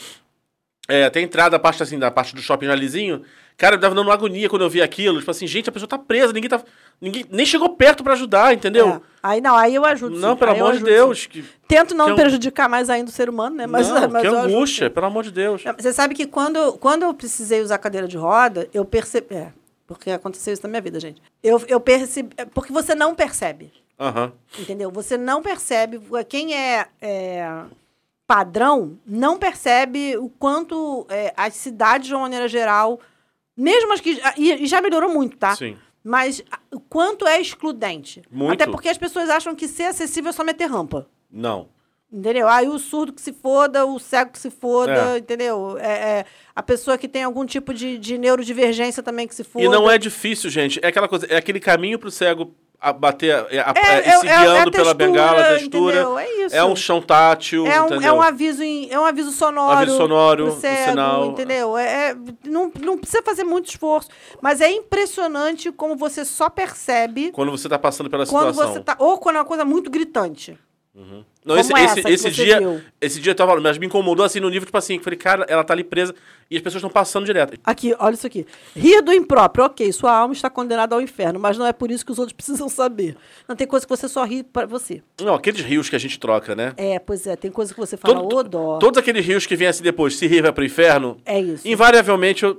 Uhum. 0.89 0.95
É, 0.95 1.05
até 1.05 1.19
a 1.19 1.23
entrada, 1.23 1.55
a 1.55 1.59
parte 1.59 1.81
assim, 1.81 1.97
da 1.97 2.11
parte 2.11 2.35
do 2.35 2.41
shopping 2.41 2.65
já 2.67 2.75
lisinho. 2.75 3.23
Cara, 3.55 3.75
me 3.75 3.81
dava 3.81 3.93
dando 3.95 4.11
agonia 4.11 4.49
quando 4.49 4.63
eu 4.63 4.69
vi 4.69 4.81
aquilo. 4.81 5.19
Tipo 5.19 5.31
assim, 5.31 5.45
gente, 5.47 5.69
a 5.69 5.71
pessoa 5.71 5.87
tá 5.87 5.97
presa, 5.97 6.33
ninguém 6.33 6.49
tá. 6.49 6.61
Ninguém 6.99 7.25
nem 7.29 7.45
chegou 7.45 7.69
perto 7.75 8.03
pra 8.03 8.13
ajudar, 8.13 8.53
entendeu? 8.53 8.89
É. 8.89 9.01
Aí 9.21 9.41
não, 9.41 9.55
aí 9.55 9.75
eu 9.75 9.85
ajudo. 9.85 10.17
Não, 10.19 10.33
sim. 10.33 10.37
pelo 10.39 10.51
eu 10.51 10.55
amor 10.55 10.77
de 10.77 10.83
Deus. 10.83 11.25
Que, 11.27 11.43
Tento 11.67 11.93
não 11.93 12.07
que 12.07 12.11
an- 12.11 12.15
prejudicar 12.15 12.67
mais 12.67 12.89
ainda 12.89 13.09
o 13.09 13.13
ser 13.13 13.29
humano, 13.29 13.55
né? 13.55 13.67
Mas, 13.67 13.87
não, 13.89 13.95
mas 14.09 14.21
que 14.21 14.27
eu 14.27 14.37
ajudo, 14.39 14.55
angústia, 14.55 14.89
pelo 14.89 15.05
amor 15.05 15.23
de 15.23 15.31
Deus. 15.31 15.63
Você 15.77 15.93
sabe 15.93 16.15
que 16.15 16.25
quando, 16.25 16.73
quando 16.73 17.03
eu 17.03 17.13
precisei 17.13 17.61
usar 17.61 17.77
cadeira 17.77 18.07
de 18.07 18.17
roda, 18.17 18.67
eu 18.73 18.83
percebi. 18.83 19.35
É, 19.35 19.53
porque 19.85 20.09
aconteceu 20.11 20.53
isso 20.53 20.63
na 20.63 20.69
minha 20.69 20.81
vida, 20.81 20.99
gente. 20.99 21.21
Eu, 21.43 21.61
eu 21.67 21.79
percebi. 21.79 22.33
é, 22.37 22.45
Porque 22.45 22.73
você 22.73 22.95
não 22.95 23.13
percebe. 23.13 23.71
Aham. 23.99 24.31
Entendeu? 24.57 24.89
Você 24.91 25.17
não 25.17 25.41
percebe. 25.41 26.01
Quem 26.27 26.55
é, 26.55 26.87
é, 27.01 27.47
padrão 28.33 28.97
não 29.05 29.37
percebe 29.37 30.17
o 30.17 30.27
quanto 30.27 31.05
é, 31.07 31.31
as 31.37 31.53
cidades, 31.53 32.07
de 32.07 32.15
uma 32.15 32.21
maneira 32.21 32.47
geral, 32.47 32.99
mesmo 33.55 33.93
as 33.93 34.01
que. 34.01 34.19
E, 34.35 34.63
e 34.63 34.65
já 34.65 34.81
melhorou 34.81 35.07
muito, 35.07 35.37
tá? 35.37 35.55
Sim. 35.55 35.77
Mas 36.03 36.43
o 36.71 36.79
quanto 36.79 37.27
é 37.27 37.39
excludente. 37.39 38.23
Muito. 38.31 38.53
Até 38.53 38.65
porque 38.65 38.89
as 38.89 38.97
pessoas 38.97 39.29
acham 39.29 39.53
que 39.53 39.67
ser 39.67 39.83
acessível 39.83 40.31
é 40.31 40.33
só 40.33 40.43
meter 40.43 40.65
rampa. 40.65 41.07
Não. 41.31 41.69
Entendeu? 42.11 42.47
Aí 42.47 42.67
o 42.67 42.79
surdo 42.79 43.13
que 43.13 43.21
se 43.21 43.33
foda, 43.33 43.85
o 43.85 43.99
cego 43.99 44.31
que 44.31 44.39
se 44.39 44.49
foda, 44.49 45.15
É. 45.15 45.17
entendeu? 45.19 45.77
É, 45.79 45.91
é, 45.91 46.25
a 46.55 46.63
pessoa 46.63 46.97
que 46.97 47.07
tem 47.07 47.23
algum 47.23 47.45
tipo 47.45 47.71
de, 47.71 47.99
de 47.99 48.17
neurodivergência 48.17 49.03
também 49.03 49.27
que 49.27 49.35
se 49.35 49.43
foda. 49.43 49.63
E 49.63 49.69
não 49.69 49.89
é 49.89 49.97
difícil, 49.99 50.49
gente. 50.49 50.79
É 50.83 50.87
aquela 50.87 51.07
coisa, 51.07 51.27
é 51.27 51.37
aquele 51.37 51.59
caminho 51.59 51.99
pro 51.99 52.09
cego 52.09 52.53
a- 52.89 52.93
bater, 52.93 53.33
a, 53.33 53.39
a- 53.39 53.73
É, 53.75 53.95
é- 53.95 53.99
ir 54.15 54.19
se 54.19 54.27
é- 54.27 54.31
é 54.31 54.37
guiando 54.39 54.71
pela 54.71 54.71
textura, 54.71 54.93
bengala, 54.93 55.41
a 55.41 55.53
textura. 55.57 55.95
entendeu? 55.95 56.19
É 56.19 56.31
isso. 56.45 56.55
É 56.55 56.63
um 56.65 56.75
chão 56.75 57.01
tátil, 57.01 57.65
É 57.65 57.81
um, 57.81 57.85
entendeu? 57.85 58.09
é 58.09 58.13
um 58.13 58.21
aviso 58.21 58.61
em, 58.63 58.91
é 58.91 58.99
um 58.99 59.05
aviso 59.05 59.31
sonoro. 59.31 59.77
Aviso 59.77 59.97
sonoro, 59.97 60.45
pro 60.47 60.53
um 60.53 60.59
cego, 60.59 60.89
sinal. 60.91 61.25
Entendeu? 61.27 61.77
É, 61.77 62.11
é- 62.11 62.15
não, 62.45 62.71
não 62.81 62.97
precisa 62.97 63.23
fazer 63.23 63.43
muito 63.43 63.69
esforço. 63.69 64.09
Mas 64.41 64.61
é 64.61 64.69
impressionante 64.69 65.71
como 65.71 65.95
você 65.95 66.25
só 66.25 66.49
percebe 66.49 67.31
Quando 67.31 67.51
você 67.51 67.67
tá 67.69 67.79
passando 67.79 68.09
pela 68.09 68.25
quando 68.25 68.49
situação. 68.51 68.73
você 68.73 68.79
tá. 68.81 68.95
Ou 68.99 69.17
quando 69.17 69.35
é 69.37 69.39
uma 69.39 69.45
coisa 69.45 69.63
muito 69.65 69.89
gritante. 69.89 70.57
Não, 70.95 71.57
Como 71.57 71.59
esse, 71.59 71.73
essa 71.73 71.93
esse, 71.99 72.03
que 72.03 72.09
esse 72.13 72.29
dia, 72.31 72.85
esse 73.01 73.19
dia 73.19 73.31
eu 73.31 73.35
tava, 73.35 73.59
mas 73.59 73.79
me 73.79 73.87
incomodou 73.87 74.23
assim 74.23 74.39
no 74.39 74.47
nível 74.47 74.65
tipo 74.67 74.77
assim, 74.77 74.99
falei, 74.99 75.17
cara, 75.17 75.43
ela 75.49 75.63
tá 75.63 75.73
ali 75.73 75.83
presa 75.83 76.13
e 76.53 76.57
as 76.57 76.61
pessoas 76.61 76.79
estão 76.81 76.89
passando 76.89 77.25
direto. 77.25 77.59
Aqui, 77.63 77.95
olha 77.99 78.13
isso 78.13 78.27
aqui. 78.27 78.45
Rir 78.75 79.01
do 79.01 79.11
impróprio. 79.11 79.65
Ok, 79.65 79.91
sua 79.91 80.15
alma 80.15 80.33
está 80.33 80.49
condenada 80.49 80.95
ao 80.95 81.01
inferno, 81.01 81.39
mas 81.39 81.57
não 81.57 81.65
é 81.65 81.73
por 81.73 81.89
isso 81.91 82.05
que 82.05 82.11
os 82.11 82.19
outros 82.19 82.33
precisam 82.37 82.69
saber. 82.69 83.17
Não 83.47 83.55
tem 83.55 83.67
coisa 83.67 83.85
que 83.85 83.89
você 83.89 84.07
só 84.07 84.23
ri 84.23 84.43
para 84.43 84.65
você. 84.67 85.01
Não, 85.21 85.33
aqueles 85.33 85.61
rios 85.61 85.89
que 85.89 85.95
a 85.95 85.99
gente 85.99 86.19
troca, 86.19 86.55
né? 86.55 86.73
É, 86.77 86.99
pois 86.99 87.25
é, 87.27 87.35
tem 87.35 87.51
coisa 87.51 87.73
que 87.73 87.79
você 87.79 87.97
fala, 87.97 88.15
Todo- 88.15 88.35
ô 88.35 88.43
dó. 88.43 88.77
Todos 88.79 88.97
aqueles 88.97 89.25
rios 89.25 89.45
que 89.45 89.55
vêm 89.55 89.67
assim 89.67 89.83
depois, 89.83 90.15
se 90.15 90.27
rir 90.27 90.41
vai 90.41 90.51
pro 90.53 90.63
inferno, 90.63 91.17
É 91.25 91.39
isso. 91.39 91.67
invariavelmente 91.67 92.43
eu- 92.43 92.57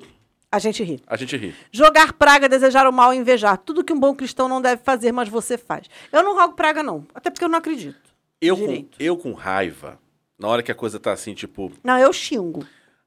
A 0.51 0.59
gente 0.59 0.83
ri. 0.85 1.01
a 1.07 1.17
gente 1.17 1.37
ri. 1.37 1.55
Jogar 1.73 2.13
praga, 2.13 2.49
desejar 2.49 2.87
o 2.87 2.93
mal 2.93 3.13
e 3.13 3.17
invejar. 3.17 3.59
Tudo 3.59 3.83
que 3.85 3.93
um 3.93 3.99
bom 3.99 4.15
cristão 4.15 4.49
não 4.49 4.61
deve 4.63 4.83
fazer, 4.83 5.13
mas 5.13 5.29
você 5.29 5.57
faz. 5.59 5.87
Eu 6.13 6.23
não 6.23 6.35
rogo 6.37 6.55
praga, 6.55 6.83
não. 6.83 7.05
Até 7.15 7.31
porque 7.31 7.45
eu 7.45 7.49
não 7.49 7.59
acredito. 7.59 7.97
Eu 8.41 8.57
com, 8.57 8.85
eu 8.99 9.17
com 9.17 9.33
raiva, 9.33 9.99
na 10.39 10.49
hora 10.49 10.63
que 10.63 10.71
a 10.71 10.75
coisa 10.75 11.01
tá 11.01 11.13
assim, 11.13 11.33
tipo, 11.35 11.73
Não, 11.83 11.99
eu 11.99 12.13
xingo. 12.13 12.65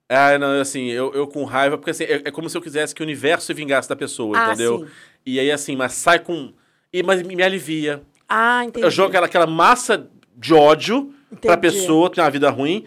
Ah, 0.09 0.37
não, 0.39 0.59
assim, 0.61 0.85
eu, 0.87 1.11
eu 1.13 1.27
com 1.27 1.43
raiva, 1.43 1.77
porque 1.77 1.91
assim, 1.91 2.05
é, 2.05 2.21
é 2.25 2.31
como 2.31 2.49
se 2.49 2.57
eu 2.57 2.61
quisesse 2.61 2.95
que 2.95 3.01
o 3.01 3.05
universo 3.05 3.45
se 3.47 3.53
vingasse 3.53 3.89
da 3.89 3.95
pessoa, 3.95 4.37
Ah, 4.39 4.47
entendeu? 4.47 4.79
sim. 4.79 4.87
E 5.25 5.39
aí, 5.39 5.51
assim, 5.51 5.75
mas 5.75 5.93
sai 5.93 6.19
com. 6.19 6.53
E, 6.93 7.03
mas 7.03 7.21
me 7.21 7.43
alivia. 7.43 8.01
Ah, 8.29 8.63
entendi. 8.63 8.85
Eu 8.85 8.89
jogo 8.91 9.09
aquela, 9.09 9.25
aquela 9.25 9.45
massa 9.47 10.09
de 10.35 10.53
ódio 10.53 11.13
pra 11.41 11.55
Entendi. 11.55 11.57
pessoa 11.61 12.09
que 12.09 12.15
tem 12.15 12.23
uma 12.23 12.29
vida 12.31 12.49
ruim, 12.49 12.85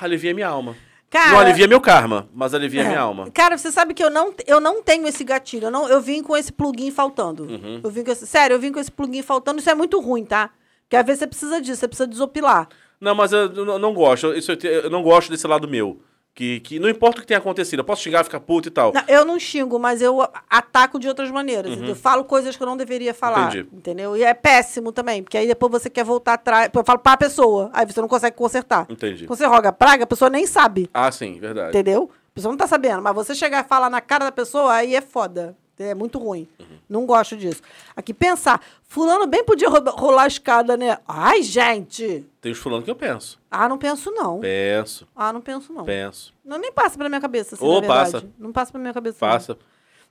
alivia 0.00 0.34
minha 0.34 0.48
alma. 0.48 0.76
Cara- 1.08 1.32
não 1.32 1.40
alivia 1.40 1.66
meu 1.66 1.80
karma, 1.80 2.28
mas 2.32 2.54
alivia 2.54 2.82
É. 2.82 2.86
minha 2.86 3.00
alma. 3.00 3.30
Cara, 3.32 3.58
você 3.58 3.72
sabe 3.72 3.94
que 3.94 4.04
eu 4.04 4.10
não, 4.10 4.32
eu 4.46 4.60
não 4.60 4.80
tenho 4.82 5.08
esse 5.08 5.24
gatilho. 5.24 5.66
Eu, 5.66 5.70
não, 5.70 5.88
eu 5.88 6.00
vim 6.00 6.22
com 6.22 6.36
esse 6.36 6.52
plugin 6.52 6.90
faltando. 6.92 7.44
Uhum. 7.44 7.80
Eu 7.82 7.90
vim 7.90 8.04
com 8.04 8.12
esse, 8.12 8.26
sério, 8.26 8.54
eu 8.54 8.60
vim 8.60 8.70
com 8.70 8.78
esse 8.78 8.92
plugin 8.92 9.22
faltando. 9.22 9.58
Isso 9.58 9.68
é 9.70 9.74
muito 9.74 9.98
ruim, 10.00 10.24
tá? 10.24 10.50
Porque 10.84 10.96
às 10.96 11.04
vezes 11.04 11.18
você 11.20 11.26
precisa 11.26 11.60
disso, 11.60 11.80
você 11.80 11.88
precisa 11.88 12.06
desopilar. 12.06 12.68
Não, 13.00 13.14
mas 13.14 13.32
eu, 13.32 13.48
não- 13.48 13.78
não 13.78 13.92
gosto. 13.94 14.32
Isso, 14.34 14.52
eu, 14.52 14.56
te- 14.56 14.66
eu 14.68 14.90
não 14.90 15.02
gosto 15.02 15.30
desse 15.30 15.46
lado 15.48 15.66
meu. 15.66 16.00
Que, 16.34 16.60
que 16.60 16.78
não 16.78 16.88
importa 16.88 17.18
o 17.18 17.20
que 17.20 17.26
tenha 17.26 17.38
acontecido, 17.38 17.80
eu 17.80 17.84
posso 17.84 18.02
xingar, 18.02 18.24
ficar 18.24 18.40
puto 18.40 18.68
e 18.68 18.70
tal. 18.70 18.92
Não, 18.92 19.02
eu 19.08 19.24
não 19.24 19.38
xingo, 19.38 19.78
mas 19.78 20.00
eu 20.00 20.26
ataco 20.48 20.98
de 20.98 21.08
outras 21.08 21.30
maneiras. 21.30 21.76
Uhum. 21.76 21.86
Eu 21.86 21.96
falo 21.96 22.24
coisas 22.24 22.56
que 22.56 22.62
eu 22.62 22.66
não 22.66 22.76
deveria 22.76 23.12
falar. 23.12 23.48
Entendi. 23.48 23.68
Entendeu? 23.72 24.16
E 24.16 24.22
é 24.22 24.32
péssimo 24.32 24.92
também, 24.92 25.22
porque 25.22 25.36
aí 25.36 25.46
depois 25.46 25.70
você 25.72 25.90
quer 25.90 26.04
voltar 26.04 26.34
atrás. 26.34 26.70
Eu 26.72 26.84
falo 26.84 27.00
pra 27.00 27.16
pessoa, 27.16 27.68
aí 27.72 27.84
você 27.84 28.00
não 28.00 28.08
consegue 28.08 28.36
consertar. 28.36 28.86
Entendi. 28.88 29.26
Quando 29.26 29.38
você 29.38 29.46
roga 29.46 29.72
praga, 29.72 30.04
a 30.04 30.06
pessoa 30.06 30.30
nem 30.30 30.46
sabe. 30.46 30.88
Ah, 30.94 31.10
sim, 31.10 31.38
verdade. 31.38 31.70
Entendeu? 31.70 32.10
A 32.30 32.34
pessoa 32.34 32.52
não 32.52 32.56
tá 32.58 32.66
sabendo, 32.66 33.02
mas 33.02 33.14
você 33.14 33.34
chegar 33.34 33.64
e 33.64 33.68
falar 33.68 33.90
na 33.90 34.00
cara 34.00 34.26
da 34.26 34.32
pessoa, 34.32 34.72
aí 34.72 34.94
é 34.94 35.00
foda. 35.00 35.56
É 35.82 35.94
muito 35.94 36.18
ruim. 36.18 36.46
Uhum. 36.58 36.66
Não 36.88 37.06
gosto 37.06 37.34
disso. 37.36 37.62
Aqui, 37.96 38.12
pensar. 38.12 38.60
Fulano 38.82 39.26
bem 39.26 39.42
podia 39.42 39.68
ro- 39.68 39.82
rolar 39.92 40.24
a 40.24 40.26
escada, 40.26 40.76
né? 40.76 40.98
Ai, 41.08 41.42
gente! 41.42 42.26
Tem 42.40 42.52
os 42.52 42.58
fulano 42.58 42.82
que 42.82 42.90
eu 42.90 42.94
penso. 42.96 43.40
Ah, 43.50 43.66
não 43.68 43.78
penso, 43.78 44.10
não. 44.10 44.40
Penso, 44.40 45.08
Ah, 45.16 45.32
não 45.32 45.40
penso, 45.40 45.72
não. 45.72 45.84
penso. 45.84 46.34
Não, 46.44 46.58
nem 46.58 46.70
passa 46.70 46.98
pela 46.98 47.08
minha 47.08 47.20
cabeça, 47.20 47.54
assim, 47.54 47.64
verdade. 47.80 48.12
passa. 48.12 48.28
Não 48.38 48.52
passa 48.52 48.72
pela 48.72 48.82
minha 48.82 48.92
cabeça. 48.94 49.18
não. 49.24 49.32
Passa. 49.32 49.58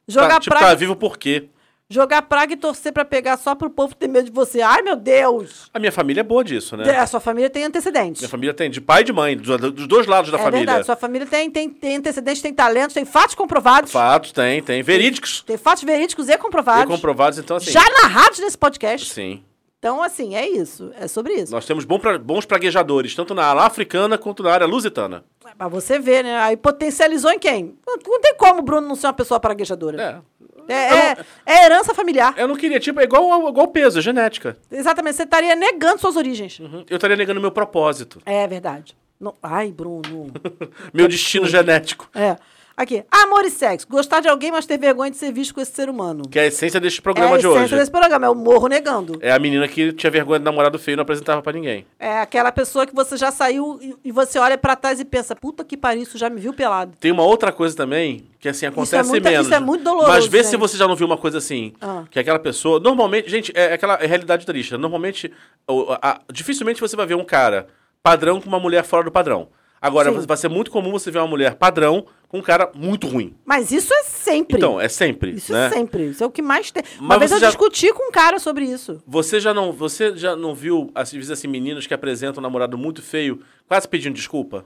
Jogar 0.07 0.27
tá, 0.35 0.39
tipo, 0.39 0.55
praga... 0.55 0.67
tá 0.71 0.75
vivo 0.75 0.95
por 0.95 1.17
quê? 1.17 1.49
Jogar 1.91 2.21
praga 2.21 2.53
e 2.53 2.55
torcer 2.55 2.93
pra 2.93 3.03
pegar 3.03 3.35
só 3.35 3.55
pro 3.55 3.67
povo 3.67 3.95
ter 3.95 4.07
medo 4.07 4.25
de 4.25 4.31
você. 4.31 4.61
Ai, 4.61 4.83
meu 4.83 4.95
Deus! 4.95 5.71
A 5.73 5.79
minha 5.79 5.91
família 5.91 6.21
é 6.21 6.23
boa 6.23 6.43
disso, 6.43 6.77
né? 6.77 6.87
É, 6.87 6.99
a 6.99 7.07
sua 7.07 7.19
família 7.19 7.49
tem 7.49 7.63
antecedentes. 7.63 8.21
Minha 8.21 8.29
família 8.29 8.53
tem 8.53 8.69
de 8.69 8.79
pai 8.79 9.01
e 9.01 9.05
de 9.05 9.11
mãe, 9.11 9.35
dos, 9.35 9.59
dos 9.71 9.87
dois 9.87 10.05
lados 10.05 10.29
da 10.29 10.37
é 10.37 10.39
família. 10.39 10.65
verdade, 10.67 10.85
sua 10.85 10.95
família 10.95 11.25
tem, 11.25 11.49
tem, 11.49 11.67
tem 11.67 11.95
antecedentes, 11.97 12.43
tem 12.43 12.53
talentos, 12.53 12.93
tem 12.93 13.05
fatos 13.05 13.33
comprovados. 13.33 13.91
Fatos, 13.91 14.31
tem, 14.31 14.61
tem. 14.61 14.83
Verídicos. 14.83 15.41
Tem 15.41 15.57
fatos 15.57 15.83
verídicos 15.83 16.29
e 16.29 16.37
comprovados. 16.37 16.83
E 16.83 16.95
comprovados, 16.95 17.39
então 17.39 17.57
assim. 17.57 17.71
Já 17.71 17.83
narrados 18.03 18.37
nesse 18.37 18.55
podcast. 18.57 19.11
Sim. 19.11 19.43
Então, 19.79 20.03
assim, 20.03 20.35
é 20.35 20.47
isso. 20.47 20.91
É 20.99 21.07
sobre 21.07 21.33
isso. 21.33 21.53
Nós 21.53 21.65
temos 21.65 21.85
pra- 21.85 22.17
bons 22.19 22.45
praguejadores, 22.45 23.15
tanto 23.15 23.33
na 23.33 23.45
área 23.45 23.61
africana 23.61 24.17
quanto 24.17 24.43
na 24.43 24.51
área 24.51 24.67
lusitana. 24.67 25.23
Pra 25.57 25.67
você 25.69 25.97
ver, 25.97 26.21
né? 26.23 26.37
Aí 26.37 26.57
potencializou 26.57 27.31
em 27.31 27.39
quem? 27.39 27.77
Não, 27.87 27.95
não 28.05 28.19
tem 28.21 28.35
como 28.35 28.59
o 28.59 28.61
Bruno 28.61 28.87
não 28.87 28.95
ser 28.95 29.07
uma 29.07 29.13
pessoa 29.13 29.39
praguejadora. 29.39 30.21
É. 30.67 30.73
É, 30.73 31.17
é 31.45 31.65
herança 31.65 31.95
familiar. 31.95 32.35
Eu 32.37 32.47
não 32.47 32.55
queria, 32.55 32.79
tipo, 32.79 32.99
é 32.99 33.03
igual, 33.03 33.49
igual 33.49 33.67
peso, 33.69 33.97
é 33.97 34.01
genética. 34.01 34.55
Exatamente. 34.69 35.15
Você 35.15 35.23
estaria 35.23 35.55
negando 35.55 35.99
suas 35.99 36.15
origens. 36.15 36.59
Eu 36.87 36.95
estaria 36.97 37.15
negando 37.17 37.41
meu 37.41 37.49
propósito, 37.51 38.21
É 38.25 38.45
verdade. 38.47 38.95
Não- 39.19 39.33
Ai, 39.41 39.71
Bruno. 39.71 40.27
meu 40.93 41.07
destino 41.07 41.47
genético. 41.47 42.07
É. 42.13 42.35
Aqui. 42.79 43.03
Amor 43.11 43.43
e 43.43 43.49
sexo. 43.49 43.85
Gostar 43.89 44.21
de 44.21 44.29
alguém, 44.29 44.51
mas 44.53 44.65
ter 44.65 44.77
vergonha 44.77 45.11
de 45.11 45.17
ser 45.17 45.33
visto 45.33 45.53
com 45.53 45.59
esse 45.59 45.71
ser 45.73 45.89
humano. 45.89 46.23
Que 46.29 46.39
é 46.39 46.43
a 46.43 46.45
essência 46.45 46.79
deste 46.79 46.99
é 46.99 47.03
programa 47.03 47.35
a 47.35 47.37
de 47.37 47.45
essência 47.45 47.63
hoje. 47.65 47.75
desse 47.75 47.91
programa. 47.91 48.25
É 48.25 48.29
o 48.29 48.35
morro 48.35 48.67
negando. 48.67 49.19
É 49.21 49.33
a 49.33 49.37
menina 49.37 49.67
que 49.67 49.91
tinha 49.91 50.09
vergonha 50.09 50.39
do 50.39 50.45
namorado 50.45 50.79
feio 50.79 50.93
e 50.93 50.95
não 50.95 51.01
apresentava 51.01 51.41
pra 51.41 51.51
ninguém. 51.51 51.85
É 51.99 52.19
aquela 52.21 52.53
pessoa 52.53 52.87
que 52.87 52.95
você 52.95 53.17
já 53.17 53.31
saiu 53.31 53.77
e, 53.81 53.95
e 54.05 54.11
você 54.13 54.39
olha 54.39 54.57
pra 54.57 54.77
trás 54.77 54.97
e 54.97 55.03
pensa, 55.03 55.35
puta 55.35 55.65
que 55.65 55.75
pariu, 55.75 56.03
isso 56.03 56.17
já 56.17 56.29
me 56.29 56.39
viu 56.39 56.53
pelado. 56.53 56.93
Tem 57.01 57.11
uma 57.11 57.23
outra 57.23 57.51
coisa 57.51 57.75
também, 57.75 58.25
que 58.39 58.47
assim, 58.47 58.65
acontece 58.65 59.09
muita- 59.09 59.29
menos. 59.29 59.47
isso 59.47 59.55
é 59.55 59.59
muito 59.59 59.83
doloroso, 59.83 60.11
Mas 60.11 60.25
vê 60.27 60.41
se 60.41 60.51
gente. 60.51 60.59
você 60.61 60.77
já 60.77 60.87
não 60.87 60.95
viu 60.95 61.05
uma 61.05 61.17
coisa 61.17 61.37
assim. 61.37 61.73
Ah. 61.81 62.03
Que 62.09 62.17
aquela 62.17 62.39
pessoa. 62.39 62.79
Normalmente, 62.79 63.29
gente, 63.29 63.51
é 63.55 63.73
aquela 63.73 63.95
é 63.95 64.05
realidade 64.07 64.45
triste. 64.45 64.77
Normalmente, 64.77 65.29
o- 65.67 65.91
a- 66.01 66.21
dificilmente 66.31 66.79
você 66.79 66.95
vai 66.95 67.05
ver 67.05 67.15
um 67.15 67.25
cara 67.25 67.67
padrão 68.01 68.39
com 68.39 68.47
uma 68.47 68.59
mulher 68.59 68.85
fora 68.85 69.03
do 69.03 69.11
padrão. 69.11 69.49
Agora, 69.81 70.11
Sim. 70.11 70.25
vai 70.27 70.35
ser 70.37 70.49
muito 70.49 70.69
comum 70.71 70.91
você 70.91 71.09
ver 71.09 71.19
uma 71.19 71.27
mulher 71.27 71.55
padrão 71.55 72.05
com 72.27 72.39
um 72.39 72.41
cara 72.41 72.69
muito 72.75 73.07
ruim. 73.07 73.33
Mas 73.45 73.71
isso 73.71 73.93
é 73.93 74.03
sempre. 74.03 74.57
Então, 74.57 74.79
é 74.79 74.89
sempre. 74.89 75.31
Isso 75.31 75.53
né? 75.53 75.67
é 75.67 75.69
sempre. 75.69 76.09
Isso 76.09 76.23
é 76.23 76.27
o 76.27 76.31
que 76.31 76.41
mais 76.41 76.69
tem. 76.69 76.83
Uma 76.99 77.17
vez 77.17 77.31
eu 77.31 77.39
já- 77.39 77.47
discuti 77.47 77.91
com 77.93 78.09
um 78.09 78.11
cara 78.11 78.39
sobre 78.39 78.65
isso. 78.65 79.01
Você 79.07 79.39
já 79.39 79.53
não, 79.53 79.71
você 79.71 80.15
já 80.17 80.35
não 80.35 80.53
viu, 80.53 80.91
às 80.93 81.11
vezes, 81.11 81.31
assim, 81.31 81.47
meninos 81.47 81.87
que 81.87 81.93
apresentam 81.93 82.39
um 82.39 82.43
namorado 82.43 82.77
muito 82.77 83.01
feio, 83.01 83.41
quase 83.67 83.87
pedindo 83.87 84.15
desculpa? 84.15 84.65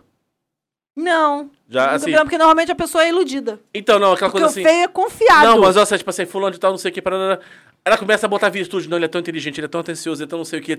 Não. 0.95 1.49
Já, 1.68 1.88
Não, 1.88 1.94
assim- 1.95 2.11
Porque 2.14 2.38
normalmente 2.38 2.72
a 2.72 2.76
pessoa 2.76 3.03
é 3.03 3.10
iludida. 3.10 3.60
Então, 3.73 3.98
não, 3.99 4.14
aquela 4.14 4.30
Porque 4.31 4.44
coisa 4.44 4.45
o 4.48 4.49
assim. 4.49 4.64
feio 4.64 4.84
é 4.84 4.88
confiado. 4.88 5.45
Não, 5.48 5.60
mas 5.60 5.76
olha, 5.76 5.98
tipo 5.98 6.10
assim, 6.10 6.26
fulano 6.26 6.52
de 6.53 6.60
tal, 6.60 6.72
não 6.72 6.77
sei 6.77 6.91
o 6.91 6.94
que, 6.94 7.02
parará. 7.02 7.40
Ela 7.85 7.98
começa 7.98 8.26
a 8.26 8.30
botar 8.30 8.49
virtude. 8.49 8.88
Não, 8.88 8.98
ele 8.98 9.06
é 9.06 9.10
tão 9.10 9.19
inteligente, 9.19 9.60
ele 9.60 9.65
é 9.65 9.69
tão 9.69 9.81
atencioso, 9.81 10.22
ele 10.22 10.27
é 10.27 10.30
tão 10.30 10.38
não 10.38 10.45
sei 10.45 10.60
o 10.60 10.64
que. 10.64 10.77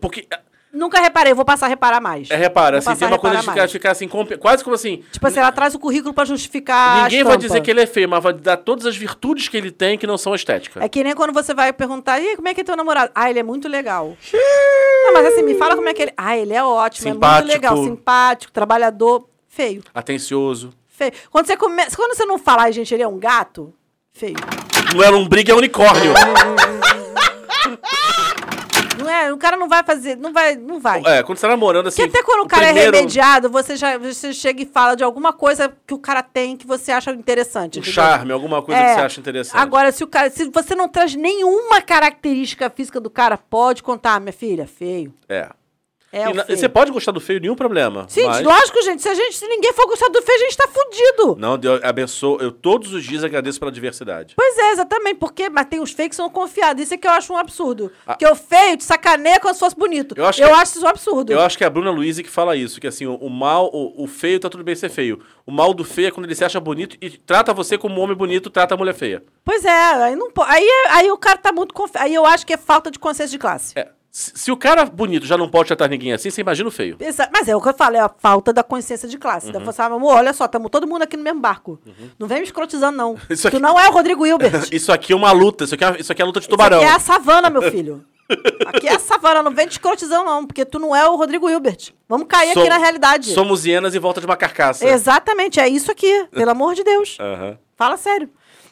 Porque, 0.00 0.26
Nunca 0.70 1.00
reparei, 1.00 1.32
vou 1.32 1.46
passar 1.46 1.64
a 1.66 1.68
reparar 1.70 1.98
mais. 2.00 2.30
é, 2.30 2.36
repara, 2.36 2.80
Vou 2.80 2.92
assim, 2.92 2.98
tem 2.98 3.08
uma 3.08 3.18
coisa 3.18 3.36
de 3.36 3.42
ficar, 3.42 3.56
mais. 3.56 3.72
ficar 3.72 3.90
assim, 3.90 4.06
quase 4.38 4.62
como 4.62 4.74
assim. 4.74 5.02
Tipo 5.10 5.26
assim, 5.26 5.40
ela 5.40 5.50
traz 5.50 5.74
o 5.74 5.78
currículo 5.78 6.12
pra 6.12 6.26
justificar 6.26 7.04
Ninguém 7.04 7.24
vai 7.24 7.38
dizer 7.38 7.62
que 7.62 7.70
ele 7.70 7.80
é 7.80 7.86
feio, 7.86 8.06
mas 8.08 8.22
vai 8.22 8.34
dar 8.34 8.58
todas 8.58 8.84
as 8.84 8.94
virtudes 8.96 9.48
que 9.48 9.56
ele 9.56 9.70
tem 9.70 9.96
que 9.96 10.06
não 10.06 10.18
são 10.18 10.34
estéticas. 10.34 10.82
É 10.82 10.88
que 10.88 11.02
nem 11.02 11.14
quando 11.14 11.32
você 11.32 11.54
vai 11.54 11.72
perguntar, 11.72 12.20
e 12.20 12.36
como 12.36 12.48
é 12.48 12.54
que 12.54 12.60
é 12.60 12.64
teu 12.64 12.76
namorado? 12.76 13.10
Ah, 13.14 13.30
ele 13.30 13.38
é 13.38 13.42
muito 13.42 13.66
legal. 13.66 14.14
Não, 15.04 15.14
mas 15.14 15.26
assim, 15.28 15.42
me 15.42 15.54
fala 15.54 15.74
como 15.74 15.88
é 15.88 15.94
que 15.94 16.02
ele... 16.02 16.12
Ah, 16.16 16.36
ele 16.36 16.52
é 16.52 16.62
ótimo, 16.62 17.08
é 17.08 17.12
Simpático. 17.12 17.42
muito 17.42 17.52
legal, 17.54 17.76
simpático, 17.84 18.52
trabalhador, 18.52 19.26
feio, 19.48 19.82
Atencioso. 19.94 20.74
feio. 20.86 21.12
Quando 21.30 21.46
você 21.46 21.56
começa, 21.56 21.96
quando 21.96 22.14
você 22.14 22.26
não 22.26 22.38
fala, 22.38 22.64
ai, 22.64 22.72
gente, 22.72 22.92
ele 22.92 23.02
é 23.02 23.08
um 23.08 23.18
gato, 23.18 23.72
feio. 24.12 24.36
Não 24.94 25.02
é 25.02 25.08
lombriga, 25.08 25.52
é 25.52 25.54
unicórnio. 25.56 26.12
É, 29.24 29.32
o 29.32 29.36
cara 29.38 29.56
não 29.56 29.68
vai 29.68 29.82
fazer, 29.82 30.16
não 30.16 30.32
vai, 30.32 30.56
não 30.56 30.78
vai. 30.80 31.02
é, 31.04 31.22
quando 31.22 31.38
você 31.38 31.42
tá 31.46 31.48
namorando, 31.48 31.86
assim. 31.88 32.02
Porque 32.02 32.18
até 32.18 32.24
quando 32.26 32.44
o 32.44 32.48
cara 32.48 32.66
primeiro- 32.66 32.94
é 32.94 32.98
remediado, 32.98 33.48
você 33.50 33.76
já 33.76 33.96
você 33.98 34.32
chega 34.32 34.62
e 34.62 34.66
fala 34.66 34.94
de 34.94 35.02
alguma 35.04 35.32
coisa 35.32 35.72
que 35.86 35.94
o 35.94 35.98
cara 35.98 36.22
tem 36.22 36.56
que 36.56 36.66
você 36.66 36.92
acha 36.92 37.10
interessante. 37.12 37.78
Um 37.78 37.82
entendeu? 37.82 37.92
charme, 37.94 38.32
alguma 38.32 38.62
coisa 38.62 38.80
É. 38.80 38.84
que 38.88 38.94
você 38.94 39.00
acha 39.06 39.20
interessante. 39.20 39.60
Agora, 39.60 39.90
se 39.92 40.04
o 40.04 40.06
cara, 40.06 40.30
se 40.30 40.48
você 40.50 40.74
não 40.74 40.88
traz 40.88 41.14
nenhuma 41.14 41.80
característica 41.80 42.70
física 42.70 43.00
do 43.00 43.10
cara, 43.10 43.36
pode 43.38 43.82
contar, 43.82 44.20
minha 44.20 44.32
filha, 44.32 44.66
feio. 44.66 45.12
É. 45.28 45.48
É 46.10 46.32
na-. 46.32 46.44
Você 46.44 46.68
pode 46.68 46.90
gostar 46.90 47.12
do 47.12 47.20
feio, 47.20 47.38
nenhum 47.40 47.54
problema. 47.54 48.06
Sim, 48.08 48.24
mas- 48.24 48.42
lógico, 48.42 48.80
gente. 48.82 49.02
Se, 49.02 49.08
a 49.08 49.14
gente. 49.14 49.36
se 49.36 49.46
ninguém 49.46 49.72
for 49.74 49.86
gostar 49.86 50.08
do 50.08 50.22
feio, 50.22 50.36
a 50.38 50.44
gente 50.44 50.56
tá 50.56 50.66
fudido. 50.68 51.36
Não, 51.38 51.58
Deus 51.58 51.82
abençoe. 51.84 52.42
Eu 52.42 52.50
todos 52.50 52.92
os 52.94 53.04
dias 53.04 53.22
agradeço 53.22 53.58
pela 53.58 53.70
diversidade. 53.70 54.34
Pois 54.36 54.56
é, 54.58 54.72
exatamente. 54.72 55.16
Porque, 55.16 55.50
mas 55.50 55.66
tem 55.66 55.80
os 55.80 55.92
feios 55.92 56.10
que 56.10 56.16
são 56.16 56.30
confiados. 56.30 56.82
Isso 56.82 56.94
é 56.94 56.96
que 56.96 57.06
eu 57.06 57.10
acho 57.12 57.32
um 57.32 57.36
absurdo. 57.36 57.92
Ah. 58.06 58.12
Porque 58.14 58.26
o 58.26 58.34
feio 58.34 58.76
te 58.76 58.84
sacaneia 58.84 59.38
como 59.38 59.52
se 59.52 59.60
fosse 59.60 59.76
bonito. 59.76 60.14
Eu 60.16 60.24
acho 60.26 60.40
eu 60.40 60.48
que- 60.48 60.54
acho 60.54 60.72
isso 60.76 60.84
um 60.84 60.88
absurdo. 60.88 61.32
Eu 61.32 61.40
acho 61.40 61.58
que 61.58 61.64
é 61.64 61.66
a 61.66 61.70
Bruna 61.70 61.90
Luiz 61.90 62.18
que 62.18 62.28
fala 62.30 62.56
isso, 62.56 62.80
que 62.80 62.86
assim, 62.86 63.06
o, 63.06 63.14
o 63.16 63.28
mal, 63.28 63.68
o, 63.72 64.04
o 64.04 64.06
feio 64.06 64.40
tá 64.40 64.48
tudo 64.48 64.64
bem 64.64 64.74
ser 64.74 64.88
feio. 64.88 65.20
O 65.44 65.52
mal 65.52 65.74
do 65.74 65.84
feio 65.84 66.08
é 66.08 66.10
quando 66.10 66.24
ele 66.26 66.34
se 66.34 66.44
acha 66.44 66.58
bonito 66.58 66.96
e 67.02 67.10
trata 67.10 67.52
você 67.52 67.76
como 67.76 68.00
um 68.00 68.02
homem 68.02 68.16
bonito, 68.16 68.48
trata 68.50 68.74
a 68.74 68.78
mulher 68.78 68.94
feia. 68.94 69.22
Pois 69.44 69.64
é, 69.64 69.70
aí 69.70 70.16
não 70.16 70.28
aí, 70.46 70.64
é- 70.66 70.90
aí 70.90 71.10
o 71.10 71.18
cara 71.18 71.36
tá 71.38 71.52
muito 71.52 71.74
confi... 71.74 71.92
Aí 71.98 72.14
eu 72.14 72.24
acho 72.24 72.46
que 72.46 72.52
é 72.52 72.56
falta 72.56 72.90
de 72.90 72.98
consciência 72.98 73.32
de 73.32 73.38
classe. 73.38 73.78
É. 73.78 73.88
Se, 74.10 74.50
o 74.50 74.56
cara 74.56 74.84
bonito 74.86 75.26
já 75.26 75.36
não 75.36 75.48
pode 75.48 75.68
tratar 75.68 75.86
ninguém 75.88 76.12
assim, 76.12 76.30
você 76.30 76.40
imagina 76.40 76.68
o 76.68 76.72
feio. 76.72 76.96
Exa- 76.98 77.28
Mas 77.32 77.46
é 77.46 77.54
o 77.54 77.60
que 77.60 77.68
eu 77.68 77.74
falo, 77.74 77.96
é 77.96 78.00
a 78.00 78.08
falta 78.08 78.52
da 78.52 78.62
consciência 78.64 79.06
de 79.08 79.18
classe. 79.18 79.48
Então 79.48 79.60
Uhum. 79.60 79.66
você 79.66 79.76
fala, 79.76 79.94
amor, 79.96 80.14
olha 80.16 80.32
só, 80.32 80.46
estamos 80.46 80.70
todo 80.70 80.86
mundo 80.86 81.02
aqui 81.02 81.16
no 81.16 81.22
mesmo 81.22 81.40
barco. 81.40 81.78
Não 82.18 82.26
vem 82.26 82.38
me 82.38 82.44
escrotizando, 82.44 82.96
não. 82.96 83.16
Isso 83.30 83.42
Tu 83.42 83.48
aqui- 83.48 83.58
não 83.58 83.78
é 83.78 83.88
o 83.88 83.92
Rodrigo 83.92 84.26
Hilbert. 84.26 84.68
Isso 84.72 84.90
aqui 84.90 85.12
é 85.12 85.16
uma 85.16 85.30
luta, 85.30 85.64
isso 85.64 85.74
aqui 85.74 85.84
é, 85.84 86.00
isso 86.00 86.10
aqui 86.10 86.22
é 86.22 86.24
a 86.24 86.26
luta 86.26 86.40
de 86.40 86.48
tubarão. 86.48 86.78
Aqui 86.78 86.86
é 86.86 86.92
a 86.92 86.98
savana, 86.98 87.50
meu 87.50 87.62
filho. 87.70 88.04
Aqui 88.66 88.88
é 88.88 88.94
a 88.94 88.98
savana, 88.98 89.42
não 89.42 89.52
vem 89.54 89.66
te 89.68 89.72
escrotizando, 89.72 90.24
não, 90.24 90.46
porque 90.46 90.64
tu 90.64 90.78
não 90.78 90.94
é 90.96 91.06
o 91.08 91.14
Rodrigo 91.16 91.48
Hilbert. 91.48 91.92
Vamos 92.08 92.26
cair 92.28 92.52
Som- 92.54 92.60
aqui 92.60 92.68
na 92.68 92.76
realidade. 92.78 93.32
Somos 93.32 93.64
hienas 93.64 93.94
em 93.94 93.98
volta 93.98 94.20
de 94.20 94.26
uma 94.26 94.36
carcaça. 94.36 94.86
Exatamente, 94.86 95.60
é 95.60 95.68
isso 95.68 95.90
aqui, 95.90 96.26
pelo 96.32 96.50
amor 96.50 96.74
de 96.74 96.82
Deus. 96.82 97.16
Aham. 97.20 97.58
Fala 97.76 97.96
sério. 97.96 98.28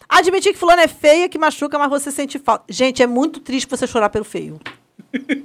Admitir 0.08 0.52
que 0.52 0.58
fulano 0.58 0.82
é 0.82 0.88
feia, 0.88 1.28
que 1.28 1.38
machuca, 1.38 1.78
mas 1.78 1.88
você 1.88 2.10
sente 2.10 2.38
falta. 2.38 2.64
Gente, 2.68 3.02
é 3.02 3.06
muito 3.06 3.40
triste 3.40 3.68
você 3.68 3.86
chorar 3.86 4.08
pelo 4.10 4.24
feio. 4.24 4.58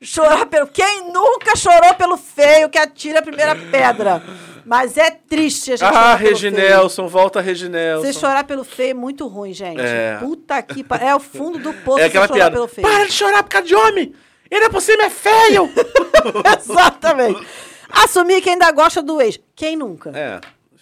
chorar 0.00 0.46
pelo. 0.46 0.66
Quem 0.66 1.12
nunca 1.12 1.56
chorou 1.56 1.94
pelo 1.94 2.16
feio 2.16 2.68
que 2.68 2.78
atira 2.78 3.20
a 3.20 3.22
primeira 3.22 3.54
pedra? 3.54 4.22
Mas 4.64 4.96
é 4.96 5.10
triste 5.12 5.72
a 5.72 5.76
gente 5.76 5.88
Ah. 5.96 6.16
Reginelson, 6.16 7.06
volta 7.06 7.40
Reginelson. 7.40 8.04
Você 8.04 8.12
chorar 8.12 8.42
pelo 8.44 8.64
feio 8.64 8.90
é 8.90 8.94
muito 8.94 9.26
ruim, 9.28 9.52
gente. 9.52 9.80
É. 9.80 10.16
Puta 10.18 10.60
que 10.60 10.82
pa- 10.82 10.96
É 10.96 11.14
o 11.14 11.20
fundo 11.20 11.58
do 11.60 11.72
poço 11.72 12.00
É 12.02 12.06
aquela 12.06 12.28
piada. 12.28 12.50
pelo 12.50 12.66
feio. 12.66 12.86
Para 12.86 13.04
de 13.06 13.12
chorar 13.12 13.42
por 13.44 13.50
causa 13.50 13.66
de 13.68 13.74
homem! 13.76 14.12
Ele 14.50 14.68
por 14.68 14.80
cima 14.82 15.04
é 15.04 15.10
feio! 15.10 15.70
Exatamente. 16.58 17.46
Assumir 17.90 18.40
que 18.42 18.50
ainda 18.50 18.70
gosta 18.72 19.00
do 19.02 19.20
ex. 19.20 19.38
Quem 19.54 19.76
nunca? 19.76 20.10
é. 20.14 20.40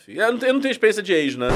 eu 0.09 0.33
não 0.33 0.39
tenho 0.61 0.71
experiência 0.71 1.03
de 1.03 1.13
ex, 1.13 1.37
né? 1.37 1.49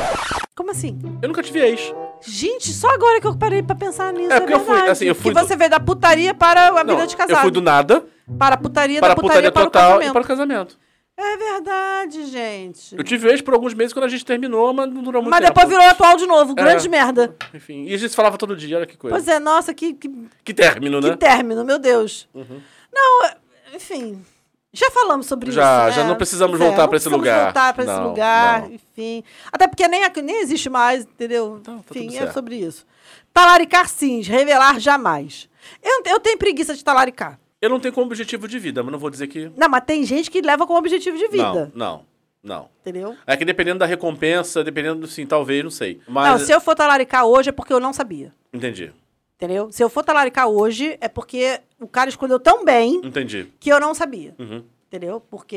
Como 0.55 0.71
assim? 0.71 0.99
Eu 1.23 1.29
nunca 1.29 1.43
tive 1.43 1.61
ex. 1.61 1.93
Gente, 2.27 2.73
só 2.73 2.89
agora 2.91 3.21
que 3.21 3.27
eu 3.27 3.37
parei 3.37 3.63
pra 3.63 3.75
pensar 3.75 4.13
nisso. 4.13 4.33
É, 4.33 4.37
É, 4.37 4.41
porque 4.41 4.55
eu 4.55 4.61
fui, 4.61 4.69
verdade. 4.75 4.91
assim, 4.91 5.05
eu 5.07 5.15
fui 5.15 5.33
que 5.33 5.41
do- 5.41 5.47
você 5.47 5.57
veio 5.57 5.71
da 5.71 5.81
putaria 5.81 6.35
para 6.35 6.69
a 6.69 6.85
Não, 6.85 6.95
vida 6.97 7.07
de 7.07 7.17
casado. 7.17 7.37
eu 7.37 7.43
fui 7.43 7.51
do 7.51 7.61
nada 7.63 8.05
Para 8.39 8.55
a 8.55 8.59
putaria, 8.59 9.01
para 9.01 9.09
da 9.11 9.15
putaria 9.15 9.51
putaria, 9.51 9.53
para 9.53 9.63
o 9.63 9.65
total 9.67 9.83
casamento. 9.93 10.11
e 10.11 10.13
para 10.13 10.23
o 10.23 10.27
casamento. 10.27 10.79
É 11.21 11.37
verdade, 11.37 12.27
gente. 12.27 12.97
Eu 12.97 13.03
tive 13.03 13.29
ex 13.29 13.41
por 13.41 13.53
alguns 13.53 13.75
meses 13.75 13.93
quando 13.93 14.05
a 14.05 14.09
gente 14.09 14.25
terminou, 14.25 14.73
mas 14.73 14.87
não 14.93 15.03
durou 15.03 15.21
muito 15.21 15.31
Mas 15.33 15.41
tempo. 15.41 15.53
depois 15.53 15.69
virou 15.69 15.85
atual 15.91 16.17
de 16.17 16.27
novo. 16.27 16.53
É. 16.53 16.63
Grande 16.63 16.89
merda. 16.89 17.35
Enfim, 17.53 17.87
e 17.87 17.95
a 17.95 17.97
gente 17.97 18.11
se 18.11 18.15
falava 18.17 18.39
todo 18.39 18.55
dia, 18.55 18.77
olha 18.77 18.87
que 18.87 18.97
coisa. 18.97 19.17
Pois 19.17 19.27
é, 19.27 19.41
nossa, 19.41 19.75
que, 19.75 19.95
que, 19.95 20.09
Que 20.45 20.55
término, 20.55 21.01
né? 21.01 21.11
que 21.11 21.17
término, 21.17 21.65
meu 21.65 21.79
Deus. 21.79 22.29
Uhum. 22.33 22.61
Não, 22.95 23.25
é- 23.27 23.37
enfim. 23.75 24.25
Já 24.73 24.91
falamos 24.91 25.27
sobre 25.27 25.51
Já, 25.51 25.89
isso. 25.89 25.97
já 25.97 26.03
né? 26.03 26.09
não 26.11 26.17
precisamos 26.17 26.61
é, 26.61 26.65
voltar 26.65 26.83
não 26.83 26.89
pra 26.89 26.97
esse 26.99 27.09
lugar. 27.09 27.45
voltar 27.45 27.73
pra 27.73 27.85
esse 27.85 27.93
Não, 27.93 28.09
lugar, 28.09 28.63
não. 28.63 28.73
enfim. 28.73 29.25
Até 29.51 29.67
porque 29.67 29.89
nem, 29.89 30.03
nem 30.23 30.41
existe 30.43 30.69
mais, 30.69 31.05
entendeu? 31.05 31.57
enfim, 31.59 32.09
Tá 32.11 32.19
tudo 32.19 32.29
é 32.29 32.33
sobre 32.33 32.57
isso. 32.57 32.87
Talaricar 33.33 33.89
sim, 33.89 34.21
revelar 34.21 34.79
jamais. 34.79 35.49
Eu, 35.83 36.03
eu 36.07 36.21
tenho 36.21 36.37
preguiça 36.39 36.75
de 36.75 36.85
talaricar. 36.85 37.39
Eu 37.61 37.71
não 37.71 37.81
tenho 37.81 37.95
como 37.95 38.07
objetivo 38.07 38.47
de 38.47 38.59
vida, 38.59 38.83
mas 38.83 38.93
não 38.93 38.99
vou 38.99 39.11
dizer 39.11 39.27
que. 39.27 39.51
Não, 39.57 39.69
mas 39.69 39.83
tem 39.85 40.05
gente 40.05 40.31
que 40.31 40.41
leva 40.41 40.67
como 40.67 40.79
objetivo 40.79 41.17
de 41.17 41.29
vida. 41.29 41.73
Não, 41.75 42.05
não, 42.43 42.59
não. 42.61 42.69
Entendeu? 42.83 43.17
É 43.27 43.37
que 43.37 43.45
dependendo 43.45 43.81
da 43.81 43.87
recompensa, 43.87 44.63
dependendo, 44.63 45.07
sim, 45.07 45.27
talvez, 45.27 45.65
não 45.65 45.71
sei. 45.71 46.01
Mas. 46.07 46.29
Não, 46.31 46.39
se 46.47 46.53
eu 46.53 46.61
for 46.61 46.75
talaricar 46.75 47.25
hoje 47.25 47.49
é 47.49 47.53
porque 47.53 47.73
eu 47.73 47.81
não 47.81 47.93
sabia. 47.93 48.33
Entendi. 48.53 48.93
Entendeu? 49.39 49.71
Se 49.71 49.85
eu 49.85 49.89
for 49.89 50.03
talaricar 50.05 50.49
hoje 50.49 50.99
é 51.01 51.07
porque 51.07 51.61
o 51.81 51.87
cara 51.87 52.11
escolheu 52.11 52.41
tão 52.41 52.65
bem 52.65 53.01
Entendi. 53.05 53.47
que 53.61 53.71
eu 53.71 53.79
não 53.79 53.95
sabia. 53.95 54.35
Uhum. 54.37 54.65
Entendeu? 54.89 55.21
Porque. 55.31 55.57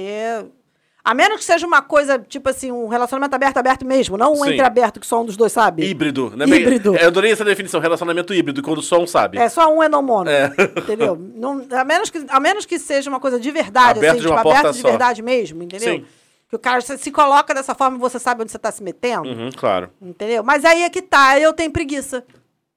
A 1.04 1.16
menos 1.16 1.40
que 1.40 1.44
seja 1.44 1.66
uma 1.66 1.82
coisa, 1.82 2.20
tipo 2.20 2.48
assim, 2.48 2.72
um 2.72 2.88
relacionamento 2.88 3.34
aberto, 3.34 3.58
aberto 3.58 3.84
mesmo, 3.84 4.18
não 4.18 4.34
um 4.34 4.44
Sim. 4.44 4.52
entreaberto 4.52 5.00
que 5.00 5.08
só 5.08 5.20
um 5.20 5.26
dos 5.26 5.36
dois 5.36 5.52
sabe. 5.52 5.84
Híbrido, 5.84 6.32
né? 6.36 6.46
Híbrido. 6.46 6.96
Eu 6.96 7.08
adorei 7.08 7.32
essa 7.32 7.44
definição, 7.44 7.80
relacionamento 7.80 8.36
híbrido, 8.36 8.62
quando 8.62 8.84
só 8.84 9.02
um 9.02 9.08
sabe. 9.08 9.40
É, 9.40 9.50
só 9.50 9.74
um 9.74 9.82
é 9.82 9.90
não 9.90 10.04
mono. 10.04 10.30
É. 10.30 10.54
Entendeu? 10.78 11.18
Não, 11.34 11.66
a, 11.72 11.84
menos 11.84 12.12
que, 12.12 12.24
a 12.30 12.40
menos 12.40 12.68
que 12.68 12.78
seja 12.78 13.10
uma 13.10 13.20
coisa 13.20 13.40
de 13.40 13.50
verdade, 13.50 13.98
Aberto 13.98 14.12
assim, 14.12 14.22
de 14.22 14.28
uma 14.28 14.38
tipo, 14.38 14.50
aberto 14.52 14.76
de 14.76 14.82
só. 14.82 14.90
verdade 14.90 15.24
mesmo, 15.24 15.64
entendeu? 15.64 15.96
Sim. 15.96 16.06
Que 16.48 16.56
o 16.56 16.60
cara 16.60 16.82
se, 16.82 17.12
coloca 17.12 17.52
dessa 17.52 17.74
forma 17.74 17.98
e 17.98 18.00
você 18.00 18.20
sabe 18.20 18.44
onde 18.44 18.52
você 18.52 18.60
tá 18.60 18.72
se 18.72 18.84
metendo. 18.84 19.28
Uhum, 19.28 19.50
claro. 19.56 19.90
Entendeu? 20.00 20.44
Mas 20.44 20.64
aí 20.64 20.84
é 20.84 20.90
que 20.90 21.02
tá, 21.02 21.40
eu 21.40 21.52
tenho 21.52 21.72
preguiça. 21.72 22.24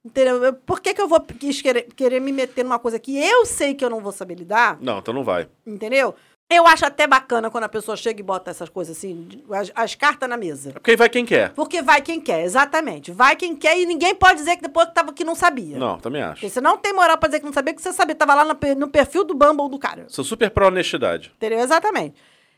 Entendeu? 0.05 0.43
Eu- 0.45 0.53
Por 0.53 0.81
que, 0.81 0.93
que 0.93 1.01
eu 1.01 1.09
vou 1.09 1.21
querer, 1.21 1.85
querer 1.97 2.21
me 2.21 2.33
meter 2.33 2.63
numa 2.63 2.79
coisa 2.79 2.99
que 2.99 3.17
eu 3.17 3.47
sei 3.47 3.75
que 3.75 3.85
eu 3.85 3.89
não 3.91 4.01
vou 4.01 4.13
saber 4.13 4.35
lidar? 4.35 4.77
Não, 4.81 4.99
então 4.99 5.15
não 5.15 5.25
vai. 5.25 5.49
Entendeu? 5.67 6.15
Eu 6.51 6.67
acho 6.67 6.85
até 6.85 7.07
bacana 7.07 7.51
quando 7.51 7.65
a 7.65 7.69
pessoa 7.71 7.97
chega 7.97 8.21
e 8.21 8.23
bota 8.23 8.51
essas 8.51 8.69
coisas 8.69 8.95
assim, 8.99 9.43
as, 9.51 9.73
as 9.75 9.95
cartas 9.95 10.29
na 10.29 10.37
mesa. 10.37 10.73
Porque 10.75 10.91
aí 10.91 10.97
vai 10.97 11.09
quem 11.09 11.25
quer. 11.25 11.55
Porque 11.55 11.81
vai 11.81 12.03
quem 12.03 12.21
quer, 12.21 12.45
exatamente. 12.45 13.11
Vai 13.11 13.35
quem 13.35 13.57
quer 13.57 13.79
e 13.81 13.87
ninguém 13.87 14.15
pode 14.15 14.41
dizer 14.41 14.57
que 14.57 14.63
depois 14.63 14.87
que 14.89 14.95
tava 14.95 15.11
que 15.15 15.25
não 15.25 15.35
sabia. 15.35 15.79
Não, 15.79 15.99
também 15.99 16.21
acho. 16.23 16.35
Porque 16.35 16.51
você 16.51 16.61
não 16.61 16.77
tem 16.77 16.93
moral 16.93 17.17
pra 17.17 17.29
dizer 17.29 17.41
que 17.41 17.47
não 17.47 17.53
sabia, 17.53 17.73
que 17.73 17.81
você 17.81 17.95
sabia. 17.95 18.15
Tava 18.15 18.35
lá 18.35 18.45
no, 18.45 18.55
no 18.77 18.89
perfil 18.89 19.25
do 19.25 19.35
Bumble 19.35 19.71
do 19.71 19.79
cara. 19.79 20.05
Sou 20.09 20.23
super 20.23 20.51
pró-honestidade. 20.51 21.33
Entendeu? 21.35 21.61
Exatamente. 21.61 22.15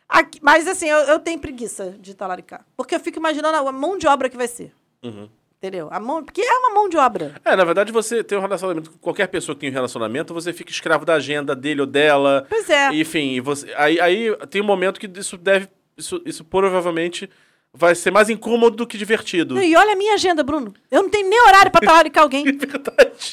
Aqui- 0.08 0.40
mas 0.42 0.66
assim, 0.66 0.88
eu, 0.88 0.98
eu 1.04 1.20
tenho 1.20 1.38
preguiça 1.38 1.94
de 2.00 2.12
talaricar. 2.12 2.66
Porque 2.76 2.92
eu 2.94 3.00
fico 3.00 3.18
imaginando 3.20 3.56
a 3.56 3.72
mão 3.72 3.96
de 3.96 4.08
obra 4.08 4.28
que 4.28 4.36
vai 4.36 4.48
ser. 4.48 4.72
Uhum. 5.04 5.28
Entendeu? 5.58 5.88
A 5.90 5.98
mão, 5.98 6.22
porque 6.22 6.42
é 6.42 6.58
uma 6.58 6.74
mão 6.74 6.88
de 6.88 6.96
obra. 6.98 7.34
É, 7.44 7.56
na 7.56 7.64
verdade, 7.64 7.90
você 7.90 8.22
tem 8.22 8.36
um 8.36 8.42
relacionamento 8.42 8.90
com 8.90 8.98
qualquer 8.98 9.26
pessoa 9.28 9.54
que 9.54 9.60
tem 9.60 9.70
um 9.70 9.72
relacionamento, 9.72 10.34
você 10.34 10.52
fica 10.52 10.70
escravo 10.70 11.04
da 11.04 11.14
agenda 11.14 11.56
dele 11.56 11.80
ou 11.80 11.86
dela. 11.86 12.46
Pois 12.48 12.68
é. 12.68 12.92
Enfim, 12.94 13.40
você, 13.40 13.72
aí, 13.76 13.98
aí 13.98 14.36
tem 14.50 14.60
um 14.60 14.66
momento 14.66 15.00
que 15.00 15.10
isso 15.18 15.36
deve. 15.36 15.68
Isso, 15.96 16.20
isso 16.26 16.44
provavelmente 16.44 17.30
vai 17.76 17.94
ser 17.94 18.10
mais 18.10 18.28
incômodo 18.30 18.76
do 18.76 18.86
que 18.86 18.96
divertido. 18.98 19.60
E 19.62 19.76
olha 19.76 19.92
a 19.92 19.96
minha 19.96 20.14
agenda, 20.14 20.42
Bruno. 20.42 20.72
Eu 20.90 21.02
não 21.02 21.10
tenho 21.10 21.28
nem 21.28 21.40
horário 21.42 21.70
pra 21.70 21.80
talaricar 21.86 22.22
alguém. 22.24 22.44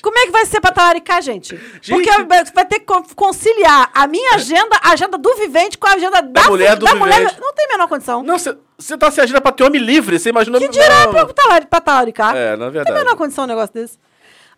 Como 0.02 0.18
é 0.20 0.26
que 0.26 0.32
vai 0.32 0.46
ser 0.46 0.60
pra 0.60 0.72
talaricar, 0.72 1.22
gente? 1.22 1.56
Porque 1.56 2.10
você 2.12 2.52
vai 2.54 2.66
ter 2.66 2.80
que 2.80 2.86
con- 2.86 3.04
conciliar 3.16 3.90
a 3.94 4.06
minha 4.08 4.36
agenda, 4.36 4.78
a 4.82 4.92
agenda 4.92 5.18
do 5.18 5.36
vivente 5.36 5.78
com 5.78 5.88
a 5.88 5.94
agenda 5.94 6.22
da, 6.22 6.44
mulher 6.50 6.76
do 6.76 6.86
da 6.86 6.96
mulher. 6.96 7.36
Não 7.40 7.54
tem 7.54 7.66
a 7.66 7.70
menor 7.70 7.88
condição. 7.88 8.22
Não, 8.24 8.38
você 8.38 8.98
tá 8.98 9.10
se 9.10 9.22
agindo 9.22 9.42
pra 9.42 9.52
ter 9.52 9.64
homem 9.64 9.82
livre, 9.82 10.20
você 10.20 10.30
imaginou... 10.30 10.60
Que 10.60 10.68
dirá 10.68 11.06
Não. 11.06 11.12
pra, 11.26 11.62
pra 11.62 11.82
talaricar? 11.82 12.36
É, 12.36 12.52
na 12.52 12.66
Não 12.66 12.72
tem 12.72 12.82
a 12.82 12.84
verdade. 12.84 12.98
menor 13.06 13.16
condição 13.18 13.46
um 13.46 13.48
negócio 13.48 13.74
desse. 13.74 13.98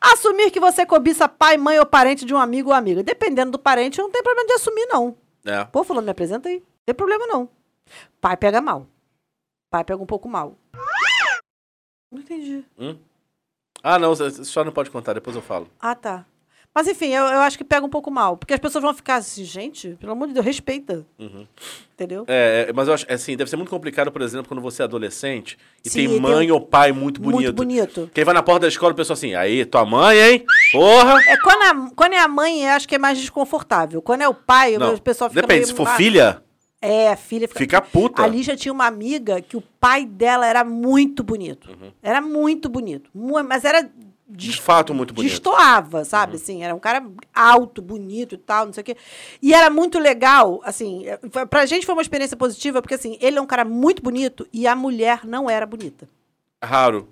Assumir 0.01 0.51
que 0.51 0.59
você 0.59 0.85
cobiça 0.85 1.27
pai, 1.27 1.57
mãe 1.57 1.79
ou 1.79 1.85
parente 1.85 2.25
de 2.25 2.33
um 2.33 2.37
amigo 2.37 2.69
ou 2.69 2.75
amiga. 2.75 3.01
Dependendo 3.01 3.51
do 3.51 3.59
parente, 3.59 3.97
não 3.99 4.11
tem 4.11 4.21
problema 4.21 4.45
de 4.47 4.53
assumir, 4.53 4.85
não. 4.87 5.15
É. 5.45 5.63
Pô, 5.65 5.83
fulano, 5.83 6.05
me 6.05 6.11
apresenta 6.11 6.49
aí. 6.49 6.55
Não 6.55 6.63
tem 6.85 6.95
problema, 6.95 7.25
não. 7.27 7.49
Pai 8.19 8.35
pega 8.35 8.59
mal. 8.61 8.87
Pai 9.75 9.83
pega 9.83 10.01
um 10.01 10.05
pouco 10.05 10.29
mal. 10.29 10.55
Não 12.09 12.21
entendi. 12.21 12.63
Hum? 12.79 12.95
Ah, 13.83 13.99
não, 13.99 14.15
só 14.15 14.63
não 14.63 14.71
pode 14.71 14.89
contar, 14.89 15.11
depois 15.11 15.35
eu 15.35 15.41
falo. 15.41 15.67
Ah, 15.81 15.93
tá. 15.93 16.25
Mas 16.73 16.87
enfim, 16.87 17.07
eu, 17.07 17.25
eu 17.25 17.39
acho 17.41 17.57
que 17.57 17.63
pega 17.65 17.85
um 17.85 17.89
pouco 17.89 18.09
mal. 18.09 18.37
Porque 18.37 18.53
as 18.53 18.59
pessoas 18.59 18.81
vão 18.81 18.93
ficar 18.93 19.15
assim, 19.15 19.43
gente, 19.43 19.97
pelo 19.99 20.13
amor 20.13 20.29
de 20.29 20.33
Deus, 20.33 20.45
respeita. 20.45 21.05
Uhum. 21.19 21.45
Entendeu? 21.93 22.23
É, 22.25 22.67
é, 22.69 22.73
mas 22.73 22.87
eu 22.87 22.93
acho, 22.93 23.05
assim, 23.11 23.35
deve 23.35 23.49
ser 23.49 23.57
muito 23.57 23.69
complicado, 23.69 24.13
por 24.13 24.21
exemplo, 24.21 24.47
quando 24.47 24.61
você 24.61 24.81
é 24.81 24.85
adolescente 24.85 25.57
e 25.83 25.89
Sim, 25.89 25.99
tem 25.99 26.07
tem 26.09 26.19
mãe 26.21 26.49
um- 26.49 26.53
ou 26.55 26.61
pai 26.61 26.93
muito 26.93 27.19
bonito. 27.21 27.41
Muito 27.41 27.55
bonito. 27.57 28.09
Que 28.13 28.21
aí 28.21 28.25
vai 28.25 28.33
na 28.33 28.43
porta 28.43 28.61
da 28.61 28.67
escola 28.69 28.93
o 28.93 28.95
pessoal 28.95 29.15
assim, 29.15 29.35
aí, 29.35 29.65
tua 29.65 29.85
mãe, 29.85 30.17
hein? 30.17 30.45
Porra! 30.71 31.19
É, 31.27 31.35
quando, 31.37 31.61
a, 31.63 31.91
quando 31.95 32.13
é 32.13 32.19
a 32.19 32.27
mãe, 32.29 32.63
eu 32.63 32.71
acho 32.71 32.87
que 32.87 32.95
é 32.95 32.99
mais 32.99 33.17
desconfortável. 33.19 34.01
Quando 34.01 34.21
é 34.21 34.27
o 34.29 34.33
pai, 34.33 34.77
Não, 34.77 34.93
o 34.95 35.01
pessoal 35.01 35.29
fica 35.29 35.41
depende, 35.41 35.59
meio- 35.65 35.67
se 35.67 35.73
for 35.75 35.87
filha, 35.97 36.41
É, 36.85 37.11
a 37.11 37.15
filha 37.15 37.47
fica... 37.47 37.59
fica 37.59 37.81
puta. 37.81 38.21
A 38.21 38.27
Lígia 38.27 38.55
tinha 38.55 38.71
uma 38.71 38.85
amiga 38.85 39.41
que 39.41 39.57
o 39.57 39.61
pai 39.61 40.05
dela 40.05 40.45
era 40.45 40.63
muito 40.63 41.23
bonito. 41.23 41.69
Uhum. 41.69 41.91
Era 42.01 42.21
muito 42.21 42.69
bonito. 42.69 43.09
Mas 43.13 43.65
era... 43.65 43.89
De 44.27 44.59
fato, 44.59 44.93
muito 44.93 45.13
bonito. 45.13 45.31
Uhum. 45.31 45.35
Destoava, 45.35 46.03
sabe? 46.03 46.35
Assim, 46.37 46.63
era 46.63 46.73
um 46.73 46.79
cara 46.79 47.05
alto, 47.33 47.81
bonito 47.81 48.33
e 48.33 48.37
tal, 48.37 48.65
não 48.65 48.73
sei 48.73 48.81
o 48.81 48.83
quê. 48.83 48.97
E 49.41 49.53
era 49.53 49.69
muito 49.69 49.99
legal, 49.99 50.61
assim, 50.63 51.05
pra 51.47 51.65
gente 51.67 51.85
foi 51.85 51.93
uma 51.93 52.01
experiência 52.01 52.35
positiva, 52.35 52.81
porque 52.81 52.95
assim, 52.95 53.17
ele 53.21 53.37
é 53.37 53.41
um 53.41 53.45
cara 53.45 53.63
muito 53.63 54.01
bonito 54.01 54.47
e 54.51 54.67
a 54.67 54.75
mulher 54.75 55.21
não 55.25 55.47
era 55.47 55.65
bonita. 55.65 56.09
Raro. 56.63 57.07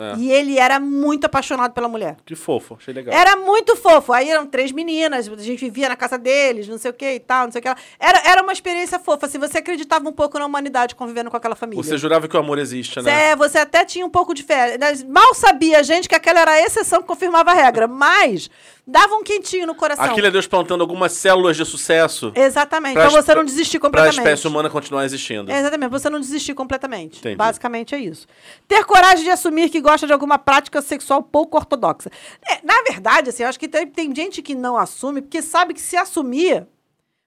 É. 0.00 0.14
E 0.16 0.32
ele 0.32 0.58
era 0.58 0.80
muito 0.80 1.26
apaixonado 1.26 1.72
pela 1.72 1.88
mulher. 1.88 2.16
Que 2.24 2.34
fofo, 2.34 2.76
achei 2.80 2.94
legal. 2.94 3.14
Era 3.14 3.36
muito 3.36 3.76
fofo. 3.76 4.12
Aí 4.12 4.30
eram 4.30 4.46
três 4.46 4.72
meninas, 4.72 5.28
a 5.28 5.36
gente 5.42 5.60
vivia 5.60 5.88
na 5.88 5.96
casa 5.96 6.16
deles, 6.16 6.66
não 6.68 6.78
sei 6.78 6.90
o 6.90 6.94
que 6.94 7.12
e 7.12 7.20
tal, 7.20 7.44
não 7.44 7.52
sei 7.52 7.58
o 7.58 7.62
que 7.62 7.68
lá. 7.68 7.76
Era, 7.98 8.22
era 8.30 8.42
uma 8.42 8.52
experiência 8.52 8.98
fofa. 8.98 9.26
Assim, 9.26 9.38
você 9.38 9.58
acreditava 9.58 10.08
um 10.08 10.12
pouco 10.12 10.38
na 10.38 10.46
humanidade 10.46 10.94
convivendo 10.94 11.30
com 11.30 11.36
aquela 11.36 11.54
família. 11.54 11.82
Você 11.82 11.98
jurava 11.98 12.26
que 12.26 12.36
o 12.36 12.40
amor 12.40 12.58
existe, 12.58 13.00
né? 13.02 13.30
É, 13.30 13.36
você 13.36 13.58
até 13.58 13.84
tinha 13.84 14.06
um 14.06 14.10
pouco 14.10 14.32
de 14.32 14.42
fé. 14.42 14.78
Mal 15.08 15.34
sabia 15.34 15.80
a 15.80 15.82
gente 15.82 16.08
que 16.08 16.14
aquela 16.14 16.40
era 16.40 16.52
a 16.52 16.60
exceção 16.60 17.02
que 17.02 17.06
confirmava 17.06 17.50
a 17.50 17.54
regra, 17.54 17.86
mas 17.86 18.48
dava 18.86 19.14
um 19.14 19.22
quentinho 19.22 19.66
no 19.66 19.74
coração. 19.74 20.04
Aquilo 20.04 20.26
é 20.26 20.30
Deus 20.30 20.46
plantando 20.46 20.80
algumas 20.80 21.12
células 21.12 21.56
de 21.56 21.64
sucesso. 21.64 22.32
Exatamente, 22.34 22.94
pra 22.94 23.08
você 23.08 23.34
não 23.34 23.44
desistir 23.44 23.78
Pra 23.78 23.88
completamente. 23.88 24.18
espécie 24.18 24.46
humana 24.48 24.70
continuar 24.70 25.04
existindo. 25.04 25.50
Exatamente, 25.50 25.90
pra 25.90 25.98
você 25.98 26.08
não 26.10 26.20
desistir 26.20 26.54
completamente. 26.54 27.18
Entendi. 27.18 27.36
Basicamente 27.36 27.94
é 27.94 27.98
isso. 27.98 28.26
Ter 28.66 28.84
coragem 28.84 29.24
de 29.24 29.30
assumir 29.30 29.68
que 29.68 29.80
gosta 29.80 29.89
de 30.06 30.12
alguma 30.12 30.38
prática 30.38 30.80
sexual 30.82 31.22
pouco 31.22 31.56
ortodoxa. 31.56 32.10
É, 32.48 32.60
na 32.64 32.82
verdade, 32.88 33.30
assim, 33.30 33.42
eu 33.42 33.48
acho 33.48 33.58
que 33.58 33.68
tem, 33.68 33.86
tem 33.86 34.14
gente 34.14 34.42
que 34.42 34.54
não 34.54 34.76
assume, 34.76 35.20
porque 35.22 35.42
sabe 35.42 35.74
que 35.74 35.80
se 35.80 35.96
assumir, 35.96 36.66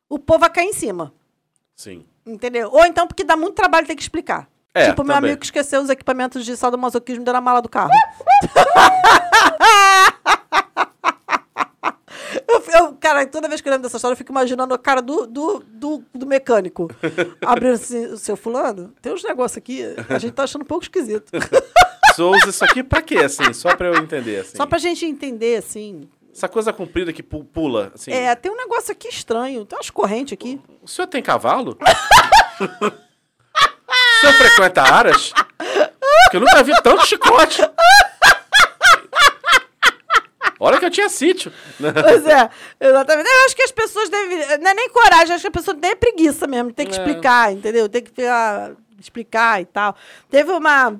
o 0.09 0.17
povo 0.19 0.39
vai 0.39 0.49
cair 0.49 0.67
em 0.67 0.73
cima. 0.73 1.13
Sim. 1.75 2.05
Entendeu? 2.25 2.69
Ou 2.71 2.85
então 2.85 3.07
porque 3.07 3.23
dá 3.23 3.35
muito 3.35 3.55
trabalho 3.55 3.85
ter 3.87 3.95
que 3.95 4.01
explicar. 4.01 4.47
É, 4.73 4.89
tipo, 4.89 5.03
meu 5.03 5.13
também. 5.15 5.29
amigo 5.29 5.39
que 5.39 5.45
esqueceu 5.45 5.81
os 5.81 5.89
equipamentos 5.89 6.43
de 6.45 6.57
sadomasoquismo 6.57 7.19
dentro 7.19 7.33
da 7.33 7.41
mala 7.41 7.61
do 7.61 7.69
carro. 7.69 7.91
Eu, 12.47 12.63
eu- 12.79 12.93
cara, 12.99 13.25
toda 13.27 13.47
vez 13.47 13.61
que 13.61 13.67
eu 13.67 13.71
lembro 13.71 13.83
dessa 13.83 13.97
história, 13.97 14.13
eu 14.13 14.17
fico 14.17 14.31
imaginando 14.31 14.73
a 14.73 14.77
cara 14.77 15.01
do, 15.01 15.27
do, 15.27 15.59
do, 15.67 16.03
do 16.13 16.25
mecânico. 16.25 16.89
Abrindo 17.41 17.73
assim, 17.73 18.05
o 18.07 18.17
seu 18.17 18.35
fulano, 18.35 18.93
tem 19.01 19.13
uns 19.13 19.23
negócios 19.23 19.57
aqui, 19.57 19.83
a 20.09 20.17
gente 20.17 20.33
tá 20.33 20.43
achando 20.43 20.63
um 20.63 20.65
pouco 20.65 20.83
esquisito. 20.83 21.31
Souza, 22.15 22.49
isso 22.49 22.63
aqui 22.63 22.83
pra 22.83 23.01
quê, 23.01 23.17
assim? 23.17 23.51
Só 23.53 23.75
pra 23.75 23.87
eu 23.87 23.95
entender, 23.95 24.41
assim. 24.41 24.57
Só 24.57 24.65
pra 24.65 24.77
gente 24.77 25.05
entender, 25.05 25.57
assim. 25.57 26.09
Essa 26.35 26.47
coisa 26.47 26.73
comprida 26.73 27.13
que 27.13 27.21
pu- 27.21 27.43
pula, 27.43 27.91
assim. 27.93 28.11
É, 28.11 28.33
tem 28.35 28.51
um 28.51 28.57
negócio 28.57 28.91
aqui 28.91 29.07
estranho, 29.07 29.65
tem 29.65 29.77
umas 29.77 29.89
correntes 29.89 30.33
aqui. 30.33 30.59
O 30.81 30.87
senhor 30.87 31.07
tem 31.07 31.21
cavalo? 31.21 31.77
o 31.79 32.91
senhor 34.21 34.33
frequenta 34.37 34.81
aras? 34.81 35.31
Porque 36.23 36.37
eu 36.37 36.41
nunca 36.41 36.63
vi 36.63 36.73
tanto 36.81 37.05
chicote. 37.05 37.61
Olha 40.59 40.79
que 40.79 40.85
eu 40.85 40.91
tinha 40.91 41.09
sítio. 41.09 41.51
Pois 41.77 42.25
é, 42.25 42.49
exatamente. 42.79 43.27
Eu 43.29 43.45
acho 43.45 43.55
que 43.55 43.63
as 43.63 43.71
pessoas 43.71 44.09
devem. 44.09 44.37
Não 44.59 44.71
é 44.71 44.73
nem 44.73 44.89
coragem, 44.89 45.33
acho 45.35 45.41
que 45.41 45.47
a 45.47 45.51
pessoa 45.51 45.75
tem 45.75 45.95
preguiça 45.95 46.47
mesmo, 46.47 46.71
tem 46.71 46.87
que 46.87 46.95
É. 46.95 46.97
explicar, 46.97 47.51
entendeu? 47.51 47.89
Tem 47.89 48.01
que 48.01 48.11
ficar- 48.11 48.71
explicar 48.99 49.61
e 49.61 49.65
tal. 49.65 49.95
Teve 50.29 50.51
uma. 50.51 50.99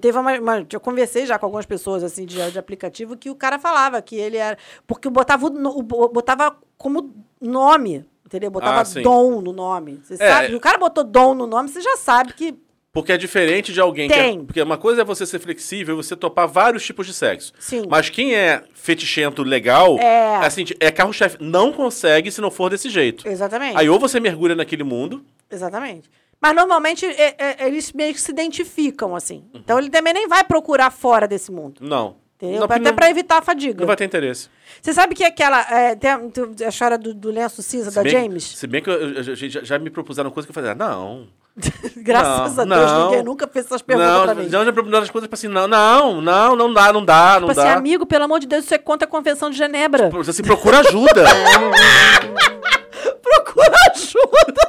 Teve 0.00 0.18
uma, 0.18 0.38
uma- 0.38 0.66
Eu 0.70 0.80
conversei 0.80 1.24
já 1.24 1.38
com 1.38 1.46
algumas 1.46 1.64
pessoas 1.64 2.04
assim 2.04 2.26
de, 2.26 2.50
de 2.50 2.58
aplicativo 2.58 3.16
que 3.16 3.30
o 3.30 3.34
cara 3.34 3.58
falava 3.58 4.02
que 4.02 4.16
ele 4.16 4.36
era. 4.36 4.58
Porque 4.86 5.08
botava, 5.08 5.46
o 5.46 5.82
botava 5.82 6.54
como 6.76 7.14
nome, 7.40 8.04
entendeu? 8.26 8.50
Botava 8.50 8.82
Ah, 8.82 9.02
dom 9.02 9.40
no 9.40 9.50
nome. 9.52 10.02
Você 10.04 10.14
É. 10.14 10.16
sabe? 10.30 10.48
Se 10.48 10.54
o 10.54 10.60
cara 10.60 10.76
botou 10.76 11.02
dom 11.02 11.34
no 11.34 11.46
nome, 11.46 11.70
você 11.70 11.80
já 11.80 11.96
sabe 11.96 12.34
que. 12.34 12.54
Porque 12.92 13.12
é 13.12 13.16
diferente 13.16 13.72
de 13.72 13.80
alguém 13.80 14.08
que. 14.08 14.14
é- 14.14 14.22
Tem. 14.24 14.44
porque 14.44 14.60
uma 14.60 14.76
coisa 14.76 15.00
é 15.00 15.04
você 15.04 15.24
ser 15.24 15.38
flexível 15.38 15.94
e 15.94 15.96
você 16.04 16.14
topar 16.14 16.46
vários 16.46 16.84
tipos 16.84 17.06
de 17.06 17.14
sexo. 17.14 17.54
Sim. 17.58 17.84
Mas 17.88 18.10
quem 18.10 18.34
é 18.34 18.62
fetichento 18.74 19.42
legal, 19.42 19.98
É. 19.98 20.36
assim, 20.44 20.66
é 20.80 20.90
carro-chefe. 20.90 21.38
Não 21.40 21.72
consegue 21.72 22.30
se 22.30 22.42
não 22.42 22.50
for 22.50 22.68
desse 22.68 22.90
jeito. 22.90 23.26
Exatamente. 23.26 23.74
Aí 23.78 23.88
ou 23.88 23.98
você 23.98 24.20
mergulha 24.20 24.54
naquele 24.54 24.84
mundo. 24.84 25.24
Exatamente. 25.50 26.10
Mas 26.40 26.54
normalmente 26.54 27.04
é- 27.04 27.34
é- 27.38 27.66
eles 27.66 27.92
meio 27.92 28.14
que 28.14 28.20
se 28.20 28.30
identificam, 28.30 29.14
assim. 29.16 29.44
Então 29.52 29.78
ele 29.78 29.90
também 29.90 30.12
nem 30.14 30.28
vai 30.28 30.44
procurar 30.44 30.90
fora 30.90 31.26
desse 31.26 31.50
mundo. 31.50 31.80
Não. 31.80 32.16
Entendeu? 32.36 32.58
Não, 32.60 32.66
Até 32.66 32.78
não- 32.78 32.94
pra 32.94 33.10
evitar 33.10 33.38
a 33.38 33.42
fadiga. 33.42 33.80
Não 33.80 33.86
vai 33.88 33.96
ter 33.96 34.04
interesse. 34.04 34.48
Você 34.80 34.92
sabe 34.92 35.12
que 35.16 35.24
aquela. 35.24 35.60
É, 35.74 35.96
tem 35.96 36.08
a, 36.08 36.18
tem 36.20 36.66
a 36.66 36.68
história 36.68 36.96
do, 36.96 37.12
do 37.12 37.30
lenço 37.32 37.60
cinza 37.64 37.90
da 37.90 38.00
bem, 38.04 38.12
James? 38.12 38.44
Se 38.44 38.64
bem 38.68 38.80
que 38.80 38.88
eu- 38.88 38.94
eu- 38.94 39.22
eu- 39.24 39.34
já, 39.34 39.60
já 39.64 39.76
me 39.80 39.90
propuseram 39.90 40.30
coisa 40.30 40.46
que 40.46 40.50
eu 40.50 40.54
falei, 40.54 40.70
ah, 40.70 40.74
não. 40.76 41.26
Graças 41.96 42.54
não, 42.54 42.62
a 42.62 42.78
Deus, 42.78 42.92
não. 42.92 43.04
ninguém 43.10 43.24
nunca 43.24 43.48
fez 43.48 43.64
essas 43.66 43.82
perguntas 43.82 44.12
não, 44.12 44.22
pra 44.24 44.34
mim. 44.36 44.48
Já 44.48 44.64
já 44.64 44.70
as 45.02 45.10
coisas 45.10 45.26
pra 45.26 45.34
assim, 45.34 45.48
não, 45.48 45.66
não, 45.66 46.20
não, 46.20 46.54
não 46.54 46.72
dá, 46.72 46.92
não 46.92 47.04
dá, 47.04 47.32
Tipo 47.34 47.40
não 47.46 47.50
assim, 47.50 47.60
dá. 47.62 47.74
amigo, 47.74 48.06
pelo 48.06 48.22
amor 48.22 48.38
de 48.38 48.46
Deus, 48.46 48.64
isso 48.64 48.72
é 48.74 48.78
contra 48.78 49.08
a 49.08 49.10
Convenção 49.10 49.50
de 49.50 49.56
Genebra. 49.56 50.08
Você 50.10 50.32
se 50.32 50.42
procura 50.44 50.78
ajuda. 50.78 51.24
Procura 53.20 53.74
ajuda! 53.92 54.67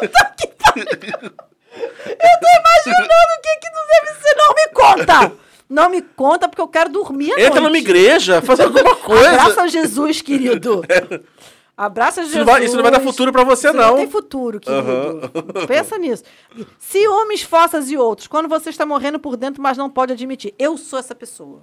Puta 0.00 0.34
que 0.36 0.46
pariu! 0.48 1.32
Eu 1.72 2.40
tô 2.40 2.46
imaginando 2.58 3.32
o 3.38 3.42
que 3.42 3.56
que 3.56 3.70
não 3.70 3.86
deve 3.86 4.20
ser. 4.20 4.34
Não 4.36 4.54
me 4.54 4.68
conta! 4.72 5.32
Não 5.68 5.88
me 5.88 6.02
conta, 6.02 6.48
porque 6.48 6.60
eu 6.60 6.66
quero 6.68 6.90
dormir 6.90 7.30
à 7.32 7.34
Entra 7.40 7.60
noite. 7.60 7.62
numa 7.62 7.78
igreja, 7.78 8.42
faz 8.42 8.58
alguma 8.60 8.96
coisa. 8.96 9.30
Abraça 9.30 9.68
Jesus, 9.68 10.20
querido. 10.20 10.82
Abraça 11.76 12.22
Jesus. 12.22 12.30
Isso 12.36 12.38
não 12.44 12.44
vai- 12.52 12.64
isso 12.64 12.74
não 12.76 12.82
vai 12.82 12.90
dar 12.92 13.00
futuro 13.00 13.30
pra 13.32 13.44
você, 13.44 13.72
não. 13.72 13.90
Não 13.90 13.96
tem 13.96 14.10
futuro, 14.10 14.58
querido. 14.58 15.30
Pensa 15.68 15.96
nisso. 15.96 16.24
Ciúmes, 16.78 17.42
fossas 17.42 17.88
e 17.90 17.96
outros. 17.96 18.26
Quando 18.26 18.48
você 18.48 18.68
está 18.70 18.84
morrendo 18.84 19.18
por 19.20 19.36
dentro, 19.36 19.62
mas 19.62 19.78
não 19.78 19.88
pode 19.88 20.12
admitir. 20.12 20.52
Eu 20.58 20.76
sou 20.76 20.98
essa 20.98 21.14
pessoa. 21.14 21.62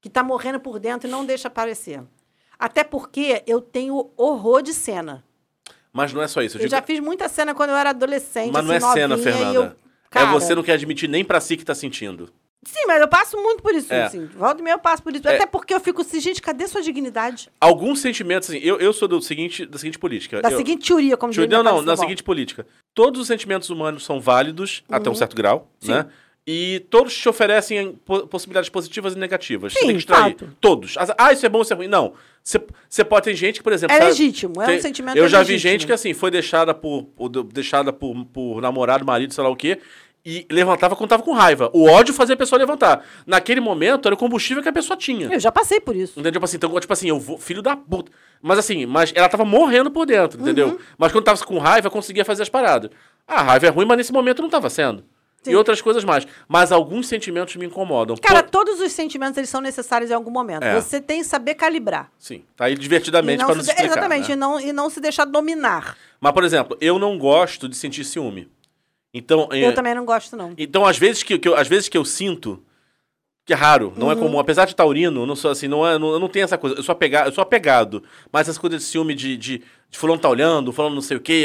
Que 0.00 0.08
está 0.08 0.22
morrendo 0.24 0.58
por 0.58 0.80
dentro 0.80 1.06
e 1.08 1.10
não 1.10 1.24
deixa 1.24 1.46
aparecer. 1.46 2.02
Até 2.58 2.82
porque 2.82 3.42
eu 3.46 3.60
tenho 3.60 4.10
horror 4.16 4.62
de 4.62 4.74
cena. 4.74 5.24
Mas 5.92 6.12
não 6.12 6.22
é 6.22 6.28
só 6.28 6.40
isso. 6.42 6.56
Eu 6.56 6.60
Eu 6.62 6.68
digo- 6.68 6.76
já 6.76 6.82
fiz 6.82 7.00
muita 7.00 7.28
cena 7.28 7.54
quando 7.54 7.70
eu 7.70 7.76
era 7.76 7.90
adolescente. 7.90 8.52
Mas 8.52 8.64
não 8.64 8.72
é 8.72 8.76
assim, 8.78 8.92
cena, 8.92 9.08
novinha, 9.16 9.30
e 9.30 9.32
Fernanda. 9.36 9.58
eu- 9.76 9.82
Cara, 10.10 10.28
É 10.28 10.32
você 10.32 10.54
não 10.54 10.62
quer 10.62 10.72
admitir 10.72 11.08
nem 11.08 11.24
pra 11.24 11.40
si 11.40 11.56
que 11.56 11.64
tá 11.64 11.74
sentindo. 11.74 12.28
Sim, 12.64 12.84
mas 12.86 13.00
eu 13.00 13.08
passo 13.08 13.36
muito 13.42 13.62
por 13.62 13.74
isso, 13.74 13.92
É. 13.92 14.04
assim. 14.04 14.26
Volta 14.26 14.60
e 14.60 14.62
meia 14.64 14.74
eu 14.74 14.78
passo 14.78 15.02
por 15.02 15.14
isso. 15.16 15.26
É. 15.26 15.34
Até 15.34 15.46
porque 15.46 15.74
eu 15.74 15.80
fico 15.80 16.02
assim, 16.02 16.20
gente, 16.20 16.40
cadê 16.40 16.68
sua 16.68 16.80
dignidade? 16.80 17.48
Alguns 17.60 17.98
sentimentos, 18.00 18.48
assim, 18.50 18.58
eu, 18.58 18.78
eu 18.78 18.92
sou 18.92 19.08
do 19.08 19.20
seguinte, 19.20 19.66
da 19.66 19.78
seguinte 19.78 19.98
política. 19.98 20.40
Da 20.40 20.50
eu, 20.50 20.56
seguinte 20.58 20.86
teoria, 20.86 21.16
como 21.16 21.32
diria 21.32 21.48
Não, 21.48 21.62
não, 21.64 21.78
Silva. 21.78 21.96
seguinte 21.96 22.22
política. 22.22 22.64
Todos 22.94 23.20
os 23.20 23.26
sentimentos 23.26 23.68
humanos 23.70 24.04
são 24.04 24.20
válidos 24.20 24.84
até 24.88 25.08
um 25.08 25.12
Uhum. 25.12 25.18
certo 25.18 25.34
grau, 25.34 25.68
Sim. 25.80 25.90
né? 25.92 26.06
E 26.46 26.84
todos 26.90 27.16
te 27.16 27.28
oferecem 27.28 27.94
po- 28.04 28.26
possibilidades 28.26 28.68
positivas 28.68 29.14
e 29.14 29.18
negativas. 29.18 29.72
Você 29.72 29.80
Sim, 29.80 29.86
tem 29.86 29.94
que 29.96 30.00
extrair. 30.00 30.32
fato. 30.38 30.56
Todos. 30.60 30.94
Ah, 31.18 31.32
isso 31.32 31.44
é 31.46 31.48
bom, 31.48 31.62
isso 31.62 31.72
é 31.72 31.76
ruim. 31.76 31.88
Não. 31.88 32.12
Você- 32.44 33.04
pode 33.04 33.24
ter 33.24 33.34
gente 33.34 33.56
que, 33.58 33.62
por 33.62 33.72
exemplo. 33.72 33.94
É 33.94 33.98
sabe, 33.98 34.10
legítimo, 34.10 34.54
é 34.60 34.64
um 34.64 34.66
tem- 34.66 34.80
sentimento 34.80 35.16
Eu 35.16 35.28
já 35.28 35.38
vi 35.42 35.52
legítimo. 35.52 35.70
gente 35.70 35.86
que, 35.86 35.92
assim, 35.92 36.12
foi 36.12 36.30
deixada 36.30 36.74
por, 36.74 37.04
por- 37.04 37.28
deixada 37.28 37.92
por, 37.92 38.24
por 38.26 38.60
namorado, 38.60 39.04
marido, 39.04 39.32
sei 39.32 39.44
lá 39.44 39.50
o 39.50 39.56
quê. 39.56 39.78
E 40.24 40.46
levantava 40.50 40.94
quando 40.94 41.10
tava 41.10 41.22
com 41.24 41.32
raiva. 41.32 41.68
O 41.72 41.88
ódio 41.90 42.14
fazia 42.14 42.34
a 42.34 42.38
pessoa 42.38 42.56
levantar. 42.56 43.04
Naquele 43.26 43.60
momento, 43.60 44.06
era 44.06 44.14
o 44.14 44.18
combustível 44.18 44.62
que 44.62 44.68
a 44.68 44.72
pessoa 44.72 44.96
tinha. 44.96 45.26
Eu 45.32 45.40
já 45.40 45.50
passei 45.50 45.80
por 45.80 45.96
isso. 45.96 46.12
Entendeu? 46.12 46.32
Tipo 46.32 46.44
assim, 46.44 46.56
então, 46.58 46.78
tipo 46.80 46.92
assim, 46.92 47.08
eu 47.08 47.18
vou, 47.18 47.36
filho 47.38 47.60
da 47.60 47.74
puta. 47.76 48.12
Mas 48.40 48.56
assim, 48.58 48.86
mas 48.86 49.12
ela 49.16 49.28
tava 49.28 49.44
morrendo 49.44 49.90
por 49.90 50.06
dentro, 50.06 50.40
entendeu? 50.40 50.68
Uhum. 50.68 50.78
Mas 50.96 51.10
quando 51.10 51.24
tava 51.24 51.44
com 51.44 51.58
raiva, 51.58 51.90
conseguia 51.90 52.24
fazer 52.24 52.42
as 52.42 52.48
paradas. 52.48 52.90
A 53.26 53.42
raiva 53.42 53.66
é 53.66 53.70
ruim, 53.70 53.84
mas 53.84 53.96
nesse 53.96 54.12
momento 54.12 54.42
não 54.42 54.48
tava 54.48 54.70
sendo. 54.70 55.02
Sim. 55.42 55.50
E 55.50 55.56
outras 55.56 55.80
coisas 55.82 56.04
mais. 56.04 56.26
Mas 56.46 56.70
alguns 56.70 57.08
sentimentos 57.08 57.56
me 57.56 57.66
incomodam. 57.66 58.16
Cara, 58.16 58.42
Pô, 58.44 58.50
todos 58.50 58.80
os 58.80 58.92
sentimentos 58.92 59.36
eles 59.36 59.50
são 59.50 59.60
necessários 59.60 60.10
em 60.10 60.14
algum 60.14 60.30
momento. 60.30 60.62
É. 60.62 60.80
Você 60.80 61.00
tem 61.00 61.18
que 61.20 61.26
saber 61.26 61.54
calibrar. 61.56 62.10
sim, 62.18 62.44
tá 62.56 62.66
aí 62.66 62.76
divertidamente 62.76 63.42
não 63.42 63.52
se- 63.54 63.60
explicar. 63.62 63.84
Exatamente, 63.84 64.28
né? 64.28 64.34
e, 64.34 64.36
não, 64.36 64.60
e 64.60 64.72
não 64.72 64.88
se 64.88 65.00
deixar 65.00 65.24
dominar. 65.24 65.96
Mas, 66.20 66.32
por 66.32 66.44
exemplo, 66.44 66.76
eu 66.80 66.98
não 66.98 67.18
gosto 67.18 67.68
de 67.68 67.76
sentir 67.76 68.04
ciúme. 68.04 68.48
Então, 69.12 69.48
é, 69.52 69.66
Eu 69.66 69.74
também 69.74 69.94
não 69.94 70.04
gosto, 70.04 70.36
não. 70.36 70.54
Então, 70.56 70.86
às 70.86 70.96
vezes 70.96 71.22
que, 71.22 71.36
que 71.38 71.48
eu, 71.48 71.54
às 71.56 71.66
vezes 71.68 71.88
que 71.88 71.98
eu 71.98 72.04
sinto, 72.04 72.62
que 73.44 73.52
é 73.52 73.56
raro, 73.56 73.92
não 73.96 74.10
é 74.10 74.14
Uhum. 74.14 74.20
comum. 74.20 74.38
Apesar 74.38 74.64
de 74.64 74.76
taurino, 74.76 75.26
não 75.26 75.34
sou 75.36 75.50
assim, 75.50 75.66
não 75.68 75.86
é, 75.86 75.98
não, 75.98 76.12
eu 76.12 76.18
não 76.20 76.28
tenho 76.28 76.44
essa 76.44 76.56
coisa. 76.56 76.76
Eu 76.76 76.82
sou 76.84 76.92
apegado, 76.92 77.26
eu 77.26 77.32
sou 77.32 77.42
apegado. 77.42 78.02
Mas 78.32 78.42
essas 78.42 78.56
coisas 78.58 78.80
de 78.80 78.86
ciúme 78.86 79.14
de, 79.14 79.36
de, 79.36 79.58
de 79.90 79.98
fulano 79.98 80.20
tá 80.20 80.28
olhando, 80.28 80.72
fulano 80.72 80.94
não 80.94 81.02
sei 81.02 81.16
o 81.16 81.20
quê, 81.20 81.44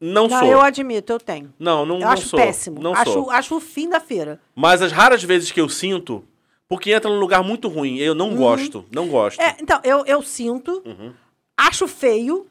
não, 0.00 0.28
Não, 0.28 0.38
sou. 0.40 0.48
eu 0.48 0.60
admito, 0.60 1.12
eu 1.12 1.18
tenho. 1.20 1.52
Não, 1.58 1.84
não, 1.84 1.96
Eu 1.96 2.00
não 2.02 2.08
acho 2.10 2.28
sou. 2.28 2.38
péssimo. 2.38 2.80
Não 2.80 2.92
acho, 2.94 3.12
sou. 3.12 3.30
acho 3.30 3.56
o 3.56 3.60
fim 3.60 3.88
da 3.88 3.98
feira. 4.00 4.40
Mas 4.54 4.80
as 4.82 4.92
raras 4.92 5.22
vezes 5.22 5.50
que 5.50 5.60
eu 5.60 5.68
sinto, 5.68 6.24
porque 6.68 6.92
entra 6.92 7.10
num 7.10 7.18
lugar 7.18 7.42
muito 7.42 7.66
ruim, 7.68 7.96
eu 7.98 8.14
não 8.14 8.34
gosto, 8.36 8.84
não 8.94 9.08
gosto. 9.08 9.40
Uhum. 9.40 9.46
É, 9.46 9.56
então, 9.60 9.80
eu, 9.82 10.04
eu 10.06 10.22
sinto, 10.22 10.82
Uhum, 10.84 11.12
acho 11.56 11.88
feio, 11.88 12.46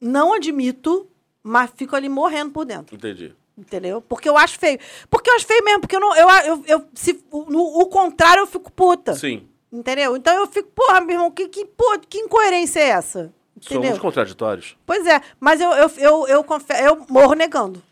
não 0.00 0.32
admito, 0.32 1.06
mas 1.42 1.70
fico 1.76 1.94
ali 1.94 2.08
morrendo 2.08 2.50
por 2.50 2.64
dentro. 2.64 2.96
entendi. 2.96 3.32
Entendeu? 3.56 4.00
Porque 4.00 4.28
eu 4.28 4.36
acho 4.36 4.56
feio. 4.56 4.78
Porque 5.10 5.28
eu 5.28 5.34
acho 5.34 5.44
feio 5.44 5.64
mesmo, 5.64 5.80
porque 5.80 5.96
eu 5.96 6.00
não. 6.00 6.14
Eu, 6.16 6.28
eu, 6.46 6.64
eu, 6.64 6.84
se, 6.94 7.20
no 7.32 7.60
o 7.80 7.86
contrário, 7.86 8.42
eu 8.42 8.46
fico 8.46 8.70
puta. 8.70 9.14
Sim. 9.14 9.48
Entendeu? 9.72 10.16
Então 10.16 10.32
eu 10.32 10.46
fico, 10.46 10.70
porra, 10.74 11.00
meu 11.00 11.16
irmão, 11.16 11.30
que, 11.32 11.48
que, 11.48 11.64
porra, 11.64 11.98
que 11.98 12.18
incoerência 12.18 12.78
é 12.78 12.88
essa? 12.90 13.32
Entendeu? 13.66 13.82
Somos 13.84 13.98
contraditórios. 13.98 14.76
Pois 14.86 15.06
é, 15.06 15.20
mas 15.40 15.60
eu, 15.60 15.70
eu, 15.72 15.90
eu, 15.98 16.28
eu, 16.28 16.44
confesso, 16.44 16.82
eu 16.82 17.04
morro 17.08 17.34
negando. 17.34 17.82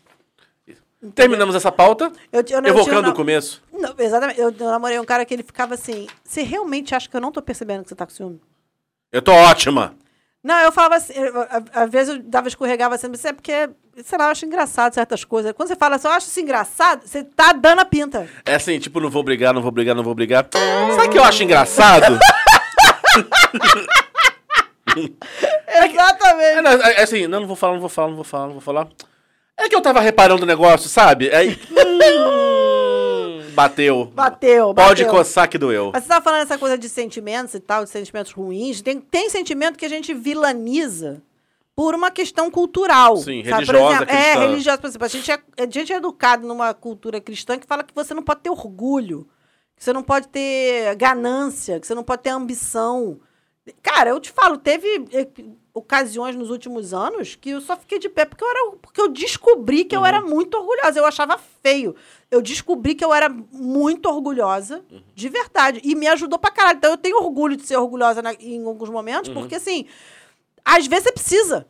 Terminamos 1.13 1.53
essa 1.55 1.71
pauta, 1.71 2.11
Eu, 2.31 2.41
eu, 2.41 2.59
eu 2.59 2.65
evocando 2.67 3.01
tinha- 3.01 3.11
o 3.11 3.15
começo. 3.15 3.61
Não, 3.71 3.93
exatamente. 3.99 4.39
Eu, 4.39 4.49
eu 4.49 4.65
namorei 4.71 4.99
um 4.99 5.05
cara 5.05 5.23
que 5.25 5.33
ele 5.33 5.43
ficava 5.43 5.75
assim: 5.75 6.07
você 6.23 6.41
realmente 6.41 6.95
acha 6.95 7.07
que 7.07 7.15
eu 7.15 7.21
não 7.21 7.31
tô 7.31 7.41
percebendo 7.41 7.83
que 7.83 7.89
você 7.89 7.95
tá 7.95 8.05
com 8.05 8.11
ciúme? 8.11 8.41
Eu 9.11 9.21
tô 9.21 9.31
ótima. 9.31 9.93
Não, 10.43 10.57
eu 10.59 10.71
falava 10.71 10.95
assim, 10.95 11.13
eu- 11.13 11.33
às 11.73 11.89
vezes 11.91 12.15
eu 12.15 12.23
dava 12.23 12.47
escorregava 12.47 12.95
assim, 12.95 13.07
mas 13.09 13.23
é 13.25 13.33
porque, 13.33 13.69
sei 14.03 14.17
lá, 14.17 14.25
eu 14.25 14.31
acho 14.31 14.45
engraçado 14.45 14.93
certas 14.93 15.23
coisas. 15.23 15.51
Quando 15.51 15.67
você 15.69 15.75
fala 15.75 15.97
assim, 15.97 16.07
eu 16.07 16.13
acho 16.13 16.27
isso 16.27 16.39
engraçado, 16.39 17.05
você 17.05 17.23
tá 17.23 17.51
dando 17.53 17.79
a 17.79 17.85
pinta. 17.85 18.27
É 18.45 18.55
assim, 18.55 18.79
tipo, 18.79 18.99
não 18.99 19.09
vou 19.09 19.23
brigar, 19.23 19.53
não 19.53 19.61
vou 19.61 19.71
brigar, 19.71 19.93
não 19.95 20.03
vou 20.03 20.15
brigar. 20.15 20.47
Sabe 20.95 21.07
o 21.07 21.11
que 21.11 21.17
eu 21.19 21.23
acho 21.23 21.43
engraçado? 21.43 22.17
Exatamente. 25.67 26.67
É, 26.85 26.89
é, 26.89 26.99
é 26.99 27.03
assim, 27.03 27.27
não, 27.27 27.41
não 27.41 27.47
vou 27.47 27.55
falar, 27.55 27.73
não 27.73 27.79
vou 27.79 27.89
falar, 27.89 28.07
não 28.07 28.15
vou 28.15 28.23
falar, 28.23 28.45
não 28.45 28.53
vou 28.53 28.61
falar. 28.61 28.87
É 29.57 29.67
que 29.67 29.75
eu 29.75 29.81
tava 29.81 29.99
reparando 29.99 30.43
o 30.43 30.45
negócio, 30.45 30.87
sabe? 30.87 31.33
Aí. 31.33 31.59
hum, 31.71 33.41
bateu. 33.53 34.05
Bateu, 34.13 34.73
Pode 34.73 35.03
bateu. 35.03 35.17
coçar 35.17 35.49
que 35.49 35.57
doeu. 35.57 35.91
Mas 35.93 36.03
você 36.03 36.09
tava 36.09 36.23
falando 36.23 36.43
essa 36.43 36.57
coisa 36.59 36.77
de 36.77 36.87
sentimentos 36.87 37.55
e 37.55 37.59
tal, 37.59 37.83
de 37.83 37.89
sentimentos 37.89 38.31
ruins. 38.31 38.81
Tem, 38.81 38.99
tem 38.99 39.29
sentimento 39.29 39.77
que 39.77 39.85
a 39.85 39.89
gente 39.89 40.13
vilaniza 40.13 41.23
por 41.75 41.95
uma 41.95 42.11
questão 42.11 42.51
cultural. 42.51 43.17
Sim, 43.17 43.43
sabe? 43.43 43.65
Por 43.65 43.75
religiosa, 43.75 43.95
exemplo, 43.95 44.15
É, 44.15 44.35
religiosa. 44.35 44.77
Por 44.77 44.87
exemplo, 44.87 45.05
a 45.05 45.09
gente, 45.09 45.31
é, 45.31 45.39
a 45.57 45.69
gente 45.69 45.93
é 45.93 45.95
educado 45.95 46.47
numa 46.47 46.73
cultura 46.73 47.19
cristã 47.19 47.57
que 47.57 47.65
fala 47.65 47.83
que 47.83 47.95
você 47.95 48.13
não 48.13 48.23
pode 48.23 48.41
ter 48.41 48.49
orgulho, 48.51 49.27
que 49.75 49.83
você 49.83 49.91
não 49.91 50.03
pode 50.03 50.27
ter 50.27 50.95
ganância, 50.95 51.79
que 51.79 51.87
você 51.87 51.95
não 51.95 52.03
pode 52.03 52.21
ter 52.21 52.29
ambição. 52.29 53.19
Cara, 53.81 54.09
eu 54.11 54.19
te 54.19 54.31
falo, 54.31 54.57
teve 54.57 54.87
eh, 55.11 55.27
ocasiões 55.73 56.35
nos 56.35 56.49
últimos 56.49 56.93
anos 56.93 57.35
que 57.35 57.49
eu 57.51 57.61
só 57.61 57.75
fiquei 57.77 57.99
de 57.99 58.09
pé 58.09 58.25
porque 58.25 58.43
eu, 58.43 58.49
era, 58.49 58.71
porque 58.81 59.01
eu 59.01 59.07
descobri 59.09 59.83
que 59.85 59.95
eu 59.95 60.05
era 60.05 60.21
muito 60.21 60.55
orgulhosa. 60.57 60.99
Eu 60.99 61.05
achava 61.05 61.37
feio. 61.61 61.95
Eu 62.31 62.41
descobri 62.41 62.95
que 62.95 63.03
eu 63.05 63.13
era 63.13 63.29
muito 63.29 64.07
orgulhosa, 64.09 64.83
de 65.15 65.29
verdade. 65.29 65.81
E 65.83 65.95
me 65.95 66.07
ajudou 66.07 66.39
pra 66.39 66.51
caralho. 66.51 66.77
Então 66.77 66.91
eu 66.91 66.97
tenho 66.97 67.17
orgulho 67.17 67.55
de 67.55 67.63
ser 67.65 67.77
orgulhosa 67.77 68.21
na- 68.21 68.33
em 68.33 68.63
alguns 68.65 68.89
momentos, 68.89 69.29
Uhum. 69.29 69.35
porque 69.35 69.55
assim, 69.55 69.85
às 70.63 70.87
vezes 70.87 71.05
você 71.05 71.11
precisa. 71.11 71.67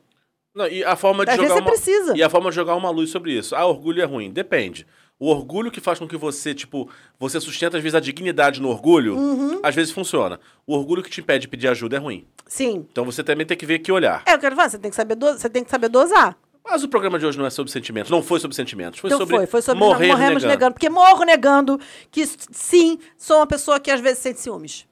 Não, 0.55 0.67
e 0.67 0.83
a 0.83 0.95
forma 0.95 1.23
de 1.23 1.29
Às 1.31 1.37
jogar 1.37 1.47
vezes 1.49 1.53
você 1.55 1.61
uma, 1.63 1.71
precisa. 1.71 2.17
E 2.17 2.23
a 2.23 2.29
forma 2.29 2.49
de 2.49 2.55
jogar 2.55 2.75
uma 2.75 2.89
luz 2.89 3.11
sobre 3.11 3.31
isso. 3.31 3.55
Ah, 3.55 3.65
orgulho 3.65 4.01
é 4.01 4.05
ruim. 4.05 4.31
Depende. 4.31 4.87
O 5.19 5.29
orgulho 5.31 5.71
que 5.71 5.81
faz 5.81 5.97
com 5.97 6.07
que 6.07 6.15
você, 6.15 6.53
tipo, 6.53 6.87
você 7.19 7.39
sustenta 7.41 7.75
às 7.77 7.81
vezes 7.83 7.95
a 7.95 7.99
dignidade 7.99 8.61
no 8.61 8.69
orgulho, 8.69 9.17
Uhum. 9.17 9.59
às 9.63 9.73
vezes 9.73 9.91
funciona. 9.91 10.39
O 10.65 10.75
orgulho 10.75 11.01
que 11.01 11.09
te 11.09 11.21
impede 11.21 11.41
de 11.41 11.47
pedir 11.47 11.67
ajuda 11.67 11.95
é 11.95 11.99
ruim. 11.99 12.27
Sim. 12.45 12.85
Então 12.91 13.03
você 13.03 13.23
também 13.23 13.45
tem 13.45 13.57
que 13.57 13.65
ver 13.65 13.79
que 13.79 13.91
olhar. 13.91 14.21
É, 14.27 14.33
eu 14.35 14.39
quero 14.39 14.55
falar, 14.55 14.69
você 14.69 14.77
tem 14.77 14.91
que 14.91 14.95
saber, 14.95 15.15
do- 15.15 15.33
você 15.33 15.49
tem 15.49 15.63
que 15.63 15.71
saber 15.71 15.89
dosar. 15.89 16.37
Mas 16.63 16.83
o 16.83 16.87
programa 16.89 17.17
de 17.17 17.25
hoje 17.25 17.37
não 17.37 17.45
é 17.45 17.49
sobre 17.49 17.71
sentimentos. 17.71 18.11
Não 18.11 18.21
foi 18.21 18.39
sobre 18.39 18.53
sentimentos. 18.55 18.99
Foi 18.99 19.07
Então 19.07 19.17
sobre, 19.19 19.37
foi, 19.37 19.47
foi 19.47 19.61
sobre 19.61 19.79
morrer 19.79 20.07
morremos 20.09 20.43
negando. 20.43 20.47
negando. 20.47 20.73
Porque 20.73 20.89
morro 20.89 21.23
negando 21.23 21.79
que, 22.11 22.25
sim, 22.51 22.99
sou 23.17 23.37
uma 23.37 23.47
pessoa 23.47 23.79
que 23.79 23.89
às 23.89 24.01
vezes 24.01 24.19
sente 24.19 24.39
ciúmes. 24.41 24.85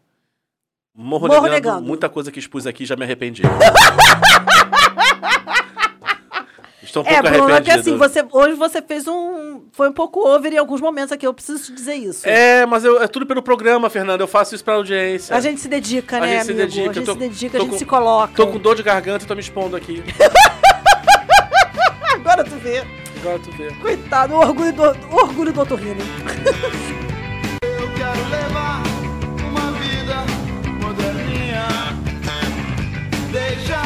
Morro, 0.97 1.27
Morro 1.27 1.41
negando, 1.41 1.53
negando. 1.53 1.81
Muita 1.85 2.07
coisa 2.09 2.31
que 2.31 2.39
expus 2.39 2.65
aqui 2.65 2.85
já 2.85 2.95
me 2.95 3.03
arrependi. 3.03 3.41
Estou 6.95 7.03
um 7.03 7.07
é, 7.17 7.21
pouco 7.21 7.37
Bruno, 7.37 7.55
é 7.55 7.61
que 7.61 7.69
arrependido. 7.71 8.03
assim, 8.03 8.19
você, 8.21 8.25
hoje 8.31 8.53
você 8.55 8.81
fez 8.81 9.07
um. 9.07 9.63
Foi 9.73 9.89
um 9.89 9.91
pouco 9.91 10.25
over 10.27 10.53
em 10.53 10.57
alguns 10.57 10.79
momentos 10.79 11.11
aqui, 11.11 11.27
eu 11.27 11.33
preciso 11.33 11.65
te 11.65 11.73
dizer 11.73 11.95
isso. 11.95 12.27
É, 12.27 12.65
mas 12.65 12.85
eu- 12.85 13.01
é 13.01 13.07
tudo 13.07 13.25
pelo 13.25 13.41
programa, 13.43 13.89
Fernanda. 13.89 14.23
Eu 14.23 14.27
faço 14.27 14.55
isso 14.55 14.63
pra 14.63 14.75
audiência. 14.75 15.35
A 15.35 15.41
gente 15.41 15.59
se 15.59 15.67
dedica, 15.67 16.17
A 16.17 16.19
né, 16.21 16.27
gente 16.37 16.45
se 16.45 16.51
amigo? 16.51 16.67
dedica. 16.67 16.89
A 16.89 16.93
gente 16.93 17.05
Tô- 17.05 17.13
se 17.13 17.19
dedica, 17.19 17.57
a 17.57 17.61
gente 17.61 17.69
com- 17.71 17.77
se 17.77 17.85
coloca. 17.85 18.33
Tô 18.35 18.47
com 18.47 18.57
dor 18.57 18.75
de 18.75 18.83
garganta 18.83 19.25
e 19.25 19.27
tô 19.27 19.35
me 19.35 19.41
expondo 19.41 19.75
aqui. 19.75 20.03
Agora 22.13 22.43
tu 22.43 22.55
vê. 22.57 22.83
Agora 23.21 23.39
tu 23.39 23.51
vê. 23.51 23.71
Coitado, 23.81 24.33
o 24.33 24.37
orgulho 24.37 24.73
do, 24.73 24.83
o 24.83 25.15
orgulho 25.15 25.53
do 25.53 25.61
otorrino. 25.61 26.01
Eu 27.63 27.91
quero 27.93 28.29
levar 28.29 28.81
uma 29.49 29.71
vida 29.79 30.15
moderninha. 30.81 31.65
Deixa 33.31 33.81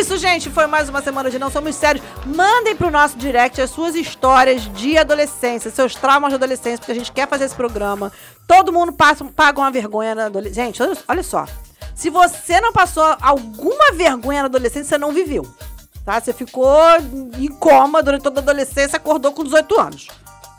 isso, 0.00 0.16
gente. 0.16 0.48
Foi 0.48 0.66
mais 0.66 0.88
uma 0.88 1.02
semana 1.02 1.30
de 1.30 1.38
Não 1.38 1.50
Somos 1.50 1.76
Sérios. 1.76 2.02
Mandem 2.24 2.74
pro 2.74 2.90
nosso 2.90 3.18
direct 3.18 3.60
as 3.60 3.68
suas 3.68 3.94
histórias 3.94 4.62
de 4.72 4.96
adolescência, 4.96 5.70
seus 5.70 5.94
traumas 5.94 6.30
de 6.30 6.36
adolescência, 6.36 6.78
porque 6.78 6.92
a 6.92 6.94
gente 6.94 7.12
quer 7.12 7.28
fazer 7.28 7.44
esse 7.44 7.54
programa. 7.54 8.10
Todo 8.46 8.72
mundo 8.72 8.94
passa, 8.94 9.22
paga 9.26 9.60
uma 9.60 9.70
vergonha 9.70 10.14
na 10.14 10.26
adolescência. 10.26 10.64
Gente, 10.64 10.82
olha, 11.06 11.22
só. 11.22 11.44
Se 11.94 12.08
você 12.08 12.62
não 12.62 12.72
passou 12.72 13.04
alguma 13.20 13.92
vergonha 13.92 14.40
na 14.40 14.46
adolescência, 14.46 14.88
você 14.88 14.98
não 14.98 15.12
viveu. 15.12 15.46
Tá? 16.02 16.18
Você 16.18 16.32
ficou 16.32 16.80
em 17.38 17.48
coma 17.48 18.02
durante 18.02 18.22
toda 18.22 18.40
a 18.40 18.42
adolescência, 18.42 18.96
acordou 18.96 19.32
com 19.32 19.44
18 19.44 19.78
anos. 19.78 20.08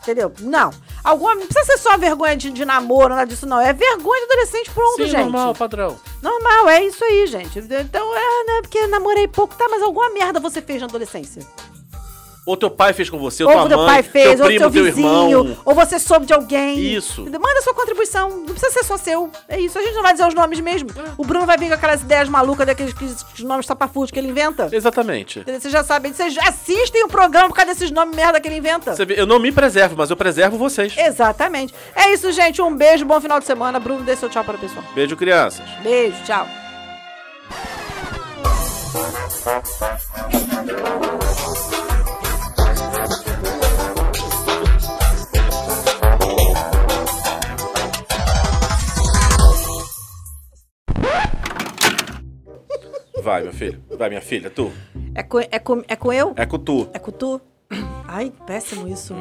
Entendeu? 0.02 0.32
Não. 0.40 0.70
Alguma, 1.04 1.34
não 1.36 1.46
precisa 1.46 1.64
ser 1.64 1.78
só 1.78 1.96
vergonha 1.96 2.36
de, 2.36 2.50
de 2.50 2.64
namoro, 2.64 3.10
nada 3.10 3.26
disso, 3.26 3.46
não. 3.46 3.60
É 3.60 3.72
vergonha 3.72 4.26
de 4.26 4.32
adolescente 4.32 4.70
pronto, 4.70 4.96
Sim, 4.96 5.06
gente. 5.06 5.22
normal, 5.22 5.54
padrão. 5.54 5.98
Normal, 6.20 6.68
é 6.68 6.84
isso 6.84 7.04
aí, 7.04 7.26
gente. 7.26 7.58
Então, 7.60 8.16
é, 8.16 8.44
né? 8.44 8.62
Porque 8.62 8.86
namorei 8.88 9.28
pouco, 9.28 9.54
tá? 9.54 9.66
Mas 9.70 9.82
alguma 9.82 10.10
merda 10.10 10.40
você 10.40 10.60
fez 10.60 10.80
na 10.80 10.86
adolescência. 10.86 11.46
Ou 12.44 12.56
teu 12.56 12.68
pai 12.68 12.92
fez 12.92 13.08
com 13.08 13.18
você, 13.18 13.44
ou, 13.44 13.50
Ou 13.50 13.56
tua 13.60 13.68
teu 13.68 13.78
mãe, 13.78 13.86
pai 13.86 14.02
fez, 14.02 14.30
teu 14.34 14.40
ou 14.40 14.46
primo, 14.46 14.58
teu 14.60 14.70
teu 14.72 14.84
vizinho, 14.84 15.38
irmão. 15.44 15.56
ou 15.64 15.74
você 15.76 15.98
soube 16.00 16.26
de 16.26 16.32
alguém. 16.32 16.76
Isso. 16.76 17.22
Manda 17.24 17.62
sua 17.62 17.72
contribuição. 17.72 18.28
Não 18.30 18.46
precisa 18.46 18.72
ser 18.72 18.82
só 18.84 18.96
seu. 18.96 19.30
É 19.48 19.60
isso. 19.60 19.78
A 19.78 19.82
gente 19.82 19.94
não 19.94 20.02
vai 20.02 20.12
dizer 20.12 20.26
os 20.26 20.34
nomes 20.34 20.58
mesmo. 20.58 20.88
O 21.16 21.24
Bruno 21.24 21.46
vai 21.46 21.56
vir 21.56 21.68
com 21.68 21.74
aquelas 21.74 22.02
ideias 22.02 22.28
malucas 22.28 22.66
daqueles 22.66 22.92
que- 22.92 23.04
os 23.04 23.40
nomes 23.44 23.64
tapafúrdios 23.64 24.10
que 24.10 24.18
ele 24.18 24.28
inventa. 24.28 24.68
Exatamente. 24.72 25.44
Vocês 25.44 25.72
já 25.72 25.84
sabem. 25.84 26.12
Vocês 26.12 26.34
já 26.34 26.42
assistem 26.48 27.04
o 27.04 27.08
programa 27.08 27.48
por 27.48 27.54
causa 27.54 27.72
desses 27.72 27.92
nomes 27.92 28.16
merda 28.16 28.40
que 28.40 28.48
ele 28.48 28.56
inventa. 28.58 28.92
Vê, 29.04 29.14
eu 29.20 29.26
não 29.26 29.38
me 29.38 29.52
preservo, 29.52 29.94
mas 29.96 30.10
eu 30.10 30.16
preservo 30.16 30.58
vocês. 30.58 30.94
Exatamente. 30.98 31.72
É 31.94 32.12
isso, 32.12 32.32
gente. 32.32 32.60
Um 32.60 32.74
beijo, 32.76 33.04
bom 33.04 33.20
final 33.20 33.38
de 33.38 33.46
semana. 33.46 33.78
Bruno, 33.78 34.02
dê 34.02 34.16
seu 34.16 34.28
tchau 34.28 34.42
para 34.42 34.56
o 34.56 34.58
pessoal. 34.58 34.84
Beijo, 34.96 35.16
crianças. 35.16 35.64
Beijo, 35.84 36.16
tchau. 36.24 36.46
Vai, 53.22 53.44
meu 53.44 53.52
filho. 53.52 53.80
Vai, 53.96 54.08
minha 54.08 54.20
filha, 54.20 54.50
tu. 54.50 54.72
É 55.14 55.22
com, 55.22 55.38
é 55.38 55.58
com, 55.60 55.84
é 55.86 55.94
com 55.94 56.12
eu? 56.12 56.32
É 56.34 56.44
com 56.44 56.58
tu. 56.58 56.88
É 56.92 56.98
com 56.98 57.12
tu? 57.12 57.40
Ai, 58.08 58.32
péssimo 58.44 58.88
isso. 58.88 59.14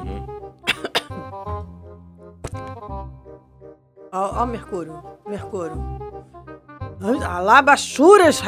Ó, 4.11 4.41
ó, 4.41 4.45
Mercúrio. 4.48 5.03
Mercúrio. 5.28 5.78
Alabachuras. 7.23 8.41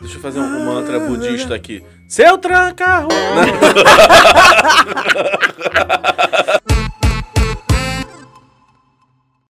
Deixa 0.00 0.16
eu 0.16 0.20
fazer 0.20 0.38
um, 0.38 0.44
um 0.44 0.64
mantra 0.64 1.00
budista 1.00 1.56
aqui. 1.56 1.84
Seu 2.08 2.38
tranca 2.38 3.04